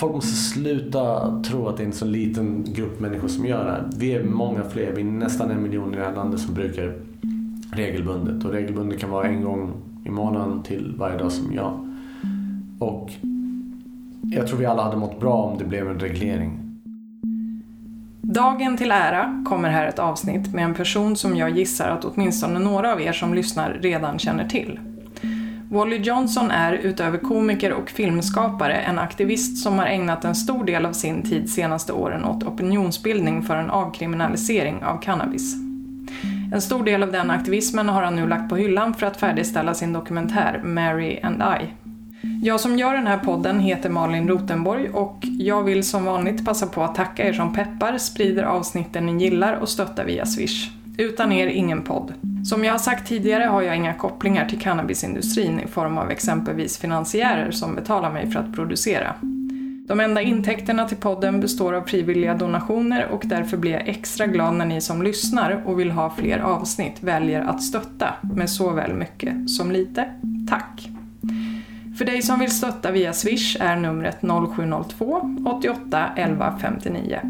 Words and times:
folk 0.00 0.14
måste 0.14 0.36
sluta 0.36 1.34
tro 1.42 1.68
att 1.68 1.76
det 1.76 1.82
är 1.82 1.86
en 1.86 1.92
så 1.92 2.04
liten 2.04 2.64
grupp 2.74 3.00
människor 3.00 3.28
som 3.28 3.46
gör 3.46 3.64
det 3.64 3.70
här. 3.70 3.84
Vi 3.96 4.14
är 4.14 4.24
många 4.24 4.64
fler, 4.64 4.92
vi 4.92 5.00
är 5.00 5.04
nästan 5.04 5.50
en 5.50 5.62
miljon 5.62 5.94
i 5.94 5.96
det 5.96 6.04
här 6.04 6.14
landet 6.14 6.40
som 6.40 6.54
brukar 6.54 6.94
regelbundet. 7.72 8.44
Och 8.44 8.52
regelbundet 8.52 9.00
kan 9.00 9.10
vara 9.10 9.26
en 9.26 9.44
gång 9.44 9.72
i 10.04 10.10
månaden 10.10 10.62
till 10.62 10.94
varje 10.98 11.18
dag 11.18 11.32
som 11.32 11.54
jag. 11.54 11.88
Och 12.78 13.10
jag 14.22 14.46
tror 14.46 14.58
vi 14.58 14.66
alla 14.66 14.82
hade 14.82 14.96
mått 14.96 15.20
bra 15.20 15.34
om 15.34 15.58
det 15.58 15.64
blev 15.64 15.88
en 15.88 15.98
reglering. 15.98 16.60
Dagen 18.20 18.76
till 18.76 18.90
ära 18.90 19.44
kommer 19.48 19.70
här 19.70 19.86
ett 19.86 19.98
avsnitt 19.98 20.54
med 20.54 20.64
en 20.64 20.74
person 20.74 21.16
som 21.16 21.36
jag 21.36 21.50
gissar 21.50 21.88
att 21.88 22.04
åtminstone 22.04 22.58
några 22.58 22.92
av 22.92 23.00
er 23.00 23.12
som 23.12 23.34
lyssnar 23.34 23.78
redan 23.82 24.18
känner 24.18 24.48
till. 24.48 24.78
Wally 25.72 25.96
Johnson 25.96 26.50
är 26.50 26.72
utöver 26.72 27.18
komiker 27.18 27.72
och 27.72 27.90
filmskapare 27.90 28.74
en 28.74 28.98
aktivist 28.98 29.62
som 29.62 29.78
har 29.78 29.86
ägnat 29.86 30.24
en 30.24 30.34
stor 30.34 30.64
del 30.64 30.86
av 30.86 30.92
sin 30.92 31.22
tid 31.22 31.50
senaste 31.50 31.92
åren 31.92 32.24
åt 32.24 32.42
opinionsbildning 32.42 33.42
för 33.42 33.56
en 33.56 33.70
avkriminalisering 33.70 34.84
av 34.84 35.00
cannabis. 35.00 35.54
En 36.52 36.62
stor 36.62 36.84
del 36.84 37.02
av 37.02 37.12
den 37.12 37.30
aktivismen 37.30 37.88
har 37.88 38.02
han 38.02 38.16
nu 38.16 38.28
lagt 38.28 38.48
på 38.48 38.56
hyllan 38.56 38.94
för 38.94 39.06
att 39.06 39.16
färdigställa 39.16 39.74
sin 39.74 39.92
dokumentär 39.92 40.60
Mary 40.64 41.20
and 41.22 41.42
I. 41.42 41.66
Jag 42.42 42.60
som 42.60 42.78
gör 42.78 42.94
den 42.94 43.06
här 43.06 43.18
podden 43.18 43.60
heter 43.60 43.90
Malin 43.90 44.28
Rotenborg 44.28 44.88
och 44.88 45.18
jag 45.38 45.62
vill 45.62 45.84
som 45.84 46.04
vanligt 46.04 46.44
passa 46.44 46.66
på 46.66 46.82
att 46.82 46.94
tacka 46.94 47.28
er 47.28 47.32
som 47.32 47.54
peppar, 47.54 47.98
sprider 47.98 48.42
avsnitten 48.42 49.06
ni 49.06 49.24
gillar 49.24 49.54
och 49.54 49.68
stöttar 49.68 50.04
via 50.04 50.26
Swish. 50.26 50.79
Utan 51.00 51.32
er 51.32 51.46
ingen 51.46 51.82
podd. 51.82 52.12
Som 52.44 52.64
jag 52.64 52.72
har 52.72 52.78
sagt 52.78 53.08
tidigare 53.08 53.44
har 53.44 53.62
jag 53.62 53.76
inga 53.76 53.94
kopplingar 53.94 54.48
till 54.48 54.60
cannabisindustrin 54.60 55.60
i 55.60 55.66
form 55.66 55.98
av 55.98 56.10
exempelvis 56.10 56.78
finansiärer 56.78 57.50
som 57.50 57.74
betalar 57.74 58.12
mig 58.12 58.30
för 58.30 58.40
att 58.40 58.54
producera. 58.54 59.14
De 59.88 60.00
enda 60.00 60.22
intäkterna 60.22 60.88
till 60.88 60.96
podden 60.96 61.40
består 61.40 61.72
av 61.72 61.82
frivilliga 61.82 62.34
donationer 62.34 63.06
och 63.06 63.22
därför 63.24 63.56
blir 63.56 63.72
jag 63.72 63.88
extra 63.88 64.26
glad 64.26 64.54
när 64.54 64.64
ni 64.64 64.80
som 64.80 65.02
lyssnar 65.02 65.62
och 65.66 65.80
vill 65.80 65.90
ha 65.90 66.10
fler 66.10 66.38
avsnitt 66.38 67.02
väljer 67.02 67.40
att 67.40 67.62
stötta 67.62 68.14
med 68.34 68.50
såväl 68.50 68.94
mycket 68.94 69.50
som 69.50 69.70
lite. 69.72 70.04
Tack! 70.48 70.88
För 71.98 72.04
dig 72.04 72.22
som 72.22 72.38
vill 72.38 72.50
stötta 72.50 72.90
via 72.90 73.12
Swish 73.12 73.56
är 73.60 73.76
numret 73.76 74.18
0702 74.20 75.36
88 75.46 76.10
11 76.16 76.58
59. 76.60 77.20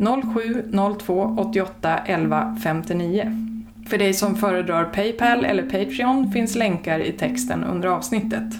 0702 0.00 1.36
88 1.38 1.98
11 2.06 2.56
59. 2.62 3.46
För 3.86 3.98
dig 3.98 4.14
som 4.14 4.36
föredrar 4.36 4.84
Paypal 4.84 5.44
eller 5.44 5.62
Patreon 5.62 6.32
finns 6.32 6.54
länkar 6.54 7.00
i 7.00 7.12
texten 7.12 7.64
under 7.64 7.88
avsnittet. 7.88 8.54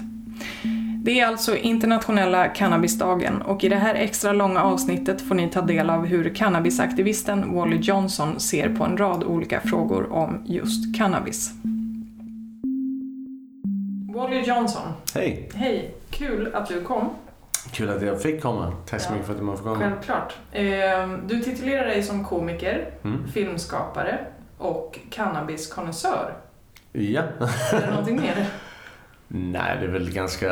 Det 1.03 1.19
är 1.19 1.27
alltså 1.27 1.57
internationella 1.57 2.47
cannabisdagen 2.47 3.41
och 3.41 3.63
i 3.63 3.69
det 3.69 3.75
här 3.75 3.95
extra 3.95 4.31
långa 4.33 4.63
avsnittet 4.63 5.21
får 5.21 5.35
ni 5.35 5.49
ta 5.49 5.61
del 5.61 5.89
av 5.89 6.05
hur 6.05 6.35
cannabisaktivisten 6.35 7.55
Wally 7.55 7.77
Johnson 7.77 8.39
ser 8.39 8.69
på 8.69 8.83
en 8.83 8.97
rad 8.97 9.23
olika 9.23 9.59
frågor 9.59 10.11
om 10.11 10.43
just 10.45 10.97
cannabis. 10.97 11.51
Wally 14.13 14.41
Johnson. 14.41 14.87
Hej! 15.15 15.49
Hej! 15.53 15.95
Kul 16.09 16.55
att 16.55 16.67
du 16.67 16.81
kom. 16.81 17.09
Kul 17.71 17.89
att 17.89 18.01
jag 18.01 18.21
fick 18.21 18.41
komma. 18.41 18.73
Tack 18.85 19.01
så 19.01 19.07
Ja. 19.09 19.11
mycket 19.13 19.27
för 19.27 19.35
att 19.35 19.41
man 19.41 19.57
får 19.57 19.63
komma. 19.63 19.75
Självklart. 19.79 20.37
Eh, 20.51 20.63
Du 21.25 21.39
titulerar 21.39 21.85
dig 21.87 22.03
som 22.03 22.25
komiker, 22.25 22.89
Mm. 23.03 23.27
filmskapare 23.27 24.19
och 24.57 24.99
cannabiskonnässör. 25.09 26.33
Ja. 26.91 27.21
Är 27.71 27.81
det 27.81 27.89
någonting 27.89 28.21
mer? 28.21 28.45
Nej, 29.27 29.77
det 29.79 29.85
är 29.85 29.91
väl 29.91 30.13
ganska 30.13 30.51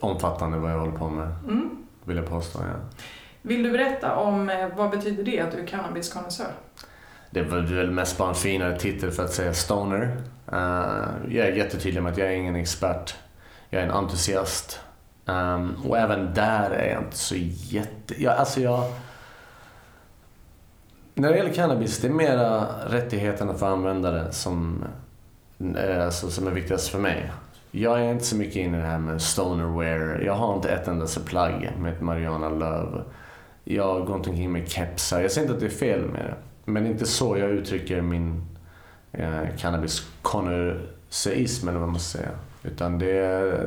omfattande 0.00 0.58
vad 0.58 0.70
jag 0.72 0.78
håller 0.78 0.92
på 0.98 1.08
med. 1.08 1.26
Mm. 1.48 1.70
Vill 2.04 2.16
jag 2.16 2.28
påstå, 2.28 2.58
ja. 2.62 2.98
Vill 3.42 3.62
du 3.62 3.70
berätta 3.70 4.16
om 4.16 4.50
eh, 4.50 4.68
vad 4.76 4.90
betyder 4.90 5.24
det 5.24 5.40
att 5.40 5.52
du 5.52 5.58
är 5.62 5.66
cannabiskonnässör? 5.66 6.46
Det 7.30 7.42
var 7.42 7.58
väl 7.58 7.90
mest 7.90 8.18
bara 8.18 8.28
en 8.28 8.34
finare 8.34 8.78
titel 8.78 9.10
för 9.10 9.24
att 9.24 9.32
säga 9.32 9.54
stoner. 9.54 10.16
Eh, 10.52 11.04
jag 11.28 11.46
är 11.48 11.52
jättetydlig 11.52 12.02
med 12.02 12.12
att 12.12 12.18
jag 12.18 12.28
är 12.28 12.32
ingen 12.32 12.56
expert. 12.56 13.14
Jag 13.70 13.82
är 13.82 13.86
en 13.86 13.92
entusiast. 13.92 14.80
Um, 15.26 15.76
och 15.88 15.98
även 15.98 16.34
där 16.34 16.70
är 16.70 16.92
jag 16.92 17.02
inte 17.02 17.16
så 17.16 17.34
jätte... 17.36 18.22
Jag, 18.22 18.36
alltså 18.36 18.60
jag... 18.60 18.84
När 21.14 21.30
det 21.30 21.36
gäller 21.36 21.52
cannabis, 21.52 21.98
det 21.98 22.08
är 22.08 22.12
mera 22.12 22.66
rättigheterna 22.86 23.54
för 23.54 23.66
användare 23.66 24.32
som, 24.32 24.84
eh, 25.76 26.04
alltså, 26.04 26.30
som 26.30 26.46
är 26.46 26.50
viktigast 26.50 26.88
för 26.88 26.98
mig. 26.98 27.32
Jag 27.70 28.00
är 28.00 28.12
inte 28.12 28.24
så 28.24 28.36
mycket 28.36 28.56
inne 28.56 28.78
i 28.78 28.80
det 28.80 28.86
här 28.86 28.98
med 28.98 29.22
stonerwear. 29.22 30.22
Jag 30.26 30.34
har 30.34 30.56
inte 30.56 30.68
ett 30.68 30.88
enda 30.88 31.06
plagg 31.26 31.70
med 31.78 31.92
ett 31.92 32.00
Mariana-löv. 32.00 33.02
Jag 33.64 34.06
går 34.06 34.16
inte 34.16 34.30
omkring 34.30 34.52
med 34.52 34.68
kepsar. 34.68 35.20
Jag 35.20 35.30
säger 35.30 35.42
inte 35.42 35.54
att 35.54 35.60
det 35.60 35.66
är 35.66 35.70
fel 35.70 36.00
med 36.00 36.24
det. 36.24 36.34
Men 36.64 36.82
det 36.82 36.88
är 36.88 36.92
inte 36.92 37.06
så 37.06 37.38
jag 37.38 37.50
uttrycker 37.50 38.00
min 38.00 38.42
eh, 39.12 39.42
cannabis-konnässörism 39.58 41.68
eller 41.68 41.78
vad 41.78 41.88
man 41.88 42.00
ska 42.00 42.18
säga. 42.18 42.30
Utan 42.64 42.98
det 42.98 43.12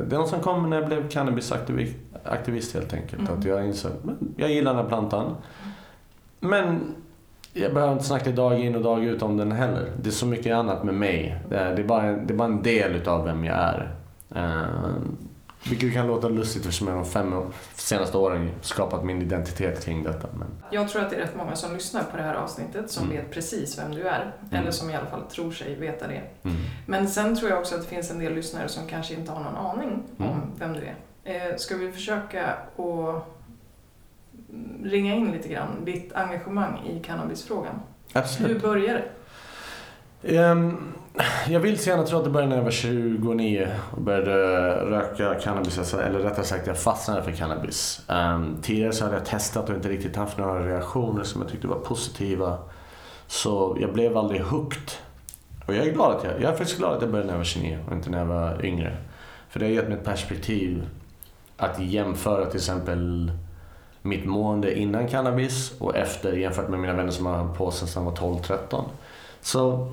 det 0.08 0.16
är 0.16 0.18
något 0.18 0.28
som 0.28 0.40
kom 0.40 0.70
när 0.70 0.76
jag 0.76 0.86
blev 0.86 1.08
cannabisaktivist 1.08 1.96
aktivist 2.24 2.74
helt 2.74 2.94
enkelt. 2.94 3.28
Mm. 3.28 3.38
Att 3.38 3.44
jag 3.44 3.66
insåg 3.66 3.92
jag 4.36 4.50
gillar 4.50 4.74
den 4.74 4.82
här 4.82 4.88
plantan. 4.88 5.36
Men 6.40 6.94
jag 7.52 7.74
behöver 7.74 7.92
inte 7.92 8.04
snacka 8.04 8.30
dag 8.30 8.60
in 8.60 8.76
och 8.76 8.82
dag 8.82 9.04
ut 9.04 9.22
om 9.22 9.36
den 9.36 9.52
heller. 9.52 9.92
Det 10.02 10.08
är 10.08 10.12
så 10.12 10.26
mycket 10.26 10.54
annat 10.56 10.84
med 10.84 10.94
mig. 10.94 11.40
Det 11.48 11.56
är, 11.56 11.76
det 11.76 11.82
är, 11.82 11.86
bara, 11.86 12.02
en, 12.02 12.26
det 12.26 12.34
är 12.34 12.36
bara 12.36 12.48
en 12.48 12.62
del 12.62 12.94
utav 12.94 13.24
vem 13.24 13.44
jag 13.44 13.56
är. 13.56 13.94
Vilket 15.64 15.92
kan 15.94 16.06
låta 16.06 16.28
lustigt 16.28 16.62
eftersom 16.62 16.88
jag 16.88 16.96
de 16.96 17.04
fem 17.04 17.34
senaste 17.74 18.16
åren 18.18 18.50
skapat 18.60 19.04
min 19.04 19.22
identitet 19.22 19.84
kring 19.84 20.02
detta. 20.02 20.28
Men 20.38 20.48
Jag 20.70 20.88
tror 20.88 21.02
att 21.02 21.10
det 21.10 21.16
är 21.16 21.20
rätt 21.20 21.36
många 21.36 21.56
som 21.56 21.74
lyssnar 21.74 22.02
på 22.02 22.16
det 22.16 22.22
här 22.22 22.34
avsnittet 22.34 22.90
som 22.90 23.04
Mm. 23.04 23.16
vet 23.16 23.30
precis 23.30 23.78
vem 23.78 23.94
du 23.94 24.08
är. 24.08 24.32
Eller 24.52 24.70
som 24.70 24.90
i 24.90 24.96
alla 24.96 25.06
fall 25.06 25.22
tror 25.22 25.50
sig 25.50 25.74
veta 25.74 26.06
det. 26.06 26.22
mm. 26.42 26.56
Men 26.86 27.08
sen 27.08 27.36
tror 27.36 27.50
jag 27.50 27.58
också 27.60 27.74
att 27.74 27.80
det 27.82 27.88
finns 27.88 28.10
en 28.10 28.18
del 28.18 28.34
lyssnare 28.34 28.68
som 28.68 28.86
kanske 28.86 29.14
inte 29.14 29.32
har 29.32 29.40
någon 29.44 29.56
aning 29.56 30.02
om 30.18 30.24
Mm. 30.26 30.40
vem 30.58 30.72
du 30.72 30.80
är. 30.80 30.94
Eh, 31.50 31.56
ska 31.56 31.76
vi 31.76 31.92
försöka 31.92 32.46
att 32.76 33.24
ringa 34.82 35.14
in 35.14 35.32
lite 35.32 35.48
grann 35.48 35.84
ditt 35.84 36.12
engagemang 36.12 36.86
i 36.86 37.02
cannabisfrågan? 37.04 37.74
Absolut. 38.12 38.50
Hur 38.56 38.60
började 38.60 39.04
det? 40.22 40.36
Ehm, 40.38 40.92
jag 41.48 41.60
vill 41.60 41.78
så 41.78 41.90
gärna 41.90 42.02
tro 42.02 42.18
att 42.18 42.24
det 42.24 42.30
började 42.30 42.50
när 42.50 42.56
jag 42.56 42.64
var 42.64 42.70
29 42.70 43.68
och 43.90 44.02
började 44.02 44.36
röka 44.74 45.34
cannabis. 45.34 45.78
Alltså, 45.78 46.02
eller 46.02 46.18
rättare 46.18 46.44
sagt, 46.44 46.66
jag 46.66 46.78
fastnade 46.78 47.22
för 47.22 47.32
cannabis. 47.32 48.00
Um, 48.08 48.56
tidigare 48.62 48.92
så 48.92 49.04
hade 49.04 49.16
jag 49.16 49.26
testat 49.26 49.68
och 49.68 49.76
inte 49.76 49.88
riktigt 49.88 50.16
haft 50.16 50.38
några 50.38 50.66
reaktioner 50.66 51.24
som 51.24 51.42
jag 51.42 51.50
tyckte 51.50 51.66
var 51.66 51.78
positiva. 51.78 52.58
Så 53.26 53.76
jag 53.80 53.92
blev 53.92 54.16
aldrig 54.16 54.40
hooked. 54.40 54.90
Och 55.66 55.74
jag 55.74 55.86
är 55.86 55.92
glad 55.92 56.16
att 56.16 56.24
jag, 56.24 56.32
jag 56.32 56.52
är 56.52 56.56
faktiskt 56.56 56.78
glad 56.78 56.96
att 56.96 57.02
jag 57.02 57.10
började 57.10 57.26
när 57.26 57.34
jag 57.34 57.38
var 57.38 57.44
29 57.44 57.78
och 57.86 57.92
inte 57.92 58.10
när 58.10 58.18
jag 58.18 58.26
var 58.26 58.64
yngre. 58.64 58.96
För 59.48 59.60
det 59.60 59.66
har 59.66 59.72
gett 59.72 59.88
mig 59.88 59.98
ett 59.98 60.04
perspektiv 60.04 60.86
att 61.56 61.80
jämföra 61.80 62.46
till 62.46 62.56
exempel 62.56 63.32
mitt 64.02 64.24
mående 64.24 64.78
innan 64.78 65.08
cannabis 65.08 65.72
och 65.78 65.96
efter 65.96 66.32
jämfört 66.32 66.68
med 66.68 66.80
mina 66.80 66.92
vänner 66.92 67.10
som 67.10 67.26
har 67.26 67.36
hållit 67.36 67.58
på 67.58 67.70
sedan 67.70 68.04
jag 68.04 68.10
var 68.10 68.16
12-13. 68.16 68.84
Så 69.40 69.92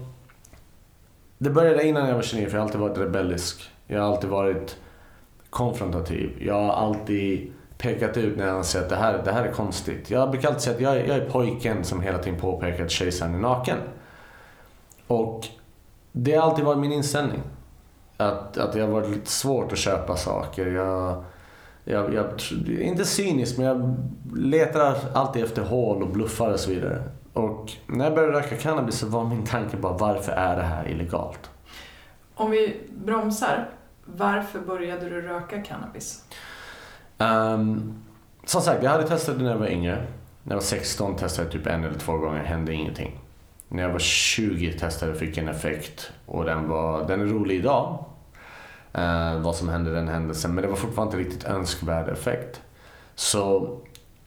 det 1.38 1.50
började 1.50 1.88
innan 1.88 2.08
jag 2.08 2.16
var 2.16 2.22
29 2.22 2.46
för 2.46 2.52
jag 2.54 2.60
har 2.60 2.66
alltid 2.66 2.82
varit 2.82 2.98
rebellisk. 2.98 3.70
Jag 3.88 4.02
har 4.02 4.08
alltid 4.14 4.30
varit 4.30 4.78
konfrontativ. 5.50 6.32
Jag 6.40 6.54
har 6.62 6.74
alltid 6.74 7.54
pekat 7.78 8.18
ut 8.18 8.38
när 8.38 8.48
jag 8.48 8.56
anser 8.56 8.82
att 8.82 8.90
det 8.90 8.96
här, 8.96 9.22
det 9.26 9.32
här 9.32 9.44
är 9.46 9.52
konstigt. 9.52 10.10
Jag 10.12 10.32
brukar 10.32 10.48
alltid 10.48 10.62
säga 10.62 10.76
att 10.76 10.82
jag, 10.82 10.98
är- 10.98 11.06
jag 11.06 11.18
är 11.18 11.30
pojken 11.30 11.84
som 11.84 12.02
hela 12.02 12.18
tiden 12.18 12.40
påpekar 12.40 12.84
att 12.86 12.92
kejsaren 12.92 13.36
är 13.36 13.40
naken. 13.40 13.78
Och 15.08 15.48
det 16.12 16.36
har 16.36 16.50
alltid 16.50 16.66
varit 16.66 16.80
min 16.80 16.92
inställning. 16.92 17.42
Att, 18.18 18.58
att 18.58 18.74
det 18.74 18.80
har 18.82 18.88
varit 18.88 19.10
lite 19.10 19.32
svårt 19.32 19.72
att 19.72 19.78
köpa 19.78 20.16
saker. 20.16 20.66
Jag, 20.68 21.24
jag, 21.84 22.14
jag, 22.14 22.26
inte 22.82 23.06
cynisk, 23.06 23.58
men 23.58 23.66
jag 23.68 23.96
letar 24.38 24.96
alltid 25.14 25.44
efter 25.44 25.62
hål 25.62 26.04
och 26.04 26.10
bluffar 26.10 26.52
och 26.54 26.60
så 26.60 26.70
vidare. 26.70 27.04
Och 27.36 27.72
när 27.88 28.06
jag 28.06 28.16
började 28.16 28.34
röka 28.34 28.58
cannabis 28.58 28.96
så 29.00 29.08
var 29.08 29.26
min 29.26 29.46
tanke 29.46 29.78
bara 29.78 29.94
varför 29.94 30.32
är 30.32 30.56
det 30.56 30.64
här 30.64 30.88
illegalt? 30.88 31.50
Om 32.36 32.52
vi 32.52 32.82
bromsar, 32.90 33.70
varför 34.06 34.60
började 34.60 35.10
du 35.10 35.22
röka 35.22 35.62
cannabis? 35.62 36.24
Um, 37.18 38.04
som 38.46 38.62
sagt, 38.62 38.84
jag 38.84 38.92
hade 38.92 39.08
testat 39.08 39.38
det 39.38 39.44
när 39.44 39.52
jag 39.52 39.58
var 39.58 39.68
yngre. 39.68 40.06
När 40.44 40.52
jag 40.52 40.56
var 40.56 40.64
16 40.64 41.16
testade 41.16 41.46
jag 41.46 41.52
typ 41.52 41.68
en 41.68 41.84
eller 41.84 42.00
två 42.00 42.18
gånger, 42.18 42.44
hände 42.44 42.74
ingenting. 42.74 43.20
När 43.68 43.84
jag 43.84 43.90
var 43.90 44.00
20 44.00 44.80
testade 44.80 45.12
jag 45.12 45.20
fick 45.20 45.38
en 45.38 45.48
effekt 45.48 46.12
och 46.26 46.46
den, 46.46 46.70
var, 46.70 47.08
den 47.08 47.22
är 47.22 47.26
rolig 47.26 47.56
idag. 47.56 48.06
Eh, 48.94 49.40
vad 49.40 49.56
som 49.56 49.70
hände 49.70 49.94
den 49.94 50.08
händelsen, 50.08 50.56
men 50.56 50.62
det 50.62 50.68
var 50.68 50.76
fortfarande 50.76 51.18
inte 51.18 51.30
riktigt 51.30 51.50
önskvärd 51.50 52.10
effekt. 52.10 52.62
Så 53.16 53.78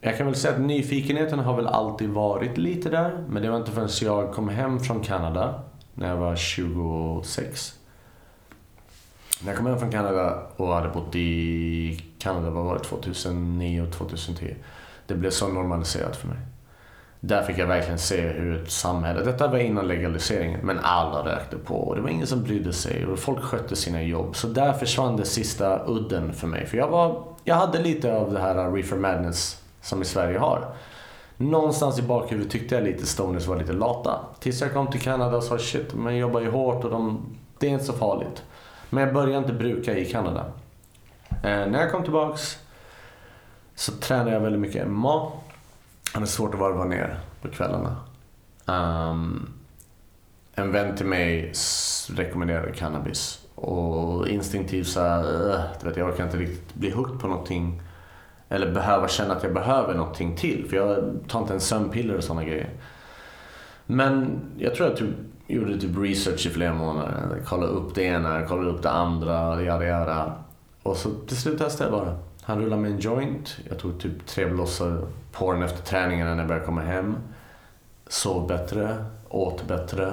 jag 0.01 0.17
kan 0.17 0.27
väl 0.27 0.35
säga 0.35 0.55
att 0.55 0.61
nyfikenheten 0.61 1.39
har 1.39 1.57
väl 1.57 1.67
alltid 1.67 2.09
varit 2.09 2.59
lite 2.59 2.91
där, 2.91 3.25
men 3.29 3.43
det 3.43 3.51
var 3.51 3.57
inte 3.57 3.71
förrän 3.71 3.89
jag 4.01 4.35
kom 4.35 4.49
hem 4.49 4.81
från 4.81 5.01
Kanada 5.01 5.63
när 5.95 6.09
jag 6.09 6.17
var 6.17 6.37
26. 6.37 7.75
När 9.43 9.49
jag 9.49 9.57
kom 9.57 9.67
hem 9.67 9.79
från 9.79 9.91
Kanada 9.91 10.43
och 10.57 10.75
hade 10.75 10.89
bott 10.89 11.15
i 11.15 12.03
Kanada, 12.19 12.51
vad 12.51 12.65
var 12.65 12.75
det, 12.75 12.85
2009 12.85 13.83
och 13.83 13.93
2010. 13.93 14.55
Det 15.07 15.15
blev 15.15 15.31
så 15.31 15.49
normaliserat 15.49 16.17
för 16.17 16.29
mig. 16.29 16.39
Där 17.21 17.43
fick 17.43 17.59
jag 17.59 17.67
verkligen 17.67 17.99
se 17.99 18.21
hur 18.21 18.63
ett 18.63 18.71
samhälle, 18.71 19.25
detta 19.25 19.49
var 19.49 19.59
innan 19.59 19.89
legaliseringen, 19.89 20.61
men 20.63 20.79
alla 20.79 21.25
rökte 21.25 21.57
på 21.57 21.75
och 21.75 21.97
det 21.97 22.03
var 22.03 22.09
ingen 22.09 22.27
som 22.27 22.43
brydde 22.43 22.73
sig 22.73 23.07
och 23.07 23.19
folk 23.19 23.43
skötte 23.43 23.77
sina 23.77 24.03
jobb. 24.03 24.37
Så 24.37 24.47
där 24.47 24.73
försvann 24.73 25.17
den 25.17 25.27
sista 25.27 25.87
udden 25.87 26.33
för 26.33 26.47
mig. 26.47 26.67
För 26.67 26.77
jag, 26.77 26.89
var, 26.89 27.25
jag 27.45 27.55
hade 27.55 27.83
lite 27.83 28.15
av 28.15 28.33
det 28.33 28.41
här 28.41 28.73
reefer 28.73 28.97
madness 28.97 29.63
som 29.81 30.03
i 30.03 30.05
Sverige 30.05 30.39
har. 30.39 30.75
Någonstans 31.37 31.99
i 31.99 32.03
bakhuvudet 32.03 32.53
tyckte 32.53 32.75
jag 32.75 32.85
lite 32.85 33.07
stoners 33.07 33.47
var 33.47 33.57
lite 33.57 33.73
lata. 33.73 34.21
Tills 34.41 34.61
jag 34.61 34.73
kom 34.73 34.87
till 34.87 35.01
Kanada 35.01 35.37
och 35.37 35.43
sa 35.43 35.59
shit, 35.59 35.95
man 35.95 36.17
jobbar 36.17 36.41
ju 36.41 36.51
hårt 36.51 36.85
och 36.85 36.91
de, 36.91 37.21
det 37.59 37.67
är 37.67 37.71
inte 37.71 37.85
så 37.85 37.93
farligt. 37.93 38.43
Men 38.91 39.05
jag 39.05 39.15
började 39.15 39.39
inte 39.39 39.53
bruka 39.53 39.99
i 39.99 40.05
Kanada. 40.05 40.45
Eh, 41.31 41.67
när 41.67 41.81
jag 41.81 41.91
kom 41.91 42.03
tillbaks 42.03 42.59
så 43.75 43.93
tränade 43.93 44.31
jag 44.31 44.41
väldigt 44.41 44.61
mycket 44.61 44.89
MMA. 44.89 45.33
Det 46.15 46.21
är 46.21 46.25
svårt 46.27 46.55
att 46.55 46.61
varva 46.61 46.85
ner 46.85 47.21
på 47.43 47.49
kvällarna. 47.49 47.97
Um, 48.67 49.53
en 50.55 50.73
vän 50.73 50.97
till 50.97 51.07
mig 51.07 51.53
rekommenderade 52.09 52.73
cannabis 52.73 53.47
och 53.55 54.29
instinktivt 54.29 54.87
så 54.87 55.01
här, 55.01 55.25
uh, 55.25 55.85
vet, 55.85 55.97
jag 55.97 56.09
orkar 56.09 56.25
inte 56.25 56.37
riktigt 56.37 56.75
bli 56.75 56.91
hooked 56.91 57.21
på 57.21 57.29
någonting 57.29 57.83
eller 58.49 58.73
behöva 58.73 59.09
känna 59.09 59.35
att 59.35 59.43
jag 59.43 59.55
behöver 59.55 59.95
någonting 59.95 60.37
till 60.37 60.67
för 60.69 60.77
jag 60.77 61.19
tar 61.29 61.41
inte 61.41 61.53
ens 61.53 61.67
sömnpiller 61.67 62.17
och 62.17 62.25
sådana 62.25 62.45
grejer. 62.45 62.71
Men 63.87 64.41
jag 64.59 64.75
tror 64.75 64.89
jag 64.89 64.99
typ 64.99 65.15
gjorde 65.47 65.81
typ 65.81 65.99
research 65.99 66.47
i 66.47 66.51
flera 66.51 66.75
månader. 66.75 67.41
Kollade 67.45 67.73
upp 67.73 67.95
det 67.95 68.03
ena, 68.03 68.47
kollade 68.47 68.71
upp 68.71 68.83
det 68.83 68.91
andra, 68.91 69.63
yada 69.63 69.87
yada. 69.87 70.33
Och 70.83 70.97
så 70.97 71.11
till 71.11 71.37
slut 71.37 71.59
testade 71.59 71.91
jag 71.91 72.01
bara. 72.01 72.19
Han 72.43 72.61
rullade 72.61 72.83
med 72.83 72.91
en 72.91 72.99
joint. 72.99 73.57
Jag 73.69 73.79
tog 73.79 74.01
typ 74.01 74.27
tre 74.27 74.47
blossar 74.47 75.03
på 75.33 75.53
den 75.53 75.63
efter 75.63 75.83
träningen 75.83 76.27
när 76.27 76.37
jag 76.37 76.47
började 76.47 76.67
komma 76.67 76.81
hem. 76.81 77.17
Sov 78.07 78.49
bättre, 78.49 79.05
åt 79.29 79.69
bättre. 79.69 80.13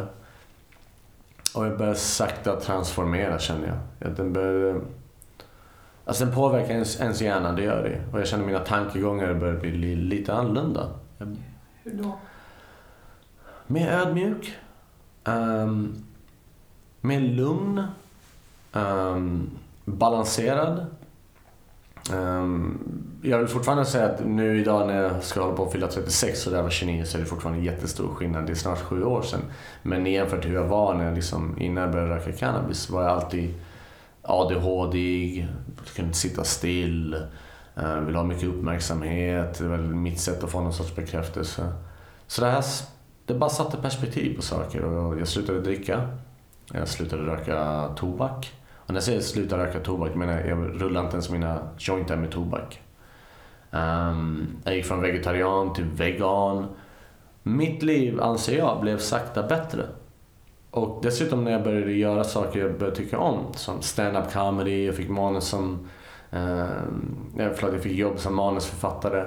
Och 1.55 1.65
jag 1.65 1.77
började 1.77 1.97
sakta 1.97 2.59
transformera 2.59 3.39
kände 3.39 3.67
jag. 3.67 4.11
Den 4.15 4.33
började... 4.33 4.81
Alltså 6.05 6.25
den 6.25 6.33
påverkar 6.33 6.73
ens, 6.73 7.01
ens 7.01 7.21
hjärna, 7.21 7.51
det 7.51 7.63
gör 7.63 7.83
det. 7.83 8.13
Och 8.13 8.19
jag 8.19 8.27
känner 8.27 8.45
mina 8.45 8.59
tankegångar 8.59 9.33
börjar 9.33 9.59
bli 9.59 9.95
lite 9.95 10.33
annorlunda. 10.33 10.89
Hur 11.83 11.93
då? 11.93 12.19
Mer 13.67 13.91
ödmjuk. 13.91 14.57
Um, 15.23 16.03
mer 17.01 17.19
lugn. 17.19 17.83
Um, 18.73 19.49
balanserad. 19.85 20.85
Um, 22.13 22.79
jag 23.21 23.39
vill 23.39 23.47
fortfarande 23.47 23.85
säga 23.85 24.05
att 24.05 24.25
nu 24.25 24.59
idag 24.59 24.87
när 24.87 25.03
jag 25.03 25.23
ska 25.23 25.41
hålla 25.41 25.55
på 25.55 25.65
att 25.65 25.71
fylla 25.71 25.87
36 25.87 26.47
och 26.47 26.53
där 26.53 26.61
var 26.61 26.69
29 26.69 27.05
så 27.05 27.17
är 27.17 27.21
det 27.21 27.27
fortfarande 27.27 27.65
jättestor 27.65 28.07
skillnad. 28.07 28.45
Det 28.45 28.51
är 28.51 28.55
snart 28.55 28.81
sju 28.81 29.03
år 29.03 29.21
sedan. 29.21 29.41
Men 29.83 30.05
jämfört 30.05 30.43
med 30.43 30.47
hur 30.47 30.55
jag 30.55 30.67
var 30.67 30.93
när 30.93 31.05
jag 31.05 31.15
liksom, 31.15 31.55
innan 31.59 31.83
jag 31.83 31.91
började 31.91 32.15
röka 32.15 32.31
cannabis 32.31 32.89
var 32.89 33.03
jag 33.03 33.11
alltid 33.11 33.53
ADHD, 34.27 35.47
kunde 35.95 36.07
inte 36.07 36.17
sitta 36.17 36.43
still, 36.43 37.13
eh, 37.75 37.99
ville 37.99 38.17
ha 38.17 38.25
mycket 38.25 38.49
uppmärksamhet. 38.49 39.57
Det 39.57 39.67
var 39.67 39.77
mitt 39.77 40.19
sätt 40.19 40.43
att 40.43 40.51
få 40.51 40.61
någon 40.61 40.73
sorts 40.73 40.95
bekräftelse. 40.95 41.73
Så 42.27 42.41
det 42.41 42.47
här 42.47 42.63
det 43.25 43.33
bara 43.33 43.49
satte 43.49 43.77
perspektiv 43.77 44.35
på 44.35 44.41
saker 44.41 44.83
och 44.83 45.19
jag 45.19 45.27
slutade 45.27 45.61
dricka. 45.61 46.09
Jag 46.73 46.87
slutade 46.87 47.23
röka 47.23 47.89
tobak. 47.95 48.53
Och 48.73 48.89
när 48.89 48.95
jag 48.95 49.03
säger 49.03 49.21
sluta 49.21 49.57
röka 49.57 49.79
tobak 49.79 50.15
menar 50.15 50.33
jag, 50.33 50.47
jag 50.47 50.81
rullar 50.81 51.01
inte 51.01 51.13
ens 51.13 51.29
mina 51.29 51.59
jointar 51.77 52.15
med 52.15 52.31
tobak. 52.31 52.81
Um, 53.71 54.47
jag 54.63 54.75
gick 54.75 54.85
från 54.85 55.01
vegetarian 55.01 55.73
till 55.73 55.83
vegan. 55.83 56.67
Mitt 57.43 57.83
liv, 57.83 58.21
anser 58.21 58.57
jag, 58.57 58.81
blev 58.81 58.97
sakta 58.97 59.43
bättre. 59.43 59.85
Och 60.75 60.99
dessutom 61.01 61.43
när 61.43 61.51
jag 61.51 61.63
började 61.63 61.91
göra 61.91 62.23
saker 62.23 62.59
jag 62.59 62.77
började 62.77 62.95
tycka 62.95 63.19
om, 63.19 63.53
som 63.53 63.81
stand-up 63.81 64.33
comedy, 64.33 64.85
jag 64.85 64.95
fick 64.95 65.09
manus 65.09 65.43
som... 65.47 65.87
Eh, 66.31 66.67
förlåt, 67.35 67.73
jag 67.73 67.83
fick 67.83 67.97
jobb 67.97 68.19
som 68.19 68.35
manusförfattare. 68.35 69.25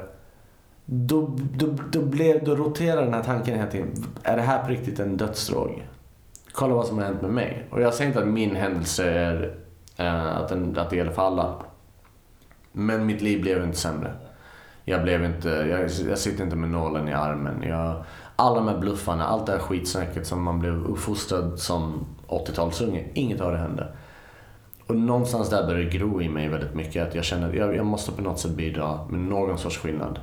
Då, 0.84 1.36
då, 1.54 1.74
då, 1.92 2.02
blev, 2.02 2.44
då 2.44 2.56
roterade 2.56 3.04
den 3.04 3.14
här 3.14 3.22
tanken 3.22 3.54
hela 3.54 3.70
tiden. 3.70 3.88
Är 4.22 4.36
det 4.36 4.42
här 4.42 4.62
på 4.64 4.68
riktigt 4.68 5.00
en 5.00 5.16
dödsdrog? 5.16 5.82
kolla 6.58 6.74
vad 6.74 6.86
som 6.86 6.98
har 6.98 7.04
hänt 7.04 7.22
med 7.22 7.30
mig. 7.30 7.66
Och 7.70 7.82
jag 7.82 7.94
säger 7.94 8.08
inte 8.08 8.20
att 8.20 8.28
min 8.28 8.56
händelse 8.56 9.10
är 9.10 9.54
eh, 9.96 10.36
att, 10.36 10.48
den, 10.48 10.78
att 10.78 10.90
det 10.90 10.96
gäller 10.96 11.12
för 11.12 11.22
alla. 11.22 11.54
Men 12.72 13.06
mitt 13.06 13.22
liv 13.22 13.42
blev 13.42 13.64
inte 13.64 13.78
sämre. 13.78 14.12
Jag 14.84 15.02
blev 15.02 15.24
inte, 15.24 15.48
jag, 15.48 15.90
jag 16.08 16.18
sitter 16.18 16.44
inte 16.44 16.56
med 16.56 16.70
nålen 16.70 17.08
i 17.08 17.12
armen. 17.12 17.62
Jag, 17.62 18.04
alla 18.40 18.54
de 18.54 18.68
här 18.68 18.78
bluffarna, 18.78 19.24
allt 19.24 19.46
det 19.46 19.52
här 19.52 19.58
skitsnacket 19.58 20.26
som 20.26 20.42
man 20.42 20.58
blev 20.58 20.86
uppfostrad 20.86 21.58
som 21.58 22.06
80-talsunge, 22.28 23.04
inget 23.14 23.40
av 23.40 23.52
det 23.52 23.58
hände. 23.58 23.92
Och 24.86 24.96
någonstans 24.96 25.50
där 25.50 25.66
började 25.66 25.84
det 25.84 25.98
gro 25.98 26.22
i 26.22 26.28
mig 26.28 26.48
väldigt 26.48 26.74
mycket 26.74 27.08
att 27.08 27.14
jag 27.14 27.24
känner 27.24 27.48
att 27.48 27.54
jag, 27.54 27.76
jag 27.76 27.86
måste 27.86 28.12
på 28.12 28.22
något 28.22 28.38
sätt 28.38 28.50
bidra 28.50 29.06
med 29.08 29.20
någon 29.20 29.58
sorts 29.58 29.78
skillnad. 29.78 30.18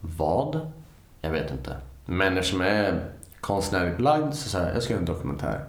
Vad? 0.00 0.72
Jag 1.20 1.30
vet 1.30 1.50
inte. 1.50 1.76
Men 2.06 2.36
eftersom 2.36 2.60
jag 2.60 2.70
är 2.70 3.04
konstnärligt 3.40 4.00
lagd 4.00 4.34
så 4.34 4.48
sa 4.48 4.58
jag, 4.58 4.74
jag 4.74 4.82
ska 4.82 4.92
göra 4.92 5.00
en 5.00 5.06
dokumentär. 5.06 5.64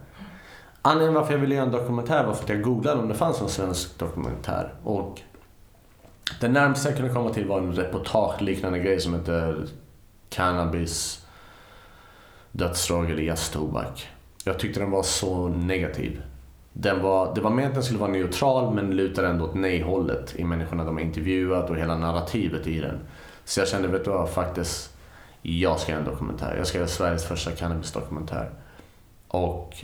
Anledningen 0.81 1.13
varför 1.13 1.33
jag 1.33 1.39
ville 1.39 1.55
göra 1.55 1.65
en 1.65 1.71
dokumentär 1.71 2.25
var 2.25 2.33
för 2.33 2.43
att 2.43 2.49
jag 2.49 2.61
googlade 2.61 3.01
om 3.01 3.07
det 3.07 3.15
fanns 3.15 3.41
en 3.41 3.49
svensk 3.49 3.99
dokumentär. 3.99 4.73
Och 4.83 5.21
det 6.41 6.47
närmaste 6.47 6.89
jag 6.89 6.97
kunde 6.97 7.13
komma 7.13 7.29
till 7.29 7.47
var 7.47 7.59
en 7.59 7.73
reportageliknande 7.73 8.79
grej 8.79 8.99
som 8.99 9.13
heter 9.13 9.67
Cannabis, 10.29 11.25
dödsdrag 12.51 13.11
eller 13.11 13.23
jazztobak. 13.23 14.07
Jag 14.43 14.59
tyckte 14.59 14.79
den 14.79 14.91
var 14.91 15.03
så 15.03 15.47
negativ. 15.47 16.21
Den 16.73 17.01
var, 17.01 17.35
det 17.35 17.41
var 17.41 17.49
meningen 17.49 17.71
att 17.71 17.75
den 17.75 17.83
skulle 17.83 17.99
vara 17.99 18.11
neutral 18.11 18.75
men 18.75 18.95
lutar 18.95 19.23
ändå 19.23 19.45
åt 19.45 19.55
nej-hållet 19.55 20.35
i 20.35 20.43
människorna 20.43 20.83
de 20.83 20.95
har 20.95 21.03
intervjuat 21.03 21.69
och 21.69 21.77
hela 21.77 21.97
narrativet 21.97 22.67
i 22.67 22.79
den. 22.79 22.99
Så 23.45 23.59
jag 23.59 23.67
kände, 23.67 23.87
vet 23.87 24.05
du 24.05 24.11
vad, 24.11 24.29
faktiskt 24.29 24.97
jag 25.41 25.79
ska 25.79 25.91
göra 25.91 26.01
en 26.01 26.09
dokumentär. 26.09 26.55
Jag 26.57 26.67
ska 26.67 26.77
göra 26.77 26.87
Sveriges 26.87 27.25
första 27.25 27.51
cannabisdokumentär. 27.51 28.49
Och 29.27 29.75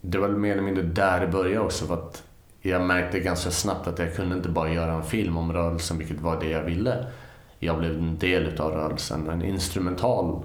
det 0.00 0.18
var 0.18 0.28
mer 0.28 0.52
eller 0.52 0.62
mindre 0.62 0.82
där 0.82 1.20
det 1.20 1.26
började 1.26 1.64
också. 1.64 1.86
För 1.86 1.94
att 1.94 2.22
jag 2.60 2.82
märkte 2.82 3.20
ganska 3.20 3.50
snabbt 3.50 3.86
att 3.86 3.98
jag 3.98 4.14
kunde 4.14 4.36
inte 4.36 4.48
bara 4.48 4.72
göra 4.72 4.92
en 4.92 5.04
film 5.04 5.36
om 5.36 5.52
rörelsen, 5.52 5.98
vilket 5.98 6.20
var 6.20 6.40
det 6.40 6.48
jag 6.48 6.62
ville. 6.62 7.06
Jag 7.58 7.78
blev 7.78 7.98
en 7.98 8.18
del 8.18 8.60
av 8.60 8.72
rörelsen, 8.72 9.30
en 9.30 9.42
instrumental 9.42 10.42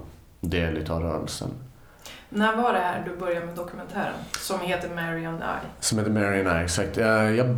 del 0.50 0.90
av 0.90 1.02
rörelsen. 1.02 1.48
När 2.28 2.56
var 2.56 2.72
det 2.72 2.78
här 2.78 3.04
du 3.04 3.16
började 3.16 3.46
med 3.46 3.56
dokumentären? 3.56 4.14
Som 4.38 4.60
heter 4.60 4.88
Mary 4.94 5.24
and 5.24 5.38
I? 5.38 5.66
Som 5.80 5.98
heter 5.98 6.10
Mary 6.10 6.40
and 6.40 6.60
I, 6.60 6.64
exakt. 6.64 6.96
Jag 6.96 7.56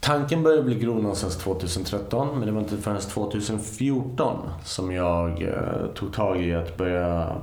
Tanken 0.00 0.42
började 0.42 0.62
bli 0.62 0.74
gro 0.74 0.94
någonstans 0.94 1.36
2013 1.36 2.38
men 2.38 2.46
det 2.46 2.52
var 2.52 2.60
inte 2.60 2.76
förrän 2.76 3.00
2014 3.00 4.50
som 4.64 4.92
jag 4.92 5.42
eh, 5.42 5.86
tog 5.94 6.12
tag 6.12 6.42
i 6.42 6.54
att 6.54 6.76
börja 6.76 7.36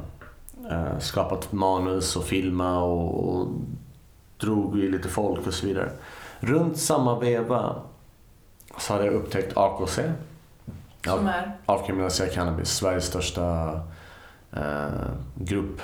eh, 0.71 0.99
skapa 0.99 1.35
ett 1.35 1.51
manus 1.51 2.15
och 2.15 2.23
filma 2.23 2.83
och, 2.83 3.29
och 3.29 3.47
drog 4.37 4.79
i 4.79 4.89
lite 4.89 5.09
folk 5.09 5.47
och 5.47 5.53
så 5.53 5.67
vidare. 5.67 5.89
Runt 6.39 6.77
samma 6.77 7.19
veva 7.19 7.75
så 8.77 8.93
hade 8.93 9.05
jag 9.05 9.13
upptäckt 9.13 9.57
AKC. 9.57 9.99
Som 11.05 11.27
är? 11.27 11.57
Avkriminaliserad 11.65 12.31
cannabis, 12.31 12.69
Sveriges 12.69 13.05
största 13.05 13.71
eh, 13.71 13.79
Eh, 14.55 15.11
grupp 15.35 15.81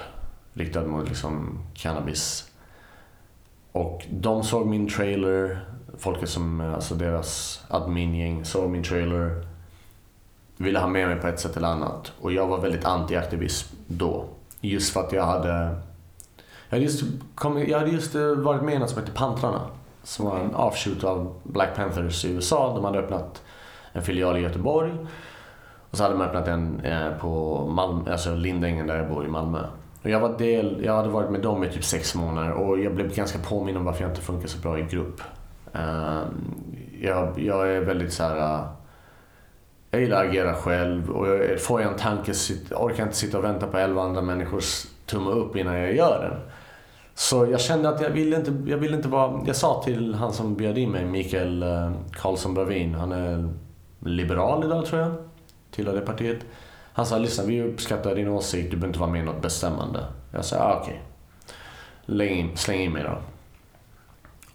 riktad 0.53 0.85
mot 0.85 1.07
liksom, 1.07 1.59
cannabis. 1.73 2.51
Och 3.71 4.05
de 4.09 4.43
såg 4.43 4.67
min 4.67 4.89
trailer, 4.89 5.65
folket 5.97 6.29
som, 6.29 6.61
alltså 6.61 6.95
deras 6.95 7.61
admin-gäng 7.69 8.45
såg 8.45 8.69
min 8.69 8.83
trailer, 8.83 9.45
ville 10.57 10.79
ha 10.79 10.87
med 10.87 11.07
mig 11.07 11.19
på 11.19 11.27
ett 11.27 11.39
sätt 11.39 11.57
eller 11.57 11.67
annat. 11.67 12.11
Och 12.21 12.31
jag 12.31 12.47
var 12.47 12.61
väldigt 12.61 12.83
anti-aktivism 12.83 13.75
då. 13.87 14.25
Just 14.61 14.93
för 14.93 14.99
att 14.99 15.11
jag 15.11 15.25
hade, 15.25 15.49
jag 16.69 16.77
hade 16.77 16.83
just, 16.83 17.03
kom, 17.35 17.59
jag 17.67 17.79
hade 17.79 17.91
just 17.91 18.15
eh, 18.15 18.35
varit 18.35 18.61
med 18.61 18.75
i 18.75 18.79
något 18.79 18.89
som 18.89 18.99
hette 18.99 19.11
Pantrarna. 19.11 19.61
Som 20.03 20.25
var 20.25 20.39
en 20.39 20.55
offshoot 20.55 21.03
av 21.03 21.35
Black 21.43 21.75
Panthers 21.75 22.25
i 22.25 22.31
USA. 22.31 22.73
De 22.75 22.85
hade 22.85 22.99
öppnat 22.99 23.41
en 23.91 24.01
filial 24.01 24.37
i 24.37 24.41
Göteborg. 24.41 24.93
Och 25.91 25.97
så 25.97 26.03
hade 26.03 26.15
man 26.15 26.27
öppnat 26.27 26.47
en 26.47 26.79
eh, 26.85 27.17
på 27.19 27.65
Malmö, 27.67 28.11
alltså 28.11 28.35
Lindängen 28.35 28.87
där 28.87 28.97
jag 28.97 29.09
bor 29.09 29.25
i 29.25 29.27
Malmö. 29.27 29.59
Och 30.03 30.09
jag, 30.09 30.19
var 30.19 30.37
del, 30.37 30.81
jag 30.85 30.95
hade 30.95 31.09
varit 31.09 31.31
med 31.31 31.41
dem 31.41 31.63
i 31.63 31.69
typ 31.69 31.83
sex 31.83 32.15
månader 32.15 32.51
och 32.51 32.79
jag 32.79 32.95
blev 32.95 33.15
ganska 33.15 33.39
påminn 33.39 33.77
om 33.77 33.85
varför 33.85 34.01
jag 34.01 34.11
inte 34.11 34.21
funkar 34.21 34.47
så 34.47 34.61
bra 34.61 34.79
i 34.79 34.81
grupp. 34.81 35.21
Eh, 35.73 36.21
jag, 37.01 37.39
jag 37.39 37.75
är 37.75 37.81
väldigt 37.81 38.13
så 38.13 38.23
här. 38.23 38.59
Eh, 38.59 38.65
jag 39.91 40.01
gillar 40.01 40.23
att 40.23 40.29
agera 40.29 40.53
själv 40.53 41.09
och 41.09 41.27
jag, 41.27 41.61
får 41.61 41.81
jag 41.81 41.91
en 41.91 41.97
tanke 41.97 42.33
så 42.33 42.53
orkar 42.75 42.99
jag 42.99 43.07
inte 43.07 43.17
sitta 43.17 43.37
och 43.37 43.43
vänta 43.43 43.67
på 43.67 43.77
elva 43.77 44.01
andra 44.01 44.21
människors 44.21 44.85
tumme 45.05 45.31
upp 45.31 45.55
innan 45.55 45.77
jag 45.77 45.95
gör 45.95 46.29
den. 46.29 46.39
Så 47.13 47.45
jag 47.45 47.61
kände 47.61 47.89
att 47.89 48.01
jag 48.01 48.09
ville 48.09 48.35
inte, 48.35 48.53
jag 48.65 48.77
ville 48.77 48.95
inte 48.95 49.07
vara... 49.07 49.41
Jag 49.45 49.55
sa 49.55 49.81
till 49.85 50.15
han 50.15 50.33
som 50.33 50.55
bjöd 50.55 50.77
in 50.77 50.91
mig, 50.91 51.05
Mikael 51.05 51.65
Karlsson 52.11 52.53
Bravin, 52.53 52.95
han 52.95 53.11
är 53.11 53.49
liberal 53.99 54.63
idag 54.63 54.85
tror 54.85 55.01
jag. 55.01 55.30
Tillhör 55.71 55.95
det 55.95 56.01
partiet. 56.01 56.39
Han 56.93 57.05
sa, 57.05 57.17
lyssna 57.17 57.43
vi 57.43 57.61
uppskattar 57.61 58.15
din 58.15 58.27
åsikt, 58.27 58.71
du 58.71 58.77
behöver 58.77 58.87
inte 58.87 58.99
vara 58.99 59.09
med 59.09 59.21
i 59.21 59.25
något 59.25 59.41
bestämmande. 59.41 60.05
Jag 60.31 60.45
sa, 60.45 60.57
ah, 60.57 60.79
okej. 60.81 61.01
Okay. 62.07 62.49
Släng 62.55 62.81
in 62.81 62.91
mig 62.91 63.03
då. 63.03 63.17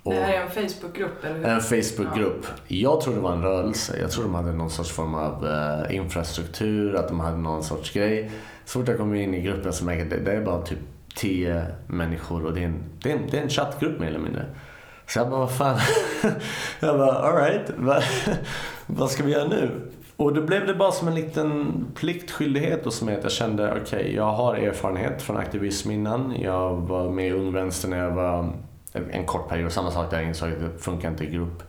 Och 0.02 0.12
det 0.12 0.20
här 0.20 0.34
är 0.34 0.40
en 0.40 0.50
Facebookgrupp, 0.50 1.24
eller 1.24 1.36
hur? 1.36 1.44
En 1.44 1.60
Facebookgrupp. 1.60 2.46
Ja. 2.46 2.52
Jag 2.68 3.00
tror 3.00 3.14
det 3.14 3.20
var 3.20 3.32
en 3.32 3.42
rörelse. 3.42 3.98
Jag 4.00 4.10
tror 4.10 4.24
de 4.24 4.34
hade 4.34 4.52
någon 4.52 4.70
sorts 4.70 4.90
form 4.90 5.14
av 5.14 5.44
uh, 5.44 5.94
infrastruktur, 5.96 6.96
att 6.96 7.08
de 7.08 7.20
hade 7.20 7.36
någon 7.36 7.64
sorts 7.64 7.92
grej. 7.92 8.30
Så 8.64 8.78
fort 8.78 8.88
jag 8.88 8.96
kommer 8.96 9.16
in 9.16 9.34
i 9.34 9.40
gruppen 9.40 9.72
så 9.72 9.84
märker 9.84 10.04
jag 10.04 10.18
att 10.18 10.24
det, 10.24 10.32
är 10.32 10.42
bara 10.42 10.62
typ 10.62 10.78
tio 11.14 11.66
människor 11.86 12.46
och 12.46 12.54
det 12.54 12.60
är 12.60 12.64
en, 12.64 12.82
det 13.02 13.12
är 13.12 13.16
en, 13.16 13.30
det 13.30 13.38
är 13.38 13.42
en 13.42 13.48
chattgrupp 13.48 14.00
mer 14.00 14.08
eller 14.08 14.18
mindre. 14.18 14.44
Så 15.06 15.18
jag 15.18 15.30
bara, 15.30 15.40
vad 15.40 15.56
fan. 15.56 15.78
jag 16.80 16.98
bara, 16.98 17.12
alright. 17.12 17.70
Vad, 17.76 18.02
vad 18.86 19.10
ska 19.10 19.22
vi 19.22 19.32
göra 19.32 19.48
nu? 19.48 19.70
Och 20.16 20.34
då 20.34 20.42
blev 20.42 20.66
det 20.66 20.74
bara 20.74 20.92
som 20.92 21.08
en 21.08 21.14
liten 21.14 21.74
pliktskyldighet 21.94 22.84
hos 22.84 23.02
mig 23.02 23.16
att 23.16 23.22
jag 23.22 23.32
kände, 23.32 23.70
okej, 23.70 23.82
okay, 23.82 24.14
jag 24.14 24.32
har 24.32 24.54
erfarenhet 24.54 25.22
från 25.22 25.36
aktivism 25.36 25.90
innan. 25.90 26.34
Jag 26.40 26.76
var 26.76 27.10
med 27.10 27.28
i 27.28 27.30
Ung 27.30 27.52
Vänster 27.52 27.88
när 27.88 27.98
jag 27.98 28.10
var 28.10 28.52
en 28.92 29.26
kort 29.26 29.48
period. 29.48 29.72
Samma 29.72 29.90
sak 29.90 30.10
där 30.10 30.18
jag 30.18 30.28
insåg 30.28 30.52
att 30.52 30.60
det 30.60 30.78
funkar 30.78 31.08
inte 31.08 31.24
i 31.24 31.30
grupp. 31.30 31.62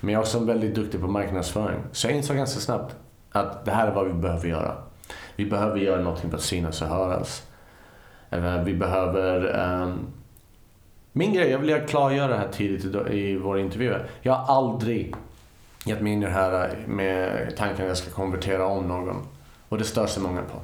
Men 0.00 0.12
jag 0.14 0.20
är 0.20 0.22
också 0.22 0.38
väldigt 0.38 0.74
duktig 0.74 1.00
på 1.00 1.06
marknadsföring. 1.06 1.78
Så 1.92 2.06
jag 2.06 2.16
insåg 2.16 2.36
ganska 2.36 2.60
snabbt 2.60 2.96
att 3.32 3.64
det 3.64 3.70
här 3.70 3.86
är 3.86 3.94
vad 3.94 4.06
vi 4.06 4.12
behöver 4.12 4.48
göra. 4.48 4.76
Vi 5.36 5.46
behöver 5.46 5.76
göra 5.76 6.02
någonting 6.02 6.30
för 6.30 6.36
att 6.36 6.42
synas 6.42 6.82
och 6.82 6.88
höras. 6.88 7.46
Eh, 8.30 8.62
vi 8.62 8.74
behöver... 8.74 9.60
Um... 9.82 10.06
Min 11.12 11.32
grej, 11.32 11.50
jag 11.50 11.58
vill 11.58 11.80
klargöra 11.88 12.28
det 12.28 12.36
här 12.36 12.48
tidigt 12.52 13.10
i 13.10 13.36
vår 13.36 13.58
intervju. 13.58 13.94
Jag 14.22 14.32
har 14.32 14.56
aldrig 14.56 15.14
gett 15.84 16.00
mig 16.00 16.12
in 16.12 16.22
i 16.22 16.26
det 16.26 16.32
här 16.32 16.84
med 16.86 17.56
tanken 17.56 17.82
att 17.82 17.88
jag 17.88 17.96
ska 17.96 18.10
konvertera 18.10 18.66
om 18.66 18.88
någon. 18.88 19.16
Och 19.68 19.78
det 19.78 19.84
stör 19.84 20.06
sig 20.06 20.22
många 20.22 20.42
på. 20.42 20.60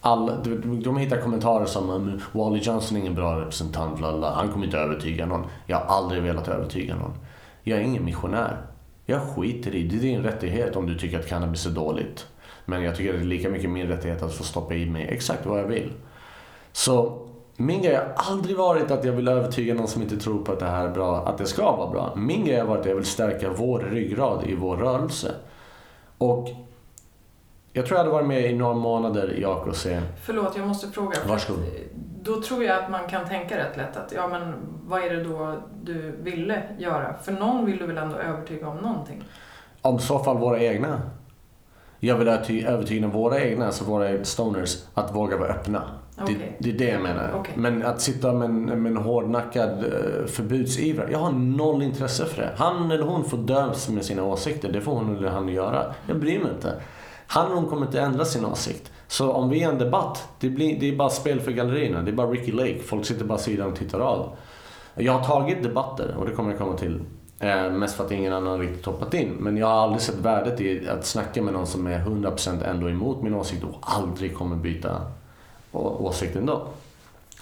All, 0.00 0.26
de, 0.44 0.82
de 0.82 0.96
hittar 0.96 1.20
kommentarer 1.20 1.66
som 1.66 1.90
um, 1.90 2.20
Wally 2.32 2.58
Johnson 2.58 2.96
är 2.96 3.00
ingen 3.00 3.14
bra 3.14 3.40
representant, 3.40 4.00
lala. 4.00 4.34
han 4.34 4.48
kommer 4.52 4.64
inte 4.64 4.78
övertyga 4.78 5.26
någon. 5.26 5.46
Jag 5.66 5.76
har 5.76 5.96
aldrig 5.96 6.22
velat 6.22 6.48
övertyga 6.48 6.96
någon. 6.96 7.12
Jag 7.62 7.78
är 7.78 7.82
ingen 7.82 8.04
missionär. 8.04 8.56
Jag 9.06 9.22
skiter 9.22 9.74
i, 9.74 9.88
det 9.88 9.96
är 9.96 10.00
din 10.00 10.22
rättighet 10.22 10.76
om 10.76 10.86
du 10.86 10.98
tycker 10.98 11.18
att 11.18 11.28
cannabis 11.28 11.66
är 11.66 11.70
dåligt. 11.70 12.26
Men 12.64 12.82
jag 12.82 12.96
tycker 12.96 13.10
att 13.10 13.20
det 13.20 13.24
är 13.24 13.28
lika 13.28 13.48
mycket 13.48 13.70
min 13.70 13.86
rättighet 13.86 14.22
att 14.22 14.34
få 14.34 14.44
stoppa 14.44 14.74
i 14.74 14.86
mig 14.86 15.08
exakt 15.10 15.46
vad 15.46 15.60
jag 15.60 15.66
vill. 15.66 15.92
Så 16.72 17.27
min 17.60 17.82
grej 17.82 17.94
har 17.94 18.12
aldrig 18.14 18.56
varit 18.56 18.90
att 18.90 19.04
jag 19.04 19.12
vill 19.12 19.28
övertyga 19.28 19.74
någon 19.74 19.88
som 19.88 20.02
inte 20.02 20.16
tror 20.16 20.44
på 20.44 20.52
att 20.52 20.58
det 20.58 20.66
här 20.66 20.84
är 20.84 20.90
bra, 20.90 21.26
att 21.26 21.38
det 21.38 21.46
ska 21.46 21.76
vara 21.76 21.90
bra. 21.90 22.12
Min 22.16 22.44
grej 22.44 22.58
har 22.58 22.66
varit 22.66 22.80
att 22.80 22.86
jag 22.86 22.94
vill 22.94 23.04
stärka 23.04 23.50
vår 23.50 23.78
ryggrad 23.78 24.44
i 24.46 24.54
vår 24.54 24.76
rörelse. 24.76 25.34
Och 26.18 26.48
jag 27.72 27.86
tror 27.86 27.98
jag 27.98 28.04
hade 28.04 28.10
varit 28.10 28.26
med 28.26 28.50
i 28.50 28.54
några 28.54 28.74
månader 28.74 29.38
i 29.38 29.44
AKC. 29.44 29.86
Förlåt, 30.22 30.56
jag 30.56 30.66
måste 30.66 30.88
fråga. 30.88 31.16
Varsågod. 31.28 31.64
Då 32.22 32.42
tror 32.42 32.64
jag 32.64 32.84
att 32.84 32.90
man 32.90 33.08
kan 33.08 33.28
tänka 33.28 33.58
rätt 33.58 33.76
lätt 33.76 33.96
att, 33.96 34.12
ja 34.12 34.28
men 34.28 34.54
vad 34.86 35.02
är 35.02 35.10
det 35.10 35.24
då 35.24 35.56
du 35.82 36.16
ville 36.22 36.62
göra? 36.78 37.14
För 37.22 37.32
någon 37.32 37.66
vill 37.66 37.78
du 37.78 37.86
väl 37.86 37.98
ändå 37.98 38.16
övertyga 38.16 38.68
om 38.68 38.76
någonting? 38.76 39.24
Om 39.82 39.98
så 39.98 40.18
fall 40.18 40.38
våra 40.38 40.60
egna. 40.60 41.00
Jag 42.00 42.16
vill 42.16 42.28
övertyga 42.66 43.08
våra 43.08 43.40
egna, 43.40 43.66
alltså 43.66 43.84
våra 43.84 44.24
stoners, 44.24 44.84
att 44.94 45.14
våga 45.14 45.36
vara 45.36 45.48
öppna. 45.48 45.82
Okay. 46.22 46.34
Det, 46.34 46.54
det, 46.58 46.70
är 46.70 46.78
det 46.78 46.92
jag 46.92 47.02
menar. 47.02 47.40
Okay. 47.40 47.54
Men 47.56 47.82
att 47.82 48.00
sitta 48.00 48.32
med 48.32 48.48
en, 48.48 48.82
med 48.82 48.92
en 48.92 48.96
hårdnackad 48.96 49.84
uh, 49.84 50.26
förbudsivrare. 50.26 51.12
Jag 51.12 51.18
har 51.18 51.32
noll 51.32 51.82
intresse 51.82 52.26
för 52.26 52.42
det. 52.42 52.50
Han 52.56 52.90
eller 52.90 53.04
hon 53.04 53.24
får 53.24 53.38
dö 53.38 53.72
med 53.90 54.04
sina 54.04 54.24
åsikter. 54.24 54.72
Det 54.72 54.80
får 54.80 54.92
hon 54.94 55.16
eller 55.16 55.28
han 55.28 55.48
göra. 55.48 55.94
Jag 56.06 56.20
bryr 56.20 56.38
mig 56.38 56.50
inte. 56.54 56.74
Han 57.26 57.46
eller 57.46 57.56
hon 57.56 57.66
kommer 57.66 57.86
inte 57.86 58.00
ändra 58.00 58.24
sin 58.24 58.44
åsikt. 58.44 58.92
Så 59.06 59.32
om 59.32 59.48
vi 59.48 59.62
är 59.62 59.68
en 59.68 59.78
debatt, 59.78 60.28
det, 60.40 60.50
blir, 60.50 60.80
det 60.80 60.88
är 60.88 60.96
bara 60.96 61.10
spel 61.10 61.40
för 61.40 61.50
gallerierna. 61.50 62.02
Det 62.02 62.10
är 62.10 62.14
bara 62.14 62.30
Ricky 62.30 62.52
Lake. 62.52 62.78
Folk 62.78 63.06
sitter 63.06 63.24
bara 63.24 63.38
sidan 63.38 63.72
och 63.72 63.78
tittar 63.78 64.00
av. 64.00 64.36
Jag 64.94 65.12
har 65.12 65.24
tagit 65.24 65.62
debatter 65.62 66.14
och 66.18 66.26
det 66.26 66.32
kommer 66.32 66.50
jag 66.50 66.58
komma 66.58 66.76
till. 66.76 67.00
Eh, 67.40 67.70
mest 67.70 67.96
för 67.96 68.04
att 68.04 68.12
ingen 68.12 68.32
annan 68.32 68.60
riktigt 68.60 68.86
hoppat 68.86 69.14
in. 69.14 69.28
Men 69.38 69.56
jag 69.56 69.66
har 69.66 69.74
aldrig 69.74 70.02
sett 70.02 70.18
värdet 70.18 70.60
i 70.60 70.88
att 70.88 71.06
snacka 71.06 71.42
med 71.42 71.54
någon 71.54 71.66
som 71.66 71.86
är 71.86 71.98
100% 71.98 72.70
ändå 72.70 72.88
emot 72.90 73.22
min 73.22 73.34
åsikt 73.34 73.64
och 73.64 73.76
aldrig 73.80 74.34
kommer 74.34 74.56
byta 74.56 75.00
åsikt 75.72 76.36
ändå. 76.36 76.68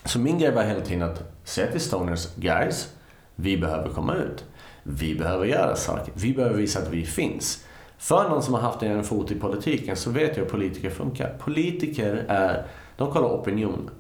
Så 0.05 0.19
min 0.19 0.39
grej 0.39 0.51
var 0.51 0.63
hela 0.63 0.81
tiden 0.81 1.03
att 1.03 1.23
säga 1.45 1.73
till 1.73 1.81
stoners, 1.81 2.35
guys, 2.37 2.93
vi 3.37 3.59
behöver 3.59 3.89
komma 3.89 4.15
ut. 4.15 4.45
Vi 4.83 5.15
behöver 5.15 5.45
göra 5.45 5.77
saker. 5.77 6.13
Vi 6.17 6.35
behöver 6.35 6.57
visa 6.57 6.79
att 6.79 6.91
vi 6.91 7.07
finns. 7.07 7.65
För 7.99 8.29
någon 8.29 8.43
som 8.43 8.55
har 8.55 8.61
haft 8.61 8.83
en 8.83 9.05
fot 9.05 9.31
i 9.31 9.35
politiken 9.35 9.97
så 9.97 10.11
vet 10.11 10.37
jag 10.37 10.45
hur 10.45 10.51
politiker 10.51 10.91
funkar. 10.91 11.37
Politiker 11.39 12.25
är, 12.29 12.67
de 12.97 13.13
kollar 13.13 13.29
opinion. 13.29 13.91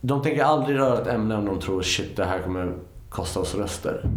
De 0.00 0.22
tänker 0.22 0.44
aldrig 0.44 0.78
röra 0.78 1.00
ett 1.00 1.06
ämne 1.06 1.36
om 1.36 1.46
de 1.46 1.60
tror 1.60 1.82
shit 1.82 2.16
det 2.16 2.24
här 2.24 2.42
kommer 2.42 2.72
kosta 3.08 3.40
oss 3.40 3.54
röster. 3.54 4.08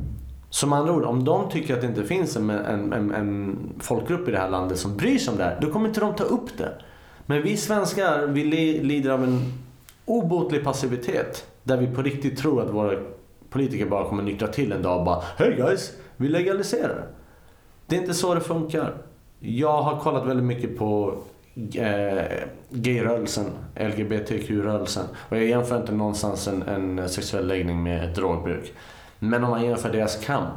Som 0.50 0.74
andra 0.74 0.94
ord, 0.94 1.04
om 1.04 1.24
de 1.24 1.50
tycker 1.50 1.74
att 1.74 1.82
det 1.82 1.88
inte 1.88 2.04
finns 2.04 2.36
en, 2.36 2.50
en, 2.50 2.94
en, 2.94 3.12
en 3.12 3.58
folkgrupp 3.80 4.28
i 4.28 4.32
det 4.32 4.38
här 4.38 4.50
landet 4.50 4.80
som 4.80 4.98
bryr 4.98 5.18
sig 5.18 5.32
om 5.32 5.38
det 5.38 5.44
här, 5.44 5.58
då 5.62 5.72
kommer 5.72 5.88
inte 5.88 6.00
de 6.00 6.16
ta 6.16 6.24
upp 6.24 6.58
det. 6.58 6.74
Men 7.30 7.42
vi 7.42 7.58
svenskar, 7.58 8.28
vi 8.28 8.44
lider 8.82 9.10
av 9.10 9.24
en 9.24 9.54
obotlig 10.06 10.64
passivitet. 10.64 11.48
Där 11.64 11.78
vi 11.78 11.88
på 11.88 12.02
riktigt 12.02 12.38
tror 12.38 12.62
att 12.62 12.70
våra 12.70 13.00
politiker 13.50 13.86
bara 13.86 14.10
kommer 14.10 14.24
nyktra 14.24 14.48
till 14.48 14.72
en 14.72 14.82
dag 14.82 15.00
och 15.00 15.06
bara 15.06 15.24
Hej 15.38 15.56
guys, 15.56 15.94
vi 16.18 16.28
legaliserar. 16.28 17.08
Det 17.86 17.96
är 17.96 18.00
inte 18.00 18.14
så 18.14 18.36
det 18.36 18.42
funkar. 18.42 18.94
Jag 19.40 19.82
har 19.82 20.00
kollat 20.00 20.28
väldigt 20.28 20.46
mycket 20.46 20.78
på 20.78 21.18
eh, 21.76 22.26
gayrörelsen, 22.70 23.46
LGBTQ-rörelsen. 23.76 25.06
Och 25.30 25.38
jag 25.38 25.46
jämför 25.46 25.78
inte 25.78 25.92
någonstans 25.92 26.48
en, 26.48 26.62
en 26.62 27.10
sexuell 27.10 27.48
läggning 27.48 27.84
med 27.84 28.10
ett 28.10 28.16
drogbruk. 28.16 28.74
Men 29.20 29.44
om 29.44 29.50
man 29.50 29.66
jämför 29.66 29.92
deras 29.92 30.26
kamp. 30.26 30.54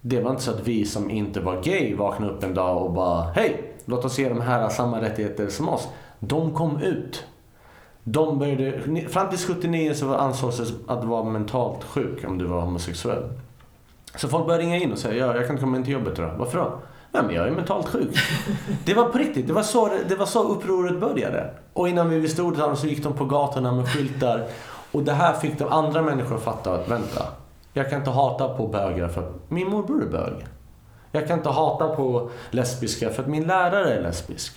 Det 0.00 0.20
var 0.20 0.30
inte 0.30 0.42
så 0.42 0.50
att 0.50 0.68
vi 0.68 0.84
som 0.84 1.10
inte 1.10 1.40
var 1.40 1.62
gay 1.62 1.94
vaknade 1.94 2.32
upp 2.32 2.44
en 2.44 2.54
dag 2.54 2.82
och 2.82 2.92
bara 2.92 3.22
Hej! 3.22 3.73
Låt 3.84 4.04
oss 4.04 4.18
ge 4.18 4.28
de 4.28 4.40
här 4.40 4.68
samma 4.68 5.00
rättigheter 5.00 5.48
som 5.48 5.68
oss. 5.68 5.88
De 6.18 6.54
kom 6.54 6.82
ut. 6.82 7.24
De 8.04 8.38
började, 8.38 8.80
fram 9.08 9.28
till 9.28 9.38
79 9.38 9.94
så 9.94 10.14
ansågs 10.14 10.56
det 10.56 10.92
att 10.92 11.04
vara 11.04 11.24
mentalt 11.24 11.84
sjuk 11.84 12.24
om 12.28 12.38
du 12.38 12.44
var 12.44 12.60
homosexuell. 12.60 13.22
Så 14.16 14.28
folk 14.28 14.46
började 14.46 14.64
ringa 14.64 14.76
in 14.76 14.92
och 14.92 14.98
säga, 14.98 15.26
ja, 15.26 15.36
jag 15.36 15.46
kan 15.46 15.58
komma 15.58 15.76
in 15.76 15.84
till 15.84 15.92
jobbet 15.92 16.18
idag. 16.18 16.30
Varför 16.38 16.58
då? 16.58 16.72
Nej 17.12 17.22
men 17.22 17.34
jag 17.34 17.46
är 17.46 17.50
mentalt 17.50 17.88
sjuk. 17.88 18.18
Det 18.84 18.94
var 18.94 19.04
på 19.04 19.18
riktigt. 19.18 19.46
Det 19.46 19.52
var 19.52 19.62
så, 19.62 19.90
det 20.08 20.16
var 20.16 20.26
så 20.26 20.48
upproret 20.48 21.00
började. 21.00 21.50
Och 21.72 21.88
innan 21.88 22.10
vi 22.10 22.18
visste 22.18 22.42
ordet 22.42 22.60
av 22.60 22.68
dem 22.68 22.76
så 22.76 22.86
gick 22.86 23.02
de 23.02 23.12
på 23.12 23.24
gatorna 23.24 23.72
med 23.72 23.88
skyltar. 23.88 24.46
Och 24.92 25.02
det 25.02 25.12
här 25.12 25.32
fick 25.32 25.58
de 25.58 25.68
andra 25.68 26.02
människor 26.02 26.36
att 26.36 26.42
fatta 26.42 26.74
att 26.74 26.88
vänta. 26.88 27.22
Jag 27.72 27.90
kan 27.90 27.98
inte 27.98 28.10
hata 28.10 28.48
på 28.48 28.66
bögar 28.66 29.08
för 29.08 29.20
att 29.20 29.50
min 29.50 29.70
morbror 29.70 30.02
är 30.02 30.06
bög. 30.06 30.46
Jag 31.14 31.26
kan 31.28 31.38
inte 31.38 31.48
hata 31.48 31.88
på 31.88 32.30
lesbiska 32.50 33.10
för 33.10 33.22
att 33.22 33.28
min 33.28 33.46
lärare 33.46 33.94
är 33.94 34.02
lesbisk. 34.02 34.52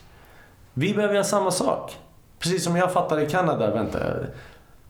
Vi 0.74 0.94
behöver 0.94 1.14
göra 1.14 1.24
samma 1.24 1.52
sak. 1.52 1.98
Precis 2.40 2.64
som 2.64 2.76
jag 2.76 2.94
fattade 2.94 3.24
i 3.24 3.30
Kanada, 3.30 3.74
vänta. 3.74 4.00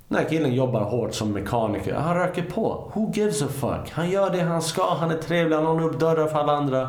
Den 0.07 0.17
här 0.17 0.29
killen 0.29 0.53
jobbar 0.53 0.81
hårt 0.81 1.13
som 1.13 1.31
mekaniker. 1.31 1.93
Han 1.93 2.15
röker 2.15 2.43
på. 2.43 2.91
Who 2.93 3.12
gives 3.13 3.41
a 3.41 3.47
fuck? 3.47 3.91
Han 3.91 4.09
gör 4.09 4.29
det 4.29 4.41
han 4.41 4.62
ska. 4.62 4.93
Han 4.93 5.12
är 5.12 5.17
trevlig. 5.17 5.55
Han 5.55 5.65
håller 5.65 5.86
upp 5.86 6.00
dörrar 6.00 6.27
för 6.27 6.39
alla 6.39 6.53
andra. 6.53 6.88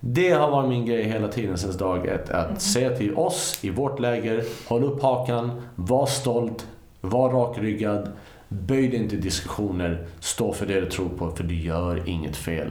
Det 0.00 0.30
har 0.30 0.50
varit 0.50 0.68
min 0.68 0.86
grej 0.86 1.02
hela 1.02 1.28
tiden 1.28 1.58
sedan 1.58 1.76
dag 1.76 2.06
ett. 2.06 2.30
Att 2.30 2.46
mm. 2.46 2.58
säga 2.58 2.96
till 2.96 3.14
oss 3.14 3.58
i 3.64 3.70
vårt 3.70 4.00
läger, 4.00 4.44
håll 4.68 4.84
upp 4.84 5.02
hakan, 5.02 5.62
var 5.74 6.06
stolt, 6.06 6.66
var 7.00 7.30
rakryggad. 7.30 8.12
Böj 8.48 8.88
dig 8.88 9.02
inte 9.02 9.16
i 9.16 9.18
diskussioner, 9.18 10.06
stå 10.20 10.52
för 10.52 10.66
det 10.66 10.80
du 10.80 10.86
tror 10.86 11.08
på, 11.08 11.30
för 11.30 11.44
du 11.44 11.54
gör 11.54 12.08
inget 12.08 12.36
fel. 12.36 12.68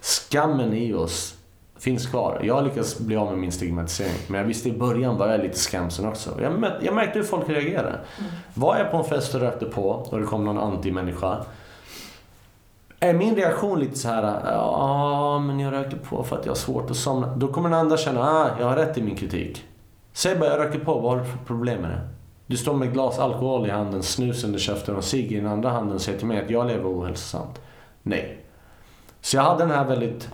Skammen 0.00 0.74
i 0.74 0.94
oss 0.94 1.34
finns 1.78 2.06
kvar. 2.06 2.40
Jag 2.42 2.54
har 2.54 2.62
lyckats 2.62 2.98
bli 2.98 3.16
av 3.16 3.30
med 3.30 3.38
min 3.38 3.52
stigmatisering. 3.52 4.16
Men 4.26 4.40
jag 4.40 4.46
visste 4.46 4.68
i 4.68 4.72
början 4.72 5.16
var 5.16 5.28
jag 5.28 5.40
lite 5.40 5.58
skamsen 5.58 6.08
också. 6.08 6.40
Jag, 6.42 6.60
märkte, 6.60 6.84
jag 6.84 6.94
märkte 6.94 7.18
hur 7.18 7.26
folk 7.26 7.48
reagerade. 7.48 7.88
Mm. 7.88 8.30
Var 8.54 8.76
jag 8.76 8.90
på 8.90 8.96
en 8.96 9.04
fest 9.04 9.34
och 9.34 9.40
rökte 9.40 9.64
på 9.64 9.90
och 9.90 10.20
det 10.20 10.26
kom 10.26 10.44
någon 10.44 10.58
anti-människa. 10.58 11.44
Är 13.00 13.14
min 13.14 13.36
reaktion 13.36 13.80
lite 13.80 13.98
så 13.98 14.08
här, 14.08 14.40
ja 14.44 15.38
men 15.38 15.60
jag 15.60 15.72
röker 15.72 15.96
på 15.96 16.24
för 16.24 16.38
att 16.38 16.46
jag 16.46 16.50
har 16.50 16.56
svårt 16.56 16.90
att 16.90 16.96
somna. 16.96 17.36
Då 17.36 17.48
kommer 17.48 17.70
den 17.70 17.78
andra 17.78 17.96
känna, 17.96 18.20
ah, 18.20 18.50
jag 18.60 18.66
har 18.66 18.76
rätt 18.76 18.98
i 18.98 19.02
min 19.02 19.16
kritik. 19.16 19.64
Säg 20.12 20.36
bara 20.36 20.50
jag 20.50 20.58
röker 20.58 20.78
på, 20.78 20.94
vad 20.94 21.12
har 21.12 21.24
du 21.24 21.30
för 21.30 21.38
problem 21.46 21.80
med 21.80 21.90
det? 21.90 22.00
Du 22.46 22.56
står 22.56 22.74
med 22.74 22.92
glas 22.92 23.18
alkohol 23.18 23.66
i 23.66 23.70
handen, 23.70 24.02
snus 24.02 24.44
under 24.44 24.58
käften 24.58 24.96
och 24.96 25.04
cigg 25.04 25.32
i 25.32 25.36
den 25.36 25.46
andra 25.46 25.70
handen 25.70 25.94
och 25.94 26.00
säger 26.00 26.18
till 26.18 26.26
mig 26.26 26.44
att 26.44 26.50
jag 26.50 26.66
lever 26.66 26.90
ohälsosamt. 26.90 27.60
Nej. 28.02 28.37
Så 29.20 29.36
jag 29.36 29.42
hade 29.42 29.64
den 29.64 29.70
här 29.70 29.84
väldigt 29.84 30.28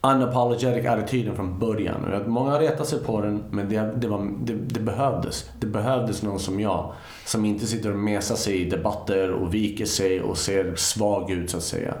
unapologetic 0.00 0.86
attityden 0.86 1.36
från 1.36 1.58
början. 1.58 2.12
Och 2.12 2.28
många 2.28 2.60
retat 2.60 2.86
sig 2.86 3.04
på 3.04 3.20
den, 3.20 3.44
men 3.50 3.68
det, 3.68 3.92
det, 3.96 4.08
var, 4.08 4.30
det, 4.40 4.52
det, 4.52 4.80
behövdes. 4.80 5.50
Det 5.60 5.66
behövdes 5.66 6.22
någon 6.22 6.40
som 6.40 6.60
jag. 6.60 6.92
Som 7.26 7.44
inte 7.44 7.66
sitter 7.66 7.90
och 7.90 7.98
mesar 7.98 8.36
sig 8.36 8.60
i 8.60 8.70
debatter 8.70 9.30
och 9.30 9.54
viker 9.54 9.84
sig 9.84 10.22
och 10.22 10.38
ser 10.38 10.74
svag 10.76 11.30
ut 11.30 11.50
så 11.50 11.56
att 11.56 11.62
säga. 11.62 11.94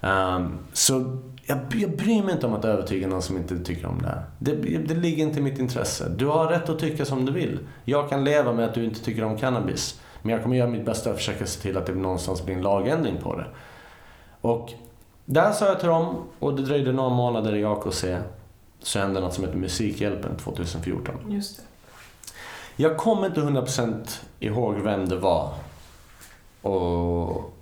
Um, 0.00 0.58
så 0.72 1.18
jag, 1.46 1.58
jag 1.74 1.96
bryr 1.96 2.22
mig 2.22 2.34
inte 2.34 2.46
om 2.46 2.54
att 2.54 2.64
övertyga 2.64 3.06
någon 3.06 3.22
som 3.22 3.36
inte 3.36 3.58
tycker 3.58 3.86
om 3.86 4.02
det 4.02 4.08
här. 4.08 4.22
Det, 4.38 4.54
det 4.78 4.94
ligger 4.94 5.22
inte 5.22 5.38
i 5.38 5.42
mitt 5.42 5.58
intresse. 5.58 6.08
Du 6.16 6.26
har 6.26 6.46
rätt 6.46 6.68
att 6.68 6.78
tycka 6.78 7.04
som 7.04 7.26
du 7.26 7.32
vill. 7.32 7.58
Jag 7.84 8.10
kan 8.10 8.24
leva 8.24 8.52
med 8.52 8.64
att 8.64 8.74
du 8.74 8.84
inte 8.84 9.04
tycker 9.04 9.24
om 9.24 9.38
cannabis. 9.38 10.00
Men 10.22 10.32
jag 10.32 10.42
kommer 10.42 10.56
göra 10.56 10.68
mitt 10.68 10.84
bästa 10.84 11.04
för 11.04 11.10
att 11.10 11.16
försöka 11.16 11.46
se 11.46 11.60
till 11.60 11.76
att 11.76 11.86
det 11.86 11.94
någonstans 11.94 12.44
blir 12.44 12.56
en 12.56 12.62
lagändring 12.62 13.16
på 13.22 13.36
det. 13.36 13.46
Och 14.40 14.72
där 15.24 15.52
sa 15.52 15.66
jag 15.66 15.78
till 15.80 15.88
dem 15.88 16.16
och 16.38 16.54
det 16.54 16.62
dröjde 16.62 16.92
några 16.92 17.10
månader 17.10 17.54
i 17.54 17.64
AKC. 17.64 18.04
Så 18.78 18.98
hände 18.98 19.20
något 19.20 19.34
som 19.34 19.44
heter 19.44 19.58
Musikhjälpen 19.58 20.36
2014. 20.36 21.14
Just 21.28 21.56
det. 21.56 21.62
Jag 22.76 22.96
kommer 22.96 23.26
inte 23.26 23.40
100% 23.40 24.20
ihåg 24.40 24.74
vem 24.74 25.08
det 25.08 25.16
var. 25.16 25.54
Och 26.62 27.52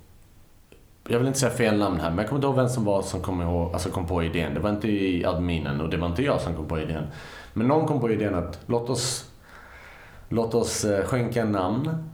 jag 1.08 1.18
vill 1.18 1.26
inte 1.26 1.38
säga 1.38 1.52
fel 1.52 1.78
namn 1.78 2.00
här, 2.00 2.10
men 2.10 2.18
jag 2.18 2.28
kommer 2.28 2.38
inte 2.38 2.46
ihåg 2.46 2.56
vem 2.56 2.68
som 2.68 2.84
var 2.84 3.02
som 3.02 3.22
kom, 3.22 3.42
ihåg, 3.42 3.72
alltså 3.72 3.90
kom 3.90 4.06
på 4.06 4.22
idén. 4.22 4.54
Det 4.54 4.60
var 4.60 4.70
inte 4.70 4.88
i 4.88 5.24
adminen 5.24 5.80
och 5.80 5.88
det 5.90 5.96
var 5.96 6.06
inte 6.06 6.22
jag 6.22 6.40
som 6.40 6.56
kom 6.56 6.68
på 6.68 6.80
idén. 6.80 7.06
Men 7.52 7.68
någon 7.68 7.86
kom 7.86 8.00
på 8.00 8.10
idén 8.10 8.34
att 8.34 8.58
låt 8.66 8.90
oss, 8.90 9.30
låt 10.28 10.54
oss 10.54 10.84
eh, 10.84 11.04
skänka 11.04 11.44
namn 11.44 12.10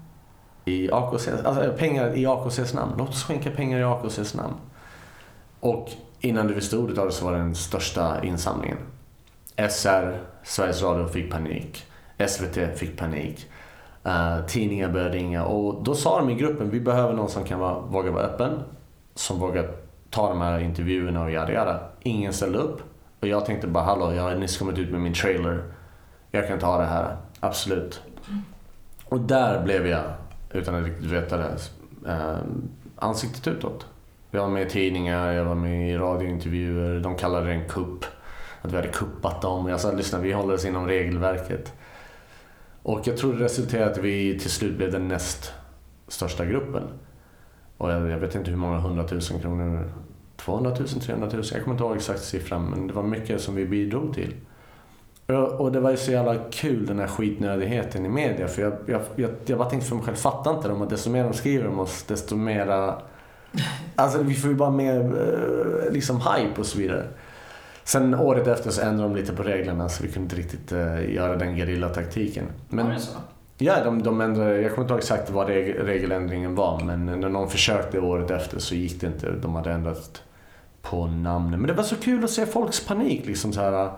i 0.65 0.91
AKC, 0.93 1.29
alltså 1.45 1.73
pengar 1.79 2.17
i 2.17 2.27
AKCs 2.27 2.75
namn. 2.75 2.93
Låt 2.99 3.09
oss 3.09 3.25
skänka 3.25 3.51
pengar 3.51 3.79
i 3.79 3.85
AKCs 3.85 4.35
namn. 4.35 4.55
Och 5.67 5.91
innan 6.21 6.47
du 6.47 6.55
visste 6.55 6.77
ordet 6.77 6.99
av 6.99 7.07
det 7.07 7.13
så 7.13 7.25
var 7.25 7.33
det 7.33 7.39
den 7.39 7.55
största 7.55 8.25
insamlingen. 8.25 8.79
SR, 9.71 10.19
Sveriges 10.43 10.83
Radio 10.83 11.09
fick 11.09 11.33
panik. 11.33 11.85
SVT 12.29 12.79
fick 12.79 12.99
panik. 12.99 13.47
Uh, 14.07 14.47
tidningar 14.47 14.89
började 14.89 15.15
ringa 15.15 15.45
och 15.45 15.85
då 15.85 15.95
sa 15.95 16.19
de 16.19 16.31
i 16.31 16.35
gruppen 16.35 16.71
vi 16.71 16.81
behöver 16.81 17.15
någon 17.15 17.29
som 17.29 17.45
kan 17.45 17.59
vara, 17.59 17.81
våga 17.81 18.11
vara 18.11 18.23
öppen. 18.23 18.61
Som 19.15 19.39
vågar 19.39 19.71
ta 20.11 20.29
de 20.29 20.41
här 20.41 20.59
intervjuerna 20.59 21.25
och 21.25 21.31
yada 21.31 21.53
yada. 21.53 21.81
Ingen 22.03 22.33
ställde 22.33 22.59
upp. 22.59 22.83
Och 23.21 23.29
jag 23.29 23.47
tänkte 23.47 23.67
bara 23.67 23.85
hallå, 23.85 24.15
jag 24.15 24.23
har 24.23 24.35
nyss 24.35 24.59
kommit 24.59 24.79
ut 24.79 24.91
med 24.91 25.01
min 25.01 25.15
trailer. 25.15 25.65
Jag 26.31 26.49
kan 26.49 26.59
ta 26.59 26.79
det 26.79 26.87
här, 26.87 27.17
absolut. 27.41 28.01
Och 29.05 29.21
där 29.21 29.65
blev 29.65 29.87
jag, 29.87 30.05
utan 30.53 30.75
att 30.75 30.85
riktigt 30.85 31.11
veta 31.11 31.37
det, 31.37 31.59
uh, 32.07 32.39
ansiktet 32.97 33.49
utåt. 33.49 33.87
Jag 34.37 34.43
var 34.43 34.51
med 34.51 34.67
i 34.67 34.71
tidningar, 34.71 35.33
jag 35.33 35.45
var 35.45 35.55
med 35.55 35.91
i 35.91 35.97
radiointervjuer. 35.97 37.01
De 37.01 37.17
kallade 37.17 37.47
det 37.47 37.53
en 37.53 37.69
kupp. 37.69 38.05
Att 38.63 38.73
vi 38.73 38.77
hade 38.77 38.89
kuppat 38.89 39.43
dem. 39.43 39.69
Jag 39.69 39.81
sa 39.81 39.93
lyssna, 39.93 40.19
vi 40.19 40.33
håller 40.33 40.55
oss 40.55 40.65
inom 40.65 40.87
regelverket. 40.87 41.73
Och 42.83 43.01
jag 43.05 43.17
tror 43.17 43.33
det 43.35 43.45
resulterade 43.45 43.91
att 43.91 43.99
vi 43.99 44.39
till 44.39 44.51
slut 44.51 44.77
blev 44.77 44.93
den 44.93 45.09
näst 45.09 45.53
största 46.09 46.45
gruppen. 46.45 46.83
Och 47.77 47.93
jag, 47.93 48.11
jag 48.11 48.19
vet 48.19 48.35
inte 48.35 48.51
hur 48.51 48.59
många 48.59 48.79
hundratusen 48.79 49.41
kronor, 49.41 49.93
200 50.37 50.71
000, 50.71 50.89
300 50.89 51.29
000, 51.33 51.45
jag 51.53 51.63
kommer 51.63 51.75
inte 51.75 51.85
ihåg 51.85 51.97
exakt 51.97 52.23
siffran, 52.23 52.65
men 52.65 52.87
det 52.87 52.93
var 52.93 53.03
mycket 53.03 53.41
som 53.41 53.55
vi 53.55 53.67
bidrog 53.67 54.15
till. 54.15 54.35
Och 55.59 55.73
det 55.73 55.81
var 55.81 55.91
ju 55.91 55.97
så 55.97 56.13
jävla 56.13 56.35
kul 56.51 56.87
den 56.87 56.99
här 56.99 57.07
skitnödigheten 57.07 58.07
i 58.07 58.09
media, 58.09 58.49
för 58.49 58.63
jag, 58.63 58.73
jag, 58.87 59.01
jag, 59.17 59.31
jag 59.47 59.59
bara 59.59 59.71
tänkte 59.71 59.89
för 59.89 59.97
mig 59.97 60.05
själv, 60.05 60.17
fattar 60.17 60.57
inte 60.57 60.69
de 60.69 60.83
att 60.83 60.91
desto 60.91 61.11
mer 61.11 61.25
de 61.25 61.33
skriver 61.33 61.67
om 61.67 61.81
oss, 61.81 62.03
desto 62.03 62.37
mera... 62.37 63.03
Alltså 63.95 64.23
vi 64.23 64.35
får 64.35 64.51
ju 64.51 64.57
bara 64.57 64.71
mer 64.71 65.01
eh, 65.01 65.93
liksom 65.93 66.17
hype 66.17 66.61
och 66.61 66.67
så 66.67 66.79
vidare. 66.79 67.07
Sen 67.85 68.15
året 68.15 68.47
efter 68.47 68.71
så 68.71 68.81
ändrade 68.81 69.09
de 69.09 69.17
lite 69.17 69.33
på 69.33 69.43
reglerna 69.43 69.89
så 69.89 70.03
vi 70.03 70.13
kunde 70.13 70.25
inte 70.25 70.37
riktigt 70.37 70.73
uh, 70.73 71.15
göra 71.15 71.37
den 71.37 71.57
gerillataktiken. 71.57 72.45
Men, 72.69 72.89
det 72.89 73.01
så? 73.01 73.19
Ja, 73.59 73.85
de, 73.85 74.03
de 74.03 74.21
ändrade, 74.21 74.61
jag 74.61 74.71
kommer 74.71 74.85
inte 74.85 74.93
ihåg 74.93 75.01
exakt 75.01 75.31
vad 75.31 75.49
reg, 75.49 75.77
regeländringen 75.79 76.55
var 76.55 76.81
men 76.81 77.07
när 77.07 77.29
någon 77.29 77.51
försökte 77.51 78.01
året 78.01 78.31
efter 78.31 78.59
så 78.59 78.75
gick 78.75 79.01
det 79.01 79.07
inte. 79.07 79.31
De 79.31 79.55
hade 79.55 79.73
ändrat 79.73 80.23
på 80.83 81.07
namnen. 81.07 81.61
Men 81.61 81.69
det 81.69 81.75
var 81.75 81.83
så 81.83 81.97
kul 81.97 82.25
att 82.25 82.31
se 82.31 82.47
folks 82.47 82.87
panik. 82.87 83.27
Liksom 83.27 83.53
så 83.53 83.61
här, 83.61 83.91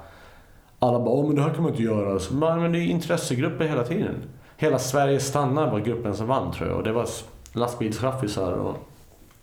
alla 0.78 0.98
bara, 0.98 1.10
Åh, 1.10 1.26
men 1.26 1.36
det 1.36 1.42
här 1.42 1.54
kan 1.54 1.62
man 1.62 1.72
inte 1.72 1.82
göra. 1.82 2.18
Så, 2.18 2.34
men 2.34 2.72
det 2.72 2.78
är 2.78 2.86
intressegrupper 2.86 3.64
hela 3.64 3.84
tiden. 3.84 4.14
Hela 4.56 4.78
Sverige 4.78 5.20
stannar 5.20 5.70
var 5.70 5.80
gruppen 5.80 6.14
som 6.14 6.26
vann 6.26 6.52
tror 6.52 6.68
jag. 6.68 6.78
Och 6.78 6.84
det 6.84 6.92
var 6.92 7.08
lastbilschaffisar 7.52 8.52
och 8.52 8.76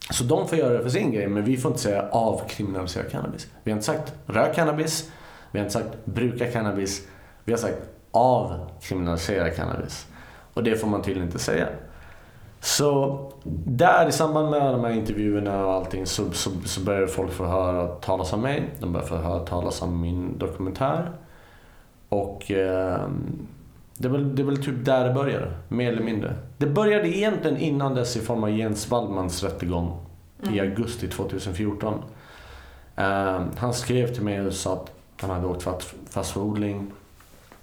så 0.09 0.23
de 0.23 0.47
får 0.47 0.57
göra 0.57 0.73
det 0.73 0.81
för 0.81 0.89
sin 0.89 1.11
grej, 1.11 1.27
men 1.27 1.43
vi 1.43 1.57
får 1.57 1.71
inte 1.71 1.83
säga 1.83 2.09
avkriminalisera 2.11 3.03
cannabis. 3.03 3.47
Vi 3.63 3.71
har 3.71 3.75
inte 3.75 3.85
sagt 3.85 4.13
rök 4.25 4.55
cannabis, 4.55 5.11
vi 5.51 5.59
har 5.59 5.65
inte 5.65 5.79
sagt 5.79 6.05
bruka 6.05 6.51
cannabis, 6.51 7.07
vi 7.43 7.51
har 7.51 7.59
sagt 7.59 7.77
avkriminalisera 8.11 9.49
cannabis. 9.49 10.07
Och 10.53 10.63
det 10.63 10.75
får 10.75 10.87
man 10.87 11.01
tydligen 11.01 11.27
inte 11.27 11.39
säga. 11.39 11.67
Så 12.59 13.19
där 13.63 14.07
i 14.07 14.11
samband 14.11 14.49
med 14.49 14.73
de 14.73 14.83
här 14.83 14.91
intervjuerna 14.91 15.65
och 15.65 15.73
allting 15.73 16.05
så, 16.05 16.31
så, 16.31 16.49
så 16.65 16.81
började 16.81 17.07
folk 17.07 17.31
få 17.31 17.45
höra 17.45 17.87
talas 17.87 18.33
om 18.33 18.41
mig. 18.41 18.69
De 18.79 18.93
började 18.93 19.09
få 19.09 19.15
höra 19.15 19.39
talas 19.39 19.81
om 19.81 20.01
min 20.01 20.37
dokumentär. 20.37 21.11
Och 22.09 22.51
eh, 22.51 23.01
det 23.97 24.07
är, 24.07 24.11
väl, 24.11 24.35
det 24.35 24.41
är 24.41 24.45
väl 24.45 24.63
typ 24.63 24.85
där 24.85 25.07
det 25.07 25.13
började, 25.13 25.51
mer 25.67 25.91
eller 25.91 26.03
mindre. 26.03 26.35
Det 26.57 26.67
började 26.67 27.17
egentligen 27.17 27.57
innan 27.57 27.95
dess 27.95 28.17
i 28.17 28.19
form 28.19 28.43
av 28.43 28.49
Jens 28.49 28.89
Wallmans 28.89 29.43
rättegång 29.43 29.99
mm. 30.43 30.55
i 30.55 30.59
augusti 30.59 31.07
2014. 31.07 31.93
Uh, 31.93 32.01
ehm, 32.95 33.43
han 33.57 33.73
skrev 33.73 34.13
till 34.13 34.23
mig 34.23 34.41
och 34.41 34.53
sa 34.53 34.73
att 34.73 34.91
han 35.21 35.29
hade 35.29 35.47
åkt 35.47 35.63
fast 36.09 36.31
för 36.31 36.41
odling. 36.41 36.91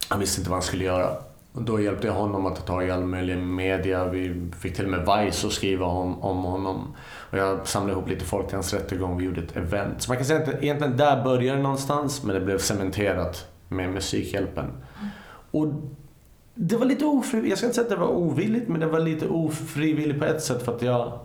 Han 0.09 0.21
visste 0.21 0.40
inte 0.40 0.51
vad 0.51 0.57
han 0.57 0.62
skulle 0.62 0.85
göra. 0.85 1.16
Och 1.53 1.62
då 1.62 1.81
hjälpte 1.81 2.07
jag 2.07 2.14
honom 2.14 2.47
att 2.47 2.57
ta 2.57 2.62
tag 2.62 2.87
i 2.87 2.90
all 2.90 3.05
möjlig 3.05 3.38
media. 3.38 4.05
Vi 4.05 4.51
fick 4.61 4.77
till 4.77 4.85
och 4.85 4.90
med 4.90 5.01
Vice 5.01 5.47
att 5.47 5.53
skriva 5.53 5.87
om, 5.87 6.23
om 6.23 6.45
honom. 6.45 6.95
Och 7.31 7.38
jag 7.38 7.68
samlade 7.68 7.92
ihop 7.92 8.09
lite 8.09 8.25
folk 8.25 8.47
till 8.47 8.57
hans 8.57 8.75
rättegång. 8.75 9.18
Vi 9.18 9.25
gjorde 9.25 9.40
ett 9.40 9.57
event. 9.57 10.03
Så 10.03 10.11
man 10.11 10.16
kan 10.16 10.27
säga 10.27 10.42
att 10.42 10.62
egentligen 10.62 10.97
där 10.97 11.25
började 11.25 11.57
det 11.57 11.62
någonstans, 11.62 12.23
men 12.23 12.35
det 12.35 12.40
blev 12.40 12.59
cementerat 12.59 13.47
med 13.68 13.90
Musikhjälpen. 13.90 14.64
Mm. 14.64 15.09
Och 15.51 15.66
det 16.54 16.76
var 16.76 16.86
lite 16.86 17.04
ofrivilligt, 17.04 17.50
jag 17.50 17.58
ska 17.58 17.66
inte 17.66 17.74
säga 17.74 17.84
att 17.84 17.90
det 17.90 17.96
var 17.96 18.08
ovilligt, 18.08 18.68
men 18.68 18.80
det 18.80 18.86
var 18.86 19.00
lite 19.00 19.28
ofrivilligt 19.28 20.18
på 20.18 20.24
ett 20.24 20.42
sätt 20.42 20.64
för 20.64 20.76
att 20.76 20.82
jag, 20.82 21.18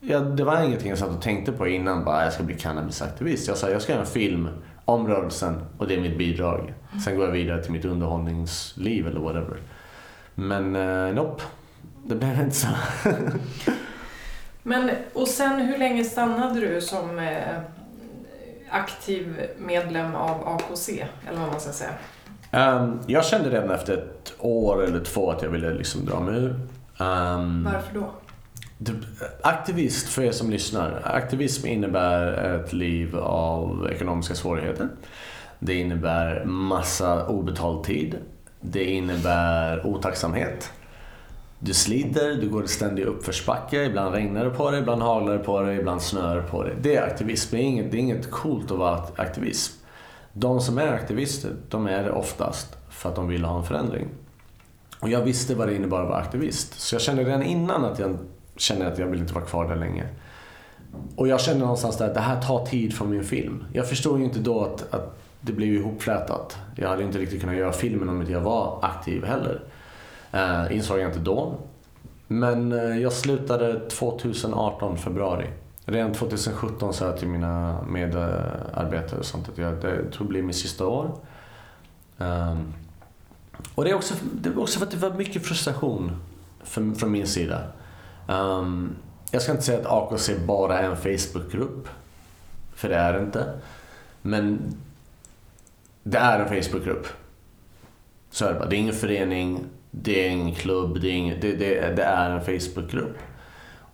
jag 0.00 0.36
det 0.36 0.44
var 0.44 0.62
ingenting 0.62 0.88
jag 0.88 0.98
satt 0.98 1.10
och 1.10 1.22
tänkte 1.22 1.52
på 1.52 1.68
innan, 1.68 2.04
bara 2.04 2.24
jag 2.24 2.32
ska 2.32 2.42
bli 2.42 2.54
cannabisaktivist. 2.54 3.48
Jag 3.48 3.56
sa 3.56 3.70
jag 3.70 3.82
ska 3.82 3.92
göra 3.92 4.02
en 4.02 4.08
film 4.08 4.48
om 4.84 5.08
rörelsen 5.08 5.64
och 5.78 5.88
det 5.88 5.94
är 5.94 6.00
mitt 6.00 6.18
bidrag. 6.18 6.74
Sen 7.04 7.16
går 7.16 7.24
jag 7.26 7.32
vidare 7.32 7.62
till 7.62 7.72
mitt 7.72 7.84
underhållningsliv 7.84 9.06
eller 9.06 9.20
whatever. 9.20 9.56
Men 10.34 10.76
uh, 10.76 11.14
nope, 11.14 11.42
det 12.06 12.14
blev 12.14 12.40
inte 12.40 12.56
så. 12.56 12.68
Men 14.62 14.90
och 15.12 15.28
sen 15.28 15.60
hur 15.60 15.78
länge 15.78 16.04
stannade 16.04 16.60
du 16.60 16.80
som 16.80 17.18
eh, 17.18 17.58
aktiv 18.70 19.46
medlem 19.58 20.14
av 20.14 20.48
AKC, 20.48 20.88
eller 21.28 21.40
vad 21.40 21.48
man 21.48 21.60
ska 21.60 21.72
säga? 21.72 21.90
Um, 22.50 23.00
jag 23.06 23.24
kände 23.24 23.50
redan 23.50 23.70
efter 23.70 23.94
ett 23.94 24.34
år 24.38 24.84
eller 24.84 25.00
två 25.00 25.30
att 25.30 25.42
jag 25.42 25.50
ville 25.50 25.74
liksom 25.74 26.04
dra 26.04 26.20
mig 26.20 26.34
ur. 26.34 26.50
Um, 26.98 27.64
Varför 27.64 27.94
då? 27.94 28.10
Aktivist, 29.42 30.08
för 30.08 30.22
er 30.22 30.32
som 30.32 30.50
lyssnar. 30.50 31.02
Aktivism 31.04 31.66
innebär 31.66 32.32
ett 32.54 32.72
liv 32.72 33.16
av 33.18 33.88
ekonomiska 33.92 34.34
svårigheter. 34.34 34.88
Det 35.58 35.74
innebär 35.74 36.44
massa 36.44 37.26
obetald 37.26 37.84
tid. 37.84 38.16
Det 38.60 38.84
innebär 38.84 39.86
otacksamhet. 39.86 40.72
Du 41.58 41.74
sliter, 41.74 42.34
du 42.34 42.48
går 42.48 42.66
ständigt 42.66 43.06
uppförsbacke. 43.06 43.84
Ibland 43.84 44.14
regnar 44.14 44.44
det 44.44 44.50
på 44.50 44.70
dig, 44.70 44.80
ibland 44.80 45.02
haglar 45.02 45.32
det 45.32 45.44
på 45.44 45.60
dig, 45.60 45.78
ibland 45.78 46.02
snöar 46.02 46.36
det 46.36 46.42
på 46.42 46.62
dig. 46.62 46.74
Det 46.80 46.96
är 46.96 47.02
aktivism. 47.02 47.56
Det 47.56 47.62
är 47.62 47.64
inget, 47.64 47.90
det 47.90 47.96
är 47.96 48.00
inget 48.00 48.30
coolt 48.30 48.70
att 48.70 48.78
vara 48.78 49.02
aktivism. 49.16 49.77
De 50.40 50.60
som 50.60 50.78
är 50.78 50.92
aktivister, 50.92 51.52
de 51.68 51.86
är 51.86 52.04
det 52.04 52.10
oftast 52.10 52.76
för 52.88 53.08
att 53.08 53.16
de 53.16 53.28
vill 53.28 53.44
ha 53.44 53.58
en 53.58 53.64
förändring. 53.64 54.08
Och 55.00 55.08
jag 55.08 55.22
visste 55.22 55.54
vad 55.54 55.68
det 55.68 55.74
innebar 55.74 56.02
att 56.02 56.08
vara 56.08 56.18
aktivist. 56.18 56.80
Så 56.80 56.94
jag 56.94 57.02
kände 57.02 57.24
redan 57.24 57.42
innan 57.42 57.84
att 57.84 57.98
jag 57.98 58.18
kände 58.56 58.86
att 58.86 58.98
jag 58.98 59.06
vill 59.06 59.20
inte 59.20 59.34
vara 59.34 59.44
kvar 59.44 59.68
där 59.68 59.76
länge. 59.76 60.06
Och 61.16 61.28
jag 61.28 61.40
kände 61.40 61.60
någonstans 61.60 61.96
där 61.98 62.06
att 62.06 62.14
det 62.14 62.20
här 62.20 62.42
tar 62.42 62.66
tid 62.66 62.94
från 62.94 63.10
min 63.10 63.24
film. 63.24 63.64
Jag 63.72 63.88
förstod 63.88 64.18
ju 64.18 64.24
inte 64.24 64.38
då 64.38 64.64
att, 64.64 64.94
att 64.94 65.18
det 65.40 65.52
blev 65.52 65.74
ihopflätat. 65.74 66.56
Jag 66.76 66.88
hade 66.88 67.02
inte 67.02 67.18
riktigt 67.18 67.40
kunnat 67.40 67.56
göra 67.56 67.72
filmen 67.72 68.08
om 68.08 68.20
inte 68.20 68.32
jag 68.32 68.40
var 68.40 68.78
aktiv 68.82 69.24
heller. 69.24 69.62
Eh, 70.32 70.76
insåg 70.76 70.98
jag 70.98 71.08
inte 71.08 71.18
då. 71.18 71.54
Men 72.26 72.72
eh, 72.72 72.98
jag 72.98 73.12
slutade 73.12 73.80
2018 73.88 74.98
februari. 74.98 75.46
Redan 75.90 76.14
2017 76.14 76.94
sa 76.94 77.06
jag 77.06 77.18
till 77.18 77.28
mina 77.28 77.82
medarbetare 77.82 79.18
och 79.18 79.24
sånt 79.24 79.48
att 79.48 79.58
jag, 79.58 79.74
det 79.74 80.10
tror 80.10 80.26
det 80.26 80.28
blir 80.28 80.42
mitt 80.42 80.56
sista 80.56 80.86
år. 80.86 81.10
Um, 82.18 82.74
och 83.74 83.84
det 83.84 83.90
är, 83.90 83.94
också, 83.94 84.14
det 84.32 84.48
är 84.48 84.58
också 84.58 84.78
för 84.78 84.86
att 84.86 84.92
det 84.92 84.96
var 84.96 85.10
mycket 85.10 85.46
frustration 85.46 86.16
för, 86.62 86.94
från 86.94 87.10
min 87.10 87.26
sida. 87.26 87.62
Um, 88.28 88.96
jag 89.30 89.42
ska 89.42 89.52
inte 89.52 89.64
säga 89.64 89.78
att 89.78 89.86
AKC 89.86 90.30
bara 90.46 90.78
är 90.78 90.90
en 90.90 90.96
Facebookgrupp, 90.96 91.88
för 92.74 92.88
det 92.88 92.96
är 92.96 93.12
det 93.12 93.20
inte. 93.20 93.52
Men 94.22 94.74
det 96.02 96.18
är 96.18 96.40
en 96.40 96.62
Facebookgrupp. 96.62 97.06
Så 98.30 98.44
är 98.44 98.52
det 98.52 98.58
bara. 98.58 98.68
Det 98.68 98.76
är 98.76 98.80
ingen 98.80 98.94
förening, 98.94 99.64
det 99.90 100.26
är 100.26 100.30
ingen 100.30 100.54
klubb, 100.54 101.00
det 101.00 101.08
är, 101.08 101.12
ingen, 101.12 101.40
det, 101.40 101.52
det, 101.52 101.94
det 101.96 102.04
är 102.04 102.30
en 102.30 102.44
Facebookgrupp. 102.44 103.18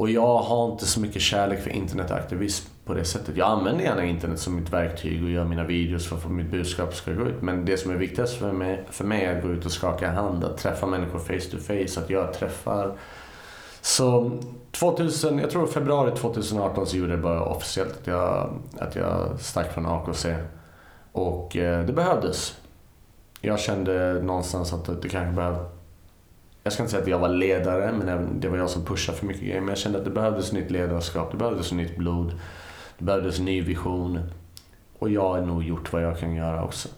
Och 0.04 0.10
jag 0.10 0.38
har 0.38 0.72
inte 0.72 0.86
så 0.86 1.00
mycket 1.00 1.22
kärlek 1.22 1.62
för 1.62 1.70
internetaktivism. 1.70 2.68
på 2.84 2.94
det 2.94 3.04
sättet. 3.04 3.36
Jag 3.36 3.48
använder 3.48 3.84
gärna 3.84 4.04
internet 4.04 4.40
som 4.40 4.56
mitt 4.56 4.72
verktyg 4.72 5.24
och 5.24 5.30
gör 5.30 5.44
mina 5.44 5.64
videos 5.64 6.06
för 6.06 6.16
att 6.16 6.22
få 6.22 6.28
mitt 6.28 6.50
budskap 6.50 6.94
ska 6.94 7.12
gå 7.12 7.26
ut. 7.26 7.42
Men 7.42 7.64
det 7.64 7.76
som 7.76 7.90
är 7.90 7.94
viktigast 7.94 8.38
för 8.38 8.52
mig, 8.52 8.84
för 8.90 9.04
mig 9.04 9.24
är 9.24 9.36
att 9.36 9.42
gå 9.42 9.48
ut 9.48 9.66
och 9.66 9.72
skaka 9.72 10.10
hand, 10.10 10.44
att 10.44 10.58
träffa 10.58 10.86
människor 10.86 11.18
face 11.18 11.50
to 11.50 11.58
face, 11.58 12.00
att 12.00 12.10
jag 12.10 12.32
träffar. 12.32 12.98
Så 13.80 14.38
2000, 14.72 15.38
jag 15.38 15.50
tror 15.50 15.66
februari 15.66 16.16
2018 16.16 16.86
så 16.86 16.96
gjorde 16.96 17.12
jag 17.12 17.22
bara 17.22 17.44
officiellt 17.44 17.98
att 18.00 18.06
jag, 18.06 18.50
att 18.78 18.96
jag 18.96 19.40
stack 19.40 19.72
från 19.72 19.86
AKC. 19.86 20.26
Och 21.12 21.56
eh, 21.56 21.86
det 21.86 21.92
behövdes. 21.92 22.56
Jag 23.40 23.60
kände 23.60 24.22
någonstans 24.22 24.72
att 24.72 25.02
det 25.02 25.08
kanske 25.08 25.32
behövde 25.32 25.73
jag 26.64 26.72
ska 26.72 26.82
inte 26.82 26.90
säga 26.90 27.02
att 27.02 27.08
jag 27.08 27.18
var 27.18 27.28
ledare, 27.28 27.92
men 27.92 28.40
det 28.40 28.48
var 28.48 28.58
jag 28.58 28.70
som 28.70 28.84
pushade 28.84 29.18
för 29.18 29.26
mycket 29.26 29.42
grejer. 29.42 29.60
Men 29.60 29.68
jag 29.68 29.78
kände 29.78 29.98
att 29.98 30.04
det 30.04 30.10
behövdes 30.10 30.52
nytt 30.52 30.70
ledarskap, 30.70 31.30
det 31.30 31.36
behövdes 31.36 31.72
nytt 31.72 31.96
blod, 31.96 32.32
det 32.98 33.04
behövdes 33.04 33.38
ny 33.38 33.62
vision. 33.62 34.20
Och 34.98 35.10
jag 35.10 35.28
har 35.28 35.40
nog 35.40 35.62
gjort 35.64 35.92
vad 35.92 36.02
jag 36.02 36.18
kan 36.18 36.34
göra 36.34 36.64
också. 36.64 36.88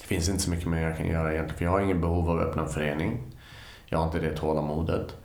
Det 0.00 0.06
finns 0.06 0.28
inte 0.28 0.42
så 0.42 0.50
mycket 0.50 0.66
mer 0.66 0.82
jag 0.82 0.96
kan 0.96 1.06
göra 1.06 1.32
egentligen, 1.32 1.58
för 1.58 1.64
jag 1.64 1.72
har 1.72 1.80
ingen 1.80 2.00
behov 2.00 2.30
av 2.30 2.38
att 2.38 2.46
öppna 2.46 2.62
en 2.62 2.68
förening. 2.68 3.22
Jag 3.86 3.98
har 3.98 4.06
inte 4.06 4.18
det 4.18 4.36
tålamodet. 4.36 5.16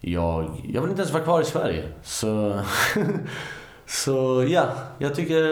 Jag, 0.00 0.44
jag 0.64 0.80
vill 0.80 0.90
inte 0.90 1.02
ens 1.02 1.12
vara 1.12 1.24
kvar 1.24 1.40
i 1.40 1.44
Sverige. 1.44 1.84
Så, 2.02 2.60
så 3.86 4.44
ja, 4.48 4.66
jag 4.98 5.14
tycker 5.14 5.42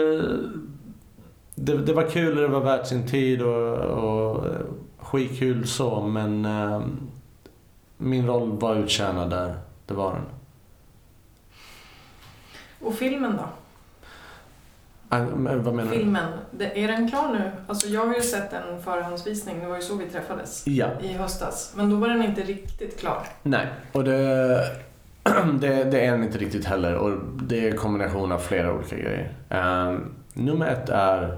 det, 1.55 1.77
det 1.77 1.93
var 1.93 2.09
kul 2.09 2.37
och 2.37 2.41
det 2.41 2.47
var 2.47 2.61
värt 2.61 2.87
sin 2.87 3.07
tid 3.07 3.41
och, 3.41 3.77
och 3.77 4.45
skitkul 5.13 5.67
så, 5.67 6.01
men 6.01 6.45
eh, 6.45 6.81
min 7.97 8.27
roll 8.27 8.59
var 8.59 8.75
uttjänad 8.75 9.29
där. 9.29 9.55
Det 9.85 9.93
var 9.93 10.13
den. 10.13 10.25
Och 12.81 12.95
filmen 12.95 13.37
då? 13.37 13.49
Äh, 15.17 15.25
vad 15.57 15.73
menar 15.73 15.91
filmen, 15.91 16.25
du? 16.51 16.65
är 16.65 16.87
den 16.87 17.09
klar 17.09 17.33
nu? 17.33 17.51
Alltså 17.67 17.87
jag 17.87 18.05
har 18.05 18.15
ju 18.15 18.21
sett 18.21 18.53
en 18.53 18.81
förhandsvisning, 18.83 19.59
det 19.59 19.67
var 19.67 19.75
ju 19.75 19.81
så 19.81 19.95
vi 19.95 20.09
träffades 20.09 20.67
ja. 20.67 20.87
i 21.01 21.13
höstas. 21.13 21.73
Men 21.75 21.89
då 21.89 21.95
var 21.95 22.07
den 22.07 22.23
inte 22.23 22.41
riktigt 22.41 22.99
klar. 22.99 23.27
Nej, 23.43 23.67
och 23.91 24.03
det, 24.03 24.17
det, 25.59 25.83
det 25.83 26.05
är 26.05 26.11
den 26.11 26.23
inte 26.23 26.37
riktigt 26.37 26.65
heller. 26.65 26.95
Och 26.95 27.19
det 27.43 27.67
är 27.67 27.71
en 27.71 27.77
kombination 27.77 28.31
av 28.31 28.39
flera 28.39 28.73
olika 28.73 28.95
grejer. 28.95 29.33
Um, 29.49 30.15
nummer 30.33 30.67
ett 30.67 30.89
är... 30.89 31.37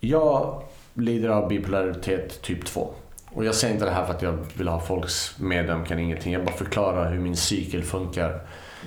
Jag 0.00 0.62
lider 0.98 1.28
av 1.28 1.48
bipolaritet 1.48 2.42
typ 2.42 2.64
2. 2.64 2.94
Och 3.30 3.44
jag 3.44 3.54
säger 3.54 3.74
inte 3.74 3.86
det 3.86 3.92
här 3.92 4.06
för 4.06 4.14
att 4.14 4.22
jag 4.22 4.38
vill 4.54 4.68
ha 4.68 4.80
folks 4.80 5.38
medömkan, 5.38 5.98
ingenting. 5.98 6.32
Jag 6.32 6.44
bara 6.44 6.56
förklarar 6.56 7.12
hur 7.12 7.18
min 7.18 7.36
cykel 7.36 7.82
funkar. 7.82 8.40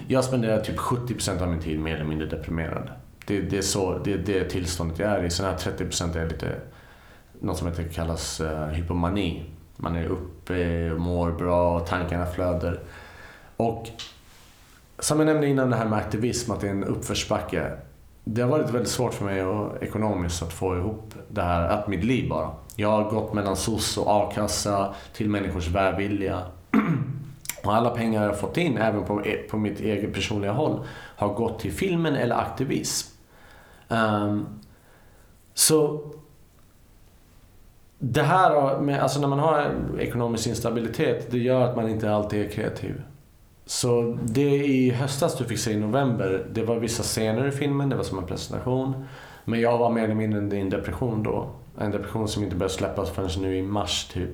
Jag 0.07 0.23
spenderar 0.23 0.61
typ 0.61 0.77
70% 0.77 1.41
av 1.41 1.49
min 1.49 1.59
tid 1.59 1.79
mer 1.79 1.95
eller 1.95 2.05
mindre 2.05 2.27
deprimerad. 2.27 2.89
Det, 3.25 3.41
det 3.41 3.57
är 3.57 3.61
så, 3.61 3.97
det, 3.97 4.17
det 4.17 4.49
tillståndet 4.49 4.99
jag 4.99 5.09
är 5.09 5.23
i. 5.23 5.29
Sen 5.29 5.45
här 5.45 5.55
30% 5.55 6.17
är 6.17 6.29
lite, 6.29 6.55
något 7.39 7.57
som 7.57 7.67
heter, 7.67 7.83
kallas 7.83 8.41
uh, 8.41 8.65
hypomani. 8.65 9.43
Man 9.77 9.95
är 9.95 10.05
uppe, 10.05 10.89
mår 10.97 11.31
bra, 11.31 11.79
tankarna 11.79 12.25
flödar. 12.25 12.79
Och 13.57 13.87
som 14.99 15.19
jag 15.19 15.25
nämnde 15.25 15.47
innan 15.47 15.69
det 15.69 15.75
här 15.75 15.85
med 15.85 15.99
aktivism, 15.99 16.51
att 16.51 16.61
det 16.61 16.67
är 16.67 16.71
en 16.71 16.83
uppförsbacke 16.83 17.71
det 18.23 18.41
har 18.41 18.49
varit 18.49 18.69
väldigt 18.69 18.89
svårt 18.91 19.13
för 19.13 19.25
mig 19.25 19.43
och, 19.43 19.83
ekonomiskt 19.83 20.43
att 20.43 20.53
få 20.53 20.77
ihop 20.77 21.13
det 21.27 21.41
här, 21.41 21.69
att 21.69 21.87
mitt 21.87 22.03
liv 22.03 22.29
bara. 22.29 22.49
Jag 22.75 22.89
har 22.89 23.09
gått 23.09 23.33
mellan 23.33 23.55
SOS 23.55 23.97
och 23.97 24.05
a-kassa 24.07 24.95
till 25.13 25.29
människors 25.29 25.67
välvilja. 25.67 26.41
Och 27.63 27.75
alla 27.75 27.89
pengar 27.89 28.21
jag 28.21 28.29
har 28.29 28.37
fått 28.37 28.57
in, 28.57 28.77
även 28.77 29.05
på, 29.05 29.25
e- 29.25 29.45
på 29.49 29.57
mitt 29.57 29.79
eget 29.79 30.13
personliga 30.13 30.51
håll, 30.51 30.79
har 31.15 31.33
gått 31.33 31.59
till 31.59 31.71
filmen 31.71 32.15
eller 32.15 32.35
aktivism. 32.35 33.17
Um, 33.87 34.45
så 35.53 36.01
det 37.99 38.23
här, 38.23 38.79
med, 38.79 39.01
alltså 39.01 39.19
när 39.19 39.27
man 39.27 39.39
har 39.39 39.71
ekonomisk 39.99 40.47
instabilitet, 40.47 41.31
det 41.31 41.37
gör 41.37 41.61
att 41.61 41.75
man 41.75 41.89
inte 41.89 42.11
alltid 42.11 42.45
är 42.45 42.49
kreativ. 42.49 43.01
Så 43.71 44.17
det 44.23 44.65
i 44.65 44.91
höstas 44.91 45.37
du 45.37 45.45
fick 45.45 45.59
se 45.59 45.71
i 45.71 45.79
november, 45.79 46.45
det 46.51 46.63
var 46.63 46.75
vissa 46.75 47.03
scener 47.03 47.47
i 47.47 47.51
filmen, 47.51 47.89
det 47.89 47.95
var 47.95 48.03
som 48.03 48.17
en 48.17 48.25
presentation. 48.25 49.05
Men 49.45 49.61
jag 49.61 49.77
var 49.77 49.89
mer 49.89 50.03
eller 50.03 50.15
mindre 50.15 50.57
i 50.57 50.61
en 50.61 50.69
depression 50.69 51.23
då. 51.23 51.49
En 51.79 51.91
depression 51.91 52.27
som 52.27 52.43
inte 52.43 52.55
började 52.55 52.73
släppas 52.73 53.09
förrän 53.09 53.41
nu 53.41 53.57
i 53.57 53.61
mars 53.61 54.05
typ. 54.13 54.29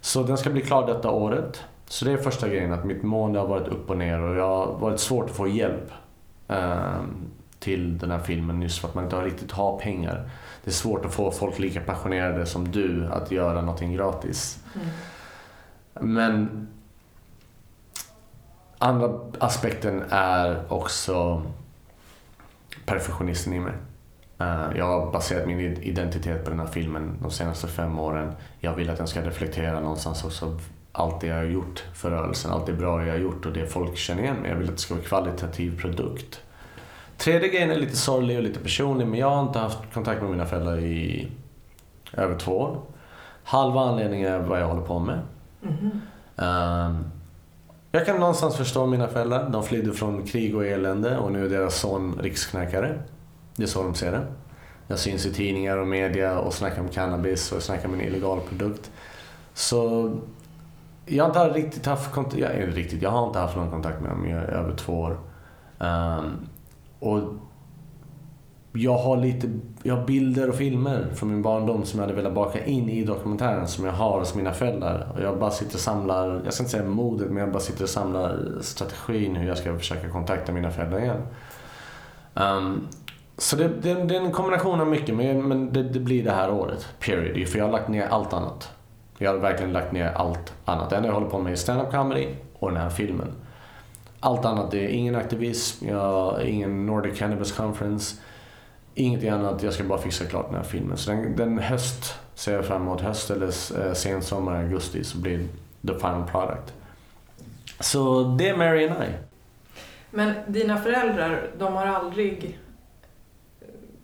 Så 0.00 0.22
den 0.22 0.38
ska 0.38 0.50
bli 0.50 0.60
klar 0.60 0.86
detta 0.86 1.10
året. 1.10 1.64
Så 1.86 2.04
det 2.04 2.12
är 2.12 2.16
första 2.16 2.48
grejen, 2.48 2.72
att 2.72 2.84
mitt 2.84 3.02
mående 3.02 3.38
har 3.38 3.46
varit 3.46 3.68
upp 3.68 3.90
och 3.90 3.96
ner 3.98 4.20
och 4.20 4.36
jag 4.36 4.48
har 4.48 4.78
varit 4.78 5.00
svårt 5.00 5.30
att 5.30 5.36
få 5.36 5.48
hjälp 5.48 5.90
eh, 6.48 7.00
till 7.58 7.98
den 7.98 8.10
här 8.10 8.20
filmen 8.20 8.62
just 8.62 8.78
för 8.78 8.88
att 8.88 8.94
man 8.94 9.04
inte 9.04 9.16
riktigt 9.16 9.52
har 9.52 9.78
pengar. 9.78 10.30
Det 10.64 10.70
är 10.70 10.74
svårt 10.74 11.04
att 11.04 11.14
få 11.14 11.30
folk 11.30 11.58
lika 11.58 11.80
passionerade 11.80 12.46
som 12.46 12.72
du 12.72 13.06
att 13.06 13.30
göra 13.30 13.60
någonting 13.60 13.92
gratis. 13.92 14.64
Mm. 14.74 14.86
Men 16.14 16.66
andra 18.78 19.10
aspekten 19.38 20.04
är 20.10 20.72
också 20.72 21.42
perfektionisten 22.86 23.52
i 23.52 23.60
mig. 23.60 23.72
Eh, 24.38 24.66
jag 24.76 24.84
har 24.84 25.12
baserat 25.12 25.46
min 25.46 25.60
identitet 25.60 26.44
på 26.44 26.50
den 26.50 26.60
här 26.60 26.66
filmen 26.66 27.18
de 27.22 27.30
senaste 27.30 27.66
fem 27.66 27.98
åren. 27.98 28.32
Jag 28.60 28.74
vill 28.74 28.90
att 28.90 28.98
den 28.98 29.08
ska 29.08 29.22
reflektera 29.22 29.80
någonstans 29.80 30.24
också 30.24 30.58
allt 30.92 31.20
det 31.20 31.26
jag 31.26 31.36
har 31.36 31.44
gjort 31.44 31.84
för 31.94 32.10
rörelsen, 32.10 32.50
allt 32.50 32.66
det 32.66 32.72
bra 32.72 33.06
jag 33.06 33.12
har 33.12 33.20
gjort 33.20 33.46
och 33.46 33.52
det 33.52 33.66
folk 33.66 33.96
känner 33.96 34.22
igen 34.22 34.36
mig. 34.36 34.50
Jag 34.50 34.56
vill 34.56 34.68
att 34.68 34.76
det 34.76 34.80
ska 34.80 34.94
vara 34.94 35.02
en 35.02 35.08
kvalitativ 35.08 35.80
produkt. 35.80 36.40
Tredje 37.16 37.48
grejen 37.48 37.70
är 37.70 37.76
lite 37.76 37.96
sorglig 37.96 38.36
och 38.36 38.42
lite 38.42 38.60
personlig 38.60 39.06
men 39.06 39.20
jag 39.20 39.30
har 39.30 39.42
inte 39.42 39.58
haft 39.58 39.78
kontakt 39.94 40.22
med 40.22 40.30
mina 40.30 40.46
föräldrar 40.46 40.78
i 40.78 41.28
över 42.12 42.38
två 42.38 42.58
år. 42.58 42.80
Halva 43.44 43.80
anledningen 43.80 44.32
är 44.32 44.38
vad 44.38 44.60
jag 44.60 44.66
håller 44.66 44.82
på 44.82 44.98
med. 44.98 45.20
Mm 45.62 45.76
-hmm. 46.36 47.04
Jag 47.96 48.06
kan 48.06 48.20
någonstans 48.20 48.56
förstå 48.56 48.86
mina 48.86 49.08
föräldrar. 49.08 49.50
De 49.50 49.62
flydde 49.62 49.92
från 49.92 50.26
krig 50.26 50.56
och 50.56 50.66
elände 50.66 51.18
och 51.18 51.32
nu 51.32 51.44
är 51.44 51.48
deras 51.48 51.80
son 51.80 52.18
riksknäckare. 52.22 52.98
Det 53.56 53.62
är 53.62 53.66
så 53.66 53.82
de 53.82 53.94
ser 53.94 54.12
det. 54.12 54.26
Jag 54.86 54.98
syns 54.98 55.26
i 55.26 55.32
tidningar 55.32 55.76
och 55.76 55.86
media 55.86 56.38
och 56.38 56.54
snackar 56.54 56.80
om 56.80 56.88
cannabis 56.88 57.52
och 57.52 57.62
snackar 57.62 57.88
om 57.88 57.94
en 57.94 58.00
illegal 58.00 58.40
produkt. 58.40 58.90
Så 59.54 60.12
jag 61.06 61.24
har 61.24 61.46
inte 61.46 61.58
riktigt 61.58 61.86
haft 61.86 62.12
kontakt, 62.12 62.38
jag, 62.38 62.50
eh, 62.50 62.66
riktigt, 62.66 63.02
jag 63.02 63.10
har 63.10 63.26
inte 63.26 63.38
haft 63.38 63.56
någon 63.56 63.70
kontakt 63.70 64.00
med 64.00 64.10
dem 64.10 64.26
i 64.26 64.32
över 64.32 64.76
två 64.76 65.00
år. 65.00 65.18
Um, 65.78 66.48
och 66.98 67.20
jag 68.76 68.98
har 68.98 69.16
lite 69.16 69.50
jag 69.82 69.96
har 69.96 70.06
bilder 70.06 70.48
och 70.48 70.54
filmer 70.54 71.06
från 71.14 71.28
min 71.28 71.42
barndom 71.42 71.84
som 71.84 72.00
jag 72.00 72.06
hade 72.06 72.16
velat 72.16 72.34
baka 72.34 72.64
in 72.64 72.88
i 72.88 73.04
dokumentären 73.04 73.68
som 73.68 73.84
jag 73.84 73.92
har 73.92 74.18
hos 74.18 74.34
mina 74.34 74.52
föräldrar. 74.52 75.12
Och 75.14 75.22
jag 75.22 75.38
bara 75.38 75.50
sitter 75.50 75.74
och 75.74 75.80
samlar, 75.80 76.40
jag 76.44 76.54
ska 76.54 76.62
inte 76.62 76.70
säga 76.70 76.84
modet, 76.84 77.28
men 77.28 77.36
jag 77.36 77.52
bara 77.52 77.60
sitter 77.60 77.82
och 77.82 77.88
samlar 77.88 78.38
strategin 78.60 79.36
hur 79.36 79.48
jag 79.48 79.58
ska 79.58 79.78
försöka 79.78 80.08
kontakta 80.08 80.52
mina 80.52 80.70
föräldrar 80.70 80.98
igen. 80.98 81.22
Um, 82.34 82.88
så 83.38 83.56
det, 83.56 83.68
det, 83.68 83.94
det, 83.94 84.16
är 84.16 84.20
en 84.20 84.32
kombination 84.32 84.80
av 84.80 84.86
mycket, 84.86 85.14
men, 85.14 85.48
men 85.48 85.72
det, 85.72 85.82
det, 85.82 86.00
blir 86.00 86.24
det 86.24 86.32
här 86.32 86.50
året. 86.50 86.88
Period. 87.00 87.48
För 87.48 87.58
jag 87.58 87.64
har 87.64 87.72
lagt 87.72 87.88
ner 87.88 88.06
allt 88.06 88.32
annat. 88.32 88.70
Jag 89.18 89.32
har 89.32 89.38
verkligen 89.38 89.72
lagt 89.72 89.92
ner 89.92 90.08
allt 90.08 90.54
annat. 90.64 90.90
Det 90.90 90.96
enda 90.96 91.08
jag 91.08 91.14
håller 91.14 91.30
på 91.30 91.38
med 91.38 91.52
är 91.52 91.56
stand-up 91.56 91.90
comedy 91.90 92.28
och 92.58 92.70
den 92.70 92.80
här 92.80 92.90
filmen. 92.90 93.32
Allt 94.20 94.44
annat, 94.44 94.70
det 94.70 94.84
är 94.84 94.88
ingen 94.88 95.16
aktivism, 95.16 95.86
jag 95.88 96.42
ingen 96.42 96.86
Nordic 96.86 97.18
Cannabis 97.18 97.52
Conference. 97.52 98.16
Ingenting 98.98 99.28
annat, 99.28 99.62
jag 99.62 99.72
ska 99.72 99.84
bara 99.84 99.98
fixa 99.98 100.24
klart 100.24 100.46
den 100.46 100.56
här 100.56 100.62
filmen. 100.62 100.96
Så 100.96 101.10
den, 101.10 101.36
den 101.36 101.58
höst 101.58 102.14
ser 102.34 102.54
jag 102.54 102.64
fram 102.64 102.82
emot. 102.82 103.00
Höst 103.00 103.30
eller 103.30 103.46
eh, 103.46 103.92
sensommar, 103.92 104.62
augusti 104.62 105.04
så 105.04 105.18
blir 105.18 105.38
the 105.86 105.94
final 105.94 106.24
product. 106.30 106.74
Så 107.80 108.22
det 108.38 108.48
är 108.48 108.56
Mary 108.56 108.88
and 108.88 109.02
I. 109.02 109.06
Men 110.10 110.34
dina 110.46 110.76
föräldrar, 110.76 111.50
de 111.58 111.72
har 111.72 111.86
aldrig 111.86 112.58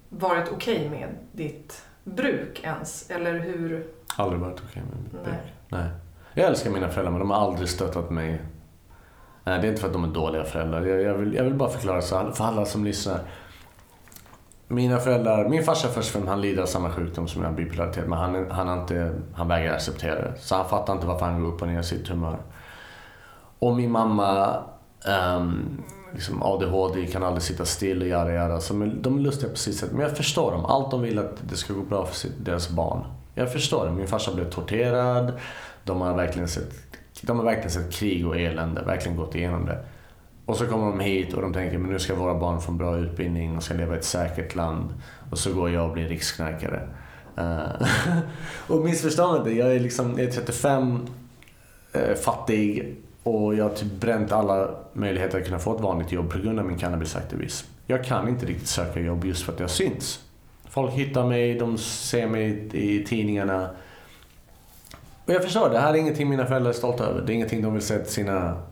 varit 0.08 0.48
okej 0.52 0.76
okay 0.76 0.90
med 0.90 1.08
ditt 1.32 1.82
bruk 2.04 2.60
ens, 2.64 3.10
eller 3.10 3.38
hur? 3.38 3.86
Aldrig 4.16 4.40
varit 4.40 4.60
okej 4.60 4.66
okay 4.68 4.82
med 4.82 5.02
mitt 5.02 5.12
bruk. 5.12 5.34
Nej. 5.68 5.88
Jag 6.34 6.46
älskar 6.46 6.70
mina 6.70 6.88
föräldrar 6.88 7.10
men 7.10 7.20
de 7.20 7.30
har 7.30 7.40
aldrig 7.40 7.68
stöttat 7.68 8.10
mig. 8.10 8.40
Nej, 9.44 9.60
det 9.60 9.66
är 9.66 9.68
inte 9.68 9.80
för 9.80 9.88
att 9.88 9.92
de 9.92 10.04
är 10.04 10.08
dåliga 10.08 10.44
föräldrar. 10.44 10.86
Jag, 10.86 11.02
jag, 11.02 11.14
vill, 11.14 11.34
jag 11.34 11.44
vill 11.44 11.54
bara 11.54 11.70
förklara 11.70 12.02
så 12.02 12.30
för 12.32 12.44
alla 12.44 12.64
som 12.64 12.84
lyssnar. 12.84 13.20
Mina 14.72 14.98
föräldrar, 14.98 15.48
min 15.48 15.64
farsa 15.64 15.88
först 15.88 16.08
och 16.08 16.12
främst, 16.12 16.28
han 16.28 16.40
lider 16.40 16.62
av 16.62 16.66
samma 16.66 16.90
sjukdom 16.90 17.28
som 17.28 17.42
jag 17.42 17.54
bipolaritet 17.54 18.08
men 18.08 18.18
han, 18.18 18.50
han, 18.50 18.80
inte, 18.80 19.12
han 19.34 19.48
vägrar 19.48 19.74
acceptera 19.74 20.14
det. 20.14 20.32
Så 20.38 20.54
han 20.54 20.68
fattar 20.68 20.92
inte 20.92 21.06
varför 21.06 21.26
han 21.26 21.42
går 21.42 21.48
upp 21.48 21.62
och 21.62 21.68
ner 21.68 21.80
i 21.80 21.84
sitt 21.84 22.08
humör. 22.08 22.38
Och 23.58 23.76
min 23.76 23.90
mamma, 23.90 24.56
um, 25.36 25.82
liksom 26.12 26.42
ADHD, 26.42 27.06
kan 27.06 27.22
aldrig 27.22 27.42
sitta 27.42 27.64
still 27.64 28.02
och 28.02 28.08
göra 28.08 28.32
göra. 28.32 28.60
Så 28.60 28.74
de 29.00 29.18
är 29.18 29.20
lustiga 29.20 29.50
på 29.50 29.56
sitt 29.56 29.76
sätt. 29.76 29.92
Men 29.92 30.00
jag 30.00 30.16
förstår 30.16 30.52
dem. 30.52 30.64
Allt 30.64 30.90
de 30.90 31.02
vill 31.02 31.18
att 31.18 31.36
det 31.48 31.56
ska 31.56 31.74
gå 31.74 31.82
bra 31.82 32.06
för 32.06 32.28
deras 32.40 32.70
barn. 32.70 33.04
Jag 33.34 33.52
förstår 33.52 33.86
det. 33.86 33.92
Min 33.92 34.06
farsa 34.06 34.34
blev 34.34 34.50
torterad. 34.50 35.32
De 35.84 36.00
har 36.00 36.14
verkligen 36.14 36.48
sett, 36.48 36.72
de 37.22 37.38
har 37.38 37.44
verkligen 37.44 37.70
sett 37.70 37.92
krig 37.92 38.26
och 38.26 38.36
elände, 38.36 38.82
verkligen 38.82 39.16
gått 39.16 39.34
igenom 39.34 39.66
det. 39.66 39.84
Och 40.46 40.56
så 40.56 40.66
kommer 40.66 40.86
de 40.86 41.00
hit 41.00 41.34
och 41.34 41.42
de 41.42 41.52
tänker 41.52 41.78
men 41.78 41.90
nu 41.90 41.98
ska 41.98 42.14
våra 42.14 42.34
barn 42.34 42.60
få 42.60 42.72
en 42.72 42.78
bra 42.78 42.96
utbildning 42.96 43.56
och 43.56 43.62
ska 43.62 43.74
leva 43.74 43.94
i 43.94 43.98
ett 43.98 44.04
säkert 44.04 44.54
land. 44.54 44.94
Och 45.30 45.38
så 45.38 45.54
går 45.54 45.70
jag 45.70 45.86
och 45.86 45.92
blir 45.92 46.08
riksknarkare. 46.08 46.88
Uh, 47.38 47.88
och 48.66 48.84
missförstå 48.84 49.30
mig 49.30 49.38
inte, 49.38 49.50
jag 49.50 49.74
är, 49.74 49.80
liksom, 49.80 50.18
jag 50.18 50.28
är 50.28 50.32
35, 50.32 51.06
eh, 51.92 52.14
fattig 52.14 52.96
och 53.22 53.54
jag 53.54 53.64
har 53.64 53.74
typ 53.74 53.92
bränt 53.92 54.32
alla 54.32 54.70
möjligheter 54.92 55.38
att 55.38 55.44
kunna 55.44 55.58
få 55.58 55.76
ett 55.76 55.80
vanligt 55.80 56.12
jobb 56.12 56.30
på 56.30 56.38
grund 56.38 56.58
av 56.58 56.66
min 56.66 56.78
cannabisaktivism. 56.78 57.66
Jag 57.86 58.04
kan 58.04 58.28
inte 58.28 58.46
riktigt 58.46 58.68
söka 58.68 59.00
jobb 59.00 59.24
just 59.24 59.42
för 59.42 59.52
att 59.52 59.60
jag 59.60 59.70
syns. 59.70 60.20
Folk 60.68 60.92
hittar 60.92 61.26
mig, 61.26 61.54
de 61.54 61.78
ser 61.78 62.26
mig 62.26 62.68
i 62.72 63.04
tidningarna. 63.04 63.70
Och 65.24 65.32
jag 65.32 65.42
förstår, 65.42 65.70
det 65.70 65.78
här 65.78 65.94
är 65.94 65.98
ingenting 65.98 66.28
mina 66.28 66.46
föräldrar 66.46 66.70
är 66.70 66.74
stolta 66.74 67.04
över. 67.04 67.22
Det 67.22 67.32
är 67.32 67.34
ingenting 67.34 67.62
de 67.62 67.72
vill 67.72 67.82
säga 67.82 68.00
till 68.00 68.12
sina 68.12 68.62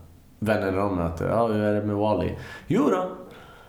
vänner 0.41 0.73
de 0.73 0.97
möter. 0.97 1.29
Ja, 1.29 1.47
hur 1.47 1.61
är 1.61 1.75
det 1.81 1.87
med 1.87 1.97
Wally? 1.97 2.35
Jo 2.67 2.91
då, 2.91 3.09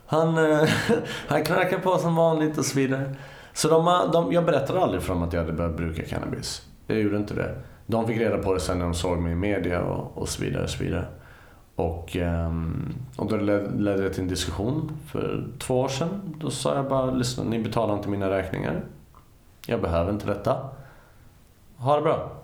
han, 0.06 0.38
eh, 0.38 0.70
han 1.28 1.44
knarkar 1.44 1.80
på 1.80 1.98
som 1.98 2.16
vanligt 2.16 2.58
och 2.58 2.66
så 2.66 2.80
vidare. 2.80 3.16
Så 3.54 3.68
de, 3.68 4.10
de, 4.14 4.32
jag 4.32 4.46
berättade 4.46 4.80
aldrig 4.80 5.02
för 5.02 5.14
dem 5.14 5.24
att 5.24 5.34
jag 5.34 5.42
hade 5.42 5.54
börjat 5.54 5.78
bruka 5.78 6.06
cannabis. 6.06 6.68
Jag 6.88 7.00
gjorde 7.00 7.18
inte 7.18 7.34
det. 7.34 7.56
De 7.86 8.08
fick 8.08 8.18
reda 8.18 8.38
på 8.38 8.54
det 8.54 8.60
sen 8.60 8.78
när 8.78 8.86
de 8.86 8.94
såg 8.94 9.18
mig 9.18 9.32
i 9.32 9.36
media 9.36 9.82
och, 9.82 10.18
och 10.18 10.30
så 10.30 10.44
vidare. 10.44 10.64
Och, 10.64 10.70
så 10.70 10.84
vidare. 10.84 11.06
och, 11.76 12.16
ehm, 12.16 12.94
och 13.18 13.30
då 13.30 13.36
ledde 13.36 14.02
det 14.02 14.10
till 14.10 14.24
en 14.24 14.30
diskussion 14.30 14.92
för 15.08 15.48
två 15.60 15.80
år 15.80 15.88
sedan. 15.88 16.36
Då 16.40 16.50
sa 16.50 16.76
jag 16.76 16.90
bara, 16.90 17.12
lyssna, 17.12 17.44
ni 17.44 17.60
betalar 17.60 17.94
inte 17.94 18.10
mina 18.10 18.30
räkningar. 18.30 18.84
Jag 19.68 19.82
behöver 19.82 20.12
inte 20.12 20.26
detta. 20.26 20.70
Ha 21.78 21.96
det 21.96 22.02
bra. 22.02 22.41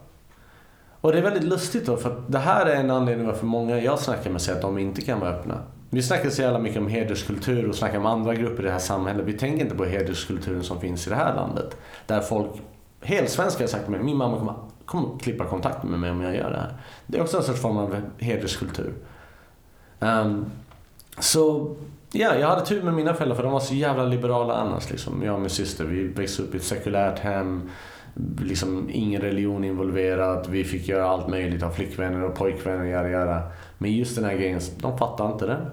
Och 1.01 1.11
det 1.11 1.17
är 1.17 1.21
väldigt 1.21 1.43
lustigt 1.43 1.85
då, 1.85 1.97
för 1.97 2.21
det 2.27 2.39
här 2.39 2.65
är 2.65 2.75
en 2.75 2.91
anledning 2.91 3.27
varför 3.27 3.45
många 3.45 3.79
jag 3.79 3.99
snackar 3.99 4.29
med 4.29 4.41
säger 4.41 4.55
att 4.55 4.61
de 4.61 4.77
inte 4.77 5.01
kan 5.01 5.19
vara 5.19 5.29
öppna. 5.29 5.61
Vi 5.89 6.03
snackar 6.03 6.29
så 6.29 6.41
jävla 6.41 6.59
mycket 6.59 6.77
om 6.77 6.87
hederskultur 6.87 7.69
och 7.69 7.75
snackar 7.75 7.97
om 7.97 8.05
andra 8.05 8.35
grupper 8.35 8.63
i 8.63 8.65
det 8.65 8.71
här 8.71 8.79
samhället. 8.79 9.25
Vi 9.25 9.33
tänker 9.33 9.63
inte 9.63 9.75
på 9.75 9.85
hederskulturen 9.85 10.63
som 10.63 10.79
finns 10.79 11.07
i 11.07 11.09
det 11.09 11.15
här 11.15 11.35
landet. 11.35 11.77
Där 12.05 12.21
folk, 12.21 12.51
helsvenskar 13.01 13.63
har 13.63 13.67
sagt 13.67 13.83
till 13.83 13.91
mig, 13.91 14.03
min 14.03 14.17
mamma 14.17 14.37
kommer, 14.37 14.53
kommer 14.85 15.19
klippa 15.19 15.45
kontakten 15.45 15.89
med 15.89 15.99
mig 15.99 16.11
om 16.11 16.21
jag 16.21 16.35
gör 16.35 16.51
det 16.51 16.57
här. 16.57 16.73
Det 17.07 17.17
är 17.17 17.21
också 17.21 17.37
en 17.37 17.43
sorts 17.43 17.61
form 17.61 17.77
av 17.77 18.01
hederskultur. 18.17 18.93
Um, 19.99 20.45
så 21.19 21.75
ja, 22.11 22.35
jag 22.35 22.47
hade 22.47 22.65
tur 22.65 22.83
med 22.83 22.93
mina 22.93 23.13
föräldrar 23.13 23.35
för 23.35 23.43
de 23.43 23.51
var 23.51 23.59
så 23.59 23.73
jävla 23.73 24.03
liberala 24.03 24.53
annars. 24.53 24.89
Liksom. 24.89 25.23
Jag 25.23 25.35
och 25.35 25.41
min 25.41 25.49
syster, 25.49 25.85
vi 25.85 26.07
växte 26.07 26.41
upp 26.41 26.53
i 26.53 26.57
ett 26.57 26.63
sekulärt 26.63 27.19
hem 27.19 27.69
liksom 28.41 28.89
ingen 28.91 29.21
religion 29.21 29.63
involverad. 29.63 30.47
Vi 30.49 30.63
fick 30.63 30.87
göra 30.87 31.09
allt 31.09 31.27
möjligt, 31.27 31.61
ha 31.61 31.71
flickvänner 31.71 32.23
och 32.23 32.35
pojkvänner 32.35 32.81
och 32.81 32.89
göra, 32.89 33.09
göra. 33.09 33.43
Men 33.77 33.91
just 33.91 34.15
den 34.15 34.25
här 34.25 34.33
grejen, 34.33 34.59
de 34.77 34.97
fattar 34.97 35.31
inte 35.31 35.45
det. 35.45 35.65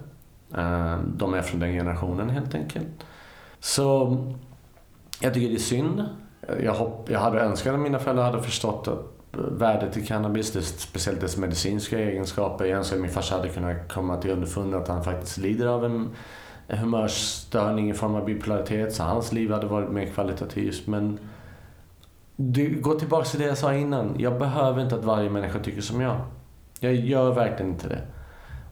Eh, 0.61 0.99
de 1.17 1.35
är 1.35 1.43
från 1.43 1.61
den 1.61 1.73
generationen 1.73 2.31
helt 2.31 2.55
enkelt. 2.55 3.07
Så 3.61 4.17
jag 5.21 5.35
tycker 5.35 5.49
det 5.49 5.55
är 5.55 5.59
synd. 5.59 6.05
Jag, 6.63 6.75
hopp, 6.75 7.11
jag 7.11 7.21
hade 7.21 7.41
önskat 7.41 7.75
att 7.75 7.81
mina 7.81 7.99
föräldrar 7.99 8.25
hade 8.25 8.43
förstått 8.43 8.89
värdet 9.37 9.97
i 9.97 10.07
cannabis, 10.07 10.53
det, 10.53 10.63
speciellt 10.63 11.21
dess 11.21 11.37
medicinska 11.37 11.99
egenskaper. 11.99 12.65
Jag 12.65 12.79
önskar 12.79 12.97
att 12.97 13.03
min 13.03 13.11
farsa 13.11 13.37
hade 13.37 13.49
kunnat 13.49 13.93
komma 13.93 14.17
till 14.17 14.31
underfund 14.31 14.75
att 14.75 14.89
han 14.89 15.05
faktiskt 15.05 15.39
lider 15.39 15.67
av 15.67 15.85
en 15.85 16.11
humörstörning 16.69 17.91
i 17.91 17.95
form 17.95 18.15
av 18.15 18.25
bipolaritet, 18.25 18.95
så 18.95 19.03
hans 19.03 19.33
liv 19.33 19.51
hade 19.51 19.67
varit 19.67 19.91
mer 19.91 20.07
kvalitativt. 20.07 20.87
Men 20.87 21.19
du, 22.37 22.81
gå 22.81 22.99
tillbaka 22.99 23.25
till 23.25 23.40
det 23.40 23.47
jag 23.47 23.59
sa 23.59 23.75
innan. 23.75 24.16
Jag 24.18 24.38
behöver 24.38 24.83
inte 24.83 24.94
att 24.94 25.05
varje 25.05 25.31
människa 25.31 25.59
tycker 25.59 25.81
som 25.81 26.01
jag. 26.01 26.20
Jag 26.81 26.94
gör 26.94 27.35
verkligen 27.35 27.73
inte 27.73 27.88
det. 27.88 28.03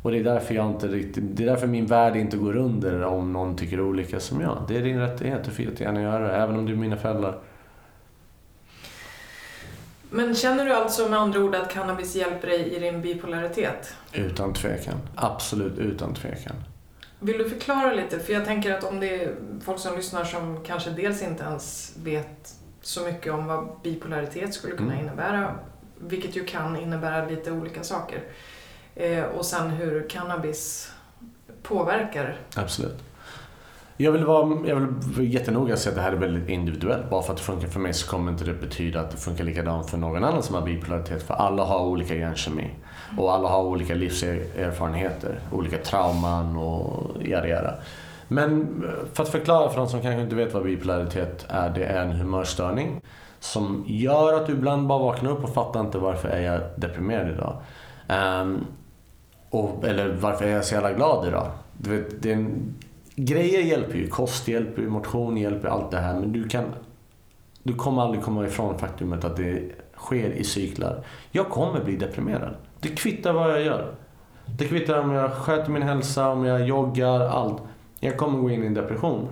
Och 0.03 0.11
det 0.11 0.19
är 0.19 0.25
därför 0.25 0.55
jag 0.55 0.71
inte 0.71 0.89
riktigt, 0.89 1.25
det 1.37 1.43
är 1.43 1.47
därför 1.47 1.67
min 1.67 1.87
värld 1.87 2.17
inte 2.17 2.37
går 2.37 2.57
under 2.57 3.03
om 3.03 3.33
någon 3.33 3.57
tycker 3.57 3.81
olika 3.81 4.21
som 4.21 4.41
jag. 4.41 4.65
Det 4.69 4.77
är 4.77 4.83
din 4.83 4.99
rättighet, 4.99 5.45
du 5.45 5.51
får 5.51 5.65
jättegärna 5.65 6.03
göra 6.03 6.29
det, 6.29 6.37
även 6.37 6.57
om 6.57 6.67
du 6.67 6.73
är 6.73 6.77
mina 6.77 6.97
föräldrar. 6.97 7.39
Men 10.11 10.35
känner 10.35 10.65
du 10.65 10.73
alltså 10.73 11.09
med 11.09 11.19
andra 11.19 11.41
ord 11.41 11.55
att 11.55 11.73
cannabis 11.73 12.17
hjälper 12.17 12.49
dig 12.49 12.77
i 12.77 12.79
din 12.79 13.03
bipolaritet? 13.03 13.95
Utan 14.13 14.55
tvekan. 14.55 14.95
Absolut 15.15 15.79
utan 15.79 16.15
tvekan. 16.15 16.57
Vill 17.21 17.39
du 17.39 17.51
förklara 17.51 17.93
lite? 17.93 18.19
För 18.19 18.33
jag 18.33 18.45
tänker 18.45 18.75
att 18.75 18.85
om 18.85 19.01
det 19.01 19.25
är 19.25 19.35
folk 19.65 19.79
som 19.79 19.97
lyssnar 19.97 20.25
som 20.25 20.65
kanske 20.65 20.91
dels 20.91 21.23
inte 21.23 21.45
ens 21.45 21.97
vet 22.05 22.55
så 22.83 23.05
mycket 23.05 23.33
om 23.33 23.47
vad 23.47 23.69
bipolaritet 23.83 24.55
skulle 24.55 24.77
kunna 24.77 24.93
mm. 24.93 25.05
innebära, 25.05 25.55
vilket 25.99 26.37
ju 26.37 26.45
kan 26.45 26.77
innebära 26.77 27.27
lite 27.27 27.53
olika 27.53 27.83
saker. 27.83 28.23
Eh, 28.95 29.25
och 29.25 29.47
sen 29.47 29.71
hur 29.71 30.09
cannabis 30.09 30.93
påverkar. 31.63 32.37
Absolut. 32.57 32.99
Jag 33.97 34.13
vill, 34.13 34.25
vara, 34.25 34.69
jag 34.69 34.77
vill 35.17 35.35
jättenoga 35.35 35.77
säga 35.77 35.91
att 35.91 35.97
det 35.97 36.03
här 36.03 36.13
är 36.13 36.17
väldigt 36.17 36.49
individuellt. 36.49 37.11
Bara 37.11 37.23
för 37.23 37.33
att 37.33 37.39
det 37.39 37.45
funkar 37.45 37.69
för 37.69 37.81
mig 37.81 37.95
så 37.95 38.11
kommer 38.11 38.33
inte 38.33 38.45
det 38.45 38.55
betyda 38.55 39.01
att 39.01 39.11
det 39.11 39.17
funkar 39.17 39.45
likadant 39.45 39.91
för 39.91 39.99
någon 39.99 40.25
annan 40.25 40.43
som 40.43 40.55
har 40.55 40.63
bipolaritet. 40.63 41.23
För 41.23 41.35
alla 41.35 41.65
har 41.65 41.81
olika 41.87 42.15
hjärnkemi. 42.15 42.71
Och 43.19 43.35
alla 43.35 43.49
har 43.49 43.63
olika 43.63 43.95
livserfarenheter, 43.95 45.41
olika 45.53 45.79
trauman 45.79 46.57
och 46.57 47.23
jada 47.23 47.49
jada. 47.49 47.75
Men 48.33 48.85
eh, 48.85 49.07
för 49.13 49.23
att 49.23 49.29
förklara 49.29 49.71
för 49.71 49.77
de 49.77 49.89
som 49.89 50.03
kanske 50.03 50.23
inte 50.23 50.37
vet 50.37 50.55
vad 50.55 50.65
bipolaritet 50.65 51.47
är, 51.49 51.71
det 51.71 51.85
är 51.85 52.03
en 52.03 52.13
humörstörning 52.13 53.01
som 53.41 53.85
gör 53.87 54.35
att 54.35 54.47
du 54.47 54.53
ibland 54.53 54.87
bara 54.87 54.99
vaknar 54.99 55.31
upp 55.31 55.45
och 55.45 55.55
fattar 55.55 55.81
inte 55.81 55.99
varför 55.99 56.29
är 56.29 56.41
jag 56.41 56.61
deprimerad 56.77 57.31
idag. 57.31 57.57
Um, 58.43 58.67
och, 59.51 59.85
eller 59.85 60.17
varför 60.21 60.45
är 60.45 60.51
jag 60.51 60.65
så 60.65 60.75
jävla 60.75 60.93
glad 60.93 61.29
idag? 61.29 61.51
Du 61.79 61.91
vet, 61.97 62.23
det 62.23 62.31
är 62.31 62.37
en, 62.37 62.75
grejer 63.15 63.61
hjälper 63.61 63.95
ju, 63.95 64.09
kost 64.09 64.49
hjälper 64.49 64.83
ju, 64.83 64.89
motion 64.89 65.37
hjälper 65.37 65.69
allt 65.69 65.91
det 65.91 65.99
här. 65.99 66.21
Men 66.21 66.33
du 66.33 66.49
kan 66.49 66.65
du 67.63 67.75
kommer 67.75 68.03
aldrig 68.03 68.25
komma 68.25 68.47
ifrån 68.47 68.79
faktumet 68.79 69.25
att 69.25 69.37
det 69.37 69.71
sker 69.97 70.31
i 70.31 70.45
cyklar. 70.45 71.05
Jag 71.31 71.49
kommer 71.49 71.85
bli 71.85 71.97
deprimerad. 71.97 72.55
Det 72.81 72.89
kvittar 72.89 73.33
vad 73.33 73.51
jag 73.51 73.63
gör. 73.63 73.95
Det 74.47 74.65
kvittar 74.65 74.99
om 74.99 75.11
jag 75.11 75.33
sköter 75.33 75.71
min 75.71 75.83
hälsa, 75.83 76.29
om 76.29 76.45
jag 76.45 76.67
joggar, 76.67 77.21
allt. 77.21 77.63
Jag 78.05 78.17
kommer 78.17 78.39
gå 78.39 78.51
in 78.51 78.65
i 78.65 78.67
en 78.67 78.75
depression. 78.75 79.29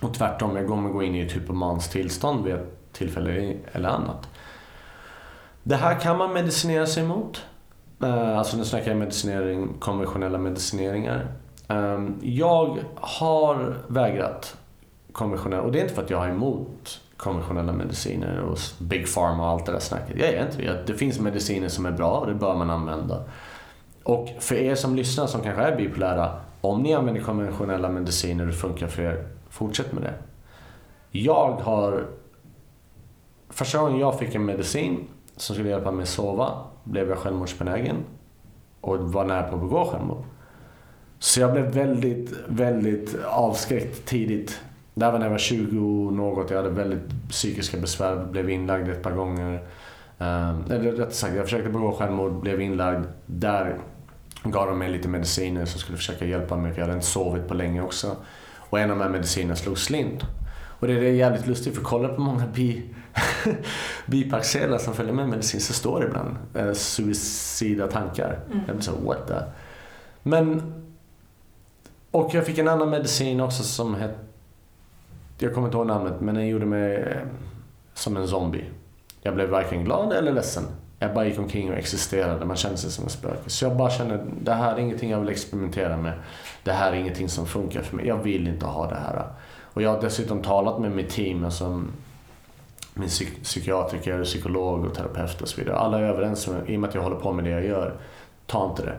Och 0.00 0.14
tvärtom, 0.14 0.56
jag 0.56 0.66
kommer 0.66 0.90
gå 0.90 1.02
in 1.02 1.14
i 1.14 1.20
ett 1.20 1.36
hypomans 1.36 1.88
tillstånd 1.88 2.44
vid 2.44 2.54
ett 2.54 2.92
tillfälle 2.92 3.56
eller 3.72 3.88
annat. 3.88 4.28
Det 5.62 5.76
här 5.76 6.00
kan 6.00 6.18
man 6.18 6.32
medicinera 6.32 6.86
sig 6.86 7.02
emot. 7.02 7.44
Eh, 8.02 8.38
alltså 8.38 8.56
nu 8.56 8.64
snackar 8.64 8.90
jag 8.90 8.98
medicinering, 8.98 9.68
konventionella 9.78 10.38
medicineringar. 10.38 11.26
Ehm, 11.68 12.18
jag 12.22 12.78
har 12.94 13.76
vägrat 13.88 14.56
konventionella, 15.12 15.62
och 15.62 15.72
det 15.72 15.78
är 15.78 15.82
inte 15.82 15.94
för 15.94 16.02
att 16.02 16.10
jag 16.10 16.24
är 16.24 16.30
emot 16.30 17.00
konventionella 17.16 17.72
mediciner 17.72 18.40
och 18.40 18.58
Big 18.78 19.14
Pharma 19.14 19.42
och 19.42 19.48
allt 19.48 19.66
det 19.66 19.72
där 19.72 19.78
snacket. 19.78 20.18
Jag 20.18 20.28
är 20.28 20.42
inte 20.42 20.62
det. 20.62 20.86
Det 20.86 20.94
finns 20.94 21.20
mediciner 21.20 21.68
som 21.68 21.86
är 21.86 21.92
bra 21.92 22.10
och 22.10 22.26
det 22.26 22.34
bör 22.34 22.54
man 22.54 22.70
använda. 22.70 23.22
Och 24.02 24.28
för 24.38 24.54
er 24.54 24.74
som 24.74 24.96
lyssnar 24.96 25.26
som 25.26 25.42
kanske 25.42 25.62
är 25.62 25.76
bipolära, 25.76 26.40
om 26.60 26.82
ni 26.82 26.94
använder 26.94 27.22
konventionella 27.22 27.88
mediciner 27.88 28.44
och 28.44 28.50
det 28.50 28.56
funkar 28.56 28.86
för 28.86 29.02
er, 29.02 29.28
fortsätt 29.50 29.92
med 29.92 30.02
det. 30.02 30.14
Jag 31.10 31.52
har... 31.52 32.06
Första 33.48 33.78
gången 33.78 33.98
jag 33.98 34.18
fick 34.18 34.34
en 34.34 34.44
medicin 34.44 35.04
som 35.36 35.54
skulle 35.54 35.68
hjälpa 35.68 35.90
mig 35.90 36.02
att 36.02 36.08
sova 36.08 36.52
blev 36.84 37.08
jag 37.08 37.18
självmordsbenägen 37.18 37.96
och 38.80 38.98
var 38.98 39.24
nära 39.24 39.42
på 39.42 39.54
att 39.54 39.60
begå 39.60 39.84
självmord. 39.84 40.24
Så 41.18 41.40
jag 41.40 41.52
blev 41.52 41.64
väldigt, 41.64 42.32
väldigt 42.48 43.24
avskräckt 43.24 44.06
tidigt. 44.06 44.60
Det 44.94 45.04
här 45.04 45.12
var 45.12 45.18
när 45.18 45.26
jag 45.26 45.30
var 45.30 45.38
20 45.38 46.10
något. 46.10 46.50
Jag 46.50 46.56
hade 46.56 46.70
väldigt 46.70 47.28
psykiska 47.28 47.76
besvär, 47.76 48.26
blev 48.26 48.50
inlagd 48.50 48.88
ett 48.88 49.02
par 49.02 49.12
gånger. 49.12 49.54
Eh, 50.18 50.60
eller 50.70 50.92
rätt 50.92 51.14
sagt, 51.14 51.34
jag 51.34 51.44
försökte 51.44 51.70
begå 51.70 51.92
självmord, 51.92 52.32
blev 52.32 52.60
inlagd. 52.60 53.04
Där 53.26 53.78
gav 54.44 54.66
de 54.66 54.78
mig 54.78 54.88
lite 54.88 55.08
mediciner 55.08 55.64
som 55.64 55.80
skulle 55.80 55.96
försöka 55.96 56.24
hjälpa 56.24 56.56
mig 56.56 56.72
för 56.72 56.80
jag 56.80 56.86
hade 56.86 56.96
inte 56.96 57.06
sovit 57.06 57.48
på 57.48 57.54
länge 57.54 57.82
också. 57.82 58.16
Och 58.56 58.80
en 58.80 58.90
av 58.90 58.98
de 58.98 59.02
här 59.02 59.10
medicinerna 59.10 59.56
slog 59.56 59.78
slint. 59.78 60.22
Och 60.52 60.86
det 60.86 60.92
är 60.92 61.02
jävligt 61.02 61.46
lustigt 61.46 61.74
för 61.74 61.82
kolla 61.82 62.08
på 62.08 62.20
många 62.20 62.46
bi, 62.46 62.84
bipacksedlar 64.06 64.78
som 64.78 64.94
följer 64.94 65.12
med 65.12 65.28
medicin 65.28 65.60
så 65.60 65.72
står 65.72 66.00
det 66.00 66.06
ibland 66.06 66.36
eh, 66.54 66.72
suicida 66.72 67.86
tankar. 67.86 68.40
Mm. 68.46 68.60
Jag 68.66 68.76
blir 68.76 68.84
så 68.84 68.92
what 68.92 69.28
the? 69.28 69.34
Men 70.22 70.74
och 72.10 72.34
jag 72.34 72.46
fick 72.46 72.58
en 72.58 72.68
annan 72.68 72.90
medicin 72.90 73.40
också 73.40 73.62
som 73.62 73.94
hette 73.94 74.18
jag 75.42 75.54
kommer 75.54 75.66
inte 75.66 75.76
ihåg 75.76 75.86
namnet 75.86 76.20
men 76.20 76.34
den 76.34 76.48
gjorde 76.48 76.66
mig 76.66 76.94
eh, 76.96 77.26
som 77.94 78.16
en 78.16 78.28
zombie. 78.28 78.64
Jag 79.22 79.34
blev 79.34 79.48
varken 79.48 79.84
glad 79.84 80.12
eller 80.12 80.32
ledsen. 80.32 80.64
Jag 81.02 81.14
bara 81.14 81.26
gick 81.26 81.38
omkring 81.38 81.70
och 81.70 81.78
existerade, 81.78 82.44
man 82.44 82.56
kände 82.56 82.76
sig 82.76 82.90
som 82.90 83.04
en 83.04 83.10
spöke. 83.10 83.50
Så 83.50 83.64
jag 83.64 83.76
bara 83.76 83.90
kände, 83.90 84.20
det 84.40 84.52
här 84.52 84.74
är 84.74 84.78
ingenting 84.78 85.10
jag 85.10 85.20
vill 85.20 85.28
experimentera 85.28 85.96
med. 85.96 86.12
Det 86.64 86.72
här 86.72 86.92
är 86.92 86.96
ingenting 86.96 87.28
som 87.28 87.46
funkar 87.46 87.82
för 87.82 87.96
mig. 87.96 88.06
Jag 88.06 88.16
vill 88.16 88.48
inte 88.48 88.66
ha 88.66 88.88
det 88.88 88.94
här. 88.94 89.24
Och 89.62 89.82
jag 89.82 89.90
har 89.90 90.00
dessutom 90.00 90.42
talat 90.42 90.80
med 90.80 90.90
mitt 90.90 91.10
team, 91.10 91.44
alltså 91.44 91.82
min 92.94 93.08
psyk 93.08 93.42
psykiatriker, 93.42 94.24
psykolog 94.24 94.84
och 94.84 94.94
terapeut 94.94 95.42
och 95.42 95.48
så 95.48 95.60
vidare. 95.60 95.76
Alla 95.76 95.98
är 95.98 96.02
överens 96.02 96.48
med, 96.48 96.70
i 96.70 96.76
och 96.76 96.80
med 96.80 96.88
att 96.88 96.94
jag 96.94 97.02
håller 97.02 97.16
på 97.16 97.32
med 97.32 97.44
det 97.44 97.50
jag 97.50 97.66
gör, 97.66 97.94
ta 98.46 98.70
inte 98.70 98.82
det. 98.82 98.98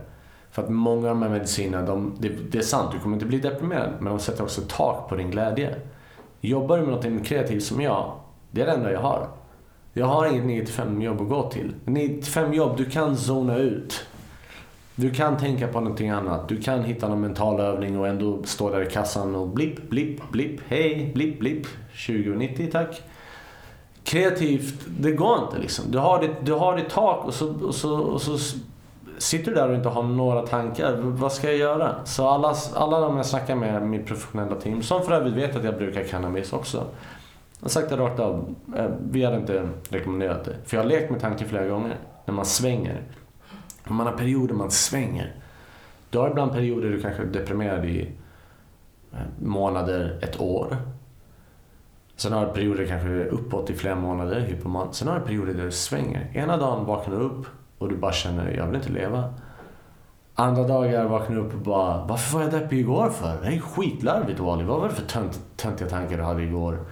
För 0.51 0.63
att 0.63 0.69
många 0.69 1.09
av 1.09 1.15
de 1.15 1.21
här 1.21 1.29
medicinerna, 1.29 1.87
de, 1.87 2.15
det, 2.19 2.29
det 2.29 2.57
är 2.57 2.61
sant, 2.61 2.91
du 2.91 2.99
kommer 2.99 3.15
inte 3.15 3.25
bli 3.25 3.39
deprimerad, 3.39 3.89
men 3.99 4.13
de 4.13 4.19
sätter 4.19 4.43
också 4.43 4.61
tak 4.67 5.09
på 5.09 5.15
din 5.15 5.31
glädje. 5.31 5.75
Jobbar 6.41 6.77
du 6.77 6.83
med 6.85 6.91
något 6.91 7.25
kreativt 7.25 7.63
som 7.63 7.81
jag, 7.81 8.11
det 8.51 8.61
är 8.61 8.65
det 8.65 8.71
enda 8.71 8.91
jag 8.91 9.01
har. 9.01 9.27
Jag 9.93 10.05
har 10.05 10.27
inget 10.27 10.45
9 10.45 10.65
5 10.65 11.01
jobb 11.01 11.21
att 11.21 11.29
gå 11.29 11.49
till. 11.49 11.73
9 11.85 12.21
5 12.21 12.53
jobb, 12.53 12.77
du 12.77 12.85
kan 12.85 13.17
zona 13.17 13.57
ut. 13.57 14.05
Du 14.95 15.11
kan 15.11 15.37
tänka 15.37 15.67
på 15.67 15.79
någonting 15.79 16.09
annat. 16.09 16.49
Du 16.49 16.61
kan 16.61 16.83
hitta 16.83 17.07
någon 17.07 17.21
mental 17.21 17.59
övning 17.59 17.99
och 17.99 18.07
ändå 18.07 18.43
stå 18.43 18.69
där 18.69 18.81
i 18.81 18.89
kassan 18.89 19.35
och 19.35 19.47
blipp, 19.47 19.89
blipp, 19.89 20.31
blipp, 20.31 20.61
hej, 20.67 21.11
blipp, 21.13 21.39
blipp. 21.39 21.67
2090 22.07 22.69
tack. 22.71 23.01
Kreativt, 24.03 24.85
det 24.99 25.11
går 25.11 25.39
inte 25.43 25.59
liksom. 25.59 25.85
Du 25.91 25.97
har 25.97 26.21
ditt, 26.21 26.31
du 26.41 26.53
har 26.53 26.77
ditt 26.77 26.89
tak 26.89 27.25
och 27.25 27.33
så, 27.33 27.65
och, 27.65 27.75
så, 27.75 27.99
och 27.99 28.21
så 28.21 28.37
sitter 29.17 29.51
du 29.51 29.55
där 29.55 29.69
och 29.69 29.75
inte 29.75 29.89
har 29.89 30.03
några 30.03 30.47
tankar. 30.47 30.95
Vad 31.01 31.31
ska 31.31 31.47
jag 31.47 31.57
göra? 31.57 31.95
Så 32.05 32.27
alla, 32.27 32.55
alla 32.75 32.99
de 32.99 33.17
jag 33.17 33.25
snackar 33.25 33.55
med, 33.55 33.87
mitt 33.87 34.05
professionella 34.05 34.55
team, 34.55 34.83
som 34.83 35.03
för 35.03 35.11
övrigt 35.11 35.33
vet 35.33 35.55
att 35.55 35.63
jag 35.63 35.77
brukar 35.77 36.03
cannabis 36.03 36.53
också. 36.53 36.85
Jag 37.61 37.65
har 37.65 37.69
sagt 37.69 37.89
det 37.89 37.97
rakt 37.97 38.19
av. 38.19 38.55
Eh, 38.75 38.89
vi 39.11 39.23
hade 39.23 39.37
inte 39.37 39.69
rekommenderat 39.89 40.43
det. 40.43 40.55
För 40.65 40.77
jag 40.77 40.83
har 40.83 40.89
lekt 40.89 41.11
med 41.11 41.21
tanken 41.21 41.49
flera 41.49 41.67
gånger. 41.67 41.97
När 42.25 42.33
man 42.33 42.45
svänger. 42.45 43.01
Om 43.87 43.95
man 43.95 44.07
har 44.07 44.13
perioder 44.13 44.55
man 44.55 44.71
svänger. 44.71 45.35
Du 46.09 46.17
har 46.17 46.29
ibland 46.29 46.51
perioder 46.51 46.89
du 46.89 47.01
kanske 47.01 47.23
är 47.23 47.27
deprimerad 47.27 47.85
i 47.85 48.11
eh, 49.13 49.19
månader, 49.39 50.19
ett 50.21 50.41
år. 50.41 50.77
Sen 52.15 52.33
har 52.33 52.45
du 52.45 52.53
perioder 52.53 52.85
kanske 52.85 53.25
uppåt 53.25 53.69
i 53.69 53.73
flera 53.73 53.95
månader, 53.95 54.39
hypoman. 54.39 54.93
Sen 54.93 55.07
har 55.07 55.19
du 55.19 55.25
perioder 55.25 55.53
där 55.53 55.65
du 55.65 55.71
svänger. 55.71 56.31
Ena 56.33 56.57
dagen 56.57 56.85
vaknar 56.85 57.19
du 57.19 57.25
upp 57.25 57.45
och 57.77 57.89
du 57.89 57.97
bara 57.97 58.11
känner, 58.11 58.51
jag 58.51 58.65
vill 58.65 58.75
inte 58.75 58.91
leva. 58.91 59.33
Andra 60.35 60.63
dagar 60.63 61.05
vaknar 61.05 61.35
du 61.35 61.41
upp 61.41 61.53
och 61.53 61.59
bara, 61.59 62.05
varför 62.05 62.37
var 62.37 62.43
jag 62.43 62.51
deppig 62.51 62.79
igår 62.79 63.09
för? 63.09 63.41
Det 63.41 63.47
är 63.47 63.59
skitlarvigt 63.59 64.39
Wally. 64.39 64.63
Vad 64.63 64.81
var 64.81 64.87
det 64.87 64.93
för 64.93 65.05
tönt, 65.05 65.41
töntiga 65.55 65.89
tankar 65.89 66.17
du 66.17 66.23
hade 66.23 66.43
igår? 66.43 66.85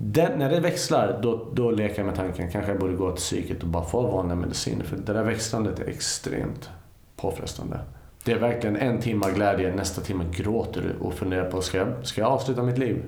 Den, 0.00 0.38
när 0.38 0.50
det 0.50 0.60
växlar, 0.60 1.20
då, 1.22 1.48
då 1.52 1.70
leker 1.70 1.98
jag 1.98 2.06
med 2.06 2.14
tanken, 2.14 2.50
kanske 2.50 2.70
jag 2.70 2.80
borde 2.80 2.94
gå 2.94 3.10
till 3.10 3.20
psyket 3.20 3.62
och 3.62 3.68
bara 3.68 3.84
få 3.84 4.02
vanliga 4.02 4.36
mediciner. 4.36 4.84
För 4.84 4.96
det 4.96 5.12
där 5.12 5.22
växlandet 5.22 5.80
är 5.80 5.88
extremt 5.88 6.70
påfrestande. 7.16 7.80
Det 8.24 8.32
är 8.32 8.38
verkligen 8.38 8.76
en 8.76 9.00
timme 9.00 9.26
glädje, 9.34 9.74
nästa 9.74 10.00
timme 10.00 10.24
gråter 10.32 10.82
du 10.82 11.06
och 11.06 11.14
funderar 11.14 11.50
på, 11.50 11.62
ska 11.62 11.78
jag, 11.78 12.06
ska 12.06 12.20
jag 12.20 12.30
avsluta 12.30 12.62
mitt 12.62 12.78
liv? 12.78 13.02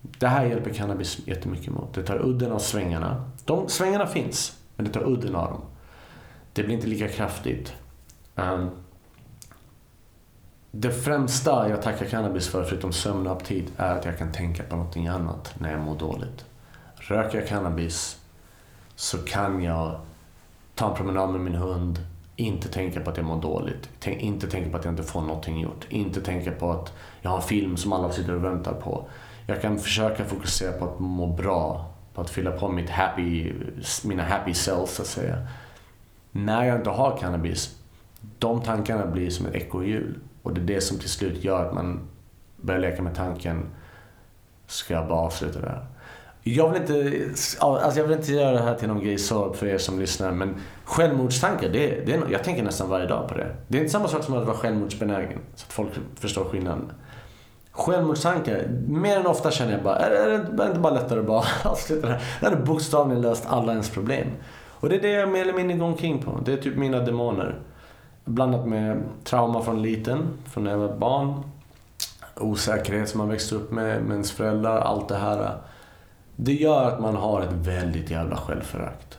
Det 0.00 0.26
här 0.26 0.46
hjälper 0.46 0.70
cannabis 0.70 1.18
jättemycket 1.26 1.72
mot. 1.72 1.94
Det 1.94 2.02
tar 2.02 2.26
udden 2.26 2.52
av 2.52 2.58
svängarna. 2.58 3.30
De 3.44 3.68
svängarna 3.68 4.06
finns, 4.06 4.58
men 4.76 4.86
det 4.86 4.92
tar 4.92 5.08
udden 5.08 5.34
av 5.36 5.50
dem. 5.50 5.60
Det 6.52 6.62
blir 6.62 6.74
inte 6.74 6.86
lika 6.86 7.08
kraftigt. 7.08 7.72
Um, 8.34 8.70
det 10.70 10.90
främsta 10.90 11.68
jag 11.68 11.82
tackar 11.82 12.06
cannabis 12.06 12.48
för, 12.48 12.64
förutom 12.64 12.92
sömn 12.92 13.26
och 13.26 13.32
aptit, 13.32 13.72
är 13.76 13.94
att 13.94 14.04
jag 14.04 14.18
kan 14.18 14.32
tänka 14.32 14.62
på 14.62 14.76
någonting 14.76 15.08
annat 15.08 15.54
när 15.58 15.72
jag 15.72 15.80
mår 15.80 15.98
dåligt. 15.98 16.44
Röker 16.96 17.38
jag 17.38 17.48
cannabis 17.48 18.20
så 18.94 19.18
kan 19.18 19.62
jag 19.62 20.00
ta 20.74 20.90
en 20.90 20.96
promenad 20.96 21.30
med 21.30 21.40
min 21.40 21.54
hund, 21.54 21.98
inte 22.36 22.68
tänka 22.68 23.00
på 23.00 23.10
att 23.10 23.16
jag 23.16 23.26
mår 23.26 23.42
dåligt, 23.42 23.88
tänk, 24.00 24.20
inte 24.20 24.46
tänka 24.46 24.70
på 24.70 24.76
att 24.76 24.84
jag 24.84 24.92
inte 24.92 25.02
får 25.02 25.20
någonting 25.20 25.60
gjort, 25.60 25.86
inte 25.88 26.20
tänka 26.20 26.52
på 26.52 26.70
att 26.72 26.92
jag 27.20 27.30
har 27.30 27.36
en 27.36 27.42
film 27.42 27.76
som 27.76 27.92
alla 27.92 28.12
sitter 28.12 28.34
och 28.34 28.44
väntar 28.44 28.72
på. 28.72 29.08
Jag 29.46 29.62
kan 29.62 29.78
försöka 29.78 30.24
fokusera 30.24 30.72
på 30.72 30.84
att 30.84 30.98
må 30.98 31.26
bra, 31.26 31.90
på 32.14 32.20
att 32.20 32.30
fylla 32.30 32.50
på 32.50 32.68
mitt 32.68 32.90
happy, 32.90 33.52
mina 34.04 34.22
happy 34.22 34.54
cells 34.54 34.90
så 34.90 35.02
att 35.02 35.08
säga. 35.08 35.46
När 36.32 36.64
jag 36.64 36.76
inte 36.76 36.90
har 36.90 37.16
cannabis, 37.16 37.76
de 38.38 38.62
tankarna 38.62 39.06
blir 39.06 39.30
som 39.30 39.46
ett 39.46 39.54
ekorrhjul. 39.54 40.18
Och 40.48 40.54
det 40.54 40.60
är 40.60 40.76
det 40.76 40.80
som 40.80 40.98
till 40.98 41.08
slut 41.08 41.44
gör 41.44 41.64
att 41.64 41.74
man 41.74 42.00
börjar 42.56 42.80
leka 42.80 43.02
med 43.02 43.14
tanken, 43.14 43.66
ska 44.66 44.94
jag 44.94 45.08
bara 45.08 45.18
avsluta 45.18 45.60
det 45.60 45.68
här? 45.68 45.86
Jag 46.42 46.70
vill 46.70 46.82
inte, 46.82 47.24
alltså 47.60 48.00
jag 48.00 48.06
vill 48.06 48.18
inte 48.18 48.32
göra 48.32 48.52
det 48.52 48.62
här 48.62 48.74
till 48.74 48.88
någon 48.88 49.04
grej 49.04 49.18
så 49.18 49.52
för 49.52 49.66
er 49.66 49.78
som 49.78 50.00
lyssnar, 50.00 50.32
men 50.32 50.54
självmordstankar, 50.84 51.68
det, 51.68 52.06
det 52.06 52.12
är, 52.12 52.22
jag 52.30 52.44
tänker 52.44 52.62
nästan 52.62 52.88
varje 52.88 53.06
dag 53.06 53.28
på 53.28 53.34
det. 53.34 53.56
Det 53.68 53.78
är 53.78 53.80
inte 53.80 53.92
samma 53.92 54.08
sak 54.08 54.24
som 54.24 54.34
att 54.34 54.46
vara 54.46 54.56
självmordsbenägen, 54.56 55.38
så 55.54 55.64
att 55.66 55.72
folk 55.72 55.90
förstår 56.14 56.44
skillnaden. 56.44 56.92
Självmordstankar, 57.72 58.68
mer 58.88 59.16
än 59.16 59.26
ofta 59.26 59.50
känner 59.50 59.72
jag 59.72 59.82
bara, 59.82 59.96
är, 59.96 60.10
är 60.10 60.38
det 60.38 60.66
inte 60.66 60.80
bara 60.80 60.94
lättare 60.94 61.20
att 61.20 61.26
bara 61.26 61.44
avsluta 61.64 62.06
det 62.06 62.12
här? 62.12 62.22
Det 62.40 62.46
hade 62.46 62.62
bokstavligen 62.62 63.22
löst 63.22 63.46
alla 63.46 63.72
ens 63.72 63.90
problem. 63.90 64.26
Och 64.80 64.88
det 64.88 64.96
är 64.96 65.00
det 65.00 65.10
jag 65.10 65.28
mer 65.28 65.42
eller 65.42 65.52
mindre 65.52 65.76
går 65.76 65.86
omkring 65.86 66.22
på. 66.22 66.40
Det 66.44 66.52
är 66.52 66.56
typ 66.56 66.76
mina 66.76 66.98
demoner. 67.00 67.58
Blandat 68.28 68.66
med 68.66 69.02
trauma 69.24 69.62
från 69.62 69.82
liten, 69.82 70.18
från 70.44 70.64
när 70.64 70.70
jag 70.70 70.78
var 70.78 70.96
barn. 70.96 71.42
Osäkerhet 72.36 73.08
som 73.08 73.18
man 73.18 73.28
växte 73.28 73.54
upp 73.54 73.70
med, 73.70 74.02
med 74.02 74.12
ens 74.12 74.32
föräldrar, 74.32 74.80
allt 74.80 75.08
det 75.08 75.16
här. 75.16 75.56
Det 76.36 76.52
gör 76.52 76.84
att 76.84 77.00
man 77.00 77.16
har 77.16 77.42
ett 77.42 77.52
väldigt 77.52 78.10
jävla 78.10 78.36
självförakt. 78.36 79.18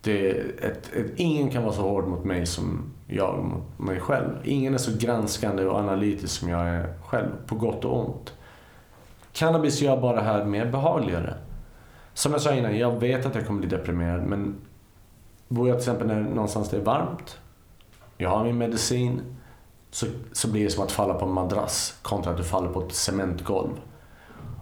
Det 0.00 0.30
ett, 0.30 0.92
ett, 0.92 1.12
ingen 1.16 1.50
kan 1.50 1.62
vara 1.62 1.72
så 1.72 1.82
hård 1.82 2.08
mot 2.08 2.24
mig 2.24 2.46
som 2.46 2.92
jag 3.06 3.44
mot 3.44 3.78
mig 3.78 4.00
själv. 4.00 4.30
Ingen 4.44 4.74
är 4.74 4.78
så 4.78 4.92
granskande 4.98 5.64
och 5.64 5.78
analytisk 5.78 6.40
som 6.40 6.48
jag 6.48 6.68
är 6.68 6.94
själv, 7.04 7.30
på 7.46 7.54
gott 7.54 7.84
och 7.84 7.98
ont. 8.00 8.32
Cannabis 9.32 9.80
gör 9.80 10.00
bara 10.00 10.16
det 10.16 10.22
här 10.22 10.44
mer 10.44 10.66
behagligare. 10.66 11.34
Som 12.14 12.32
jag 12.32 12.40
sa 12.40 12.54
innan, 12.54 12.78
jag 12.78 13.00
vet 13.00 13.26
att 13.26 13.34
jag 13.34 13.46
kommer 13.46 13.60
bli 13.60 13.68
deprimerad 13.68 14.22
men 14.22 14.54
bor 15.48 15.68
jag 15.68 15.76
till 15.76 15.92
exempel 15.92 16.16
någonstans 16.16 16.68
där 16.68 16.78
det 16.78 16.82
är 16.82 16.86
varmt 16.86 17.38
jag 18.22 18.30
har 18.30 18.44
min 18.44 18.58
medicin, 18.58 19.22
så, 19.90 20.06
så 20.32 20.50
blir 20.50 20.64
det 20.64 20.70
som 20.70 20.84
att 20.84 20.92
falla 20.92 21.14
på 21.14 21.24
en 21.24 21.32
madrass 21.32 21.98
kontra 22.02 22.30
att 22.30 22.36
du 22.36 22.44
faller 22.44 22.68
på 22.68 22.80
ett 22.80 22.94
cementgolv. 22.94 23.70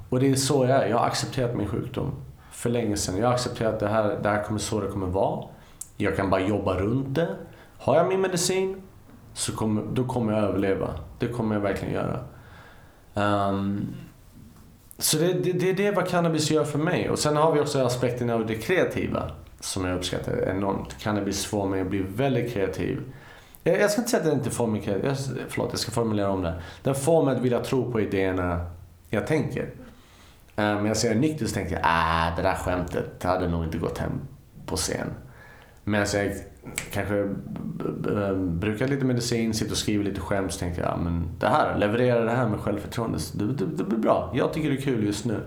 Och 0.09 0.21
det 0.21 0.31
är 0.31 0.35
så 0.35 0.65
jag 0.65 0.85
är. 0.85 0.87
Jag 0.87 0.99
har 0.99 1.07
accepterat 1.07 1.57
min 1.57 1.69
sjukdom 1.69 2.13
för 2.53 2.71
länge 2.71 2.97
sedan. 2.97 3.19
Jag 3.19 3.27
har 3.27 3.35
accepterat 3.35 3.75
att 3.75 3.81
det 3.81 3.89
här, 3.89 4.19
det 4.23 4.29
här 4.29 4.43
kommer 4.43 4.61
så 4.61 4.81
det 4.81 4.89
kommer 4.89 5.07
vara. 5.07 5.45
Jag 5.97 6.17
kan 6.17 6.31
bara 6.31 6.41
jobba 6.41 6.75
runt 6.75 7.15
det. 7.15 7.29
Har 7.79 7.97
jag 7.97 8.09
min 8.09 8.21
medicin, 8.21 8.83
så 9.35 9.53
kommer, 9.53 9.83
då 9.93 10.05
kommer 10.05 10.33
jag 10.33 10.45
överleva. 10.45 10.89
Det 11.19 11.29
kommer 11.29 11.55
jag 11.55 11.63
verkligen 11.63 11.95
göra. 11.95 12.21
Um, 13.15 13.95
så 14.99 15.19
det, 15.19 15.33
det, 15.33 15.53
det, 15.53 15.73
det 15.73 15.91
vad 15.91 16.09
cannabis 16.09 16.51
gör 16.51 16.65
för 16.65 16.79
mig. 16.79 17.11
Och 17.11 17.19
sen 17.19 17.37
har 17.37 17.53
vi 17.53 17.61
också 17.61 17.79
aspekten 17.79 18.31
av 18.31 18.47
det 18.47 18.55
kreativa 18.55 19.31
som 19.61 19.85
jag 19.85 19.97
uppskattar 19.97 20.49
enormt. 20.49 20.99
Cannabis 21.01 21.47
får 21.47 21.69
mig 21.69 21.81
att 21.81 21.91
bli 21.91 22.03
väldigt 22.03 22.53
kreativ. 22.53 23.13
Jag, 23.63 23.81
jag 23.81 23.91
ska 23.91 24.01
inte 24.01 24.11
säga 24.11 24.23
att 24.23 24.29
den 24.29 24.39
inte 24.39 24.51
får 24.51 24.67
mig 24.67 25.01
jag, 25.05 25.17
Förlåt, 25.49 25.69
jag 25.71 25.79
ska 25.79 25.91
formulera 25.91 26.31
om 26.31 26.43
det. 26.43 26.63
Den 26.83 26.95
får 26.95 27.25
mig 27.25 27.37
att 27.37 27.43
vilja 27.43 27.61
tro 27.61 27.93
på 27.93 28.01
idéerna 28.01 28.67
jag 29.11 29.27
tänker. 29.27 29.63
Eh, 30.57 30.75
men 30.75 30.87
jag 30.87 30.97
ser 30.97 31.15
nykter 31.15 31.47
så 31.47 31.55
tänker 31.55 31.73
jag, 31.73 31.83
ah, 31.85 32.37
det 32.37 32.43
där 32.43 32.55
skämtet 32.55 33.23
hade 33.23 33.49
nog 33.49 33.65
inte 33.65 33.79
gått 33.79 33.99
hem 33.99 34.21
på 34.67 34.77
scen. 34.77 35.07
Men 35.85 36.01
jag 36.01 36.33
kanske 36.93 37.19
eh, 37.19 38.35
brukar 38.35 38.89
lite 38.89 39.05
medicin, 39.05 39.55
sitter 39.55 39.73
och 39.73 39.79
skriver 39.79 40.05
lite 40.05 40.21
skämt 40.21 40.53
så 40.53 40.59
tänker 40.59 40.83
jag, 40.83 40.99
men 40.99 41.29
det 41.39 41.47
här, 41.47 41.79
leverera 41.79 42.25
det 42.25 42.31
här 42.31 42.49
med 42.49 42.61
självförtroende, 42.61 43.19
det, 43.35 43.47
det, 43.47 43.67
det 43.67 43.85
blir 43.85 43.99
bra. 43.99 44.33
Jag 44.35 44.53
tycker 44.53 44.71
det 44.71 44.77
är 44.77 44.83
kul 44.83 45.05
just 45.05 45.25
nu. 45.25 45.41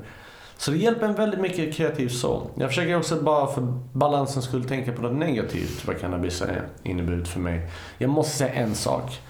Så 0.57 0.71
det 0.71 0.77
hjälper 0.77 1.07
en 1.07 1.15
väldigt 1.15 1.39
mycket 1.39 1.73
kreativ 1.73 2.09
så. 2.09 2.47
Jag 2.55 2.69
försöker 2.69 2.97
också 2.97 3.21
bara 3.21 3.53
för 3.53 3.61
balansens 3.93 4.45
skull 4.45 4.63
tänka 4.63 4.91
på 4.91 5.01
något 5.01 5.17
negativt 5.17 5.87
vad 5.87 5.99
cannabis 5.99 6.41
har 6.41 6.67
inneburit 6.83 7.27
för 7.27 7.39
mig. 7.39 7.69
Jag 7.97 8.09
måste 8.09 8.37
säga 8.37 8.53
en 8.53 8.75
sak. 8.75 9.21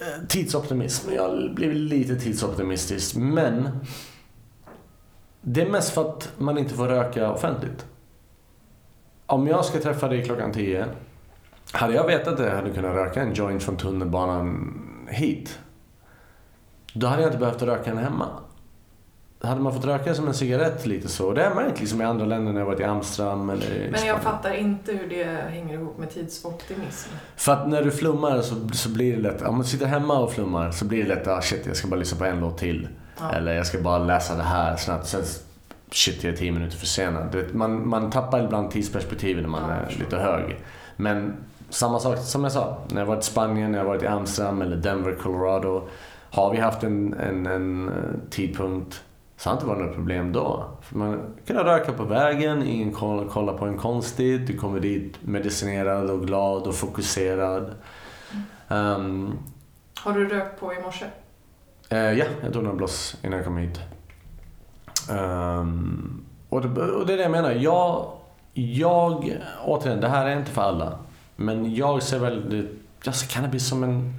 Eh, 0.00 0.26
tidsoptimism. 0.28 1.12
Jag 1.12 1.22
har 1.22 1.54
blivit 1.54 1.76
lite 1.76 2.16
tidsoptimistisk. 2.16 3.16
Men 3.16 3.68
det 5.40 5.62
är 5.62 5.70
mest 5.70 5.90
för 5.90 6.10
att 6.10 6.32
man 6.38 6.58
inte 6.58 6.74
får 6.74 6.88
röka 6.88 7.32
offentligt. 7.32 7.86
Om 9.26 9.46
jag 9.46 9.64
ska 9.64 9.80
träffa 9.80 10.08
dig 10.08 10.24
klockan 10.24 10.52
10. 10.52 10.86
Hade 11.72 11.94
jag 11.94 12.06
vetat 12.06 12.40
att 12.40 12.46
jag 12.46 12.74
kunnat 12.74 12.94
röka 12.94 13.22
en 13.22 13.34
joint 13.34 13.62
från 13.62 13.76
tunnelbanan 13.76 14.74
hit. 15.08 15.58
Då 16.92 17.06
hade 17.06 17.22
jag 17.22 17.28
inte 17.28 17.38
behövt 17.38 17.62
röka 17.62 17.90
den 17.90 18.04
hemma 18.04 18.28
hade 19.44 19.60
man 19.60 19.74
fått 19.74 19.84
röka 19.84 20.14
som 20.14 20.28
en 20.28 20.34
cigarett 20.34 20.86
lite 20.86 21.08
så. 21.08 21.32
Det 21.32 21.44
har 21.44 21.54
man 21.54 21.66
inte 21.66 21.80
liksom 21.80 22.00
i 22.00 22.04
andra 22.04 22.26
länder 22.26 22.52
när 22.52 22.60
jag 22.60 22.66
varit 22.66 22.80
i 22.80 22.84
Amsterdam 22.84 23.50
eller 23.50 23.90
Men 23.90 24.06
jag 24.06 24.22
fattar 24.22 24.54
inte 24.54 24.92
hur 24.92 25.08
det 25.08 25.24
hänger 25.24 25.74
ihop 25.74 25.98
med 25.98 26.10
tidsoptimism. 26.10 27.10
För 27.36 27.52
att 27.52 27.68
när 27.68 27.82
du 27.82 27.90
flummar 27.90 28.40
så, 28.40 28.54
så 28.72 28.88
blir 28.88 29.16
det 29.16 29.22
lätt, 29.22 29.42
om 29.42 29.58
du 29.58 29.64
sitter 29.64 29.86
hemma 29.86 30.18
och 30.18 30.32
flummar 30.32 30.70
så 30.70 30.84
blir 30.84 31.02
det 31.02 31.08
lätt, 31.08 31.26
ah 31.26 31.40
shit 31.40 31.66
jag 31.66 31.76
ska 31.76 31.88
bara 31.88 32.00
lyssna 32.00 32.18
på 32.18 32.24
en 32.24 32.40
låt 32.40 32.58
till. 32.58 32.88
Ja. 33.20 33.32
Eller 33.32 33.54
jag 33.54 33.66
ska 33.66 33.78
bara 33.78 33.98
läsa 33.98 34.36
det 34.36 34.42
här 34.42 34.76
snabbt. 34.76 35.06
Sen, 35.06 35.22
shit 35.90 36.24
jag 36.24 36.32
är 36.32 36.36
tio 36.36 36.52
minuter 36.52 36.76
försenad. 36.76 37.36
Man, 37.52 37.88
man 37.88 38.10
tappar 38.10 38.44
ibland 38.44 38.70
tidsperspektivet 38.70 39.42
när 39.42 39.50
man 39.50 39.70
ja, 39.70 39.76
är 39.76 39.98
lite 39.98 40.16
hög. 40.16 40.56
Men 40.96 41.36
samma 41.70 41.98
sak 41.98 42.18
som 42.18 42.42
jag 42.42 42.52
sa, 42.52 42.78
när 42.88 43.00
jag 43.00 43.06
varit 43.06 43.22
i 43.22 43.26
Spanien, 43.26 43.72
när 43.72 43.78
jag 43.78 43.84
varit 43.84 44.02
i 44.02 44.06
Amsterdam 44.06 44.62
eller 44.62 44.76
Denver, 44.76 45.14
Colorado. 45.22 45.88
Har 46.30 46.52
vi 46.52 46.58
haft 46.58 46.82
en, 46.82 47.14
en, 47.14 47.46
en 47.46 47.88
eh, 47.88 47.94
tidpunkt 48.30 49.02
Så 49.44 49.50
det 49.50 49.54
har 49.54 49.56
inte 49.56 49.66
varit 49.66 49.86
något 49.86 49.94
problem 49.94 50.32
då. 50.32 50.68
För 50.82 50.96
man 50.96 51.34
kan 51.46 51.56
röka 51.56 51.92
på 51.92 52.04
vägen, 52.04 52.62
ingen 52.62 52.92
kollar 52.92 53.58
på 53.58 53.64
en 53.64 53.78
konstigt. 53.78 54.46
Du 54.46 54.58
kommer 54.58 54.80
dit 54.80 55.16
medicinerad 55.20 56.10
och 56.10 56.26
glad 56.26 56.62
och 56.62 56.74
fokuserad. 56.74 57.74
Um, 58.68 59.38
har 60.00 60.12
du 60.12 60.28
rökt 60.28 60.60
på 60.60 60.74
i 60.74 60.80
morse? 60.82 61.04
Uh, 61.92 61.98
ja, 61.98 62.24
jag 62.42 62.52
tog 62.52 62.62
några 62.62 62.76
bloss 62.76 63.16
innan 63.22 63.36
jag 63.36 63.46
kom 63.46 63.56
hit. 63.56 63.80
Um, 65.10 66.24
och, 66.48 66.62
det, 66.62 66.82
och 66.82 67.06
det 67.06 67.12
är 67.12 67.16
det 67.16 67.22
jag 67.22 67.32
menar. 67.32 67.52
Jag, 67.52 68.12
jag, 68.52 69.38
återigen, 69.64 70.00
det 70.00 70.08
här 70.08 70.26
är 70.26 70.38
inte 70.38 70.50
för 70.50 70.62
alla. 70.62 70.98
Men 71.36 71.74
jag 71.74 72.02
ser 72.02 72.18
väldigt, 72.18 72.70
jag 73.04 73.14
ser 73.14 73.26
cannabis 73.26 73.68
som 73.68 73.84
en 73.84 74.14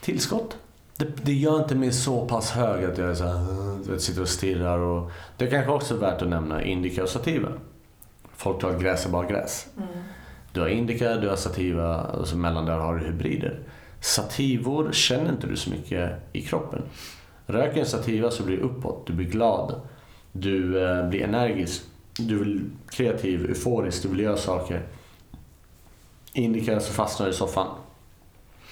tillskott. 0.00 0.56
Det, 0.96 1.24
det 1.24 1.32
gör 1.32 1.58
inte 1.58 1.74
mig 1.74 1.92
så 1.92 2.26
pass 2.26 2.50
hög 2.50 2.84
att 2.84 2.98
jag 2.98 3.16
så 3.16 3.24
här, 3.24 3.90
vet, 3.90 4.02
sitter 4.02 4.22
och 4.22 4.28
stirrar. 4.28 4.78
Och, 4.78 5.10
det 5.36 5.44
är 5.44 5.50
kanske 5.50 5.72
också 5.72 5.94
är 5.94 5.98
värt 5.98 6.22
att 6.22 6.28
nämna 6.28 6.64
indica 6.64 7.02
och 7.02 7.08
sativa. 7.08 7.48
Folk 8.36 8.60
tror 8.60 8.74
att 8.74 8.82
gräs 8.82 9.06
är 9.06 9.10
bara 9.10 9.26
gräs. 9.26 9.66
Mm. 9.76 9.88
Du 10.52 10.60
har 10.60 10.68
indica, 10.68 11.16
du 11.16 11.28
har 11.28 11.36
sativa 11.36 12.02
och 12.02 12.28
så 12.28 12.36
mellan 12.36 12.66
där 12.66 12.78
har 12.78 12.94
du 12.98 13.06
hybrider. 13.06 13.60
Sativor 14.00 14.92
känner 14.92 15.30
inte 15.30 15.46
du 15.46 15.56
så 15.56 15.70
mycket 15.70 16.12
i 16.32 16.42
kroppen. 16.42 16.82
Röker 17.46 17.80
en 17.80 17.86
sativa 17.86 18.30
så 18.30 18.42
blir 18.42 18.56
du 18.56 18.62
uppåt, 18.62 19.06
du 19.06 19.12
blir 19.12 19.26
glad. 19.26 19.80
Du 20.32 20.84
eh, 20.84 21.08
blir 21.08 21.22
energisk, 21.22 21.82
du 22.18 22.38
blir 22.38 22.60
kreativ, 22.88 23.44
euforisk, 23.44 24.02
du 24.02 24.08
vill 24.08 24.20
göra 24.20 24.36
saker. 24.36 24.82
Indica 26.32 26.80
så 26.80 26.92
fastnar 26.92 27.26
du 27.26 27.32
i 27.32 27.36
soffan. 27.36 27.66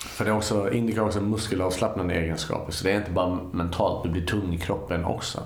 För 0.07 0.25
det 0.25 0.31
är 0.31 0.37
också, 0.37 0.73
indica 0.73 1.01
har 1.01 1.07
också 1.07 1.21
muskelavslappnande 1.21 2.15
egenskaper 2.15 2.73
så 2.73 2.85
det 2.85 2.93
är 2.93 2.97
inte 2.97 3.11
bara 3.11 3.39
mentalt, 3.53 4.05
du 4.05 4.11
blir 4.11 4.27
tung 4.27 4.55
i 4.55 4.59
kroppen 4.59 5.05
också. 5.05 5.43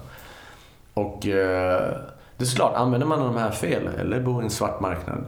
Och 0.94 1.26
eh, 1.26 1.96
det 2.36 2.44
är 2.44 2.56
klart, 2.56 2.76
använder 2.76 3.06
man 3.06 3.18
de 3.18 3.36
här 3.36 3.50
fel 3.50 3.86
eller 3.86 4.20
bor 4.20 4.42
i 4.42 4.44
en 4.44 4.50
svart 4.50 4.80
marknad 4.80 5.24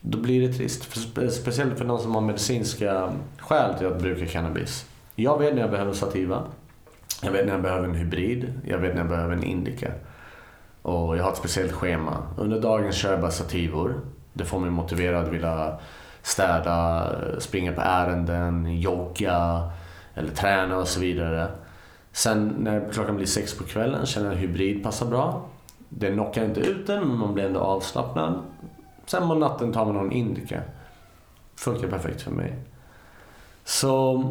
då 0.00 0.18
blir 0.18 0.48
det 0.48 0.54
trist. 0.54 0.84
För, 0.84 1.28
speciellt 1.28 1.78
för 1.78 1.84
någon 1.84 2.00
som 2.00 2.14
har 2.14 2.20
medicinska 2.20 3.12
skäl 3.38 3.74
till 3.78 3.86
att 3.86 3.98
bruka 3.98 4.26
cannabis. 4.26 4.86
Jag 5.14 5.38
vet 5.38 5.54
när 5.54 5.60
jag 5.60 5.70
behöver 5.70 5.92
sativa. 5.92 6.42
Jag 7.22 7.32
vet 7.32 7.46
när 7.46 7.52
jag 7.52 7.62
behöver 7.62 7.88
en 7.88 7.94
hybrid. 7.94 8.52
Jag 8.66 8.78
vet 8.78 8.94
när 8.94 9.00
jag 9.00 9.08
behöver 9.08 9.32
en 9.36 9.44
indica. 9.44 9.92
Och 10.82 11.16
jag 11.16 11.24
har 11.24 11.30
ett 11.30 11.36
speciellt 11.36 11.72
schema. 11.72 12.22
Under 12.38 12.60
dagen 12.60 12.92
kör 12.92 13.10
jag 13.10 13.20
bara 13.20 13.30
sativor. 13.30 14.00
Det 14.32 14.44
får 14.44 14.58
mig 14.58 14.70
motiverad 14.70 15.24
att 15.24 15.32
vilja 15.32 15.78
städa, 16.28 17.10
springa 17.40 17.72
på 17.72 17.80
ärenden, 17.80 18.80
jogga 18.80 19.70
eller 20.14 20.30
träna 20.30 20.76
och 20.76 20.88
så 20.88 21.00
vidare. 21.00 21.48
Sen 22.12 22.54
när 22.58 22.92
klockan 22.92 23.16
blir 23.16 23.26
sex 23.26 23.58
på 23.58 23.64
kvällen 23.64 24.06
känner 24.06 24.26
jag 24.26 24.34
att 24.34 24.40
hybrid 24.40 24.82
passar 24.82 25.06
bra. 25.06 25.48
Det 25.88 26.12
knockar 26.12 26.44
inte 26.44 26.60
ut 26.60 26.86
den 26.86 27.08
men 27.08 27.18
man 27.18 27.34
blir 27.34 27.44
ändå 27.44 27.60
avslappnad. 27.60 28.42
Sen 29.06 29.28
på 29.28 29.34
natten 29.34 29.72
tar 29.72 29.84
man 29.84 29.94
någon 29.94 30.12
indica. 30.12 30.60
Funkar 31.56 31.88
perfekt 31.88 32.22
för 32.22 32.30
mig. 32.30 32.54
Så 33.64 34.24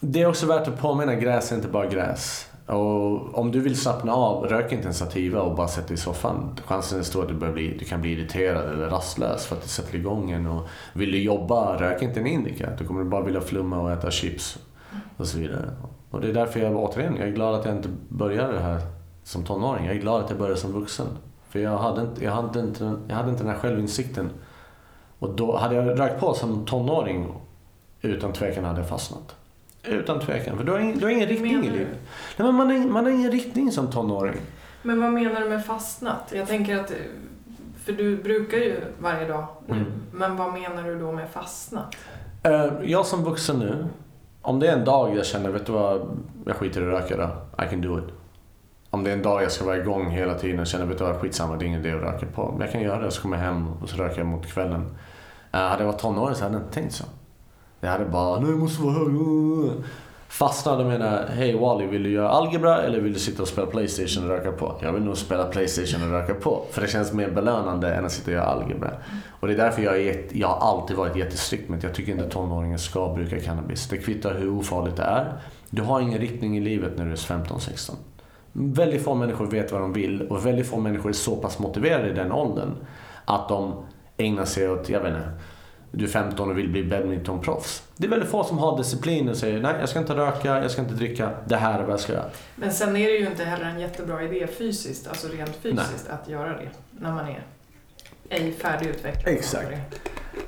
det 0.00 0.22
är 0.22 0.26
också 0.26 0.46
värt 0.46 0.68
att 0.68 0.80
påminna, 0.80 1.14
gräs 1.14 1.52
är 1.52 1.56
inte 1.56 1.68
bara 1.68 1.86
gräs. 1.86 2.50
Och 2.66 3.38
om 3.38 3.50
du 3.50 3.60
vill 3.60 3.76
slappna 3.76 4.12
av, 4.12 4.44
rök 4.44 4.72
inte 4.72 4.88
en 4.88 4.94
sativa 4.94 5.40
och 5.40 5.56
bara 5.56 5.68
sätt 5.68 5.88
dig 5.88 5.94
i 5.94 6.00
soffan. 6.00 6.58
Chansen 6.64 6.98
är 6.98 7.02
stor 7.02 7.22
att 7.22 7.28
du, 7.28 7.52
bli, 7.52 7.76
du 7.78 7.84
kan 7.84 8.00
bli 8.00 8.12
irriterad 8.12 8.72
eller 8.72 8.88
rastlös 8.88 9.46
för 9.46 9.56
att 9.56 9.62
det 9.62 9.68
sätter 9.68 9.94
igång 9.94 10.30
en. 10.30 10.46
Och 10.46 10.68
vill 10.92 11.12
du 11.12 11.22
jobba, 11.22 11.80
rök 11.80 12.02
inte 12.02 12.20
en 12.20 12.26
indica. 12.26 12.70
Då 12.78 12.84
kommer 12.84 13.04
du 13.04 13.10
bara 13.10 13.24
vilja 13.24 13.40
flumma 13.40 13.80
och 13.80 13.92
äta 13.92 14.10
chips 14.10 14.58
och 15.16 15.26
så 15.26 15.38
vidare. 15.38 15.70
Och 16.10 16.20
det 16.20 16.28
är 16.28 16.32
därför 16.32 16.60
jag 16.60 16.76
återigen, 16.76 17.16
jag 17.16 17.28
är 17.28 17.32
glad 17.32 17.54
att 17.54 17.64
jag 17.64 17.76
inte 17.76 17.88
började 18.08 18.52
det 18.52 18.60
här 18.60 18.80
som 19.24 19.44
tonåring. 19.44 19.86
Jag 19.86 19.96
är 19.96 20.00
glad 20.00 20.24
att 20.24 20.30
jag 20.30 20.38
började 20.38 20.60
som 20.60 20.72
vuxen. 20.72 21.06
För 21.48 21.58
jag 21.58 21.78
hade 21.78 22.02
inte, 22.02 22.24
jag 22.24 22.32
hade 22.32 22.60
inte, 22.60 22.96
jag 23.08 23.16
hade 23.16 23.30
inte 23.30 23.42
den 23.42 23.52
här 23.52 23.58
självinsikten. 23.58 24.30
Och 25.18 25.34
då 25.34 25.56
hade 25.56 25.74
jag 25.74 26.00
rökt 26.00 26.20
på 26.20 26.34
som 26.34 26.64
tonåring, 26.64 27.26
utan 28.00 28.32
tvekan 28.32 28.64
hade 28.64 28.80
jag 28.80 28.88
fastnat. 28.88 29.36
Utan 29.86 30.20
tvekan, 30.20 30.56
för 30.56 30.64
du 30.64 30.72
har 30.72 30.78
ingen, 30.78 30.98
du 30.98 31.04
har 31.04 31.12
ingen 31.12 31.28
riktning 31.28 31.64
i 31.64 31.70
livet. 31.70 31.98
Nej, 32.36 32.46
men 32.46 32.54
man, 32.54 32.70
har, 32.70 32.88
man 32.88 33.04
har 33.04 33.12
ingen 33.12 33.30
riktning 33.30 33.72
som 33.72 33.90
tonåring. 33.90 34.40
Men 34.82 35.00
vad 35.00 35.12
menar 35.12 35.40
du 35.40 35.48
med 35.48 35.66
fastnat? 35.66 36.32
Jag 36.34 36.48
tänker 36.48 36.76
att, 36.76 36.92
för 37.84 37.92
du 37.92 38.16
brukar 38.16 38.58
ju 38.58 38.80
varje 38.98 39.28
dag 39.28 39.46
Mm. 39.68 39.84
Men 40.12 40.36
vad 40.36 40.52
menar 40.52 40.82
du 40.82 40.98
då 40.98 41.12
med 41.12 41.28
fastnat? 41.30 41.96
Uh, 42.46 42.90
jag 42.90 43.06
som 43.06 43.24
vuxen 43.24 43.58
nu, 43.58 43.86
om 44.42 44.60
det 44.60 44.68
är 44.68 44.72
en 44.72 44.84
dag 44.84 45.16
jag 45.16 45.26
känner, 45.26 45.50
vet 45.50 45.66
du 45.66 45.72
vad, 45.72 46.18
jag 46.46 46.56
skiter 46.56 46.80
i 46.82 46.84
att 46.84 46.92
röka 46.92 47.16
då. 47.16 47.64
I 47.64 47.68
can 47.68 47.80
do 47.80 47.98
it. 47.98 48.04
Om 48.90 49.04
det 49.04 49.10
är 49.10 49.14
en 49.14 49.22
dag 49.22 49.42
jag 49.42 49.52
ska 49.52 49.64
vara 49.64 49.76
igång 49.76 50.10
hela 50.10 50.34
tiden 50.34 50.60
och 50.60 50.66
känner, 50.66 50.86
vet 50.86 50.98
du 50.98 51.04
vad, 51.04 51.16
skitsamma, 51.16 51.56
det 51.56 51.64
är 51.64 51.66
ingen 51.66 51.80
idé 51.80 51.92
att 51.92 52.02
röka 52.02 52.26
på. 52.26 52.56
Jag 52.60 52.72
kan 52.72 52.80
göra 52.80 53.00
det, 53.00 53.10
så 53.10 53.22
kommer 53.22 53.36
jag 53.36 53.44
hem 53.44 53.72
och 53.82 53.88
så 53.88 53.96
röker 53.96 54.18
jag 54.18 54.26
mot 54.26 54.46
kvällen. 54.46 54.80
Uh, 54.80 55.60
hade 55.60 55.82
jag 55.82 55.92
varit 55.92 56.00
tonåring 56.00 56.34
så 56.34 56.44
hade 56.44 56.54
jag 56.54 56.62
inte 56.62 56.74
tänkt 56.74 56.94
så. 56.94 57.04
Jag 57.80 57.88
hade 57.88 58.04
bara, 58.04 58.40
nej 58.40 58.50
jag 58.50 58.58
måste 58.58 58.82
vara 58.82 58.94
hög. 58.94 59.12
Fastnade 60.28 60.84
med 60.84 60.98
menade, 60.98 61.26
hej 61.32 61.58
Wally, 61.58 61.86
vill 61.86 62.02
du 62.02 62.10
göra 62.10 62.28
algebra 62.28 62.82
eller 62.82 63.00
vill 63.00 63.12
du 63.12 63.18
sitta 63.18 63.42
och 63.42 63.48
spela 63.48 63.66
Playstation 63.66 64.24
och 64.24 64.30
röka 64.30 64.52
på? 64.52 64.74
Jag 64.82 64.92
vill 64.92 65.02
nog 65.02 65.16
spela 65.16 65.44
Playstation 65.44 66.02
och 66.02 66.10
röka 66.10 66.34
på. 66.34 66.64
För 66.70 66.80
det 66.80 66.88
känns 66.88 67.12
mer 67.12 67.30
belönande 67.30 67.94
än 67.94 68.04
att 68.04 68.12
sitta 68.12 68.30
och 68.30 68.34
göra 68.34 68.44
algebra. 68.44 68.90
Och 69.40 69.48
det 69.48 69.54
är 69.54 69.58
därför 69.58 69.82
jag, 69.82 70.00
är, 70.00 70.26
jag 70.32 70.48
har 70.48 70.68
alltid 70.68 70.96
varit 70.96 71.16
jättestrikt 71.16 71.68
med 71.68 71.76
att 71.76 71.82
jag 71.82 71.94
tycker 71.94 72.12
inte 72.12 72.28
tonåringar 72.28 72.76
ska 72.76 73.14
bruka 73.14 73.40
cannabis. 73.40 73.88
Det 73.88 73.96
kvittar 73.96 74.34
hur 74.34 74.50
ofarligt 74.50 74.96
det 74.96 75.02
är. 75.02 75.32
Du 75.70 75.82
har 75.82 76.00
ingen 76.00 76.18
riktning 76.18 76.56
i 76.56 76.60
livet 76.60 76.92
när 76.96 77.04
du 77.04 77.12
är 77.12 77.16
15-16. 77.16 77.90
Väldigt 78.52 79.04
få 79.04 79.14
människor 79.14 79.46
vet 79.46 79.72
vad 79.72 79.80
de 79.80 79.92
vill 79.92 80.22
och 80.22 80.46
väldigt 80.46 80.66
få 80.66 80.80
människor 80.80 81.08
är 81.08 81.14
så 81.14 81.36
pass 81.36 81.58
motiverade 81.58 82.08
i 82.08 82.12
den 82.12 82.32
åldern 82.32 82.74
att 83.24 83.48
de 83.48 83.74
ägnar 84.16 84.44
sig 84.44 84.70
åt, 84.70 84.88
jag 84.88 85.00
vet 85.00 85.14
inte, 85.14 85.30
du 85.96 86.04
är 86.04 86.08
15 86.08 86.50
och 86.50 86.58
vill 86.58 86.68
bli 86.68 86.84
badmintonproffs. 86.84 87.82
Det 87.96 88.06
är 88.06 88.10
väldigt 88.10 88.30
få 88.30 88.44
som 88.44 88.58
har 88.58 88.78
disciplin 88.78 89.28
och 89.28 89.36
säger 89.36 89.60
nej, 89.60 89.74
jag 89.80 89.88
ska 89.88 89.98
inte 89.98 90.14
röka, 90.14 90.62
jag 90.62 90.70
ska 90.70 90.82
inte 90.82 90.94
dricka, 90.94 91.30
det 91.44 91.56
här 91.56 91.78
är 91.78 91.82
vad 91.82 91.92
jag 91.92 92.00
ska 92.00 92.12
göra. 92.12 92.24
Men 92.54 92.72
sen 92.72 92.96
är 92.96 93.06
det 93.06 93.16
ju 93.16 93.26
inte 93.26 93.44
heller 93.44 93.64
en 93.64 93.80
jättebra 93.80 94.22
idé 94.22 94.46
fysiskt, 94.46 95.08
alltså 95.08 95.28
rent 95.28 95.56
fysiskt, 95.56 96.04
nej. 96.08 96.18
att 96.22 96.28
göra 96.28 96.48
det 96.48 96.68
när 96.90 97.12
man 97.12 97.28
är 97.28 97.42
ej 98.28 98.52
färdigutvecklad. 98.52 99.34
Exakt. 99.34 100.00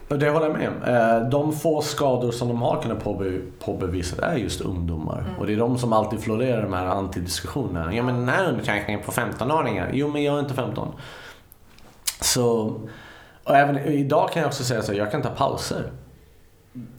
Och 0.08 0.18
det 0.18 0.30
håller 0.30 0.46
jag 0.46 0.58
med 0.58 0.68
om. 0.68 0.82
Eh, 0.82 1.28
de 1.28 1.52
få 1.52 1.82
skador 1.82 2.32
som 2.32 2.48
de 2.48 2.62
har 2.62 2.82
kunnat 2.82 3.04
påbe 3.04 3.38
påbevisa 3.58 4.26
är 4.26 4.36
just 4.36 4.60
ungdomar. 4.60 5.20
Mm. 5.20 5.38
Och 5.38 5.46
det 5.46 5.52
är 5.52 5.56
de 5.56 5.78
som 5.78 5.92
alltid 5.92 6.20
florerar 6.20 6.62
de 6.62 6.72
här 6.72 6.86
antidiskussionerna. 6.86 7.94
Ja 7.94 8.02
men 8.02 8.14
den 8.14 8.28
här 8.28 8.48
undersökningen 8.48 9.02
på 9.02 9.12
15-åringar. 9.12 9.90
Jo 9.92 10.08
men 10.08 10.22
jag 10.22 10.34
är 10.34 10.40
inte 10.40 10.54
15. 10.54 10.92
Så 12.20 12.74
och 13.48 13.56
även 13.56 13.78
idag 13.78 14.32
kan 14.32 14.42
jag 14.42 14.48
också 14.48 14.64
säga 14.64 14.82
så 14.82 14.94
jag 14.94 15.10
kan 15.10 15.22
ta 15.22 15.28
pauser. 15.28 15.92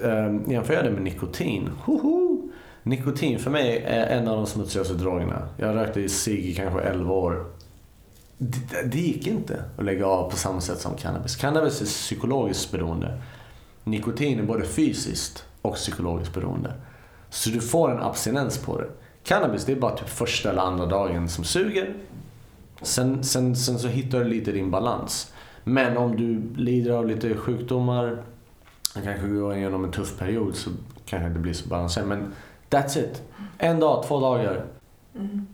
Um, 0.01 0.51
jämför 0.51 0.73
jag 0.73 0.83
det 0.83 0.91
med 0.91 1.01
nikotin. 1.01 1.69
Hoho! 1.83 2.49
Nikotin 2.83 3.39
för 3.39 3.51
mig 3.51 3.77
är 3.77 4.07
en 4.07 4.27
av 4.27 4.37
de 4.37 4.45
smutsigaste 4.45 4.93
drogerna. 4.93 5.49
Jag 5.57 5.75
rökte 5.75 6.01
i 6.01 6.09
cigg 6.09 6.45
i 6.45 6.55
kanske 6.55 6.79
11 6.79 7.13
år. 7.13 7.45
Det, 8.37 8.83
det, 8.85 8.97
gick 8.97 9.27
inte 9.27 9.63
att 9.77 9.85
lägga 9.85 10.07
av 10.07 10.29
på 10.29 10.37
samma 10.37 10.61
sätt 10.61 10.79
som 10.79 10.95
cannabis. 10.95 11.35
Cannabis 11.35 11.81
är 11.81 11.85
psykologiskt 11.85 12.71
beroende. 12.71 13.21
Nikotin 13.83 14.39
är 14.39 14.43
både 14.43 14.65
fysiskt 14.65 15.45
och 15.61 15.75
psykologiskt 15.75 16.33
beroende. 16.33 16.73
Så 17.29 17.49
du 17.49 17.61
får 17.61 17.91
en 17.91 18.03
abstinens 18.03 18.57
på 18.57 18.81
det. 18.81 18.87
Cannabis 19.23 19.65
det 19.65 19.71
är 19.71 19.79
bara 19.79 19.97
typ 19.97 20.09
första 20.09 20.49
eller 20.49 20.61
andra 20.61 20.85
dagen 20.85 21.29
som 21.29 21.43
suger. 21.43 21.95
Sen, 22.81 23.23
sen, 23.23 23.55
sen 23.55 23.79
så 23.79 23.87
hittar 23.87 24.19
du 24.19 24.25
lite 24.25 24.51
din 24.51 24.71
balans. 24.71 25.33
Men 25.63 25.97
om 25.97 26.15
du 26.15 26.61
lider 26.63 26.91
av 26.91 27.07
lite 27.07 27.35
sjukdomar, 27.35 28.23
kanske 28.93 29.27
går 29.27 29.55
igenom 29.55 29.83
en 29.83 29.91
tuff 29.91 30.17
period 30.17 30.55
så 30.55 30.69
kanske 31.05 31.25
det 31.25 31.27
inte 31.27 31.39
blir 31.39 31.53
så 31.53 31.69
balanserat. 31.69 32.07
Men 32.07 32.33
that's 32.69 32.99
it. 32.99 33.23
En 33.57 33.79
dag, 33.79 34.03
två 34.07 34.19
dagar. 34.19 34.65
Mm. 35.15 35.47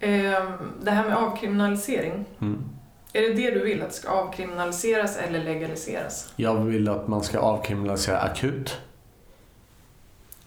Eh, 0.00 0.42
det 0.82 0.90
här 0.90 1.08
med 1.08 1.16
avkriminalisering. 1.16 2.24
Mm. 2.40 2.64
Är 3.12 3.22
det 3.22 3.34
det 3.34 3.50
du 3.50 3.64
vill, 3.64 3.82
att 3.82 3.88
det 3.88 3.94
ska 3.94 4.08
avkriminaliseras 4.08 5.16
eller 5.16 5.44
legaliseras? 5.44 6.32
Jag 6.36 6.54
vill 6.54 6.88
att 6.88 7.08
man 7.08 7.22
ska 7.22 7.38
avkriminalisera 7.38 8.18
akut. 8.18 8.76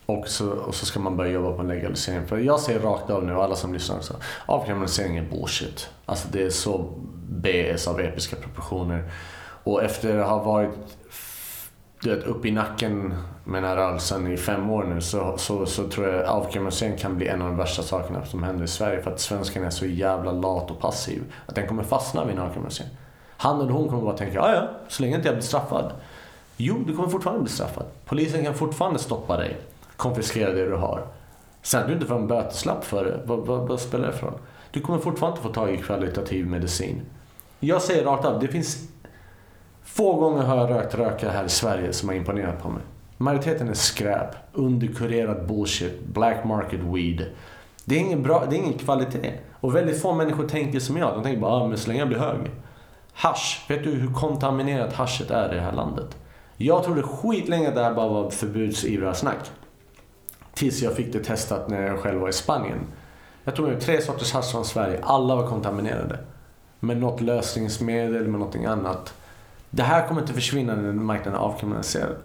Och 0.05 0.27
så, 0.27 0.49
och 0.51 0.75
så 0.75 0.85
ska 0.85 0.99
man 0.99 1.17
börja 1.17 1.31
jobba 1.31 1.53
på 1.53 1.61
en 1.61 1.67
legalisering. 1.67 2.27
För 2.27 2.37
jag 2.37 2.59
säger 2.59 2.79
rakt 2.79 3.09
av 3.09 3.25
nu, 3.25 3.33
alla 3.33 3.55
som 3.55 3.73
lyssnar 3.73 3.97
också, 3.97 4.15
avkriminalisering 4.45 5.17
är 5.17 5.29
bullshit. 5.29 5.89
Alltså 6.05 6.27
det 6.31 6.43
är 6.43 6.49
så 6.49 6.93
BS 7.31 7.87
av 7.87 7.99
episka 7.99 8.35
proportioner. 8.35 9.03
Och 9.63 9.83
efter 9.83 10.17
att 10.17 10.27
ha 10.27 10.43
varit 10.43 10.69
du 12.01 12.15
vet, 12.15 12.23
upp 12.23 12.45
i 12.45 12.51
nacken 12.51 13.13
med 13.43 13.63
den 13.63 13.69
här 13.69 13.77
rörelsen 13.77 14.27
i 14.27 14.37
fem 14.37 14.69
år 14.69 14.83
nu 14.83 15.01
så, 15.01 15.37
så, 15.37 15.65
så 15.65 15.87
tror 15.87 16.07
jag 16.07 16.25
avkriminalisering 16.25 16.97
kan 16.97 17.17
bli 17.17 17.27
en 17.27 17.41
av 17.41 17.47
de 17.47 17.57
värsta 17.57 17.83
sakerna 17.83 18.25
som 18.25 18.43
händer 18.43 18.63
i 18.63 18.67
Sverige. 18.67 19.01
För 19.01 19.11
att 19.11 19.19
svensken 19.19 19.63
är 19.63 19.69
så 19.69 19.85
jävla 19.85 20.31
lat 20.31 20.71
och 20.71 20.79
passiv. 20.79 21.23
Att 21.45 21.55
den 21.55 21.67
kommer 21.67 21.83
fastna 21.83 22.25
vid 22.25 22.35
en 22.35 22.41
avkriminalisering. 22.41 22.91
Han 23.37 23.61
eller 23.61 23.71
hon 23.71 23.89
kommer 23.89 24.01
bara 24.01 24.17
tänka, 24.17 24.35
ja 24.35 24.53
ja, 24.53 24.69
så 24.87 25.03
länge 25.03 25.15
inte 25.15 25.27
jag 25.27 25.35
blir 25.35 25.43
straffad. 25.43 25.91
Jo, 26.57 26.83
du 26.87 26.95
kommer 26.95 27.09
fortfarande 27.09 27.41
bli 27.41 27.51
straffad. 27.51 27.85
Polisen 28.05 28.43
kan 28.43 28.53
fortfarande 28.53 28.99
stoppa 28.99 29.37
dig, 29.37 29.57
konfiskera 29.97 30.53
det 30.53 30.65
du 30.65 30.75
har. 30.75 31.05
Sen 31.61 31.81
att 31.81 31.87
du 31.87 31.93
inte 31.93 32.05
får 32.05 32.15
en 32.15 32.27
böteslapp 32.27 32.83
för 32.83 33.05
det, 33.05 33.19
vad, 33.25 33.39
vad, 33.39 33.67
vad 33.67 33.79
spelar 33.79 34.07
det 34.07 34.13
för 34.13 34.27
roll? 34.27 34.39
Du 34.71 34.81
kommer 34.81 34.99
fortfarande 34.99 35.37
inte 35.37 35.47
få 35.47 35.53
tag 35.53 35.73
i 35.73 35.77
kvalitativ 35.77 36.47
medicin. 36.47 37.01
Jag 37.63 37.81
säger 37.81 38.03
rakt 38.03 38.25
av, 38.25 38.39
det 38.39 38.47
finns 38.47 38.87
få 39.83 40.13
gånger 40.13 40.41
har 40.43 40.57
jag 40.57 40.69
rökt 40.69 40.95
röka 40.95 41.31
här 41.31 41.45
i 41.45 41.49
Sverige 41.49 41.93
som 41.93 42.09
har 42.09 42.15
imponerat 42.15 42.63
på 42.63 42.69
mig. 42.69 42.83
Majoriteten 43.17 43.69
är 43.69 43.73
skräp, 43.73 44.35
underkurerad 44.53 45.47
bullshit, 45.47 46.05
black 46.05 46.43
market 46.45 46.79
weed. 46.79 47.25
Det 47.85 47.95
är 47.95 47.99
ingen, 47.99 48.23
bra, 48.23 48.45
det 48.49 48.55
är 48.55 48.57
ingen 48.57 48.77
kvalitet. 48.77 49.33
Och 49.59 49.75
väldigt 49.75 50.01
få 50.01 50.13
människor 50.13 50.47
tänker 50.47 50.79
som 50.79 50.97
jag. 50.97 51.13
De 51.13 51.23
tänker 51.23 51.41
bara, 51.41 51.51
ah, 51.51 51.67
men 51.67 51.77
så 51.77 51.87
länge 51.87 51.99
jag 51.99 52.07
blir 52.07 52.19
hög. 52.19 52.51
Hasch, 53.13 53.65
vet 53.69 53.83
du 53.83 53.89
hur 53.89 54.13
kontaminerat 54.13 54.93
haschet 54.93 55.31
är 55.31 55.51
i 55.51 55.55
det 55.55 55.61
här 55.61 55.73
landet? 55.73 56.17
Jag 56.57 56.83
trodde 56.83 57.01
skitlänge 57.01 57.67
att 57.67 57.75
det 57.75 57.83
här 57.83 57.93
bara 57.93 58.09
var 58.09 58.29
förbudsivrarsnack. 58.29 59.51
Tills 60.53 60.81
jag 60.81 60.93
fick 60.93 61.13
det 61.13 61.23
testat 61.23 61.69
när 61.69 61.87
jag 61.87 61.99
själv 61.99 62.21
var 62.21 62.29
i 62.29 62.33
Spanien. 62.33 62.79
Jag 63.43 63.55
tog 63.55 63.67
med 63.67 63.81
tre 63.81 64.01
sorters 64.01 64.33
hasch 64.33 64.51
från 64.51 64.65
Sverige. 64.65 64.99
Alla 65.03 65.35
var 65.35 65.47
kontaminerade. 65.47 66.19
Med 66.83 66.97
något 66.97 67.21
lösningsmedel, 67.21 68.27
med 68.27 68.39
någonting 68.39 68.65
annat. 68.65 69.13
Det 69.69 69.83
här 69.83 70.07
kommer 70.07 70.21
inte 70.21 70.33
försvinna 70.33 70.75
när 70.75 70.93
marknaden 70.93 71.39
är 71.39 71.43
avkriminaliserad. 71.43 72.15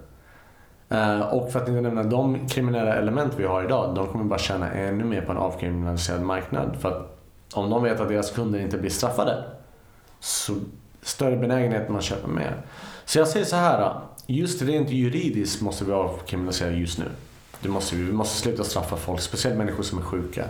Eh, 0.88 1.20
och 1.20 1.52
för 1.52 1.60
att 1.60 1.68
inte 1.68 1.80
nämna 1.80 2.02
de 2.02 2.48
kriminella 2.48 2.94
element 2.94 3.32
vi 3.36 3.44
har 3.44 3.64
idag, 3.64 3.94
de 3.94 4.06
kommer 4.06 4.24
bara 4.24 4.38
tjäna 4.38 4.72
ännu 4.72 5.04
mer 5.04 5.20
på 5.20 5.32
en 5.32 5.38
avkriminaliserad 5.38 6.22
marknad. 6.22 6.76
För 6.80 6.88
att 6.88 7.16
om 7.54 7.70
de 7.70 7.82
vet 7.82 8.00
att 8.00 8.08
deras 8.08 8.30
kunder 8.30 8.58
inte 8.58 8.78
blir 8.78 8.90
straffade, 8.90 9.44
så 10.20 10.54
större 11.02 11.36
benägenhet 11.36 11.88
man 11.88 12.02
köper 12.02 12.28
mer. 12.28 12.56
Så 13.04 13.18
jag 13.18 13.28
säger 13.28 13.46
så 13.46 13.56
här, 13.56 14.00
just 14.26 14.62
rent 14.62 14.90
juridiskt 14.90 15.62
måste 15.62 15.84
vi 15.84 15.92
avkriminalisera 15.92 16.70
just 16.70 16.98
nu. 16.98 17.04
Det 17.60 17.68
måste 17.68 17.96
vi. 17.96 18.02
Vi 18.02 18.12
måste 18.12 18.38
sluta 18.38 18.64
straffa 18.64 18.96
folk, 18.96 19.20
speciellt 19.20 19.56
människor 19.56 19.82
som 19.82 19.98
är 19.98 20.02
sjuka. 20.02 20.44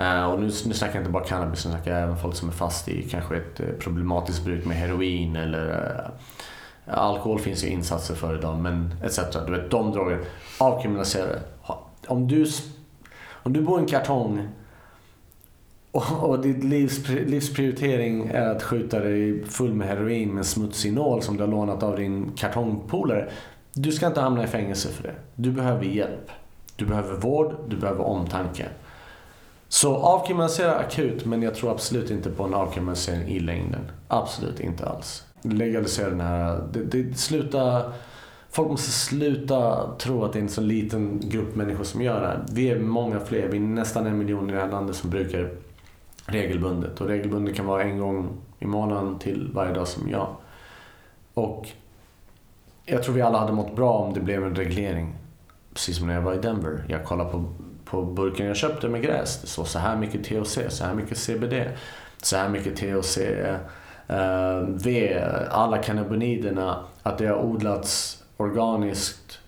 Eh, 0.00 0.24
och 0.24 0.40
nu, 0.40 0.46
nu 0.46 0.74
snackar 0.74 0.94
jag 0.94 1.00
inte 1.00 1.10
bara 1.10 1.24
cannabis, 1.24 1.64
nu 1.64 1.70
snackar 1.70 1.92
jag 1.92 2.02
även 2.02 2.18
folk 2.18 2.34
som 2.34 2.48
är 2.48 2.52
fast 2.52 2.88
i 2.88 3.02
kanske 3.02 3.36
ett 3.36 3.60
eh, 3.60 3.66
problematiskt 3.66 4.44
bruk 4.44 4.64
med 4.64 4.76
heroin 4.76 5.36
eller 5.36 5.68
eh, 6.86 6.98
alkohol 6.98 7.38
finns 7.38 7.64
ju 7.64 7.68
insatser 7.68 8.14
för 8.14 8.38
idag, 8.38 8.58
men 8.58 8.94
etc. 9.04 9.20
Du 9.46 9.52
vet, 9.52 9.70
de 9.70 9.92
drogerna. 9.92 10.22
Avkriminalisera 10.58 11.26
det. 11.26 11.42
Om 12.06 12.28
du, 12.28 12.46
om 13.42 13.52
du 13.52 13.60
bor 13.60 13.78
i 13.78 13.82
en 13.82 13.88
kartong 13.88 14.48
och, 15.90 16.28
och 16.28 16.40
ditt 16.40 16.64
livs, 16.64 17.08
livsprioritering 17.08 18.26
är 18.28 18.48
att 18.48 18.62
skjuta 18.62 19.00
dig 19.00 19.44
full 19.44 19.74
med 19.74 19.88
heroin 19.88 20.28
med 20.28 20.38
en 20.38 20.44
smutsig 20.44 20.92
nål 20.92 21.22
som 21.22 21.36
du 21.36 21.42
har 21.42 21.50
lånat 21.50 21.82
av 21.82 21.96
din 21.96 22.32
kartongpolare. 22.36 23.28
Du 23.72 23.92
ska 23.92 24.06
inte 24.06 24.20
hamna 24.20 24.44
i 24.44 24.46
fängelse 24.46 24.88
för 24.88 25.02
det. 25.02 25.14
Du 25.34 25.50
behöver 25.50 25.84
hjälp. 25.84 26.30
Du 26.76 26.86
behöver 26.86 27.14
vård, 27.14 27.54
du 27.68 27.76
behöver 27.76 28.04
omtanke. 28.04 28.68
Så 29.72 29.96
avkriminalisera 29.96 30.74
akut, 30.74 31.24
men 31.24 31.42
jag 31.42 31.54
tror 31.54 31.70
absolut 31.70 32.10
inte 32.10 32.30
på 32.30 32.44
en 32.44 32.54
avkriminalisering 32.54 33.28
i 33.28 33.40
längden. 33.40 33.80
Absolut 34.08 34.60
inte 34.60 34.86
alls. 34.88 35.24
Legalisera 35.42 36.10
den 36.10 36.20
här... 36.20 36.68
Det, 36.72 36.84
det, 36.84 37.18
sluta, 37.18 37.92
folk 38.50 38.70
måste 38.70 38.90
sluta 38.90 39.90
tro 39.98 40.24
att 40.24 40.32
det 40.32 40.38
är 40.38 40.42
en 40.42 40.48
så 40.48 40.60
liten 40.60 41.20
grupp 41.24 41.54
människor 41.54 41.84
som 41.84 42.02
gör 42.02 42.20
det 42.20 42.26
här. 42.26 42.44
Vi 42.52 42.70
är 42.70 42.78
många 42.78 43.20
fler. 43.20 43.48
Vi 43.48 43.56
är 43.56 43.60
nästan 43.60 44.06
en 44.06 44.18
miljon 44.18 44.50
i 44.50 44.52
det 44.52 44.60
här 44.60 44.70
landet 44.70 44.96
som 44.96 45.10
brukar 45.10 45.50
regelbundet. 46.26 47.00
Och 47.00 47.06
regelbundet 47.06 47.56
kan 47.56 47.66
vara 47.66 47.82
en 47.82 47.98
gång 47.98 48.28
i 48.58 48.66
månaden 48.66 49.18
till 49.18 49.50
varje 49.54 49.74
dag 49.74 49.88
som 49.88 50.10
jag. 50.10 50.36
Och 51.34 51.68
jag 52.84 53.02
tror 53.02 53.14
vi 53.14 53.22
alla 53.22 53.38
hade 53.38 53.52
mått 53.52 53.76
bra 53.76 53.98
om 53.98 54.14
det 54.14 54.20
blev 54.20 54.44
en 54.44 54.54
reglering. 54.54 55.14
Precis 55.72 55.96
som 55.96 56.06
när 56.06 56.14
jag 56.14 56.22
var 56.22 56.34
i 56.34 56.38
Denver. 56.38 56.84
Jag 56.88 57.04
kollade 57.04 57.30
på, 57.30 57.44
på 57.90 58.02
burken 58.02 58.46
jag 58.46 58.56
köpte 58.56 58.88
med 58.88 59.02
gräs. 59.02 59.40
Det 59.40 59.46
står 59.46 59.64
så 59.64 59.78
här 59.78 59.96
mycket 59.96 60.24
THC, 60.24 60.58
så 60.68 60.84
här 60.84 60.94
mycket 60.94 61.18
CBD, 61.18 61.54
så 62.22 62.36
här 62.36 62.48
mycket 62.48 62.76
THC 62.76 63.18
eh, 64.08 64.60
V, 64.66 65.18
alla 65.50 65.78
cannabinoiderna, 65.78 66.84
att 67.02 67.18
det 67.18 67.26
har 67.26 67.36
odlats 67.36 68.22
organiskt, 68.36 69.38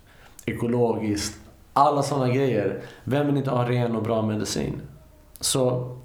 ekologiskt, 0.45 1.41
alla 1.73 2.03
sådana 2.03 2.29
grejer. 2.29 2.81
Vem 3.05 3.27
vill 3.27 3.37
inte 3.37 3.51
ha 3.51 3.69
ren 3.69 3.97
och 3.97 4.03
bra 4.03 4.23
medicin? 4.23 4.81
Så 5.41 5.97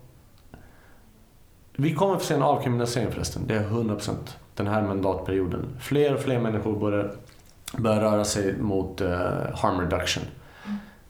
vi 1.76 1.94
kommer 1.94 2.18
få 2.18 2.26
se 2.26 2.34
en 2.34 2.44
avkriminalisering 2.44 3.12
förresten, 3.12 3.42
det 3.48 3.56
är 3.56 3.64
100% 3.64 4.12
den 4.56 4.68
här 4.68 4.82
mandatperioden. 4.82 5.66
Fler 5.80 6.14
och 6.14 6.20
fler 6.20 6.40
människor 6.40 6.80
börjar, 6.80 7.12
börjar 7.78 8.02
röra 8.02 8.26
sig 8.26 8.58
mot 8.58 9.02
uh, 9.02 9.10
harm 9.54 9.80
reduction. 9.80 10.24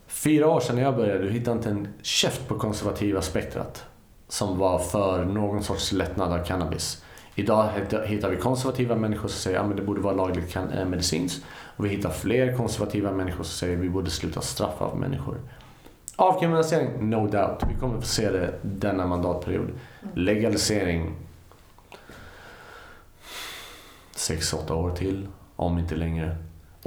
Fyra 0.07 0.47
år 0.47 0.59
sedan 0.59 0.75
när 0.75 0.83
jag 0.83 0.95
började, 0.95 1.23
du 1.23 1.29
hittade 1.29 1.57
inte 1.57 1.69
en 1.69 1.87
käft 2.01 2.47
på 2.47 2.59
konservativa 2.59 3.21
spektrat 3.21 3.85
som 4.27 4.57
var 4.57 4.79
för 4.79 5.25
någon 5.25 5.63
sorts 5.63 5.91
lättnad 5.91 6.33
av 6.33 6.45
cannabis. 6.45 7.03
Idag 7.35 7.69
hittar 8.05 8.29
vi 8.29 8.37
konservativa 8.37 8.95
människor 8.95 9.27
som 9.27 9.39
säger 9.39 9.59
att 9.59 9.69
ja, 9.69 9.75
det 9.75 9.81
borde 9.81 10.01
vara 10.01 10.13
lagligt 10.13 10.55
eh, 10.55 10.85
medicinskt. 10.85 11.45
Och 11.49 11.85
vi 11.85 11.89
hittar 11.89 12.09
fler 12.09 12.57
konservativa 12.57 13.11
människor 13.11 13.43
som 13.43 13.53
säger 13.53 13.77
att 13.77 13.83
vi 13.83 13.89
borde 13.89 14.09
sluta 14.09 14.41
straffa 14.41 14.85
av 14.85 14.97
människor. 14.97 15.37
Avkriminalisering, 16.15 17.09
no 17.09 17.27
doubt. 17.27 17.63
Vi 17.69 17.79
kommer 17.79 18.01
få 18.01 18.07
se 18.07 18.29
det 18.29 18.53
denna 18.61 19.07
mandatperiod. 19.07 19.69
Legalisering, 20.13 21.15
6-8 24.15 24.71
år 24.71 24.91
till, 24.91 25.27
om 25.55 25.77
inte 25.77 25.95
längre. 25.95 26.35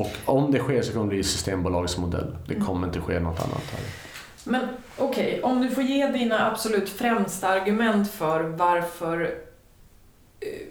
Och 0.00 0.34
om 0.34 0.52
det 0.52 0.58
sker 0.58 0.82
så 0.82 0.92
kommer 0.92 1.04
det 1.04 1.10
bli 1.10 1.24
Systembolagsmodell. 1.24 2.36
Det 2.46 2.54
mm. 2.54 2.66
kommer 2.66 2.86
inte 2.86 3.00
ske 3.00 3.20
något 3.20 3.40
annat. 3.40 3.62
Här. 3.72 3.80
Men 4.44 4.68
okej, 4.98 5.28
okay, 5.28 5.40
om 5.42 5.62
du 5.62 5.70
får 5.70 5.82
ge 5.82 6.06
dina 6.06 6.50
absolut 6.50 6.88
främsta 6.88 7.48
argument 7.48 8.10
för 8.10 8.42
varför 8.42 9.34
Eh, 10.40 10.66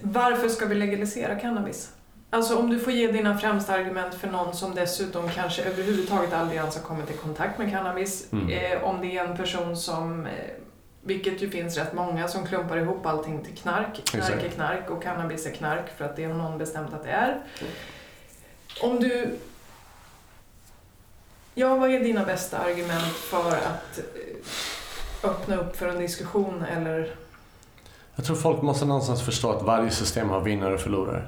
varför 0.00 0.48
ska 0.48 0.66
vi 0.66 0.74
legalisera 0.74 1.34
cannabis? 1.34 1.92
Alltså 2.30 2.58
om 2.58 2.70
du 2.70 2.78
får 2.78 2.92
ge 2.92 3.12
dina 3.12 3.38
främsta 3.38 3.72
argument 3.72 4.14
för 4.14 4.28
någon 4.28 4.54
som 4.54 4.74
dessutom 4.74 5.28
kanske 5.28 5.62
överhuvudtaget 5.62 6.32
aldrig 6.32 6.58
ens 6.58 6.76
har 6.76 6.82
kommit 6.82 7.10
i 7.10 7.12
kontakt 7.12 7.58
med 7.58 7.70
cannabis. 7.70 8.32
Mm. 8.32 8.50
Eh, 8.50 8.84
om 8.84 9.00
det 9.00 9.18
är 9.18 9.24
en 9.24 9.36
person 9.36 9.76
som, 9.76 10.26
eh, 10.26 10.32
vilket 11.02 11.42
ju 11.42 11.50
finns 11.50 11.76
rätt 11.76 11.92
många 11.92 12.28
som 12.28 12.46
klumpar 12.46 12.76
ihop 12.76 13.06
allting 13.06 13.44
till 13.44 13.56
knark. 13.56 14.04
Knark 14.04 14.44
är 14.44 14.48
knark 14.48 14.90
och 14.90 15.02
cannabis 15.02 15.46
är 15.46 15.50
knark 15.50 15.96
för 15.96 16.04
att 16.04 16.16
det 16.16 16.24
har 16.24 16.34
någon 16.34 16.58
bestämt 16.58 16.94
att 16.94 17.04
det 17.04 17.10
är. 17.10 17.40
Om 18.82 19.00
du... 19.00 19.38
Ja, 21.54 21.76
vad 21.76 21.90
är 21.90 22.00
dina 22.00 22.24
bästa 22.24 22.58
argument 22.58 23.14
för 23.14 23.48
att 23.48 23.98
eh, 23.98 25.30
öppna 25.30 25.56
upp 25.56 25.76
för 25.76 25.88
en 25.88 25.98
diskussion 25.98 26.62
eller 26.62 27.14
jag 28.18 28.24
tror 28.24 28.36
folk 28.36 28.62
måste 28.62 28.84
någonstans 28.84 29.22
förstå 29.22 29.50
att 29.50 29.62
varje 29.62 29.90
system 29.90 30.28
har 30.28 30.40
vinnare 30.40 30.74
och 30.74 30.80
förlorare. 30.80 31.26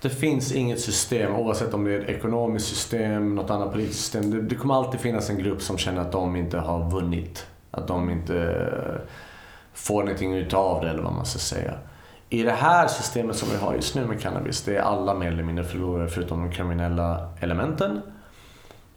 Det 0.00 0.10
finns 0.10 0.52
inget 0.52 0.80
system, 0.80 1.36
oavsett 1.36 1.74
om 1.74 1.84
det 1.84 1.92
är 1.92 2.00
ett 2.00 2.08
ekonomiskt 2.08 2.66
system, 2.66 3.34
något 3.34 3.50
annat 3.50 3.72
politiskt 3.72 4.00
system. 4.00 4.30
Det, 4.30 4.42
det 4.42 4.54
kommer 4.54 4.74
alltid 4.74 5.00
finnas 5.00 5.30
en 5.30 5.38
grupp 5.38 5.62
som 5.62 5.78
känner 5.78 6.00
att 6.00 6.12
de 6.12 6.36
inte 6.36 6.58
har 6.58 6.90
vunnit. 6.90 7.46
Att 7.72 7.88
de 7.88 8.10
inte 8.10 8.64
får 9.72 10.02
någonting 10.02 10.34
utav 10.34 10.84
det, 10.84 10.90
eller 10.90 11.02
vad 11.02 11.12
man 11.12 11.26
ska 11.26 11.38
säga. 11.38 11.74
I 12.28 12.42
det 12.42 12.52
här 12.52 12.88
systemet 12.88 13.36
som 13.36 13.48
vi 13.48 13.56
har 13.56 13.74
just 13.74 13.94
nu 13.94 14.06
med 14.06 14.20
cannabis, 14.20 14.62
det 14.62 14.76
är 14.76 14.80
alla 14.80 15.14
mer 15.14 15.28
eller 15.28 15.42
mindre 15.42 15.64
förlorare 15.64 16.08
förutom 16.08 16.40
de 16.40 16.52
kriminella 16.52 17.32
elementen. 17.40 18.00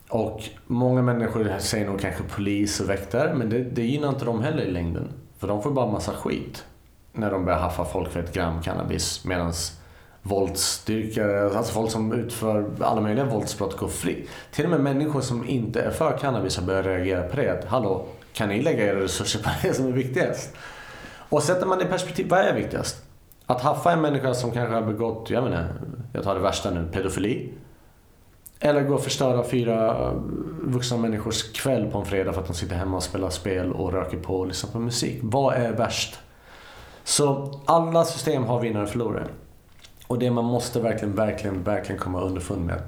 Och 0.09 0.41
många 0.67 1.01
människor 1.01 1.51
säger 1.59 1.85
nog 1.85 1.99
kanske 1.99 2.23
polis 2.23 2.79
och 2.79 2.89
väktare, 2.89 3.33
men 3.33 3.49
det, 3.49 3.63
det 3.63 3.81
gynnar 3.81 4.09
inte 4.09 4.25
dem 4.25 4.43
heller 4.43 4.63
i 4.63 4.71
längden. 4.71 5.07
För 5.37 5.47
de 5.47 5.63
får 5.63 5.71
bara 5.71 5.91
massa 5.91 6.11
skit 6.11 6.65
när 7.13 7.31
de 7.31 7.45
börjar 7.45 7.59
haffa 7.59 7.85
folk 7.85 8.11
för 8.11 8.19
ett 8.19 8.33
gram 8.33 8.61
cannabis 8.61 9.25
medan 9.25 9.53
våldsdyrkare, 10.21 11.57
alltså 11.57 11.73
folk 11.73 11.91
som 11.91 12.13
utför 12.13 12.69
alla 12.81 13.01
möjliga 13.01 13.25
våldsbrott 13.25 13.77
går 13.77 13.87
fri. 13.87 14.27
Till 14.51 14.65
och 14.65 14.71
med 14.71 14.79
människor 14.79 15.21
som 15.21 15.49
inte 15.49 15.81
är 15.81 15.91
för 15.91 16.17
cannabis 16.17 16.57
har 16.57 16.65
börjat 16.65 16.85
reagera 16.85 17.23
på 17.23 17.35
det. 17.35 17.65
Hallå, 17.67 18.05
kan 18.35 18.49
ni 18.49 18.61
lägga 18.61 18.85
era 18.85 18.99
resurser 18.99 19.39
på 19.39 19.49
det 19.61 19.73
som 19.73 19.87
är 19.87 19.91
viktigast? 19.91 20.53
Och 21.29 21.43
sätter 21.43 21.65
man 21.65 21.77
det 21.77 21.85
i 21.85 21.87
perspektiv, 21.87 22.29
vad 22.29 22.39
är 22.39 22.53
viktigast? 22.53 23.03
Att 23.45 23.61
haffa 23.61 23.91
en 23.91 24.01
människa 24.01 24.33
som 24.33 24.51
kanske 24.51 24.73
har 24.73 24.81
begått, 24.81 25.29
jag 25.29 25.43
menar, 25.43 25.67
jag 26.13 26.23
tar 26.23 26.35
det 26.35 26.41
värsta 26.41 26.71
nu, 26.71 26.87
pedofili. 26.91 27.53
Eller 28.59 28.81
gå 28.81 28.93
och 28.93 29.03
förstöra 29.03 29.43
fyra 29.43 30.11
vuxna 30.61 30.97
människors 30.97 31.51
kväll 31.51 31.91
på 31.91 31.97
en 31.97 32.05
fredag 32.05 32.33
för 32.33 32.41
att 32.41 32.47
de 32.47 32.53
sitter 32.53 32.75
hemma 32.75 32.97
och 32.97 33.03
spelar 33.03 33.29
spel 33.29 33.71
och 33.71 33.93
röker 33.93 34.17
på 34.17 34.35
och 34.39 34.47
lyssnar 34.47 34.71
på 34.71 34.79
musik. 34.79 35.19
Vad 35.21 35.53
är 35.53 35.71
värst? 35.71 36.19
Så 37.03 37.53
alla 37.65 38.05
system 38.05 38.43
har 38.43 38.59
vinnare 38.59 38.83
och 38.83 38.89
förlorare. 38.89 39.27
Och 40.07 40.19
det 40.19 40.31
man 40.31 40.45
måste 40.45 40.79
verkligen, 40.79 41.15
verkligen, 41.15 41.63
verkligen 41.63 42.01
komma 42.01 42.21
underfund 42.21 42.65
med. 42.65 42.81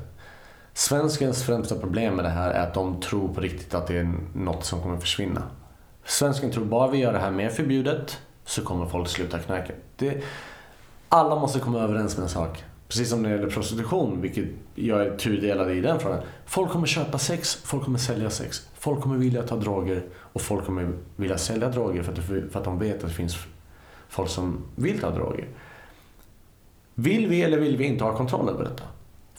Svenskens 0.77 1.43
främsta 1.43 1.75
problem 1.75 2.15
med 2.15 2.25
det 2.25 2.29
här 2.29 2.51
är 2.51 2.67
att 2.67 2.73
de 2.73 3.01
tror 3.01 3.33
på 3.33 3.41
riktigt 3.41 3.73
att 3.73 3.87
det 3.87 3.97
är 3.97 4.13
något 4.33 4.65
som 4.65 4.81
kommer 4.81 4.97
försvinna. 4.97 5.43
Svensken 6.05 6.51
tror 6.51 6.65
bara 6.65 6.91
vi 6.91 6.97
gör 6.97 7.13
det 7.13 7.19
här 7.19 7.31
mer 7.31 7.49
förbjudet 7.49 8.17
så 8.45 8.61
kommer 8.61 8.85
folk 8.85 9.07
sluta 9.07 9.39
knarka. 9.39 9.73
Det, 9.95 10.23
alla 11.09 11.35
måste 11.35 11.59
komma 11.59 11.79
överens 11.79 12.17
med 12.17 12.23
en 12.23 12.29
sak. 12.29 12.63
Precis 12.87 13.09
som 13.09 13.21
när 13.21 13.29
det 13.29 13.35
gäller 13.35 13.49
prostitution, 13.49 14.21
vilket 14.21 14.45
jag 14.75 15.01
är 15.01 15.17
tudelad 15.17 15.71
i 15.71 15.81
den 15.81 15.99
frågan. 15.99 16.19
Folk 16.45 16.71
kommer 16.71 16.87
köpa 16.87 17.17
sex, 17.17 17.55
folk 17.55 17.83
kommer 17.83 17.99
sälja 17.99 18.29
sex. 18.29 18.67
Folk 18.73 19.01
kommer 19.01 19.17
vilja 19.17 19.43
ta 19.43 19.55
droger 19.55 20.03
och 20.15 20.41
folk 20.41 20.65
kommer 20.65 20.93
vilja 21.15 21.37
sälja 21.37 21.69
droger 21.69 22.03
för 22.03 22.11
att, 22.11 22.51
för 22.51 22.59
att 22.59 22.63
de 22.63 22.79
vet 22.79 22.95
att 22.95 23.09
det 23.09 23.15
finns 23.15 23.37
folk 24.09 24.29
som 24.29 24.63
vill 24.75 24.99
ta 24.99 25.09
droger. 25.09 25.47
Vill 26.93 27.27
vi 27.27 27.43
eller 27.43 27.57
vill 27.57 27.77
vi 27.77 27.85
inte 27.85 28.03
ha 28.03 28.17
kontroll 28.17 28.49
över 28.49 28.63
detta? 28.63 28.83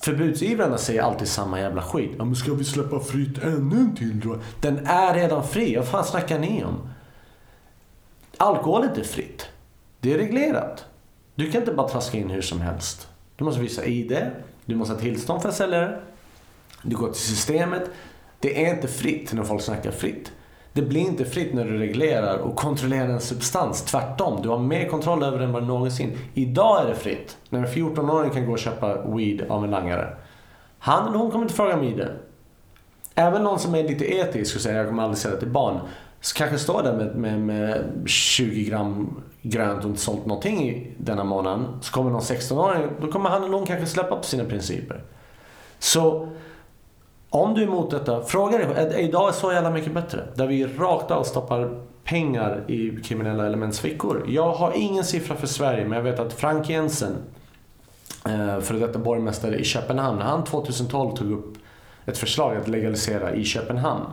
Förbudsivrarna 0.01 0.78
säger 0.78 1.03
alltid 1.03 1.28
samma 1.28 1.61
jävla 1.61 1.82
skit. 1.82 2.11
Ja, 2.18 2.24
men 2.24 2.36
ska 2.36 2.55
vi 2.55 2.64
släppa 2.64 3.01
fritt 3.01 3.38
ännu 3.38 3.76
en 3.76 3.96
till 3.96 4.20
då? 4.20 4.38
Den 4.61 4.86
är 4.86 5.14
redan 5.14 5.49
fri. 5.49 5.76
Vad 5.76 5.88
fan 5.88 6.05
snackar 6.05 6.38
ni 6.38 6.64
om? 6.64 6.88
Alkohol 8.36 8.84
är 8.84 8.88
inte 8.88 9.05
fritt. 9.05 9.46
Det 10.01 10.12
är 10.12 10.18
reglerat. 10.18 10.84
Du 11.34 11.51
kan 11.51 11.61
inte 11.61 11.72
bara 11.72 11.88
traska 11.88 12.18
in 12.18 12.30
hur 12.30 12.42
som 12.42 12.61
helst. 12.61 13.09
Du 13.36 13.44
måste 13.44 13.61
visa 13.61 13.84
ID. 13.84 14.18
Du 14.64 14.76
måste 14.76 14.94
ha 14.94 15.01
tillstånd 15.01 15.42
för 15.42 15.49
att 15.49 15.55
sälja 15.55 15.80
det. 15.80 16.01
Du 16.82 16.96
går 16.96 17.12
till 17.12 17.22
systemet. 17.22 17.90
Det 18.40 18.66
är 18.66 18.74
inte 18.74 18.88
fritt 18.88 19.32
när 19.32 19.44
folk 19.44 19.62
snackar 19.62 19.90
fritt. 19.90 20.32
Det 20.72 20.82
blir 20.82 21.00
inte 21.00 21.24
fritt 21.24 21.54
när 21.54 21.64
du 21.64 21.78
reglerar 21.78 22.38
och 22.38 22.56
kontrollerar 22.56 23.08
en 23.08 23.20
substans. 23.20 23.82
Tvärtom, 23.82 24.42
du 24.42 24.48
har 24.48 24.58
mer 24.58 24.88
kontroll 24.88 25.22
över 25.22 25.38
den 25.38 25.54
än 25.54 25.66
någonsin. 25.66 26.18
Idag 26.34 26.82
är 26.82 26.88
det 26.88 26.94
fritt. 26.94 27.36
När 27.48 27.58
en 27.58 27.66
14-åring 27.66 28.30
kan 28.30 28.46
gå 28.46 28.52
och 28.52 28.58
köpa 28.58 29.02
weed 29.02 29.42
av 29.48 29.64
en 29.64 29.70
langare. 29.70 30.16
Han 30.78 31.08
eller 31.08 31.18
hon 31.18 31.30
kommer 31.30 31.44
inte 31.44 31.54
fråga 31.54 31.74
om 31.74 31.84
ID. 31.84 32.06
Även 33.14 33.42
någon 33.42 33.58
som 33.58 33.74
är 33.74 33.82
lite 33.82 34.14
etisk 34.14 34.56
och 34.56 34.62
säger 34.62 34.78
jag 34.78 34.88
kommer 34.88 35.02
aldrig 35.02 35.18
sälja 35.18 35.38
till 35.38 35.48
barn. 35.48 35.80
Så 36.20 36.36
kanske 36.36 36.58
står 36.58 36.82
där 36.82 36.96
med, 36.96 37.16
med, 37.16 37.40
med 37.40 37.84
20 38.06 38.64
gram 38.64 39.22
grönt 39.42 39.84
och 39.84 39.90
inte 39.90 40.00
sålt 40.00 40.26
någonting 40.26 40.68
i 40.68 40.92
denna 40.98 41.24
månaden. 41.24 41.66
Så 41.80 41.92
kommer 41.92 42.10
någon 42.10 42.20
16-åring, 42.20 42.88
då 43.00 43.12
kommer 43.12 43.30
han 43.30 43.44
eller 43.44 43.54
hon 43.54 43.66
kanske 43.66 43.86
släppa 43.86 44.16
på 44.16 44.22
sina 44.22 44.44
principer. 44.44 45.02
Så 45.78 46.28
om 47.31 47.55
du 47.55 47.62
är 47.62 47.66
emot 47.66 47.91
detta, 47.91 48.22
fråga 48.22 48.59
dig. 48.59 48.66
Är 48.76 48.99
idag 48.99 49.29
är 49.29 49.33
så 49.33 49.53
jävla 49.53 49.70
mycket 49.70 49.93
bättre? 49.93 50.24
Där 50.35 50.47
vi 50.47 50.66
rakt 50.66 51.11
av 51.11 51.24
stoppar 51.24 51.81
pengar 52.05 52.64
i 52.66 53.03
kriminella 53.05 53.47
elements 53.47 53.81
fickor. 53.81 54.24
Jag 54.29 54.53
har 54.53 54.72
ingen 54.76 55.05
siffra 55.05 55.37
för 55.37 55.47
Sverige, 55.47 55.85
men 55.85 55.97
jag 55.97 56.03
vet 56.03 56.20
att 56.20 56.33
Frank 56.33 56.68
Jensen, 56.68 57.16
eh, 58.26 58.61
före 58.61 58.79
detta 58.79 58.99
borgmästare 58.99 59.57
i 59.57 59.64
Köpenhamn, 59.64 60.20
han 60.20 60.45
2012 60.45 61.16
tog 61.16 61.33
upp 61.33 61.55
ett 62.07 62.18
förslag 62.18 62.57
att 62.57 62.68
legalisera 62.68 63.35
i 63.35 63.45
Köpenhamn. 63.45 64.05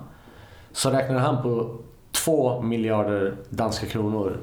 Så 0.71 0.89
räknade 0.89 1.19
han 1.19 1.41
på 1.43 1.75
2 2.11 2.61
miljarder 2.61 3.33
danska 3.49 3.85
kronor 3.85 4.37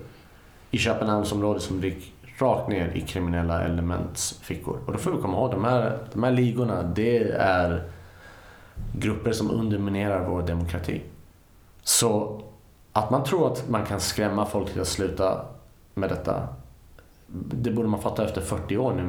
i 0.70 0.78
Köpenhamnsområdet 0.78 1.62
som 1.62 1.80
gick 1.80 2.12
rakt 2.38 2.68
ner 2.68 2.92
i 2.94 3.00
kriminella 3.00 3.62
elements 3.62 4.38
fickor. 4.42 4.78
Och 4.86 4.92
då 4.92 4.98
får 4.98 5.10
vi 5.10 5.22
komma 5.22 5.36
ihåg, 5.36 5.50
de 5.50 5.64
här, 5.64 5.98
de 6.12 6.22
här 6.22 6.30
ligorna, 6.30 6.82
det 6.82 7.18
är 7.38 7.82
grupper 8.92 9.32
som 9.32 9.50
underminerar 9.50 10.28
vår 10.28 10.42
demokrati. 10.42 11.02
Så 11.82 12.40
att 12.92 13.10
man 13.10 13.24
tror 13.24 13.52
att 13.52 13.68
man 13.68 13.86
kan 13.86 14.00
skrämma 14.00 14.46
folk 14.46 14.72
till 14.72 14.80
att 14.80 14.88
sluta 14.88 15.44
med 15.94 16.08
detta, 16.08 16.48
det 17.34 17.70
borde 17.70 17.88
man 17.88 18.02
fatta 18.02 18.24
efter 18.24 18.40
40 18.40 18.76
år 18.76 18.92
nu, 18.92 19.02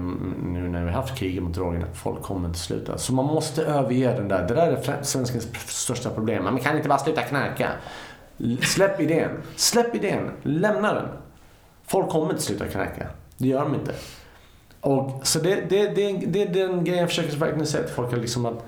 nu 0.43 0.69
när 0.69 0.85
vi 0.85 0.91
har 0.91 1.01
haft 1.01 1.17
kriget 1.17 1.43
mot 1.43 1.53
drogerna. 1.53 1.85
Folk 1.93 2.21
kommer 2.21 2.47
inte 2.47 2.59
sluta. 2.59 2.97
Så 2.97 3.13
man 3.13 3.25
måste 3.25 3.63
överge 3.65 4.13
den 4.13 4.27
där. 4.27 4.47
Det 4.47 4.53
där 4.53 4.67
är 4.71 5.03
svenskens 5.03 5.47
största 5.67 6.09
problem. 6.09 6.43
Man 6.43 6.59
kan 6.59 6.77
inte 6.77 6.89
bara 6.89 6.99
sluta 6.99 7.21
knarka. 7.21 7.69
Släpp 8.61 8.99
idén. 8.99 9.29
Släpp 9.55 9.95
idén. 9.95 10.31
Lämna 10.43 10.93
den. 10.93 11.07
Folk 11.87 12.09
kommer 12.09 12.29
inte 12.29 12.41
sluta 12.41 12.67
knarka. 12.67 13.07
Det 13.37 13.47
gör 13.47 13.61
de 13.61 13.75
inte. 13.75 13.93
Och, 14.81 15.27
så 15.27 15.39
det, 15.39 15.55
det, 15.69 15.87
det, 15.87 16.11
det 16.11 16.41
är 16.41 16.53
den 16.53 16.83
grejen 16.83 16.99
jag 16.99 17.09
försöker 17.09 17.37
verkligen 17.37 17.67
säga 17.67 17.83
till 17.83 17.95
folk. 17.95 18.11
Liksom 18.11 18.45
att 18.45 18.65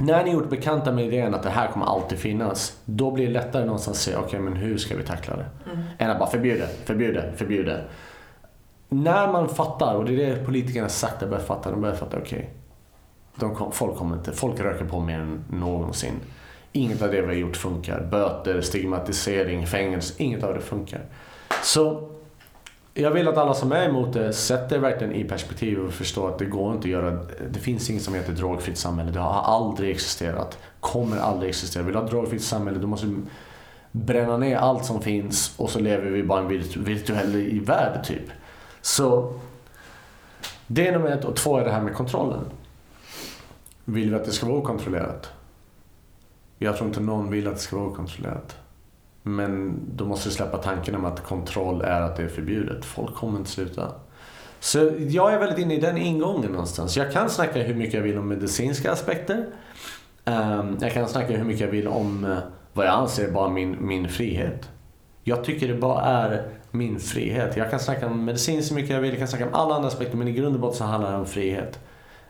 när 0.00 0.24
ni 0.24 0.30
gjort 0.30 0.50
bekanta 0.50 0.92
med 0.92 1.06
idén 1.06 1.34
att 1.34 1.42
det 1.42 1.50
här 1.50 1.68
kommer 1.68 1.86
alltid 1.86 2.18
finnas, 2.18 2.78
då 2.84 3.10
blir 3.10 3.26
det 3.26 3.32
lättare 3.32 3.64
någonstans 3.64 3.96
att 3.96 4.02
säga, 4.02 4.18
okej 4.18 4.28
okay, 4.28 4.40
men 4.40 4.56
hur 4.56 4.78
ska 4.78 4.96
vi 4.96 5.02
tackla 5.02 5.36
det? 5.36 5.46
Mm. 5.72 5.84
Än 5.98 6.10
att 6.10 6.18
bara 6.18 6.30
förbjuda, 6.30 6.66
förbjuda, 6.84 7.22
förbjuda. 7.36 7.80
När 8.88 9.32
man 9.32 9.48
fattar, 9.48 9.94
och 9.94 10.04
det 10.04 10.24
är 10.24 10.36
det 10.36 10.44
politikerna 10.44 10.88
sakta 10.88 11.26
börjar 11.26 11.44
fatta, 11.44 11.70
de 11.70 11.80
börjar 11.80 11.94
fatta, 11.96 12.18
okej. 12.18 12.50
Okay, 13.36 13.66
folk 13.72 13.96
kommer 13.96 14.16
inte, 14.16 14.32
folk 14.32 14.60
röker 14.60 14.84
på 14.84 15.00
mer 15.00 15.18
än 15.18 15.44
någonsin. 15.48 16.14
Inget 16.72 17.02
av 17.02 17.10
det 17.10 17.20
vi 17.20 17.26
har 17.26 17.34
gjort 17.34 17.56
funkar. 17.56 18.08
Böter, 18.10 18.60
stigmatisering, 18.60 19.66
fängelse, 19.66 20.14
inget 20.16 20.44
av 20.44 20.54
det 20.54 20.60
funkar. 20.60 21.00
Så 21.62 22.09
jag 23.00 23.10
vill 23.10 23.28
att 23.28 23.36
alla 23.36 23.54
som 23.54 23.72
är 23.72 23.88
emot 23.88 24.12
det 24.12 24.32
sätter 24.32 24.78
verkligen 24.78 25.12
i 25.14 25.24
perspektiv 25.24 25.78
och 25.78 25.92
förstår 25.92 26.28
att 26.28 26.38
det 26.38 26.44
går 26.44 26.72
inte 26.72 26.86
att 26.86 26.92
göra. 26.92 27.10
Det 27.50 27.58
finns 27.60 27.90
inget 27.90 28.02
som 28.02 28.14
heter 28.14 28.32
drogfritt 28.32 28.78
samhälle. 28.78 29.10
Det 29.10 29.20
har 29.20 29.42
aldrig 29.42 29.90
existerat. 29.90 30.58
Kommer 30.80 31.18
aldrig 31.18 31.48
existera. 31.48 31.82
Vill 31.82 31.92
du 31.92 31.98
ha 31.98 32.04
ett 32.04 32.10
drogfritt 32.10 32.42
samhälle 32.42 32.78
då 32.78 32.86
måste 32.86 33.06
du 33.06 33.16
bränna 33.92 34.36
ner 34.36 34.56
allt 34.56 34.84
som 34.84 35.02
finns 35.02 35.54
och 35.56 35.70
så 35.70 35.78
lever 35.78 36.10
vi 36.10 36.22
bara 36.22 36.52
i 36.52 36.56
en 36.56 36.84
virtuell 36.84 37.60
värld 37.60 38.04
typ. 38.04 38.30
Så 38.80 39.34
det 40.66 40.88
är 40.88 40.92
nummer 40.92 41.10
ett. 41.10 41.24
Och 41.24 41.36
två 41.36 41.58
är 41.58 41.64
det 41.64 41.70
här 41.70 41.82
med 41.82 41.94
kontrollen. 41.94 42.44
Vill 43.84 44.10
vi 44.10 44.16
att 44.16 44.24
det 44.24 44.32
ska 44.32 44.46
vara 44.46 44.58
okontrollerat? 44.58 45.30
Jag 46.58 46.76
tror 46.76 46.88
inte 46.88 47.00
någon 47.00 47.30
vill 47.30 47.48
att 47.48 47.54
det 47.54 47.60
ska 47.60 47.76
vara 47.76 47.88
okontrollerat. 47.88 48.56
Men 49.22 49.80
då 49.94 50.04
måste 50.04 50.28
du 50.28 50.32
släppa 50.32 50.58
tanken 50.58 50.94
om 50.94 51.04
att 51.04 51.22
kontroll 51.22 51.82
är 51.82 52.00
att 52.00 52.16
det 52.16 52.22
är 52.22 52.28
förbjudet. 52.28 52.84
Folk 52.84 53.14
kommer 53.14 53.38
inte 53.38 53.50
sluta. 53.50 53.92
Så 54.60 54.90
jag 54.98 55.32
är 55.32 55.38
väldigt 55.38 55.58
inne 55.58 55.74
i 55.74 55.80
den 55.80 55.98
ingången 55.98 56.52
någonstans. 56.52 56.96
Jag 56.96 57.12
kan 57.12 57.30
snacka 57.30 57.62
hur 57.62 57.74
mycket 57.74 57.94
jag 57.94 58.02
vill 58.02 58.18
om 58.18 58.28
medicinska 58.28 58.92
aspekter. 58.92 59.46
Ehm, 60.24 60.76
jag 60.80 60.92
kan 60.92 61.08
snacka 61.08 61.36
hur 61.36 61.44
mycket 61.44 61.60
jag 61.60 61.68
vill 61.68 61.88
om 61.88 62.24
eh, 62.24 62.38
vad 62.72 62.86
jag 62.86 62.94
anser 62.94 63.30
bara 63.30 63.48
min, 63.48 63.76
min 63.80 64.08
frihet. 64.08 64.68
Jag 65.24 65.44
tycker 65.44 65.68
det 65.68 65.74
bara 65.74 66.02
är 66.04 66.48
min 66.70 67.00
frihet. 67.00 67.56
Jag 67.56 67.70
kan 67.70 67.80
snacka 67.80 68.06
om 68.06 68.24
medicin 68.24 68.62
så 68.62 68.74
mycket 68.74 68.90
jag 68.90 69.00
vill, 69.00 69.10
jag 69.10 69.18
kan 69.18 69.28
snacka 69.28 69.46
om 69.46 69.54
alla 69.54 69.74
andra 69.74 69.88
aspekter 69.88 70.16
men 70.16 70.28
i 70.28 70.32
grund 70.32 70.54
och 70.54 70.60
botten 70.60 70.78
så 70.78 70.84
handlar 70.84 71.12
det 71.12 71.18
om 71.18 71.26
frihet. 71.26 71.80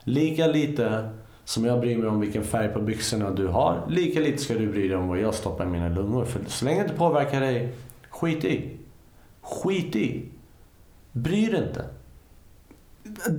Lika 0.05 0.47
lite 0.47 1.11
som 1.51 1.64
jag 1.64 1.80
bryr 1.80 1.98
mig 1.98 2.09
om 2.09 2.20
vilken 2.20 2.44
färg 2.44 2.68
på 2.68 2.80
byxorna 2.80 3.30
du 3.30 3.46
har, 3.46 3.86
lika 3.88 4.20
lite 4.20 4.38
ska 4.38 4.55
du 4.55 4.66
bry 4.66 4.88
dig 4.88 4.96
om 4.96 5.09
vad 5.09 5.18
jag 5.18 5.34
stoppar 5.34 5.64
i 5.64 5.68
mina 5.68 5.88
lungor. 5.88 6.24
För 6.24 6.40
så 6.46 6.64
länge 6.64 6.78
det 6.78 6.84
inte 6.84 6.96
påverkar 6.98 7.40
dig, 7.40 7.72
skit 8.11 8.44
i. 8.44 8.76
Skit 9.42 9.96
i. 9.96 10.22
Bry 11.12 11.46
dig 11.46 11.62
inte. 11.62 11.84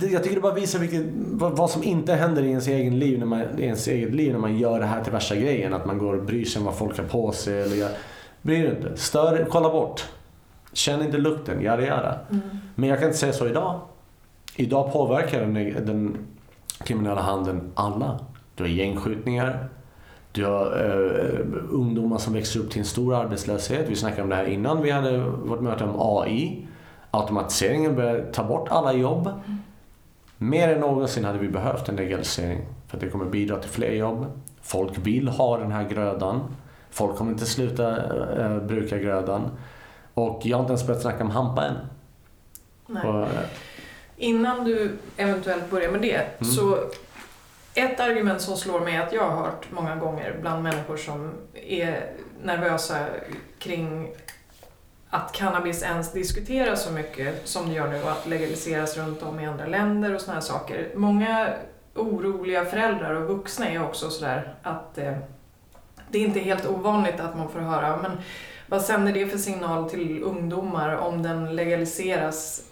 Jag 0.06 0.22
tycker 0.22 0.34
det 0.34 0.40
bara 0.40 0.54
visar 0.54 0.78
vilket, 0.78 1.04
vad 1.32 1.70
som 1.70 1.82
inte 1.82 2.14
händer 2.14 2.42
i 2.42 2.48
ens, 2.48 2.68
egen 2.68 2.98
liv 2.98 3.18
när 3.18 3.26
man, 3.26 3.40
i 3.58 3.62
ens 3.62 3.88
eget 3.88 4.14
liv 4.14 4.32
när 4.32 4.38
man 4.38 4.58
gör 4.58 4.80
det 4.80 4.86
här 4.86 5.04
till 5.04 5.12
värsta 5.12 5.36
grejen. 5.36 5.74
Att 5.74 5.86
man 5.86 5.98
går 5.98 6.14
och 6.14 6.24
bryr 6.24 6.44
sig 6.44 6.60
om 6.60 6.66
vad 6.66 6.74
folk 6.74 6.98
har 6.98 7.04
på 7.04 7.32
sig. 7.32 7.62
Eller 7.62 7.76
gör. 7.76 7.90
Bry 8.42 8.62
dig 8.62 8.70
inte. 8.70 8.96
Stör, 8.96 9.46
kolla 9.50 9.70
bort. 9.70 10.04
Känn 10.72 11.02
inte 11.02 11.18
lukten, 11.18 11.62
yada 11.62 11.82
yada. 11.82 12.18
Mm. 12.30 12.40
Men 12.74 12.88
jag 12.88 12.98
kan 12.98 13.08
inte 13.08 13.18
säga 13.18 13.32
så 13.32 13.48
idag. 13.48 13.80
Idag 14.56 14.92
påverkar 14.92 15.40
den, 15.40 15.54
den 15.86 16.16
kriminella 16.82 17.20
handeln 17.20 17.72
alla. 17.74 18.18
Du 18.54 18.62
har 18.62 18.68
gängskjutningar, 18.68 19.68
du 20.32 20.44
har 20.44 20.66
uh, 20.66 21.56
ungdomar 21.70 22.18
som 22.18 22.32
växer 22.32 22.60
upp 22.60 22.70
till 22.70 22.78
en 22.78 22.84
stor 22.84 23.14
arbetslöshet. 23.14 23.88
Vi 23.88 23.96
snackade 23.96 24.22
om 24.22 24.28
det 24.28 24.36
här 24.36 24.44
innan 24.44 24.82
vi 24.82 24.90
hade 24.90 25.18
vårt 25.18 25.60
möte 25.60 25.84
om 25.84 25.96
AI. 25.98 26.66
Automatiseringen 27.10 27.96
börjar 27.96 28.32
ta 28.32 28.44
bort 28.44 28.68
alla 28.70 28.92
jobb. 28.92 29.30
Mer 30.38 30.68
än 30.68 30.80
någonsin 30.80 31.24
hade 31.24 31.38
vi 31.38 31.48
behövt 31.48 31.88
en 31.88 31.96
legalisering. 31.96 32.60
För 32.86 32.96
att 32.96 33.00
det 33.00 33.08
kommer 33.08 33.24
bidra 33.24 33.58
till 33.58 33.70
fler 33.70 33.92
jobb. 33.92 34.26
Folk 34.62 34.98
vill 34.98 35.28
ha 35.28 35.58
den 35.58 35.72
här 35.72 35.88
grödan. 35.88 36.40
Folk 36.90 37.16
kommer 37.16 37.32
inte 37.32 37.46
sluta 37.46 37.96
uh, 38.38 38.66
bruka 38.66 38.98
grödan. 38.98 39.42
Och 40.14 40.40
jag 40.44 40.56
har 40.56 40.62
inte 40.62 40.70
ens 40.70 40.86
börjat 40.86 41.02
snacka 41.02 41.24
om 41.24 41.30
hampa 41.30 41.64
än. 41.64 41.76
Innan 44.22 44.64
du 44.64 44.98
eventuellt 45.16 45.70
börjar 45.70 45.90
med 45.90 46.02
det, 46.02 46.14
mm. 46.14 46.52
så 46.52 46.78
ett 47.74 48.00
argument 48.00 48.40
som 48.40 48.56
slår 48.56 48.80
mig 48.80 48.96
att 48.96 49.12
jag 49.12 49.30
har 49.30 49.44
hört 49.44 49.66
många 49.70 49.96
gånger 49.96 50.36
bland 50.40 50.62
människor 50.62 50.96
som 50.96 51.32
är 51.54 52.12
nervösa 52.42 53.06
kring 53.58 54.10
att 55.10 55.32
cannabis 55.32 55.82
ens 55.82 56.12
diskuteras 56.12 56.84
så 56.84 56.92
mycket 56.92 57.48
som 57.48 57.68
det 57.68 57.74
gör 57.74 57.88
nu 57.88 58.02
och 58.02 58.10
att 58.10 58.26
legaliseras 58.26 58.96
runt 58.96 59.22
om 59.22 59.40
i 59.40 59.46
andra 59.46 59.66
länder 59.66 60.14
och 60.14 60.20
sådana 60.20 60.40
här 60.40 60.46
saker. 60.46 60.88
Många 60.94 61.52
oroliga 61.94 62.64
föräldrar 62.64 63.14
och 63.14 63.28
vuxna 63.28 63.68
är 63.68 63.82
också 63.82 64.10
sådär 64.10 64.54
att 64.62 64.98
eh, 64.98 65.16
det 66.10 66.18
är 66.18 66.24
inte 66.24 66.40
helt 66.40 66.66
ovanligt 66.66 67.20
att 67.20 67.36
man 67.36 67.48
får 67.48 67.60
höra 67.60 67.98
men 68.02 68.18
vad 68.66 68.82
sänder 68.82 69.12
det 69.12 69.26
för 69.26 69.38
signal 69.38 69.90
till 69.90 70.22
ungdomar 70.22 70.96
om 70.96 71.22
den 71.22 71.56
legaliseras 71.56 72.68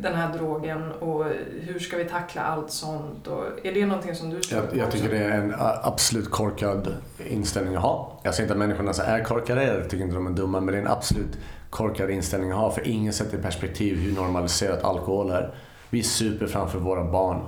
den 0.00 0.14
här 0.14 0.32
drogen 0.38 0.92
och 0.92 1.24
hur 1.60 1.78
ska 1.78 1.96
vi 1.96 2.04
tackla 2.04 2.42
allt 2.42 2.70
sånt? 2.70 3.26
Och 3.26 3.44
är 3.66 3.72
det 3.74 3.86
någonting 3.86 4.14
som 4.14 4.30
du 4.30 4.40
jag, 4.50 4.64
jag 4.76 4.90
tycker 4.90 5.08
det 5.10 5.18
är 5.18 5.30
en 5.38 5.54
absolut 5.82 6.30
korkad 6.30 6.94
inställning 7.28 7.74
att 7.76 7.82
ha. 7.82 8.20
Jag 8.22 8.34
säger 8.34 8.44
inte 8.44 8.52
att 8.52 8.58
människorna 8.58 8.90
är 9.04 9.24
korkade, 9.24 9.64
jag 9.64 9.90
tycker 9.90 10.04
inte 10.04 10.14
de 10.16 10.26
är 10.26 10.30
dumma, 10.30 10.60
men 10.60 10.72
det 10.74 10.78
är 10.78 10.82
en 10.82 10.90
absolut 10.92 11.38
korkad 11.70 12.10
inställning 12.10 12.50
att 12.50 12.58
ha. 12.58 12.70
För 12.70 12.88
ingen 12.88 13.12
sätter 13.12 13.38
i 13.38 13.42
perspektiv 13.42 13.96
hur 13.96 14.12
normaliserat 14.14 14.84
alkohol 14.84 15.30
är. 15.30 15.54
Vi 15.90 16.02
super 16.02 16.46
framför 16.46 16.78
våra 16.78 17.04
barn. 17.04 17.40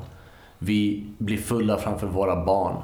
Vi 0.59 1.07
blir 1.19 1.39
fulla 1.39 1.79
framför 1.79 2.07
våra 2.07 2.45
barn. 2.45 2.77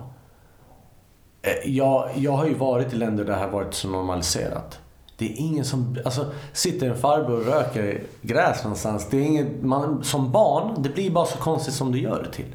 Eh, 1.42 1.70
Jag, 1.70 2.10
jag 2.14 2.32
har 2.32 2.46
ju 2.46 2.54
varit 2.54 2.92
i 2.92 2.96
länder 2.96 3.24
där 3.24 3.32
det 3.32 3.38
här 3.38 3.48
varit 3.48 3.74
så 3.74 3.88
normaliserat. 3.88 4.80
Det 5.18 5.24
är 5.24 5.34
ingen 5.36 5.64
som, 5.64 5.96
alltså 6.04 6.26
sitter 6.52 6.90
en 6.90 6.96
farbror 6.96 7.40
och 7.40 7.46
röker 7.46 8.02
gräs 8.22 8.62
någonstans. 8.64 9.06
Det 9.10 9.16
är 9.16 9.22
ingen, 9.22 9.68
man, 9.68 10.04
som 10.04 10.32
barn, 10.32 10.82
det 10.82 10.88
blir 10.88 11.10
bara 11.10 11.26
så 11.26 11.38
konstigt 11.38 11.74
som 11.74 11.92
du 11.92 12.00
gör 12.00 12.22
det 12.22 12.32
till. 12.36 12.54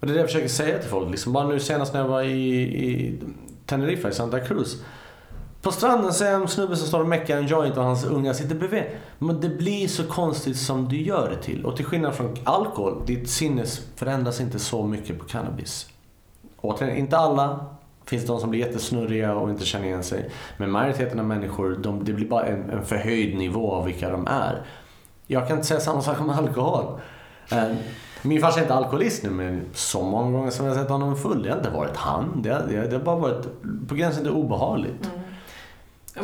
Och 0.00 0.06
det 0.06 0.12
är 0.12 0.14
det 0.14 0.20
jag 0.20 0.28
försöker 0.28 0.48
säga 0.48 0.78
till 0.78 0.90
folk. 0.90 1.10
Liksom, 1.10 1.32
bara 1.32 1.46
nu 1.46 1.60
senast 1.60 1.92
när 1.92 2.00
jag 2.00 2.08
var 2.08 2.22
i, 2.22 2.60
i 2.60 3.20
Teneriffa, 3.66 4.08
i 4.08 4.12
Santa 4.12 4.40
Cruz. 4.40 4.82
På 5.62 5.72
stranden 5.72 6.12
ser 6.12 6.30
jag 6.30 6.42
en 6.42 6.48
snubbe 6.48 6.76
som 6.76 6.88
står 6.88 7.00
och 7.00 7.08
meckar 7.08 7.36
en 7.36 7.46
joint 7.46 7.76
och 7.76 7.84
hans 7.84 8.04
unga 8.04 8.34
sitter 8.34 8.54
bredvid. 8.54 8.84
Men 9.18 9.40
det 9.40 9.48
blir 9.48 9.88
så 9.88 10.04
konstigt 10.04 10.56
som 10.56 10.88
du 10.88 11.02
gör 11.02 11.30
det 11.30 11.42
till. 11.42 11.64
Och 11.64 11.76
till 11.76 11.84
skillnad 11.84 12.14
från 12.14 12.36
alkohol, 12.44 13.02
ditt 13.06 13.30
sinne 13.30 13.64
förändras 13.96 14.40
inte 14.40 14.58
så 14.58 14.86
mycket 14.86 15.18
på 15.18 15.24
cannabis. 15.24 15.86
Återigen, 16.60 16.96
inte 16.96 17.18
alla. 17.18 17.66
Finns 18.06 18.22
det 18.22 18.28
de 18.32 18.40
som 18.40 18.50
blir 18.50 18.60
jättesnurriga 18.60 19.34
och 19.34 19.50
inte 19.50 19.64
känner 19.64 19.86
igen 19.86 20.02
sig. 20.04 20.30
Men 20.56 20.70
majoriteten 20.70 21.18
av 21.20 21.26
människor, 21.26 21.76
de, 21.82 22.04
det 22.04 22.12
blir 22.12 22.28
bara 22.28 22.46
en, 22.46 22.70
en 22.70 22.84
förhöjd 22.84 23.36
nivå 23.38 23.72
av 23.72 23.84
vilka 23.84 24.10
de 24.10 24.26
är. 24.26 24.62
Jag 25.26 25.48
kan 25.48 25.56
inte 25.56 25.68
säga 25.68 25.80
samma 25.80 26.02
sak 26.02 26.20
om 26.20 26.30
alkohol. 26.30 27.00
Eh, 27.50 27.64
Min 28.22 28.40
farsa 28.40 28.58
är 28.58 28.62
inte 28.62 28.74
alkoholist 28.74 29.22
nu 29.22 29.30
men 29.30 29.68
så 29.72 30.02
många 30.02 30.38
gånger 30.38 30.50
som 30.50 30.66
jag 30.66 30.74
har 30.74 30.82
sett 30.82 30.90
honom 30.90 31.16
full, 31.16 31.42
det 31.42 31.50
har 31.50 31.56
inte 31.56 31.70
varit 31.70 31.96
han. 31.96 32.42
Det 32.42 32.50
har, 32.50 32.60
det 32.60 32.92
har 32.96 33.04
bara 33.04 33.16
varit 33.16 33.46
på 33.88 33.94
gränsen 33.94 34.22
till 34.22 34.32
obehagligt. 34.32 35.10
Ja, 36.14 36.22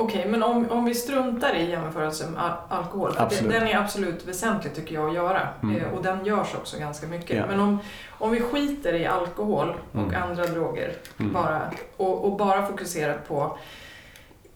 Okej, 0.00 0.26
men 0.28 0.42
om, 0.42 0.70
om 0.70 0.84
vi 0.84 0.94
struntar 0.94 1.54
i 1.54 1.70
jämförelse 1.70 2.30
med 2.30 2.42
al- 2.42 2.58
alkohol. 2.78 3.14
Absolut. 3.18 3.52
Den 3.52 3.66
är 3.68 3.76
absolut 3.76 4.24
väsentlig 4.28 4.74
tycker 4.74 4.94
jag 4.94 5.08
att 5.08 5.14
göra. 5.14 5.48
Mm. 5.62 5.76
Eh, 5.76 5.88
och 5.94 6.02
den 6.02 6.24
görs 6.24 6.54
också 6.54 6.78
ganska 6.78 7.06
mycket. 7.06 7.36
Ja. 7.36 7.46
Men 7.46 7.60
om, 7.60 7.78
om 8.18 8.30
vi 8.30 8.40
skiter 8.40 8.94
i 8.94 9.06
alkohol 9.06 9.74
och 9.92 9.98
Mm. 10.12 10.22
andra 10.22 10.44
droger 10.46 10.92
Mm. 11.20 11.32
bara, 11.32 11.70
och, 11.96 12.24
och 12.24 12.36
bara 12.36 12.66
fokuserar 12.66 13.18
på 13.28 13.58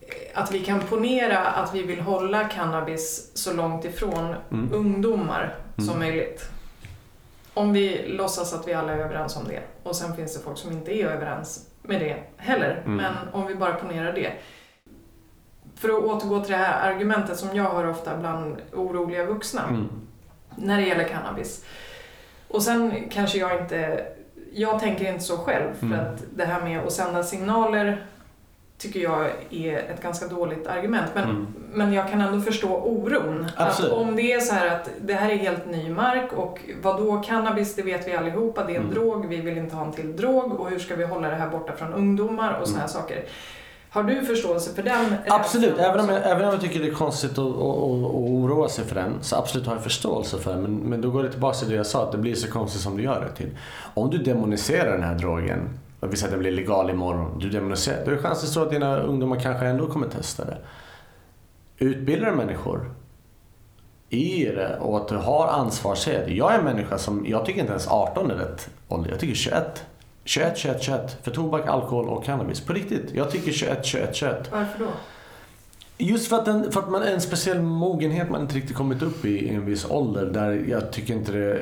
eh, 0.01 0.41
att 0.43 0.53
vi 0.53 0.61
kan 0.65 0.81
ponera 0.81 1.39
att 1.39 1.75
vi 1.75 1.83
vill 1.83 2.01
hålla 2.01 2.45
cannabis 2.49 3.31
så 3.35 3.53
långt 3.53 3.85
ifrån 3.85 4.35
Mm. 4.53 4.71
ungdomar 4.73 5.55
som 5.77 5.89
Mm. 5.89 5.99
möjligt. 5.99 6.51
Om 7.55 7.73
vi 7.73 8.05
låtsas 8.09 8.55
att 8.55 8.69
vi 8.69 8.75
alla 8.75 8.93
är 8.93 8.99
överens 8.99 9.37
om 9.37 9.45
det. 9.49 9.61
Och 9.83 9.97
sen 9.97 10.17
finns 10.17 10.35
det 10.37 10.41
folk 10.45 10.59
som 10.59 10.73
inte 10.73 10.93
är 10.93 11.07
överens 11.07 11.69
med 11.83 12.01
det 12.01 12.17
heller. 12.37 12.83
Mm. 12.85 12.97
Men 12.97 13.13
om 13.33 13.47
vi 13.47 13.55
bara 13.55 13.73
ponerar 13.73 14.13
det. 14.13 14.33
För 15.77 15.89
att 15.89 16.05
återgå 16.05 16.41
till 16.41 16.51
det 16.53 16.57
här 16.59 16.93
argumentet 16.93 17.37
som 17.39 17.57
jag 17.57 17.65
hör 17.65 17.91
ofta 17.91 18.17
bland 18.17 18.57
oroliga 18.73 19.25
vuxna 19.27 19.63
Mm. 19.69 19.89
när 20.57 20.77
det 20.81 20.87
gäller 20.87 21.05
cannabis. 21.09 21.65
Och 22.49 22.63
sen 22.63 23.09
kanske 23.11 23.39
jag 23.39 23.61
inte, 23.61 24.07
jag 24.53 24.81
tänker 24.81 25.09
inte 25.13 25.25
så 25.25 25.37
själv 25.37 25.75
för 25.79 25.87
Mm. 25.87 26.01
att 26.01 26.23
det 26.37 26.45
här 26.45 26.61
med 26.61 26.81
att 26.81 26.93
sända 26.93 27.23
signaler 27.23 28.07
tycker 28.79 29.01
jag 29.01 29.27
är 29.51 29.79
ett 29.79 30.03
ganska 30.03 30.27
dåligt 30.29 30.67
argument. 30.67 31.11
Men, 31.15 31.25
Mm. 31.25 31.47
men 31.73 31.93
jag 31.93 32.11
kan 32.11 32.21
ändå 32.21 32.41
förstå 32.41 32.69
oron. 32.77 33.47
Absolut. 33.57 33.93
Att 33.93 33.99
om 33.99 34.17
det 34.17 34.33
är 34.33 34.41
så 34.41 34.55
här 34.55 34.67
att 34.77 34.91
det 35.01 35.15
här 35.15 35.31
är 35.31 35.37
helt 35.37 35.67
ny 35.67 35.91
mark 35.91 36.33
och 36.33 36.61
vad 36.83 36.97
då 37.03 37.23
cannabis, 37.23 37.75
det 37.77 37.83
vet 37.83 38.09
vi 38.09 38.13
allihopa, 38.13 38.65
det 38.65 38.73
är 38.73 38.77
en 38.77 38.83
Mm. 38.83 38.95
drog, 38.95 39.27
vi 39.29 39.41
vill 39.41 39.59
inte 39.59 39.77
ha 39.77 39.85
en 39.87 39.93
till 39.93 40.17
drog 40.17 40.61
och 40.61 40.71
hur 40.71 40.79
ska 40.79 40.97
vi 40.97 41.05
hålla 41.05 41.29
det 41.29 41.35
här 41.37 41.49
borta 41.49 41.73
från 41.77 41.93
ungdomar 41.95 42.59
och 42.61 42.69
såna 42.69 42.81
här 42.81 42.87
saker. 42.89 43.25
Har 43.95 44.03
du 44.03 44.25
förståelse 44.25 44.75
för 44.75 44.83
den. 44.83 45.15
Absolut, 45.29 45.79
även 45.79 46.01
om, 46.01 46.09
jag, 46.09 46.31
även 46.31 46.45
om 46.45 46.51
jag 46.51 46.61
tycker 46.61 46.81
det 46.81 46.89
är 46.89 46.93
konstigt 46.95 47.31
att, 47.31 47.39
att, 47.39 47.55
att, 47.55 48.15
oroa 48.15 48.69
sig 48.69 48.85
för 48.85 48.95
den 48.95 49.13
så 49.21 49.37
absolut 49.37 49.67
har 49.67 49.75
jag 49.75 49.83
förståelse 49.83 50.39
för 50.39 50.53
den. 50.53 50.63
Men, 50.63 50.77
men 50.77 51.01
då 51.01 51.11
går 51.11 51.23
det 51.23 51.31
tillbaka 51.31 51.59
till 51.59 51.69
det 51.69 51.75
jag 51.75 51.87
sa, 51.87 52.03
att 52.03 52.13
det 52.13 52.19
blir 52.19 52.35
så 52.35 52.51
konstigt 52.51 52.83
som 52.83 52.97
du 52.97 53.03
gör 53.03 53.21
det 53.21 53.37
till. 53.37 53.51
Om 53.95 54.11
du 54.11 54.19
demoniserar 54.19 54.93
den 54.93 55.03
här 55.03 55.15
drogen, 55.15 55.79
och 56.01 56.13
vi 56.13 56.17
säger 56.17 56.29
att 56.29 56.33
den 56.33 56.41
blir 56.41 56.53
legal 56.53 56.91
imorgon, 56.91 57.39
du 57.39 57.51
demoniserar, 57.51 58.05
då 58.05 58.11
är 58.11 58.17
chansen 58.17 58.49
stor 58.49 58.63
att 58.63 58.71
dina 58.71 59.01
ungdomar 59.01 59.41
kanske 59.41 59.67
ändå 59.67 59.87
kommer 59.87 60.09
testa 60.09 60.45
det. 60.45 60.59
Utbildar 61.79 62.33
människor 62.33 62.91
i 64.09 64.45
det 64.45 64.79
och 64.81 64.97
att 64.97 65.09
du 65.09 65.17
har 65.17 65.49
ansvarssed. 65.49 66.31
Jag 66.31 66.55
är 66.55 66.59
en 66.59 66.65
människa 66.65 66.99
som, 66.99 67.27
jag 67.29 67.45
tycker 67.47 67.61
inte 67.61 67.73
ens 67.73 67.89
18 67.89 68.31
är 68.31 68.35
rätt 68.35 68.71
ålder, 68.89 69.11
jag 69.11 69.21
tycker 69.21 69.35
21. 69.35 69.85
21, 70.25 70.59
21, 70.59 70.83
21. 70.83 71.19
För 71.23 71.31
tobak, 71.31 71.67
alkohol 71.67 72.09
och 72.09 72.25
cannabis. 72.25 72.61
På 72.61 72.73
riktigt. 72.73 73.15
Jag 73.15 73.31
tycker 73.31 73.53
21, 73.53 73.85
21, 73.85 74.17
21. 74.17 74.53
Varför 74.53 74.79
då? 74.79 74.91
Just 75.99 76.29
för 76.29 76.37
att, 76.37 76.45
den, 76.45 76.73
för 76.73 76.81
att 76.81 76.91
man 76.91 77.03
är 77.03 77.13
en 77.13 77.21
speciell 77.21 77.63
mogenhet 77.63 78.31
man 78.31 78.41
inte 78.41 78.55
riktigt 78.55 78.77
kommit 78.77 79.03
upp 79.03 79.25
i 79.25 79.29
i 79.29 79.55
en 79.55 79.67
viss 79.67 79.91
ålder. 79.91 80.27
Där 80.27 80.65
jag 80.69 80.93
tycker 80.93 81.15
inte 81.15 81.33
det, 81.33 81.61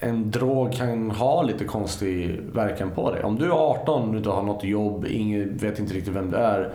en 0.00 0.30
drog 0.30 0.72
kan 0.72 1.10
ha 1.10 1.42
lite 1.42 1.64
konstig 1.64 2.40
verkan 2.40 2.90
på 2.90 3.12
dig. 3.12 3.22
Om 3.24 3.36
du 3.36 3.44
är 3.44 3.50
18 3.50 4.10
och 4.10 4.16
inte 4.16 4.30
har 4.30 4.42
något 4.42 4.64
jobb, 4.64 5.06
ingen 5.06 5.56
vet 5.56 5.78
inte 5.78 5.94
riktigt 5.94 6.14
vem 6.14 6.30
du 6.30 6.36
är. 6.36 6.72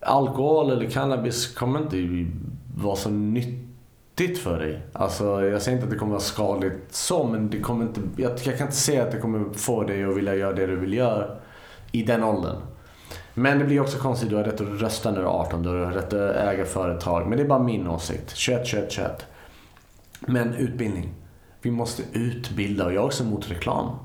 Alkohol 0.00 0.70
eller 0.70 0.90
cannabis 0.90 1.54
kommer 1.54 1.80
inte 1.80 2.26
vara 2.76 2.96
så 2.96 3.10
nyttigt 4.18 4.38
för 4.38 4.58
dig. 4.58 4.80
Alltså, 4.92 5.44
jag 5.44 5.62
säger 5.62 5.76
inte 5.76 5.84
att 5.84 5.90
det 5.90 5.98
kommer 5.98 6.12
vara 6.12 6.20
skadligt 6.20 6.94
så, 6.94 7.24
men 7.24 7.50
det 7.50 7.60
kommer 7.60 7.84
inte, 7.84 8.00
jag, 8.16 8.32
jag 8.44 8.58
kan 8.58 8.66
inte 8.66 8.76
säga 8.76 9.02
att 9.02 9.12
det 9.12 9.18
kommer 9.18 9.52
få 9.54 9.82
dig 9.82 10.04
att 10.04 10.16
vilja 10.16 10.34
göra 10.34 10.52
det 10.52 10.66
du 10.66 10.76
vill 10.76 10.92
göra 10.92 11.36
i 11.92 12.02
den 12.02 12.24
åldern. 12.24 12.56
Men 13.34 13.58
det 13.58 13.64
blir 13.64 13.80
också 13.80 13.98
konstigt, 13.98 14.30
du 14.30 14.36
har 14.36 14.44
rätt 14.44 14.60
att 14.60 14.80
rösta 14.80 15.10
när 15.10 15.18
du 15.18 15.24
är 15.24 15.30
18, 15.30 15.62
du 15.62 15.68
har 15.68 15.92
rätt 15.92 16.12
att 16.12 16.36
äga 16.36 16.64
företag. 16.64 17.28
Men 17.28 17.38
det 17.38 17.44
är 17.44 17.48
bara 17.48 17.58
min 17.58 17.88
åsikt. 17.88 18.36
21, 18.36 18.66
21, 18.66 18.92
21. 18.92 19.26
Men 20.20 20.54
utbildning. 20.54 21.12
Vi 21.62 21.70
måste 21.70 22.02
utbilda 22.12 22.84
och 22.84 22.92
jag 22.92 23.02
är 23.02 23.06
också 23.06 23.24
emot 23.24 23.50
reklam. 23.50 23.96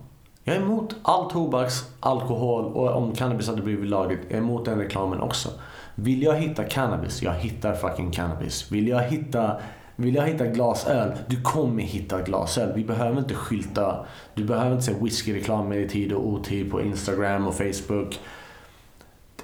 Jag 0.44 0.56
är 0.56 0.62
emot 0.62 0.96
all 1.02 1.32
tobaks, 1.32 1.74
alkohol 2.00 2.66
och 2.66 2.96
om 2.96 3.16
cannabis 3.16 3.48
hade 3.48 3.62
blivit 3.62 3.90
lagligt, 3.90 4.20
jag 4.28 4.38
är 4.38 4.42
emot 4.42 4.66
den 4.66 4.80
reklamen 4.80 5.20
också. 5.20 5.50
Vill 5.96 6.24
jag 6.24 6.36
hitta 6.36 6.64
cannabis, 6.64 7.22
jag 7.22 7.34
hittar 7.34 7.76
fucking 7.76 8.12
cannabis. 8.12 8.72
Vill 8.72 8.88
jag 8.88 9.02
hitta, 9.02 9.58
vill 10.00 10.16
jag 10.16 10.28
hitta 10.28 10.46
glasöl, 10.46 11.12
du 11.28 11.42
kommer 11.42 11.84
hitta 11.84 12.22
glasöl. 12.22 12.74
Vi 12.76 12.84
behöver 12.84 13.20
inte 13.20 13.34
skylta, 13.34 14.06
du 14.34 14.44
behöver 14.44 14.72
inte 14.72 14.84
se 14.84 14.94
whiskyreklam 15.02 15.70
med 15.70 15.82
i 15.82 15.90
tid 15.90 16.14
och 16.14 16.28
otid 16.28 16.72
på 16.72 16.82
Instagram 16.82 17.48
och 17.48 17.56
Facebook. 17.56 18.20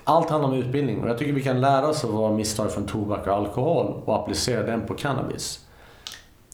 Allt 0.04 0.30
handlar 0.30 0.50
om 0.50 0.56
utbildning 0.56 1.04
och 1.04 1.10
jag 1.10 1.18
tycker 1.18 1.34
vi 1.34 1.44
kan 1.44 1.62
lära 1.62 1.88
oss 1.88 2.04
av 2.04 2.12
våra 2.12 2.32
misstag 2.32 2.72
från 2.72 2.86
tobak 2.86 3.28
och 3.28 3.34
alkohol 3.34 4.02
och 4.06 4.16
applicera 4.16 4.64
den 4.64 4.82
på 4.82 4.94
cannabis. 4.94 5.66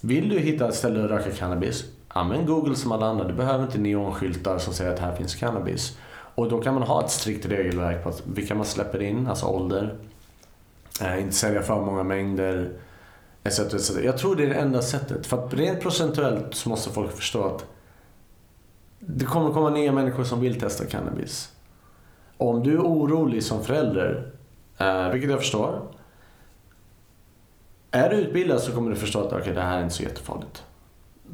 Vill 0.02 0.30
du 0.30 0.40
hitta 0.40 0.68
ett 0.68 0.76
ställe 0.76 1.04
att 1.04 1.12
röka 1.12 1.32
cannabis, 1.32 1.86
använd 2.08 2.48
Google 2.48 2.76
som 2.76 2.92
alla 2.92 3.06
andra. 3.06 3.28
Du 3.28 3.34
behöver 3.34 3.64
inte 3.64 3.78
neonskyltar 3.78 4.58
som 4.58 4.74
säger 4.74 4.94
att 4.94 5.00
här 5.00 5.16
finns 5.16 5.36
cannabis. 5.36 5.98
Och 6.36 6.50
då 6.50 6.62
kan 6.62 6.74
man 6.74 6.84
ha 6.84 7.04
ett 7.04 7.12
strikt 7.12 7.46
regelverk 7.46 8.04
på 8.04 8.12
vilka 8.24 8.56
man 8.56 8.66
släpper 8.66 9.02
in, 9.02 9.28
alltså 9.28 9.46
ålder. 9.46 9.96
Äh, 11.02 11.22
inte 11.22 11.36
sälja 11.36 11.62
för 11.62 11.82
många 11.82 12.04
mängder. 12.04 12.70
Etc, 13.50 13.74
etc. 13.74 13.92
Jag 14.04 14.18
tror 14.18 14.36
det 14.36 14.44
är 14.44 14.50
det 14.50 14.56
enda 14.56 14.82
sättet. 14.82 15.28
För 15.28 15.46
att 15.46 15.54
rent 15.54 15.82
procentuellt 15.82 16.56
så 16.56 16.70
måste 16.70 16.90
folk 16.90 17.12
förstå 17.12 17.44
att 17.44 17.66
det 19.00 19.26
kommer 19.26 19.54
komma 19.54 19.70
nya 19.70 19.92
människor 19.92 20.24
som 20.24 20.42
vill 20.42 20.60
testa 20.60 20.86
cannabis. 20.86 21.52
Och 22.38 22.50
om 22.50 22.64
du 22.64 22.74
är 22.74 22.82
orolig 22.82 23.44
som 23.44 23.64
förälder, 23.64 24.32
eh, 24.78 25.10
vilket 25.10 25.30
jag 25.30 25.40
förstår. 25.40 25.82
Är 27.92 28.10
du 28.10 28.16
utbildad 28.16 28.62
så 28.62 28.72
kommer 28.72 28.90
du 28.90 28.96
förstå 28.96 29.20
att 29.20 29.34
okay, 29.34 29.54
det 29.54 29.62
här 29.62 29.78
är 29.78 29.84
inte 29.84 29.96
så 29.96 30.04
jättefarligt. 30.04 30.64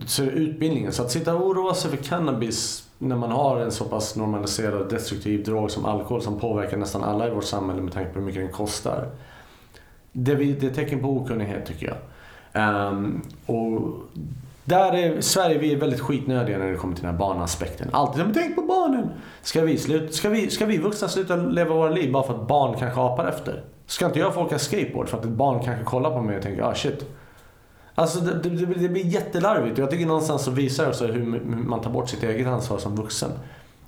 Så 0.05 0.21
är 0.23 0.25
det 0.25 0.31
utbildningen. 0.31 0.91
Så 0.91 1.03
att 1.03 1.11
sitta 1.11 1.35
och 1.35 1.47
oroa 1.47 1.73
sig 1.73 1.91
för 1.91 1.97
cannabis 1.97 2.89
när 2.97 3.15
man 3.15 3.31
har 3.31 3.59
en 3.59 3.71
så 3.71 3.85
pass 3.85 4.15
normaliserad 4.15 4.89
destruktiv 4.89 5.43
drog 5.43 5.71
som 5.71 5.85
alkohol 5.85 6.21
som 6.21 6.39
påverkar 6.39 6.77
nästan 6.77 7.03
alla 7.03 7.27
i 7.27 7.31
vårt 7.31 7.43
samhälle 7.43 7.81
med 7.81 7.93
tanke 7.93 8.13
på 8.13 8.19
hur 8.19 8.25
mycket 8.25 8.41
den 8.41 8.51
kostar. 8.51 9.09
Det, 10.17 10.35
det 10.35 10.67
är 10.67 10.69
tecken 10.69 10.99
på 10.99 11.09
okunnighet 11.09 11.65
tycker 11.65 11.87
jag. 11.87 11.97
Um, 12.91 13.21
och 13.45 13.91
där 14.63 14.93
är 14.93 15.21
Sverige 15.21 15.57
vi 15.57 15.73
är 15.73 15.77
väldigt 15.77 15.99
skitnödiga 15.99 16.57
när 16.57 16.71
det 16.71 16.77
kommer 16.77 16.95
till 16.95 17.03
den 17.03 17.11
här 17.11 17.19
barnaspekten. 17.19 17.89
Alltid 17.91 18.25
men 18.25 18.33
tänk 18.33 18.55
på 18.55 18.61
barnen. 18.61 19.09
Ska 19.41 19.61
vi, 19.61 19.77
slut, 19.77 20.13
ska, 20.13 20.29
vi, 20.29 20.49
ska 20.49 20.65
vi 20.65 20.77
vuxna 20.77 21.07
sluta 21.07 21.35
leva 21.35 21.75
våra 21.75 21.89
liv 21.89 22.11
bara 22.11 22.23
för 22.23 22.33
att 22.33 22.47
barn 22.47 22.75
kanske 22.79 23.01
apar 23.01 23.27
efter? 23.27 23.63
Ska 23.85 24.05
inte 24.05 24.19
jag 24.19 24.33
få 24.33 24.41
åka 24.41 24.59
skateboard 24.59 25.09
för 25.09 25.17
att 25.17 25.25
ett 25.25 25.31
barn 25.31 25.63
kanske 25.63 25.83
kollar 25.83 26.11
på 26.11 26.21
mig 26.21 26.37
och 26.37 26.43
tänker 26.43 26.63
ah 26.63 26.75
shit. 26.75 27.05
Alltså 27.95 28.19
det, 28.19 28.49
det, 28.49 28.65
det 28.65 28.89
blir 28.89 29.05
jättelarvigt 29.05 29.73
och 29.73 29.83
jag 29.83 29.91
tycker 29.91 30.05
någonstans 30.05 30.43
så 30.43 30.51
visar 30.51 30.83
det 30.83 30.89
också 30.89 31.07
hur 31.07 31.13
hur 31.13 31.63
man 31.63 31.81
tar 31.81 31.91
bort 31.91 32.09
sitt 32.09 32.23
eget 32.23 32.47
ansvar 32.47 32.77
som 32.77 32.95
vuxen. 32.95 33.31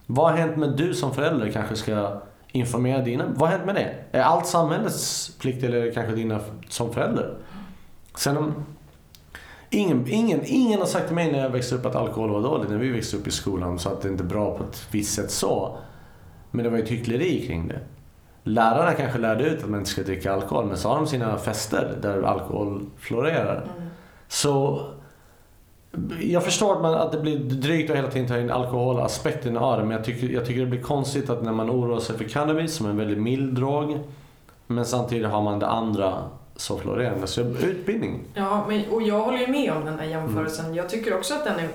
Vad 0.06 0.32
har 0.32 0.38
hänt 0.38 0.58
med 0.58 0.70
du 0.78 0.94
som 0.94 1.14
förälder 1.14 1.52
kanske 1.52 1.76
ska 1.76 2.22
informera 2.58 3.02
dina? 3.02 3.24
Vad 3.36 3.50
hänt 3.50 3.66
med 3.66 3.76
det? 3.76 4.18
Är 4.18 4.22
allt 4.22 4.48
samhällets 4.48 5.32
plikt 5.40 5.64
eller 5.64 5.78
är 5.78 5.86
det 5.86 5.92
kanske 5.92 6.16
dina 6.16 6.40
som 6.70 6.94
förälder? 6.94 7.34
Sen 8.16 8.38
om, 8.38 8.54
ingen, 9.70 10.08
ingen, 10.08 10.40
ingen 10.44 10.80
har 10.80 10.86
sagt 10.86 11.06
till 11.06 11.16
mig 11.16 11.32
när 11.32 11.40
jag 11.40 11.50
växte 11.50 11.76
upp 11.76 11.86
att 11.86 11.96
alkohol 11.96 12.30
var 12.30 12.42
dåligt 12.42 12.70
när 12.70 12.78
vi 12.78 12.90
växte 12.90 13.18
upp 13.18 13.28
i 13.28 13.32
skolan 13.32 13.80
så 13.80 13.90
att 13.90 14.02
det 14.02 14.08
inte 14.08 14.24
är 14.24 14.28
bra 14.28 14.58
på 14.58 14.64
ett 14.64 14.88
visst 14.92 15.16
sätt 15.16 15.32
så. 15.32 15.78
Men 16.52 16.64
det 16.64 16.70
var 16.70 16.78
ett 16.78 16.90
hyckleri 16.90 17.48
kring 17.48 17.68
det. 17.68 17.80
Lärarna 18.44 18.94
kanske 18.94 19.20
lärde 19.20 19.44
ut 19.44 19.64
att 19.64 19.70
man 19.70 19.80
inte 19.80 19.90
ska 19.90 20.04
dricka 20.04 20.34
alkohol 20.34 20.66
men 20.66 20.78
så 20.78 20.90
har 20.90 20.96
de 20.96 21.08
sina 21.08 21.38
fester 21.38 21.98
där 22.02 22.22
alkohol 22.22 22.86
florerar. 22.98 23.62
Mm. 23.78 23.90
Så 24.28 24.82
Jag 26.20 26.44
förstår 26.44 26.76
att, 26.76 26.82
man, 26.82 26.94
att 26.94 27.12
det 27.12 27.18
blir 27.18 27.38
drygt 27.38 27.90
att 27.90 27.98
hela 27.98 28.12
tiden 28.12 28.28
ta 28.28 28.38
in 28.38 28.52
alkoholaspekten 28.52 29.58
av 29.58 29.78
det, 29.78 29.84
men 29.84 29.98
jag 29.98 30.06
tycker, 30.06 30.30
jag 30.30 30.46
tycker 30.46 30.60
det 30.60 30.68
blir 30.68 30.82
konstigt 30.82 31.30
att 31.30 31.44
när 31.44 31.52
man 31.52 31.70
oroar 31.70 32.00
sig 32.00 32.18
för 32.18 32.24
cannabis 32.24 32.74
som 32.74 32.86
en 32.86 32.98
väldigt 32.98 33.18
mild 33.18 33.56
drog, 33.56 34.00
men 34.68 34.86
samtidigt 34.86 35.28
har 35.28 35.42
man 35.42 35.60
det 35.60 35.68
andra 35.68 36.24
så 36.56 36.78
florerande. 36.78 37.28
Så 37.28 37.42
utbildning. 37.42 38.20
Ja, 38.34 38.66
men, 38.68 38.86
och 38.92 39.02
jag 39.02 39.20
håller 39.20 39.38
ju 39.38 39.48
med 39.48 39.72
om 39.72 39.86
den 39.86 40.00
här 40.00 40.06
jämförelsen. 40.06 40.66
Mm. 40.66 40.78
Jag 40.78 40.90
tycker 40.90 41.18
också 41.18 41.34
att 41.34 41.46
den 41.46 41.60
är 41.60 41.70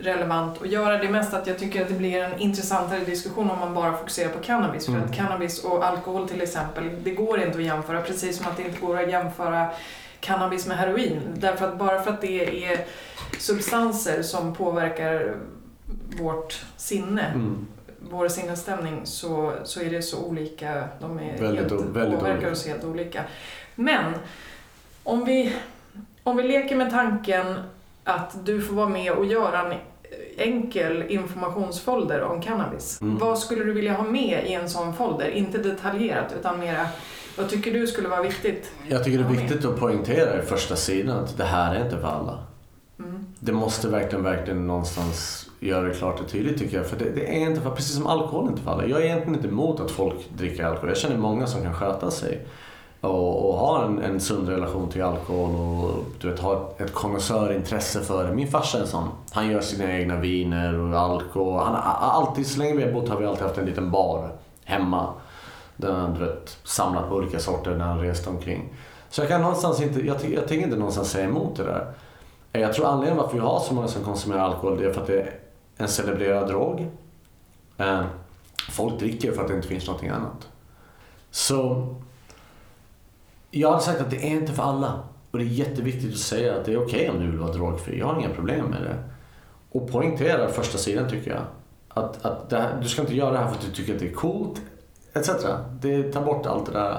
relevant 0.00 0.62
att 0.62 0.70
göra. 0.70 0.98
Det 0.98 1.08
mest 1.08 1.34
att 1.34 1.46
jag 1.46 1.58
tycker 1.58 1.82
att 1.82 1.88
det 1.88 1.94
blir 1.94 2.22
en 2.22 2.38
intressantare 2.38 3.00
diskussion 3.00 3.50
om 3.50 3.58
man 3.58 3.74
bara 3.74 3.92
fokuserar 3.96 4.28
på 4.28 4.42
cannabis. 4.42 4.88
Mm. 4.88 5.00
För 5.00 5.08
att 5.08 5.16
cannabis 5.16 5.64
och 5.64 5.84
alkohol 5.84 6.28
till 6.28 6.40
exempel, 6.40 6.90
det 7.04 7.10
går 7.10 7.40
inte 7.40 7.58
att 7.58 7.64
jämföra. 7.64 8.00
Precis 8.00 8.36
som 8.36 8.46
att 8.46 8.56
det 8.56 8.62
inte 8.62 8.80
går 8.80 9.02
att 9.02 9.10
jämföra 9.10 9.66
cannabis 10.24 10.66
med 10.66 10.76
heroin. 10.76 11.20
Därför 11.36 11.68
att 11.68 11.78
bara 11.78 12.02
för 12.02 12.10
att 12.10 12.20
det 12.20 12.64
är 12.64 12.84
substanser 13.38 14.22
som 14.22 14.54
påverkar 14.54 15.36
vårt 16.18 16.64
sinne, 16.76 17.26
mm. 17.26 17.66
vår 18.10 18.28
sinnesstämning, 18.28 19.00
så, 19.04 19.52
så 19.64 19.80
är 19.80 19.90
det 19.90 20.02
så 20.02 20.24
olika. 20.24 20.88
De 21.00 21.18
är 21.18 21.38
väldigt, 21.38 21.70
helt, 21.70 21.72
väldigt 21.72 22.18
påverkar 22.18 22.36
olika. 22.36 22.52
oss 22.52 22.66
helt 22.66 22.84
olika. 22.84 23.24
Men 23.74 24.12
om 25.02 25.24
vi, 25.24 25.56
om 26.22 26.36
vi 26.36 26.42
leker 26.42 26.76
med 26.76 26.90
tanken 26.90 27.56
att 28.04 28.46
du 28.46 28.62
får 28.62 28.74
vara 28.74 28.88
med 28.88 29.12
och 29.12 29.26
göra 29.26 29.72
en 29.72 29.78
enkel 30.36 31.04
informationsfolder 31.08 32.22
om 32.22 32.42
cannabis. 32.42 33.00
Mm. 33.00 33.18
Vad 33.18 33.38
skulle 33.38 33.64
du 33.64 33.72
vilja 33.72 33.92
ha 33.92 34.04
med 34.04 34.46
i 34.46 34.52
en 34.52 34.70
sån 34.70 34.94
folder? 34.94 35.28
Inte 35.28 35.58
detaljerat 35.58 36.34
utan 36.40 36.60
mera 36.60 36.86
vad 37.36 37.48
tycker 37.48 37.72
du 37.72 37.86
skulle 37.86 38.08
vara 38.08 38.22
viktigt? 38.22 38.70
Jag 38.88 39.04
tycker 39.04 39.18
det 39.18 39.24
är 39.24 39.28
viktigt 39.28 39.64
att 39.64 39.78
poängtera 39.78 40.42
i 40.42 40.42
första 40.42 40.76
sidan 40.76 41.18
att 41.18 41.36
det 41.36 41.44
här 41.44 41.74
är 41.74 41.84
inte 41.84 41.98
för 41.98 42.08
alla. 42.08 42.38
Mm. 42.98 43.26
Det 43.40 43.52
måste 43.52 43.88
verkligen, 43.88 44.24
verkligen 44.24 44.66
någonstans 44.66 45.46
göra 45.60 45.88
det 45.88 45.94
klart 45.94 46.20
och 46.20 46.28
tydligt 46.28 46.58
tycker 46.58 46.76
jag. 46.76 46.86
För 46.86 46.96
det, 46.96 47.10
det, 47.10 47.36
är 47.36 47.40
inte 47.40 47.60
för, 47.60 47.70
precis 47.70 47.96
som 47.96 48.06
alkohol 48.06 48.48
inte 48.48 48.62
för 48.62 48.70
alla. 48.70 48.86
Jag 48.86 49.00
är 49.00 49.04
egentligen 49.04 49.34
inte 49.34 49.48
emot 49.48 49.80
att 49.80 49.90
folk 49.90 50.30
dricker 50.36 50.64
alkohol. 50.64 50.88
Jag 50.88 50.98
känner 50.98 51.16
många 51.16 51.46
som 51.46 51.62
kan 51.62 51.74
sköta 51.74 52.10
sig 52.10 52.46
och, 53.00 53.48
och 53.48 53.54
ha 53.54 53.84
en, 53.84 54.02
en 54.02 54.20
sund 54.20 54.48
relation 54.48 54.88
till 54.88 55.02
alkohol 55.02 55.54
och 55.54 56.04
du 56.20 56.30
vet, 56.30 56.40
ha 56.40 56.56
ett, 56.56 56.80
ett 56.80 56.94
konnässörintresse 56.94 58.00
för 58.00 58.28
det. 58.28 58.34
Min 58.34 58.48
farsa 58.48 58.78
är 58.78 58.82
en 58.82 58.88
sån. 58.88 59.08
Han 59.30 59.50
gör 59.50 59.60
sina 59.60 59.92
egna 59.92 60.16
viner 60.16 60.78
och 60.78 60.98
alkohol. 60.98 61.62
Han 61.64 61.74
har 61.74 62.10
alltid, 62.10 62.46
så 62.46 62.58
länge 62.58 62.76
vi 62.76 62.82
har 62.82 62.92
bott 62.92 63.08
har 63.08 63.18
vi 63.18 63.26
alltid 63.26 63.42
haft 63.42 63.58
en 63.58 63.66
liten 63.66 63.90
bar 63.90 64.32
hemma. 64.64 65.14
Där 65.76 65.92
han 65.92 66.18
vet, 66.18 66.58
samlat 66.64 67.08
på 67.08 67.14
olika 67.14 67.38
sorter 67.38 67.76
när 67.76 67.84
han 67.84 68.00
reste 68.00 68.30
omkring. 68.30 68.74
Så 69.08 69.20
jag 69.20 69.28
kan 69.28 69.40
någonstans 69.40 69.80
inte, 69.80 70.06
jag, 70.06 70.16
jag 70.24 70.48
tänker 70.48 70.64
inte 70.64 70.76
någonstans 70.76 71.10
säga 71.10 71.24
emot 71.24 71.56
det 71.56 71.64
där. 71.64 71.92
Jag 72.52 72.72
tror 72.72 72.86
anledningen 72.86 73.22
varför 73.22 73.34
vi 73.34 73.42
har 73.42 73.60
så 73.60 73.74
många 73.74 73.88
som 73.88 74.04
konsumerar 74.04 74.40
alkohol 74.40 74.78
det 74.78 74.86
är 74.86 74.92
för 74.92 75.00
att 75.00 75.06
det 75.06 75.20
är 75.20 75.38
en 75.76 75.88
celebrerad 75.88 76.48
drog. 76.48 76.86
Eh, 77.78 78.04
folk 78.70 78.98
dricker 78.98 79.32
för 79.32 79.42
att 79.42 79.48
det 79.48 79.54
inte 79.54 79.68
finns 79.68 79.86
någonting 79.86 80.08
annat. 80.08 80.48
Så 81.30 81.86
jag 83.50 83.70
hade 83.70 83.82
sagt 83.82 84.00
att 84.00 84.10
det 84.10 84.16
är 84.16 84.30
inte 84.30 84.52
för 84.52 84.62
alla. 84.62 85.02
Och 85.30 85.38
det 85.38 85.44
är 85.44 85.48
jätteviktigt 85.48 86.12
att 86.12 86.18
säga 86.18 86.54
att 86.54 86.64
det 86.64 86.72
är 86.72 86.84
okej 86.84 87.00
okay 87.00 87.08
om 87.08 87.20
du 87.20 87.30
vill 87.30 87.40
vara 87.40 87.52
drogfri. 87.52 87.98
Jag 87.98 88.06
har 88.06 88.20
inga 88.20 88.34
problem 88.34 88.66
med 88.66 88.82
det. 88.82 88.98
Och 89.70 89.90
poängtera 89.90 90.48
första 90.48 90.78
sidan 90.78 91.10
tycker 91.10 91.30
jag. 91.30 91.42
Att, 91.88 92.24
att 92.24 92.52
här, 92.52 92.78
du 92.82 92.88
ska 92.88 93.02
inte 93.02 93.14
göra 93.14 93.30
det 93.30 93.38
här 93.38 93.46
för 93.46 93.54
att 93.54 93.60
du 93.60 93.70
tycker 93.70 93.94
att 93.94 94.00
det 94.00 94.08
är 94.08 94.14
coolt. 94.14 94.62
Etc. 95.14 95.30
Det 95.80 96.02
tar 96.02 96.24
bort 96.24 96.46
allt 96.46 96.66
det 96.66 96.72
där. 96.72 96.98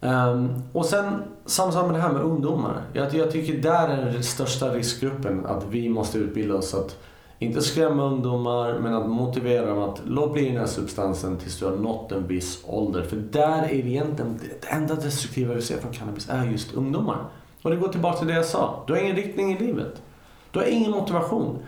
Um, 0.00 0.62
och 0.72 0.84
sen 0.84 1.22
samma 1.46 1.72
sak 1.72 1.86
med 1.86 1.94
det 1.94 2.00
här 2.00 2.12
med 2.12 2.22
ungdomar. 2.22 2.82
Jag, 2.92 3.14
jag 3.14 3.30
tycker 3.30 3.62
där 3.62 3.88
är 3.88 4.04
den 4.04 4.22
största 4.22 4.74
riskgruppen 4.74 5.46
att 5.46 5.64
vi 5.70 5.88
måste 5.88 6.18
utbilda 6.18 6.54
oss 6.54 6.74
att 6.74 6.96
inte 7.38 7.62
skrämma 7.62 8.02
ungdomar, 8.02 8.78
men 8.78 8.94
att 8.94 9.08
motivera 9.08 9.66
dem 9.66 9.78
att 9.78 10.00
låt 10.06 10.32
bli 10.32 10.48
den 10.48 10.56
här 10.56 10.66
substansen 10.66 11.36
tills 11.36 11.58
du 11.58 11.64
har 11.64 11.76
nått 11.76 12.12
en 12.12 12.26
viss 12.26 12.64
ålder. 12.66 13.02
För 13.02 13.16
där 13.16 13.62
är 13.62 13.82
det 13.82 13.88
egentligen, 13.88 14.40
det 14.60 14.66
enda 14.66 14.94
destruktiva 14.94 15.54
vi 15.54 15.62
ser 15.62 15.78
från 15.78 15.92
cannabis 15.92 16.28
är 16.28 16.44
just 16.44 16.74
ungdomar. 16.74 17.18
Och 17.62 17.70
det 17.70 17.76
går 17.76 17.88
tillbaka 17.88 18.18
till 18.18 18.26
det 18.26 18.34
jag 18.34 18.44
sa. 18.44 18.84
Du 18.86 18.92
har 18.92 19.00
ingen 19.00 19.16
riktning 19.16 19.52
i 19.52 19.58
livet. 19.58 20.02
Du 20.50 20.58
har 20.58 20.66
ingen 20.66 20.90
motivation. 20.90 21.58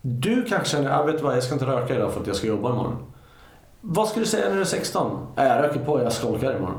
Du 0.00 0.44
kanske 0.44 0.76
känner, 0.76 0.90
jag 0.90 1.06
vet 1.06 1.22
vad, 1.22 1.36
jag 1.36 1.42
ska 1.42 1.54
inte 1.54 1.66
röka 1.66 1.94
idag 1.94 2.12
för 2.12 2.20
att 2.20 2.26
jag 2.26 2.36
ska 2.36 2.46
jobba 2.46 2.70
imorgon. 2.70 2.96
Vad 3.80 4.08
ska 4.08 4.20
du 4.20 4.26
säga 4.26 4.48
när 4.48 4.54
du 4.54 4.60
är 4.60 4.64
16? 4.64 5.26
Äh, 5.36 5.44
jag 5.44 5.62
röker 5.62 5.80
på, 5.80 6.02
jag 6.02 6.12
skolkar 6.12 6.56
imorgon. 6.56 6.78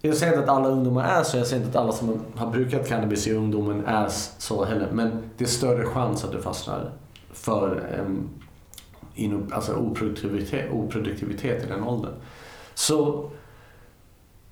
Jag 0.00 0.16
säger 0.16 0.32
inte 0.32 0.44
att 0.44 0.56
alla 0.56 0.68
ungdomar 0.68 1.04
är 1.04 1.22
så, 1.22 1.36
jag 1.36 1.46
säger 1.46 1.64
inte 1.64 1.78
att 1.78 1.84
alla 1.84 1.92
som 1.92 2.20
har 2.34 2.50
brukat 2.50 2.88
cannabis 2.88 3.26
i 3.26 3.34
ungdomen 3.34 3.86
är 3.86 4.08
så 4.38 4.64
heller. 4.64 4.88
Men 4.92 5.30
det 5.36 5.44
är 5.44 5.48
större 5.48 5.84
chans 5.84 6.24
att 6.24 6.32
du 6.32 6.42
fastnar 6.42 6.90
för 7.32 7.82
um, 8.00 8.28
in, 9.14 9.52
alltså 9.52 9.74
oproduktivitet, 9.74 10.72
oproduktivitet 10.72 11.64
i 11.64 11.66
den 11.66 11.84
åldern. 11.84 12.12
Så 12.74 13.30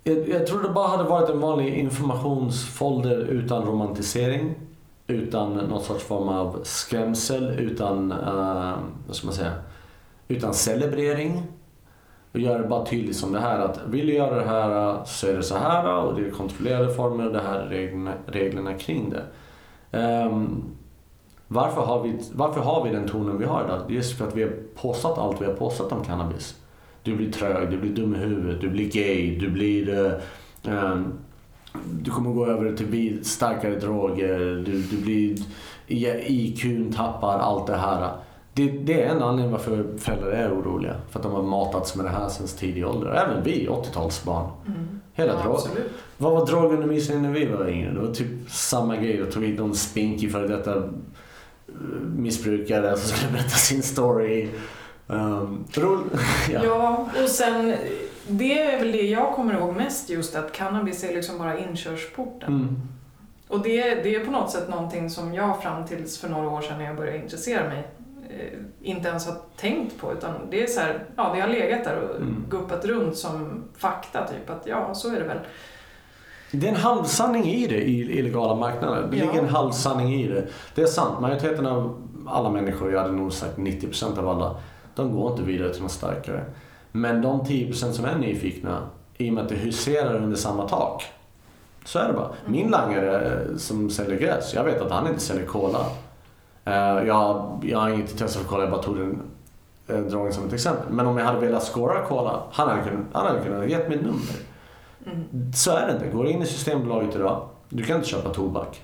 jag, 0.03 0.29
jag 0.29 0.47
tror 0.47 0.63
det 0.63 0.69
bara 0.69 0.87
hade 0.87 1.03
varit 1.03 1.29
en 1.29 1.39
vanlig 1.39 1.73
informationsfolder 1.73 3.17
utan 3.17 3.65
romantisering. 3.65 4.55
Utan 5.07 5.53
någon 5.53 5.83
sorts 5.83 6.03
form 6.03 6.29
av 6.29 6.59
skrämsel, 6.63 7.59
utan, 7.59 8.11
uh, 8.11 8.73
vad 9.07 9.15
ska 9.15 9.27
man 9.27 9.35
säga, 9.35 9.53
utan 10.27 10.53
celebrering. 10.53 11.43
Och 12.31 12.39
göra 12.39 12.57
det 12.61 12.67
bara 12.67 12.85
tydligt 12.85 13.15
som 13.15 13.33
det 13.33 13.39
här 13.39 13.59
att 13.59 13.79
vill 13.87 14.07
du 14.07 14.13
göra 14.13 14.35
det 14.35 14.45
här 14.45 15.01
så 15.05 15.27
är 15.27 15.33
det 15.33 15.43
så 15.43 15.57
här 15.57 15.95
och 15.95 16.15
det 16.19 16.27
är 16.27 16.31
kontrollerade 16.31 16.93
former 16.93 17.27
och 17.27 17.33
det 17.33 17.41
här 17.41 17.59
är 17.59 17.67
reglerna, 17.67 18.13
reglerna 18.25 18.73
kring 18.73 19.09
det. 19.09 19.23
Um, 19.97 20.63
varför 21.47 21.81
har, 21.81 22.03
vi, 22.03 22.19
varför 22.31 22.61
har 22.61 22.83
vi 22.83 22.89
den 22.89 23.07
tonen 23.07 23.37
vi 23.37 23.45
har 23.45 23.63
idag? 23.63 23.81
Det 23.87 23.93
är 23.93 23.95
just 23.95 24.17
för 24.17 24.27
att 24.27 24.35
vi 24.35 24.43
har 24.43 24.51
påstått 24.75 25.17
allt 25.17 25.41
vi 25.41 25.45
har 25.45 25.53
påstått 25.53 25.91
om 25.91 26.03
cannabis. 26.03 26.55
Du 27.03 27.15
blir 27.15 27.31
trög, 27.31 27.69
du 27.71 27.77
blir 27.77 27.91
dum 27.91 28.15
i 28.15 28.17
huvudet, 28.17 28.61
du 28.61 28.69
blir 28.69 28.91
gay, 28.91 29.39
du 29.39 29.49
blir... 29.49 30.13
Um, 30.63 31.13
du 32.01 32.11
kommer 32.11 32.31
gå 32.31 32.45
över 32.45 32.75
till 32.75 33.25
starkare 33.25 33.79
droger, 33.79 34.39
du, 34.65 34.81
du 34.81 34.97
blir... 35.01 35.37
IQ 36.27 36.95
tappar 36.95 37.39
allt 37.39 37.67
det 37.67 37.77
här. 37.77 38.11
Det, 38.53 38.69
det 38.69 39.03
är 39.03 39.09
en 39.09 39.21
anledning 39.21 39.51
varför 39.51 39.85
föräldrar 39.97 40.29
är 40.29 40.53
oroliga. 40.53 40.95
För 41.09 41.19
att 41.19 41.23
de 41.23 41.31
har 41.31 41.43
matats 41.43 41.95
med 41.95 42.05
det 42.05 42.09
här 42.09 42.29
sedan 42.29 42.47
tidig 42.47 42.87
ålder. 42.87 43.11
Även 43.11 43.43
vi 43.43 43.67
80-talsbarn. 43.67 44.49
Mm. 44.67 45.01
Hela 45.13 45.33
ja, 45.33 45.43
drog. 45.43 45.59
Vad 46.17 46.31
var 46.31 46.45
drogundervisningen 46.45 47.23
när 47.23 47.31
vi 47.31 47.45
var 47.45 47.69
yngre? 47.69 47.91
Det 47.91 47.99
var 47.99 48.13
typ 48.13 48.49
samma 48.49 48.95
grej. 48.95 49.17
De 49.17 49.31
tog 49.31 49.43
hit 49.43 49.59
någon 49.59 49.75
spinkig 49.75 50.31
före 50.31 50.47
detta 50.47 50.83
missbrukare 52.15 52.97
som 52.97 53.17
skulle 53.17 53.31
berätta 53.31 53.49
sin 53.49 53.83
story. 53.83 54.49
Um, 55.07 55.65
ja. 56.51 56.63
ja, 56.63 57.09
och 57.23 57.29
sen 57.29 57.75
det 58.27 58.61
är 58.61 58.79
väl 58.79 58.91
det 58.91 59.01
jag 59.01 59.33
kommer 59.33 59.53
ihåg 59.53 59.75
mest 59.75 60.09
just 60.09 60.35
att 60.35 60.51
cannabis 60.51 61.03
är 61.03 61.15
liksom 61.15 61.37
bara 61.37 61.57
inkörsporten. 61.57 62.53
Mm. 62.53 62.77
Och 63.47 63.63
det, 63.63 64.03
det 64.03 64.15
är 64.15 64.25
på 64.25 64.31
något 64.31 64.51
sätt 64.51 64.69
någonting 64.69 65.09
som 65.09 65.33
jag 65.33 65.61
fram 65.63 65.85
tills 65.85 66.17
för 66.17 66.29
några 66.29 66.49
år 66.49 66.61
sedan 66.61 66.77
när 66.77 66.85
jag 66.85 66.95
började 66.95 67.17
intressera 67.17 67.69
mig 67.69 67.79
eh, 67.79 68.02
inte 68.81 69.09
ens 69.09 69.25
har 69.25 69.35
tänkt 69.57 70.01
på 70.01 70.13
utan 70.13 70.33
det 70.51 70.63
är 70.63 70.67
så 70.67 70.79
här, 70.79 71.05
ja 71.15 71.31
det 71.35 71.41
har 71.41 71.47
legat 71.47 71.83
där 71.83 71.97
och 71.97 72.15
mm. 72.15 72.45
guppat 72.49 72.85
runt 72.85 73.17
som 73.17 73.63
fakta 73.77 74.27
typ 74.27 74.49
att 74.49 74.67
ja 74.67 74.93
så 74.93 75.15
är 75.15 75.19
det 75.19 75.25
väl. 75.25 75.39
Det 76.51 76.67
är 76.67 76.71
en 76.71 76.77
halvsanning 76.77 77.45
i 77.45 77.67
det 77.67 77.81
i 77.81 78.19
illegala 78.19 78.55
marknader. 78.55 79.07
Det 79.11 79.17
ja. 79.17 79.25
ligger 79.25 79.39
en 79.39 79.49
halvsanning 79.49 80.13
i 80.13 80.27
det. 80.27 80.47
Det 80.75 80.81
är 80.81 80.85
sant, 80.85 81.21
majoriteten 81.21 81.65
av 81.65 82.07
alla 82.27 82.49
människor, 82.49 82.91
jag 82.91 83.01
hade 83.01 83.13
nog 83.13 83.33
sagt 83.33 83.57
90% 83.57 84.19
av 84.19 84.29
alla, 84.29 84.55
de 84.95 85.11
går 85.11 85.31
inte 85.31 85.43
vidare 85.43 85.73
till 85.73 85.81
något 85.81 85.91
starkare. 85.91 86.45
Men 86.91 87.21
de 87.21 87.41
10% 87.41 87.91
som 87.91 88.05
är 88.05 88.15
nyfikna, 88.15 88.89
i 89.17 89.29
och 89.29 89.33
med 89.33 89.43
att 89.43 89.49
det 89.49 89.55
huserar 89.55 90.15
under 90.15 90.37
samma 90.37 90.67
tak, 90.67 91.03
så 91.85 91.99
är 91.99 92.07
det 92.07 92.13
bara. 92.13 92.29
Min 92.45 92.67
mm. 92.67 92.71
langare 92.71 93.33
eh, 93.33 93.57
som 93.57 93.89
säljer 93.89 94.19
gräs, 94.19 94.53
jag 94.53 94.63
vet 94.63 94.81
att 94.81 94.91
han 94.91 95.07
inte 95.07 95.19
säljer 95.19 95.45
cola. 95.45 95.85
Eh, 96.65 97.07
jag, 97.07 97.59
jag 97.63 97.79
har 97.79 97.89
inget 97.89 98.11
intresse 98.11 98.39
för 98.39 98.45
cola, 98.45 98.63
jag 98.63 98.71
bara 98.71 98.83
tog 98.83 98.97
den 98.97 99.21
eh, 99.87 99.99
drogen 99.99 100.33
som 100.33 100.47
ett 100.47 100.53
exempel. 100.53 100.85
Men 100.89 101.07
om 101.07 101.17
jag 101.17 101.25
hade 101.25 101.39
velat 101.39 101.63
scora 101.63 102.05
cola, 102.05 102.43
han 102.51 102.69
hade 102.69 102.81
kunnat, 102.81 103.05
han 103.13 103.25
hade 103.25 103.43
kunnat 103.43 103.69
gett 103.69 103.87
mig 103.87 103.97
ett 103.97 104.03
nummer. 104.03 104.35
Mm. 105.05 105.53
Så 105.53 105.71
är 105.71 105.87
det 105.87 105.93
inte. 105.93 106.07
Går 106.07 106.23
du 106.23 106.29
in 106.29 106.41
i 106.41 106.45
Systembolaget 106.45 107.15
idag, 107.15 107.47
du 107.69 107.83
kan 107.83 107.95
inte 107.95 108.07
köpa 108.09 108.29
tobak. 108.29 108.81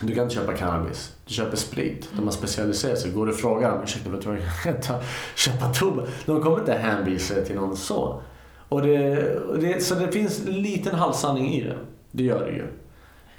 Du 0.00 0.14
kan 0.14 0.22
inte 0.22 0.34
köpa 0.34 0.52
cannabis. 0.52 1.16
Du 1.26 1.34
köper 1.34 1.56
sprit. 1.56 2.08
De 2.16 2.24
har 2.24 2.30
specialiserat 2.30 2.98
sig. 2.98 3.10
Går 3.10 3.26
du 3.26 3.32
och 3.32 3.38
frågar 3.38 3.70
dem, 3.70 3.82
ursäkta 3.82 4.10
vet 4.10 4.22
du 4.22 4.28
vad 4.28 4.38
jag 4.38 4.82
kan 4.82 4.96
köpa 5.36 5.72
tobak? 5.72 6.08
De 6.26 6.42
kommer 6.42 6.58
inte 6.58 6.72
hänvisa 6.72 7.34
dig 7.34 7.44
till 7.44 7.56
någon 7.56 7.76
så. 7.76 8.22
Och 8.68 8.82
det, 8.82 9.14
det, 9.60 9.84
så 9.84 9.94
det 9.94 10.12
finns 10.12 10.46
en 10.46 10.62
liten 10.62 10.94
halvsanning 10.94 11.54
i 11.54 11.64
det. 11.64 11.76
Det 12.10 12.22
gör 12.22 12.44
det 12.44 12.50
ju. 12.50 12.66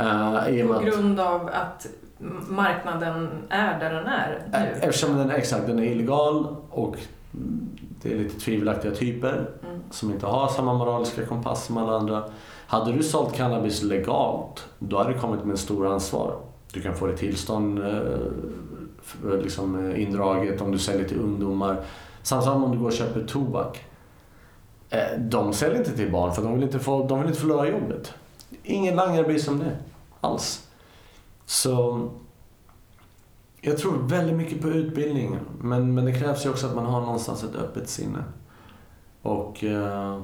Uh, 0.01 0.73
På 0.73 0.79
grund 0.79 1.19
av 1.19 1.49
att 1.53 1.87
marknaden 2.49 3.29
är 3.49 3.79
där 3.79 3.93
den 3.93 4.07
är 4.07 4.43
nu? 4.51 4.81
Eftersom 4.81 5.17
den, 5.17 5.31
exakt, 5.31 5.67
den 5.67 5.79
är 5.79 5.83
illegal 5.83 6.55
och 6.69 6.95
det 8.01 8.13
är 8.13 8.17
lite 8.17 8.39
tvivelaktiga 8.39 8.91
typer 8.91 9.49
mm. 9.63 9.81
som 9.89 10.11
inte 10.11 10.25
har 10.25 10.47
samma 10.47 10.73
moraliska 10.73 11.25
kompass 11.25 11.65
som 11.65 11.77
alla 11.77 11.97
andra. 11.97 12.23
Hade 12.67 12.91
du 12.91 13.03
sålt 13.03 13.35
cannabis 13.35 13.83
legalt, 13.83 14.67
då 14.79 14.97
hade 14.97 15.13
det 15.13 15.19
kommit 15.19 15.43
med 15.43 15.51
en 15.51 15.57
stor 15.57 15.87
ansvar. 15.87 16.35
Du 16.73 16.81
kan 16.81 16.95
få 16.95 17.07
ditt 17.07 17.17
tillstånd 17.17 17.79
eh, 17.79 19.39
liksom, 19.43 19.89
eh, 19.89 20.01
indraget 20.01 20.61
om 20.61 20.71
du 20.71 20.79
säljer 20.79 21.07
till 21.07 21.19
ungdomar. 21.19 21.83
Samma 22.23 22.41
sak 22.41 22.55
om 22.55 22.71
du 22.71 22.77
går 22.77 22.87
och 22.87 22.93
köper 22.93 23.23
tobak. 23.27 23.85
Eh, 24.89 25.19
de 25.19 25.53
säljer 25.53 25.77
inte 25.77 25.97
till 25.97 26.11
barn 26.11 26.33
för 26.33 26.41
de 26.41 26.53
vill 26.53 26.63
inte, 26.63 26.79
få, 26.79 27.07
de 27.07 27.19
vill 27.19 27.27
inte 27.27 27.39
förlora 27.41 27.67
jobbet. 27.67 28.13
Ingen 28.63 28.95
langare 28.95 29.23
bryr 29.23 29.39
sig 29.39 29.53
om 29.53 29.59
det 29.59 29.77
alls. 30.21 30.67
Så 31.51 32.09
jag 33.61 33.77
tror 33.77 34.07
väldigt 34.07 34.35
mycket 34.35 34.61
på 34.61 34.67
utbildning. 34.67 35.39
Men, 35.61 35.93
men 35.93 36.05
det 36.05 36.13
krävs 36.13 36.45
ju 36.45 36.49
också 36.49 36.67
att 36.67 36.75
man 36.75 36.85
har 36.85 37.01
någonstans 37.01 37.43
ett 37.43 37.55
öppet 37.55 37.89
sinne. 37.89 38.23
Och 39.21 39.63
uh, 39.63 40.21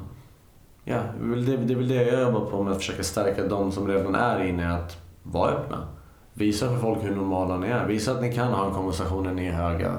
ja, 0.84 1.02
det, 1.36 1.54
är 1.54 1.76
väl 1.76 1.88
det 1.88 2.04
jag 2.04 2.22
jobbar 2.22 2.46
på 2.46 2.64
med 2.64 2.74
att 2.74 2.78
försöka 2.78 3.04
stärka 3.04 3.48
de 3.48 3.72
som 3.72 3.88
redan 3.88 4.16
är 4.16 4.44
inne 4.44 4.74
att 4.74 4.98
vara 5.24 5.52
öppna. 5.52 5.88
Visa 6.34 6.68
för 6.68 6.78
folk 6.78 7.04
hur 7.04 7.16
normala 7.16 7.58
ni 7.58 7.68
är. 7.68 7.88
Visa 7.88 8.12
att 8.12 8.22
ni 8.22 8.34
kan 8.34 8.54
ha 8.54 8.68
en 8.68 8.74
konversation 8.74 9.24
när 9.24 9.34
ni 9.34 9.48
är 9.48 9.54
höga. 9.54 9.98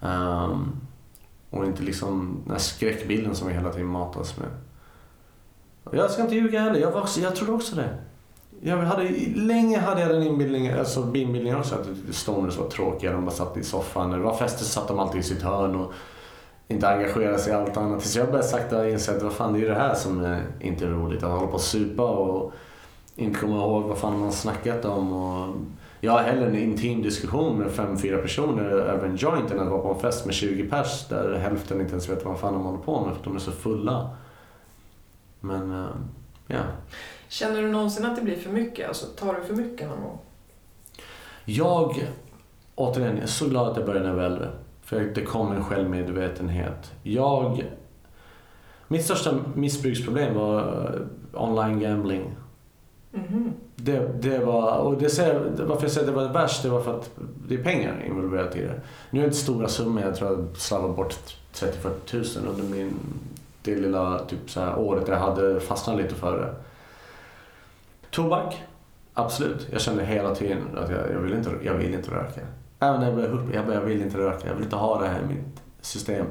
Um, 0.00 0.80
och 1.50 1.66
inte 1.66 1.82
liksom 1.82 2.40
den 2.44 2.52
här 2.52 2.58
skräckbilden 2.58 3.34
som 3.34 3.48
vi 3.48 3.54
hela 3.54 3.72
tiden 3.72 3.86
matas 3.86 4.36
med. 4.38 4.48
Jag 6.00 6.10
ska 6.10 6.22
inte 6.22 6.34
ljuga 6.34 6.60
heller, 6.60 6.80
jag, 6.80 6.92
var 6.92 7.00
också, 7.00 7.20
jag 7.20 7.36
trodde 7.36 7.52
också 7.52 7.76
det. 7.76 7.98
Jag 8.60 8.76
hade, 8.76 9.08
länge 9.34 9.78
hade 9.78 10.00
jag 10.00 10.10
den 10.10 10.22
inbildningen, 10.22 10.78
alltså 10.78 11.00
inbildningen 11.00 11.58
också 11.58 11.74
att 11.74 12.14
stoners 12.14 12.58
var 12.58 12.68
tråkiga, 12.68 13.12
de 13.12 13.24
bara 13.24 13.34
satt 13.34 13.56
i 13.56 13.62
soffan. 13.62 14.10
När 14.10 14.16
det 14.16 14.24
var 14.24 14.34
fester 14.34 14.64
så 14.64 14.70
satt 14.70 14.88
de 14.88 14.98
alltid 14.98 15.20
i 15.20 15.24
sitt 15.24 15.42
hörn 15.42 15.74
och 15.74 15.92
inte 16.68 16.88
engagerade 16.88 17.38
sig 17.38 17.52
i 17.52 17.56
allt 17.56 17.76
annat. 17.76 18.00
Tills 18.00 18.16
jag 18.16 18.26
började 18.26 18.48
sakta 18.48 18.90
inse 18.90 19.16
att 19.16 19.22
vad 19.22 19.32
fan, 19.32 19.52
det 19.52 19.58
är 19.58 19.60
ju 19.60 19.68
det 19.68 19.74
här 19.74 19.94
som 19.94 20.24
är 20.24 20.42
inte 20.60 20.84
är 20.84 20.88
roligt. 20.88 21.22
Att 21.22 21.30
hålla 21.30 21.46
på 21.46 21.52
och 21.52 21.60
supa 21.60 22.02
och 22.02 22.52
inte 23.16 23.40
komma 23.40 23.56
ihåg 23.56 23.82
vad 23.82 23.98
fan 23.98 24.20
man 24.20 24.32
snackat 24.32 24.84
om. 24.84 25.12
Och 25.12 25.54
jag 26.00 26.12
har 26.12 26.22
hellre 26.22 26.46
en 26.46 26.56
intim 26.56 27.02
diskussion 27.02 27.58
med 27.58 27.70
fem, 27.70 27.98
fyra 27.98 28.18
personer 28.18 28.64
över 28.64 29.08
en 29.08 29.16
joint 29.16 29.50
än 29.50 29.60
att 29.60 29.68
vara 29.68 29.82
på 29.82 29.94
en 29.94 30.00
fest 30.00 30.26
med 30.26 30.34
20 30.34 30.68
pers 30.68 31.08
där 31.08 31.34
hälften 31.34 31.80
inte 31.80 31.92
ens 31.92 32.08
vet 32.08 32.24
vad 32.24 32.38
fan 32.38 32.52
de 32.52 32.62
håller 32.62 32.78
på 32.78 33.00
med 33.00 33.10
för 33.10 33.16
att 33.16 33.24
de 33.24 33.36
är 33.36 33.40
så 33.40 33.52
fulla. 33.52 34.10
Men, 35.40 35.72
uh, 35.72 35.86
ja. 36.46 36.60
Känner 37.28 37.62
du 37.62 37.68
någonsin 37.68 38.06
att 38.06 38.16
det 38.16 38.22
blir 38.22 38.36
för 38.36 38.50
mycket? 38.50 38.88
Alltså, 38.88 39.06
tar 39.06 39.34
du 39.34 39.42
för 39.42 39.62
mycket 39.62 39.88
någon 39.88 40.02
gång? 40.02 40.18
Jag, 41.44 42.06
återigen, 42.74 43.18
är 43.18 43.26
så 43.26 43.48
glad 43.48 43.68
att 43.68 43.76
jag 43.76 43.86
började 43.86 44.04
när 44.04 44.10
jag 44.10 44.16
var 44.16 44.24
äldre. 44.24 44.50
För 44.82 45.00
det 45.00 45.22
kom 45.22 45.52
en 45.52 45.64
självmedvetenhet. 45.64 46.92
Jag... 47.02 47.64
Mitt 48.88 49.04
största 49.04 49.38
missbruksproblem 49.54 50.34
var 50.34 50.58
eh, 50.60 51.42
online 51.42 51.80
gambling. 51.80 52.36
Mm-hmm. 53.12 53.52
Det, 53.76 54.22
det 54.22 54.38
var, 54.38 54.76
och 54.76 54.98
det 54.98 55.10
säger, 55.10 55.52
varför 55.66 55.82
jag 55.82 55.90
säger 55.90 56.08
att 56.08 56.14
det 56.14 56.20
var 56.24 56.32
värst, 56.32 56.62
det 56.62 56.68
var 56.68 56.80
för 56.80 56.98
att 56.98 57.10
det 57.48 57.54
är 57.54 57.62
pengar 57.62 58.04
involverat 58.06 58.56
i 58.56 58.60
det. 58.60 58.80
Nu 59.10 59.20
är 59.20 59.22
det 59.22 59.26
inte 59.26 59.36
stora 59.36 59.68
summor, 59.68 60.02
jag 60.02 60.16
tror 60.16 60.30
jag 60.30 60.56
slarvade 60.56 60.94
bort 60.94 61.14
30-40 61.54 61.90
tusen 62.06 62.46
under 62.46 62.64
min, 62.64 62.94
det 63.62 63.76
lilla 63.76 64.18
typ 64.18 64.50
så 64.50 64.60
här, 64.60 64.78
året 64.78 65.08
jag 65.08 65.16
hade 65.16 65.60
fastnat 65.60 65.96
lite 65.96 66.14
för 66.14 66.38
det. 66.38 66.54
Tobak, 68.10 68.62
absolut. 69.14 69.68
Jag 69.72 69.80
kände 69.80 70.04
hela 70.04 70.34
tiden 70.34 70.58
att 70.76 70.90
jag, 70.90 71.12
jag, 71.12 71.20
vill, 71.20 71.34
inte, 71.34 71.50
jag 71.62 71.74
vill 71.74 71.94
inte 71.94 72.10
röka. 72.10 72.40
Även 72.80 73.00
när 73.00 73.06
jag 73.06 73.14
blev 73.14 73.30
hupp, 73.30 73.54
jag, 73.54 73.74
jag 73.74 73.80
vill 73.80 74.02
inte 74.02 74.18
röka, 74.18 74.48
jag 74.48 74.54
vill 74.54 74.64
inte 74.64 74.76
ha 74.76 75.00
det 75.00 75.08
här 75.08 75.20
i 75.20 75.26
mitt 75.26 75.62
system. 75.80 76.26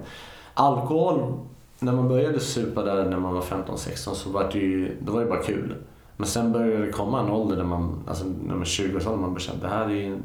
Alkohol, 0.53 1.33
när 1.79 1.93
man 1.93 2.07
började 2.07 2.39
supa 2.39 2.83
där 2.83 3.05
när 3.05 3.19
man 3.19 3.33
var 3.33 3.41
15-16 3.41 4.13
så 4.13 4.29
var 4.29 4.49
det 4.51 4.59
ju, 4.59 4.97
då 5.01 5.11
var 5.11 5.19
det 5.19 5.25
bara 5.25 5.43
kul. 5.43 5.75
Men 6.17 6.27
sen 6.27 6.51
började 6.51 6.85
det 6.85 6.91
komma 6.91 7.19
en 7.19 7.29
ålder 7.29 7.55
där 7.55 7.63
man, 7.63 8.03
alltså 8.07 8.25
när 8.25 8.53
man 8.53 8.61
är 8.61 8.65
20 8.65 8.97
års 8.97 9.07
ålder, 9.07 9.19
man 9.19 9.33
började 9.33 9.39
känna 9.39 9.61
det 9.61 9.67
här 9.67 9.91
är, 9.91 10.17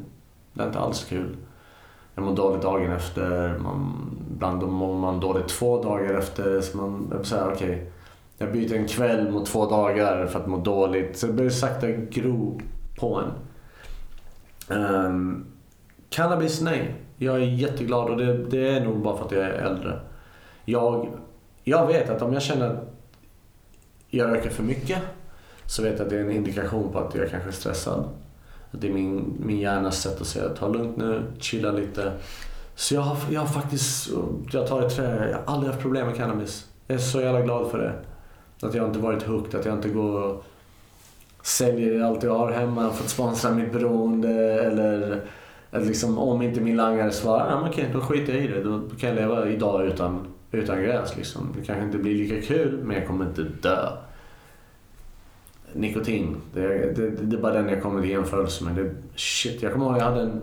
det 0.53 0.63
är 0.63 0.67
inte 0.67 0.79
alls 0.79 1.03
kul. 1.03 1.37
Jag 2.15 2.25
mår 2.25 2.35
dåligt 2.35 2.61
dagen 2.61 2.91
efter, 2.91 3.57
man, 3.57 4.11
ibland 4.31 4.63
mår 4.63 4.95
man 4.95 5.19
dåligt 5.19 5.47
två 5.47 5.83
dagar 5.83 6.13
efter. 6.13 6.61
Så 6.61 6.77
man, 6.77 7.07
jag 7.11 7.25
säga, 7.25 7.47
okej, 7.53 7.55
okay, 7.55 7.85
jag 8.41 8.51
byter 8.51 8.75
en 8.75 8.87
kväll 8.87 9.31
mot 9.31 9.45
två 9.45 9.65
dagar 9.65 10.27
för 10.27 10.39
att 10.39 10.47
må 10.47 10.57
dåligt. 10.57 11.17
Så 11.17 11.27
det 11.27 11.33
börjar 11.33 11.51
sakta 11.51 11.87
gro 11.87 12.61
på 12.99 13.21
en. 13.21 14.77
Um, 14.77 15.45
cannabis, 16.09 16.61
nej. 16.61 16.95
Jag 17.17 17.35
är 17.35 17.39
jätteglad 17.39 18.09
och 18.09 18.17
det, 18.17 18.37
det, 18.45 18.69
är 18.69 18.85
nog 18.85 19.01
bara 19.01 19.17
för 19.17 19.25
att 19.25 19.31
jag 19.31 19.43
är 19.43 19.51
äldre. 19.51 19.99
Jag, 20.65 21.09
jag 21.63 21.87
vet 21.87 22.09
att 22.09 22.21
om 22.21 22.33
jag 22.33 22.41
känner 22.41 22.69
att 22.69 22.93
jag 24.09 24.31
röker 24.31 24.49
för 24.49 24.63
mycket 24.63 24.99
så 25.65 25.83
vet 25.83 25.97
jag 25.97 26.01
att 26.01 26.09
det 26.09 26.17
är 26.17 26.21
en 26.21 26.31
indikation 26.31 26.91
på 26.91 26.99
att 26.99 27.15
jag 27.15 27.29
kanske 27.29 27.49
är 27.49 27.53
stressad. 27.53 28.09
Att 28.71 28.81
det 28.81 28.87
är 28.87 28.93
min, 28.93 29.35
min 29.39 29.59
hjärnas 29.59 30.01
sätt 30.01 30.21
att 30.21 30.27
säga 30.27 30.49
ta 30.49 30.67
lugnt 30.67 30.97
nu, 30.97 31.23
chilla 31.39 31.71
lite. 31.71 32.11
Så 32.75 32.95
jag 32.95 33.01
har, 33.01 33.17
jag 33.31 33.41
har 33.41 33.47
faktiskt, 33.47 34.09
jag 34.51 34.67
tar 34.67 34.81
ett 34.81 34.95
trä, 34.95 35.29
jag 35.29 35.37
har 35.37 35.53
aldrig 35.53 35.71
haft 35.71 35.81
problem 35.81 36.07
med 36.07 36.15
cannabis. 36.15 36.67
Jag 36.87 36.95
är 36.95 36.99
så 36.99 37.21
jävla 37.21 37.41
glad 37.41 37.71
för 37.71 37.77
det. 37.77 37.93
Att 38.63 38.73
jag 38.73 38.87
inte 38.87 38.99
varit 38.99 39.23
hooked, 39.23 39.59
att 39.59 39.65
jag 39.65 39.75
inte 39.75 39.89
går 39.89 40.21
och 40.21 40.45
säljer 41.43 42.03
allt 42.03 42.23
jag 42.23 42.37
har 42.37 42.51
hemma 42.51 42.91
för 42.91 43.03
att 43.03 43.09
sponsra 43.09 43.51
mitt 43.51 43.73
beroende 43.73 44.63
eller 44.63 45.21
att 45.71 45.85
liksom, 45.85 46.17
om 46.17 46.41
inte 46.41 46.61
min 46.61 46.77
langare 46.77 47.11
svarar, 47.11 47.51
ja, 47.51 47.67
okej, 47.69 47.89
då 47.93 48.01
skiter 48.01 48.33
jag 48.33 48.43
i 48.43 48.47
det. 48.47 48.63
Då 48.63 48.81
kan 48.99 49.09
jag 49.09 49.15
leva 49.15 49.49
idag 49.49 49.85
utan, 49.85 50.27
utan 50.51 50.83
gräs. 50.83 51.17
Liksom. 51.17 51.55
Det 51.59 51.65
kanske 51.65 51.85
inte 51.85 51.97
blir 51.97 52.15
lika 52.15 52.47
kul, 52.47 52.79
men 52.83 52.97
jag 52.97 53.07
kommer 53.07 53.25
inte 53.25 53.43
dö. 53.43 53.89
Nikotin, 55.73 56.37
det, 56.53 56.67
det, 56.95 57.09
det 57.09 57.35
är 57.35 57.41
bara 57.41 57.53
den 57.53 57.69
jag 57.69 57.81
kommer 57.81 58.01
till 58.01 58.09
jämförelse 58.09 58.63
med. 58.63 58.75
Det, 58.75 58.95
shit, 59.15 59.61
jag 59.61 59.73
kommer 59.73 59.85
ihåg 59.85 59.97
jag 59.97 60.03
hade 60.03 60.21
en 60.21 60.41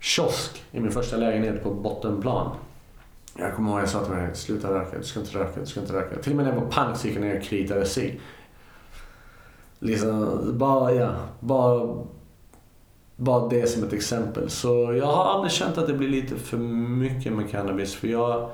kiosk 0.00 0.62
i 0.72 0.80
min 0.80 0.90
första 0.90 1.16
lägenhet 1.16 1.62
på 1.62 1.74
bottenplan. 1.74 2.50
Jag 3.38 3.54
kommer 3.54 3.70
ihåg 3.70 3.80
jag 3.80 3.88
sa 3.88 4.04
till 4.04 4.14
mig, 4.14 4.34
sluta 4.34 4.70
röka, 4.70 4.98
du 4.98 5.04
ska 5.04 5.20
inte 5.20 5.38
röka, 5.38 5.60
du 5.60 5.66
ska 5.66 5.80
inte 5.80 5.92
röka. 5.92 6.22
Till 6.22 6.32
och 6.32 6.36
med 6.36 6.46
när 6.46 6.52
jag 6.52 6.60
var 6.60 6.70
pank 6.70 6.96
så 6.96 7.06
gick 7.06 7.16
jag 7.16 7.22
ner 7.22 7.36
och 7.36 7.42
kritade 7.42 7.86
sig. 7.86 8.20
Liksom, 9.78 10.40
bara, 10.58 10.92
ja, 10.92 11.14
bara, 11.40 12.04
bara 13.16 13.48
det 13.48 13.66
som 13.66 13.84
ett 13.84 13.92
exempel. 13.92 14.50
Så 14.50 14.92
jag 14.92 15.06
har 15.06 15.24
aldrig 15.24 15.52
känt 15.52 15.78
att 15.78 15.86
det 15.86 15.92
blir 15.92 16.08
lite 16.08 16.36
för 16.36 16.56
mycket 16.56 17.32
med 17.32 17.50
cannabis. 17.50 17.94
För 17.94 18.08
jag... 18.08 18.50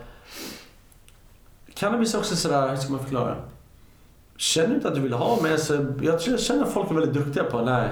Cannabis 1.75 2.15
är 2.15 2.19
också 2.19 2.37
sådär, 2.37 2.69
hur 2.69 2.77
ska 2.77 2.93
man 2.93 3.01
förklara? 3.01 3.37
Känner 4.37 4.69
du 4.69 4.75
inte 4.75 4.89
att 4.89 4.95
du 4.95 5.01
vill 5.01 5.13
ha 5.13 5.43
med 5.43 5.61
så, 5.61 5.77
alltså, 5.79 6.31
Jag 6.31 6.41
känner 6.41 6.63
att 6.63 6.73
folk 6.73 6.91
är 6.91 6.95
väldigt 6.95 7.15
duktiga 7.15 7.45
på, 7.45 7.61
nej, 7.61 7.89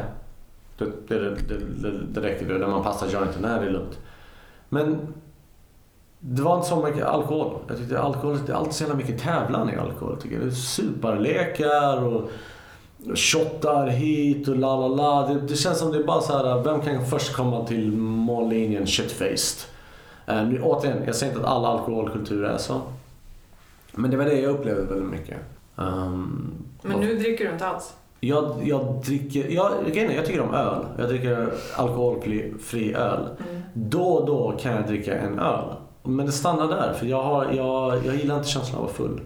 det, 0.78 0.84
det, 1.08 1.18
det, 1.18 1.58
det, 1.82 1.92
det 2.08 2.20
räcker, 2.20 2.48
det, 2.48 2.58
när 2.58 2.66
man 2.66 2.82
passar 2.82 3.06
jointen, 3.06 3.42
nej 3.42 3.60
det 3.60 3.66
är 3.66 3.70
lugnt. 3.70 3.98
Men 4.68 5.14
det 6.20 6.42
var 6.42 6.56
inte 6.56 6.68
så 6.68 6.86
mycket 6.86 7.04
alkohol. 7.04 7.58
Jag 7.68 7.76
tyckte 7.78 8.00
alkohol, 8.00 8.38
det 8.46 8.52
är 8.52 8.56
alltid 8.56 8.74
så 8.74 8.82
jävla 8.82 8.96
mycket 8.96 9.18
tävlan 9.18 9.70
i 9.70 9.76
alkohol. 9.76 10.16
Tycker 10.20 10.36
jag. 10.36 10.44
Det 10.44 10.50
är 10.50 10.54
superlekar 10.54 12.04
och 12.04 12.30
shottar 13.14 13.86
hit 13.86 14.48
och 14.48 14.56
la 14.56 14.76
la 14.76 14.88
la. 14.88 15.28
Det, 15.28 15.40
det, 15.40 15.56
känns 15.56 15.78
som 15.78 15.92
det 15.92 15.98
är 15.98 16.04
bara 16.04 16.20
så 16.20 16.32
här, 16.32 16.62
vem 16.62 16.80
kan 16.80 17.06
först 17.06 17.32
komma 17.32 17.64
till 17.64 17.92
mållinjen 17.92 18.86
shitfaced? 18.86 19.68
Uh, 20.30 20.48
nu, 20.48 20.62
återigen, 20.62 21.02
jag 21.06 21.14
säger 21.14 21.32
inte 21.32 21.46
att 21.46 21.52
alla 21.52 21.68
alkoholkulturer 21.68 22.48
är 22.48 22.58
så. 22.58 22.80
Men 23.92 24.10
det 24.10 24.16
var 24.16 24.24
det 24.24 24.40
jag 24.40 24.50
upplevde 24.50 24.82
väldigt 24.82 25.10
mycket. 25.10 25.36
Um, 25.76 26.52
Men 26.82 27.00
nu 27.00 27.14
dricker 27.14 27.44
du 27.44 27.52
inte 27.52 27.66
alls? 27.66 27.94
Jag, 28.20 28.54
jag 28.64 29.02
dricker, 29.04 29.50
jag, 29.50 29.72
jag 29.94 30.26
tycker 30.26 30.40
om 30.40 30.54
öl. 30.54 30.86
Jag 30.98 31.08
dricker 31.08 31.52
alkoholfri 31.76 32.94
öl. 32.94 33.28
Mm. 33.50 33.62
Då 33.74 34.02
och 34.02 34.26
då 34.26 34.56
kan 34.60 34.72
jag 34.72 34.86
dricka 34.86 35.18
en 35.18 35.38
öl. 35.38 35.64
Men 36.02 36.26
det 36.26 36.32
stannar 36.32 36.68
där, 36.68 36.92
för 36.92 37.06
jag, 37.06 37.22
har, 37.22 37.52
jag, 37.52 38.06
jag 38.06 38.16
gillar 38.16 38.36
inte 38.36 38.48
känslan 38.48 38.78
av 38.78 38.88
att 38.88 38.98
vara 38.98 39.08
full. 39.08 39.20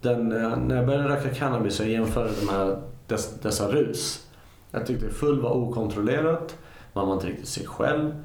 Den, 0.00 0.32
eh, 0.32 0.56
när 0.56 0.76
jag 0.76 0.86
började 0.86 1.08
röka 1.08 1.34
cannabis 1.34 1.80
och 1.80 1.86
jämförde 1.86 2.30
de 2.40 2.48
här, 2.48 2.82
dess, 3.06 3.34
dessa 3.42 3.68
rus. 3.68 4.26
Jag 4.70 4.86
tyckte 4.86 5.08
full 5.08 5.40
var 5.40 5.50
okontrollerat, 5.50 6.56
man 6.92 7.06
var 7.06 7.14
inte 7.14 7.26
riktigt 7.26 7.48
sig 7.48 7.66
själv. 7.66 8.22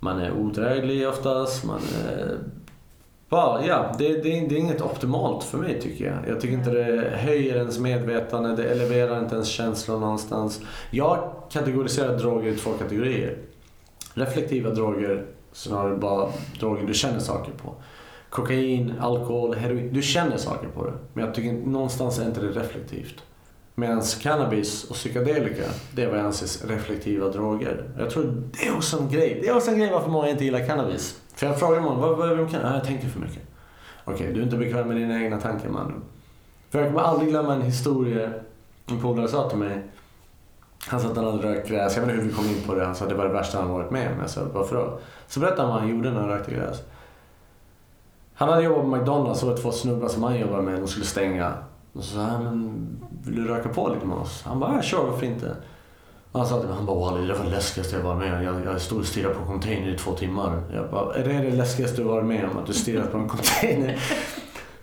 Man 0.00 0.20
är 0.20 0.32
odräglig 0.32 1.08
oftast, 1.08 1.64
man 1.64 1.80
är 2.08 2.38
bara, 3.28 3.66
ja, 3.66 3.94
det, 3.98 4.08
det, 4.08 4.22
det, 4.22 4.56
är 4.56 4.58
inget 4.58 4.80
optimalt 4.80 5.44
för 5.44 5.58
mig 5.58 5.80
tycker 5.80 6.04
jag. 6.04 6.34
Jag 6.34 6.40
tycker 6.40 6.54
inte 6.54 6.70
det 6.70 7.10
höjer 7.16 7.56
ens 7.56 7.78
medvetande, 7.78 8.56
det 8.56 8.64
eleverar 8.64 9.18
inte 9.18 9.34
ens 9.34 9.48
känslor 9.48 10.00
någonstans. 10.00 10.60
Jag 10.90 11.32
kategoriserar 11.50 12.18
droger 12.18 12.50
i 12.50 12.56
två 12.56 12.70
kategorier. 12.70 13.38
Reflektiva 14.14 14.70
droger 14.70 15.26
Snarare 15.52 15.96
bara 15.96 16.28
droger 16.60 16.86
du 16.86 16.94
känner 16.94 17.18
saker 17.18 17.52
på. 17.52 17.74
Kokain, 18.30 18.94
alkohol, 19.00 19.54
heroin. 19.54 19.92
Du 19.92 20.02
känner 20.02 20.36
saker 20.36 20.68
på 20.68 20.86
det. 20.86 20.92
Men 21.12 21.24
jag 21.24 21.34
tycker 21.34 21.52
någonstans 21.52 22.18
är 22.18 22.26
inte 22.26 22.40
det 22.40 22.48
reflektivt. 22.48 23.22
Medan 23.74 24.02
cannabis 24.22 24.84
och 24.84 24.94
psykedelika, 24.94 25.62
det 25.92 26.02
är 26.02 26.08
vad 26.08 26.18
jag 26.18 26.26
anser 26.26 26.68
reflektiva 26.68 27.28
droger. 27.28 27.90
Jag 27.98 28.10
tror 28.10 28.42
det 28.52 28.66
är 28.66 28.76
också 28.76 28.98
en 28.98 29.08
grej. 29.08 29.38
Det 29.42 29.48
är 29.48 29.56
också 29.56 29.70
en 29.70 29.78
grej 29.78 29.90
varför 29.92 30.10
många 30.10 30.28
inte 30.28 30.44
gillar 30.44 30.66
cannabis. 30.66 31.20
För 31.34 31.46
jag 31.46 31.58
frågar 31.58 31.80
många, 31.80 31.96
vad, 32.00 32.16
behöver 32.16 32.34
är 32.34 32.36
det 32.36 32.42
med 32.42 32.52
cannabis? 32.52 32.74
Jag 32.74 32.84
tänker 32.84 33.08
för 33.08 33.20
mycket. 33.20 33.42
Okej, 34.04 34.14
okay, 34.14 34.32
du 34.32 34.40
är 34.40 34.44
inte 34.44 34.56
bekväm 34.56 34.88
med 34.88 34.96
dina 34.96 35.22
egna 35.24 35.40
tankar 35.40 35.68
man. 35.68 36.02
För 36.70 36.78
jag 36.78 36.88
kommer 36.88 37.00
aldrig 37.00 37.28
glömma 37.28 37.54
en 37.54 37.62
historia 37.62 38.32
en 38.90 39.00
polare 39.00 39.28
sa 39.28 39.48
till 39.48 39.58
mig. 39.58 39.82
Han 40.86 41.00
sa 41.00 41.08
att 41.08 41.16
han 41.16 41.24
hade 41.24 41.42
rökt 41.42 41.68
gräs. 41.68 41.96
Jag 41.96 42.02
vet 42.02 42.10
inte 42.10 42.22
hur 42.22 42.30
vi 42.30 42.36
kom 42.36 42.44
in 42.44 42.62
på 42.66 42.74
det. 42.74 42.84
Han 42.84 42.94
sa 42.94 43.04
att 43.04 43.10
det 43.10 43.16
var 43.16 43.24
det 43.24 43.32
värsta 43.32 43.58
han 43.58 43.68
varit 43.68 43.90
med 43.90 44.12
om. 44.12 44.20
Jag 44.20 44.30
sa 44.30 44.40
varför 44.54 44.76
då? 44.76 44.98
Så 45.26 45.40
berättade 45.40 45.62
han 45.62 45.70
vad 45.70 45.80
han 45.80 45.88
gjorde 45.90 46.10
när 46.10 46.20
han 46.20 46.28
rökte 46.28 46.54
gräs. 46.54 46.82
Han 48.34 48.48
hade 48.48 48.62
jobbat 48.62 48.82
på 48.82 48.88
McDonalds 48.96 49.42
och 49.42 49.48
var 49.48 49.56
två 49.56 49.72
snubbar 49.72 50.08
som 50.08 50.22
han 50.22 50.38
jobbade 50.38 50.62
med. 50.62 50.80
De 50.80 50.88
skulle 50.88 51.06
stänga. 51.06 51.52
Och 51.92 52.04
så 52.04 52.14
sa 52.14 52.20
han, 52.20 52.44
men 52.44 52.88
vill 53.24 53.36
du 53.36 53.48
röka 53.48 53.68
på 53.68 53.88
lite 53.88 54.06
med 54.06 54.16
oss? 54.16 54.42
Han 54.46 54.60
bara, 54.60 54.74
ja, 54.74 54.82
kör 54.82 55.04
varför 55.04 55.26
inte? 55.26 55.56
Han 56.32 56.46
sa 56.46 56.58
till 56.58 56.68
mig, 56.68 56.76
han 56.76 56.86
bara 56.86 57.10
Wally, 57.10 57.26
det 57.26 57.34
var 57.34 57.44
det 57.44 57.50
läskigaste 57.50 57.96
jag 57.96 58.02
varit 58.02 58.18
med 58.18 58.34
om. 58.34 58.42
Jag, 58.42 58.74
jag 58.74 58.80
stod 58.80 58.98
och 58.98 59.06
stirrade 59.06 59.34
på 59.34 59.40
en 59.40 59.46
container 59.46 59.94
i 59.94 59.98
två 59.98 60.12
timmar. 60.12 60.62
Jag 60.74 60.90
bara, 60.90 61.14
är 61.14 61.24
det 61.24 61.50
det 61.50 61.56
läskigaste 61.56 61.96
du 61.96 62.02
varit 62.02 62.24
med 62.26 62.44
om? 62.50 62.58
Att 62.58 62.66
du 62.66 62.72
stirrat 62.72 63.12
på 63.12 63.18
en 63.18 63.28
container? 63.28 63.98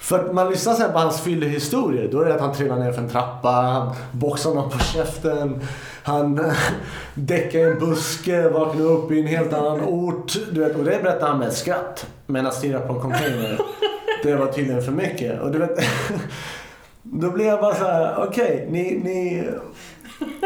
För 0.06 0.20
att 0.20 0.34
man 0.34 0.50
lyssnar 0.50 0.74
sen 0.74 0.92
på 0.92 1.00
hans 1.00 1.22
fyllehistorier. 1.22 2.08
Då 2.12 2.22
är 2.22 2.26
det 2.26 2.36
att 2.36 2.42
han 2.42 2.54
trillar 2.54 2.80
ner 2.80 2.92
för 2.92 3.02
en 3.02 3.10
trappa, 3.10 3.50
han 3.50 3.96
boxar 4.12 4.54
någon 4.54 4.70
på 4.70 4.80
käften, 4.80 5.62
han 6.04 6.52
däckar 7.14 7.60
i 7.60 7.64
en 7.64 7.80
buske, 7.80 8.50
vaknar 8.50 8.86
upp 8.86 9.12
i 9.12 9.20
en 9.20 9.28
helt 9.28 9.54
annan 9.54 9.82
ort. 9.82 10.34
Du 10.52 10.60
vet, 10.60 10.76
och 10.76 10.84
det 10.84 11.04
berättar 11.04 11.28
han 11.28 11.40
med 11.40 11.48
ett 11.48 11.58
skratt. 11.58 12.08
Men 12.26 12.48
att 12.48 12.54
stirra 12.54 12.80
på 12.80 12.94
en 12.94 13.00
container, 13.00 13.60
det 14.24 14.36
var 14.36 14.48
tydligen 14.48 14.82
för 14.82 14.92
mycket. 14.92 15.42
Och 15.42 15.52
du 15.52 15.60
vet, 15.60 15.80
då 17.04 17.32
blir 17.32 17.46
jag 17.46 17.62
bara 17.62 17.76
så 17.76 17.84
här: 17.84 18.16
okej, 18.28 18.56
okay, 18.56 18.72
ni, 18.72 19.02
ni, 19.04 19.50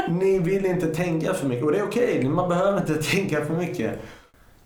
ni 0.09 0.39
vill 0.39 0.65
inte 0.65 0.87
tänka 0.87 1.33
för 1.33 1.47
mycket. 1.47 1.65
Och 1.65 1.71
det 1.71 1.79
är 1.79 1.83
okej, 1.83 2.17
okay, 2.17 2.29
man 2.29 2.49
behöver 2.49 2.77
inte 2.77 2.93
tänka 3.11 3.45
för 3.45 3.53
mycket. 3.53 3.91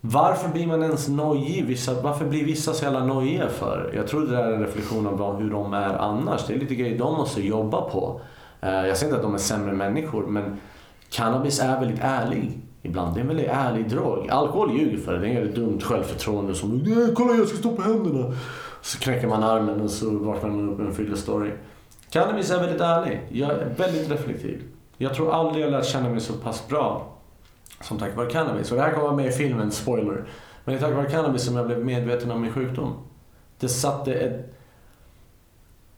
Varför 0.06 0.48
blir 0.48 0.66
man 0.66 0.82
ens 0.82 1.08
nojig? 1.08 1.64
Vissa, 1.66 2.02
varför 2.02 2.24
blir 2.24 2.44
vissa 2.44 2.72
så 2.72 2.84
jävla 2.84 3.04
nojiga 3.04 3.48
för? 3.48 3.92
Jag 3.96 4.08
tror 4.08 4.20
det 4.20 4.30
där 4.30 4.44
är 4.44 4.52
en 4.52 4.60
reflektion 4.60 5.06
av 5.06 5.40
hur 5.40 5.50
de 5.50 5.74
är 5.74 5.94
annars. 5.94 6.46
Det 6.46 6.54
är 6.54 6.58
lite 6.58 6.74
grejer 6.74 6.98
de 6.98 7.16
måste 7.16 7.46
jobba 7.46 7.80
på. 7.80 8.20
Eh, 8.60 8.86
jag 8.86 8.96
säger 8.96 9.12
inte 9.12 9.16
att 9.16 9.22
de 9.22 9.34
är 9.34 9.38
sämre 9.38 9.72
människor, 9.72 10.26
men 10.26 10.60
cannabis 11.10 11.60
är 11.60 11.80
väldigt 11.80 12.00
ärlig. 12.02 12.58
Ibland. 12.82 13.14
Det 13.14 13.20
är 13.20 13.22
en 13.22 13.28
väldigt 13.28 13.48
ärlig 13.48 13.88
drog. 13.88 14.28
Alkohol 14.30 14.78
ljuger 14.78 14.98
för 14.98 15.12
det. 15.12 15.18
Det 15.18 15.28
är 15.28 15.44
ett 15.44 15.54
dumt 15.54 15.80
självförtroende 15.80 16.54
som 16.54 16.72
eh, 16.72 17.14
“Kolla 17.14 17.34
jag 17.34 17.48
ska 17.48 17.56
stå 17.56 17.76
på 17.76 17.82
händerna”. 17.82 18.34
Så 18.82 18.98
knäcker 18.98 19.28
man 19.28 19.42
armen 19.42 19.80
och 19.80 19.90
så 19.90 20.10
vaknar 20.10 20.50
man 20.50 20.68
upp 20.68 20.78
med 20.78 20.86
en 20.86 20.94
fyllestory. 20.94 21.50
Cannabis 22.10 22.50
är 22.50 22.60
väldigt 22.60 22.80
ärlig. 22.80 23.20
Jag 23.32 23.50
är 23.50 23.74
väldigt 23.76 24.10
reflektiv. 24.10 24.62
Jag 24.96 25.14
tror 25.14 25.32
aldrig 25.32 25.64
jag 25.64 25.70
lärt 25.70 25.86
känna 25.86 26.08
mig 26.08 26.20
så 26.20 26.32
pass 26.32 26.68
bra 26.68 27.13
som 27.84 27.98
tack 27.98 28.16
vare 28.16 28.30
cannabis. 28.30 28.70
Och 28.70 28.76
det 28.76 28.82
här 28.82 28.90
kommer 28.90 29.04
vara 29.04 29.16
med 29.16 29.26
i 29.26 29.32
filmen, 29.32 29.70
spoiler. 29.70 30.24
Men 30.64 30.74
det 30.74 30.74
är 30.74 30.78
tack 30.80 30.94
vare 30.94 31.10
cannabis 31.10 31.44
som 31.44 31.56
jag 31.56 31.66
blev 31.66 31.84
medveten 31.84 32.30
om 32.30 32.42
min 32.42 32.52
sjukdom. 32.52 32.92
Det 33.58 33.68
satte 33.68 34.14
ett 34.14 34.54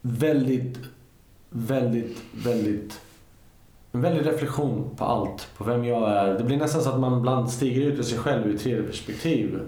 väldigt, 0.00 0.78
väldigt, 1.50 2.18
väldigt 2.44 3.00
en 3.96 4.02
väldig 4.02 4.26
reflektion 4.26 4.90
på 4.96 5.04
allt, 5.04 5.48
på 5.56 5.64
vem 5.64 5.84
jag 5.84 6.10
är. 6.10 6.38
Det 6.38 6.44
blir 6.44 6.56
nästan 6.56 6.82
så 6.82 6.90
att 6.90 7.00
man 7.00 7.18
ibland 7.18 7.50
stiger 7.50 7.82
ut 7.82 7.98
ur 7.98 8.02
sig 8.02 8.18
själv 8.18 8.50
i 8.50 8.54
ett 8.54 8.60
tredje 8.60 8.82
perspektiv 8.82 9.60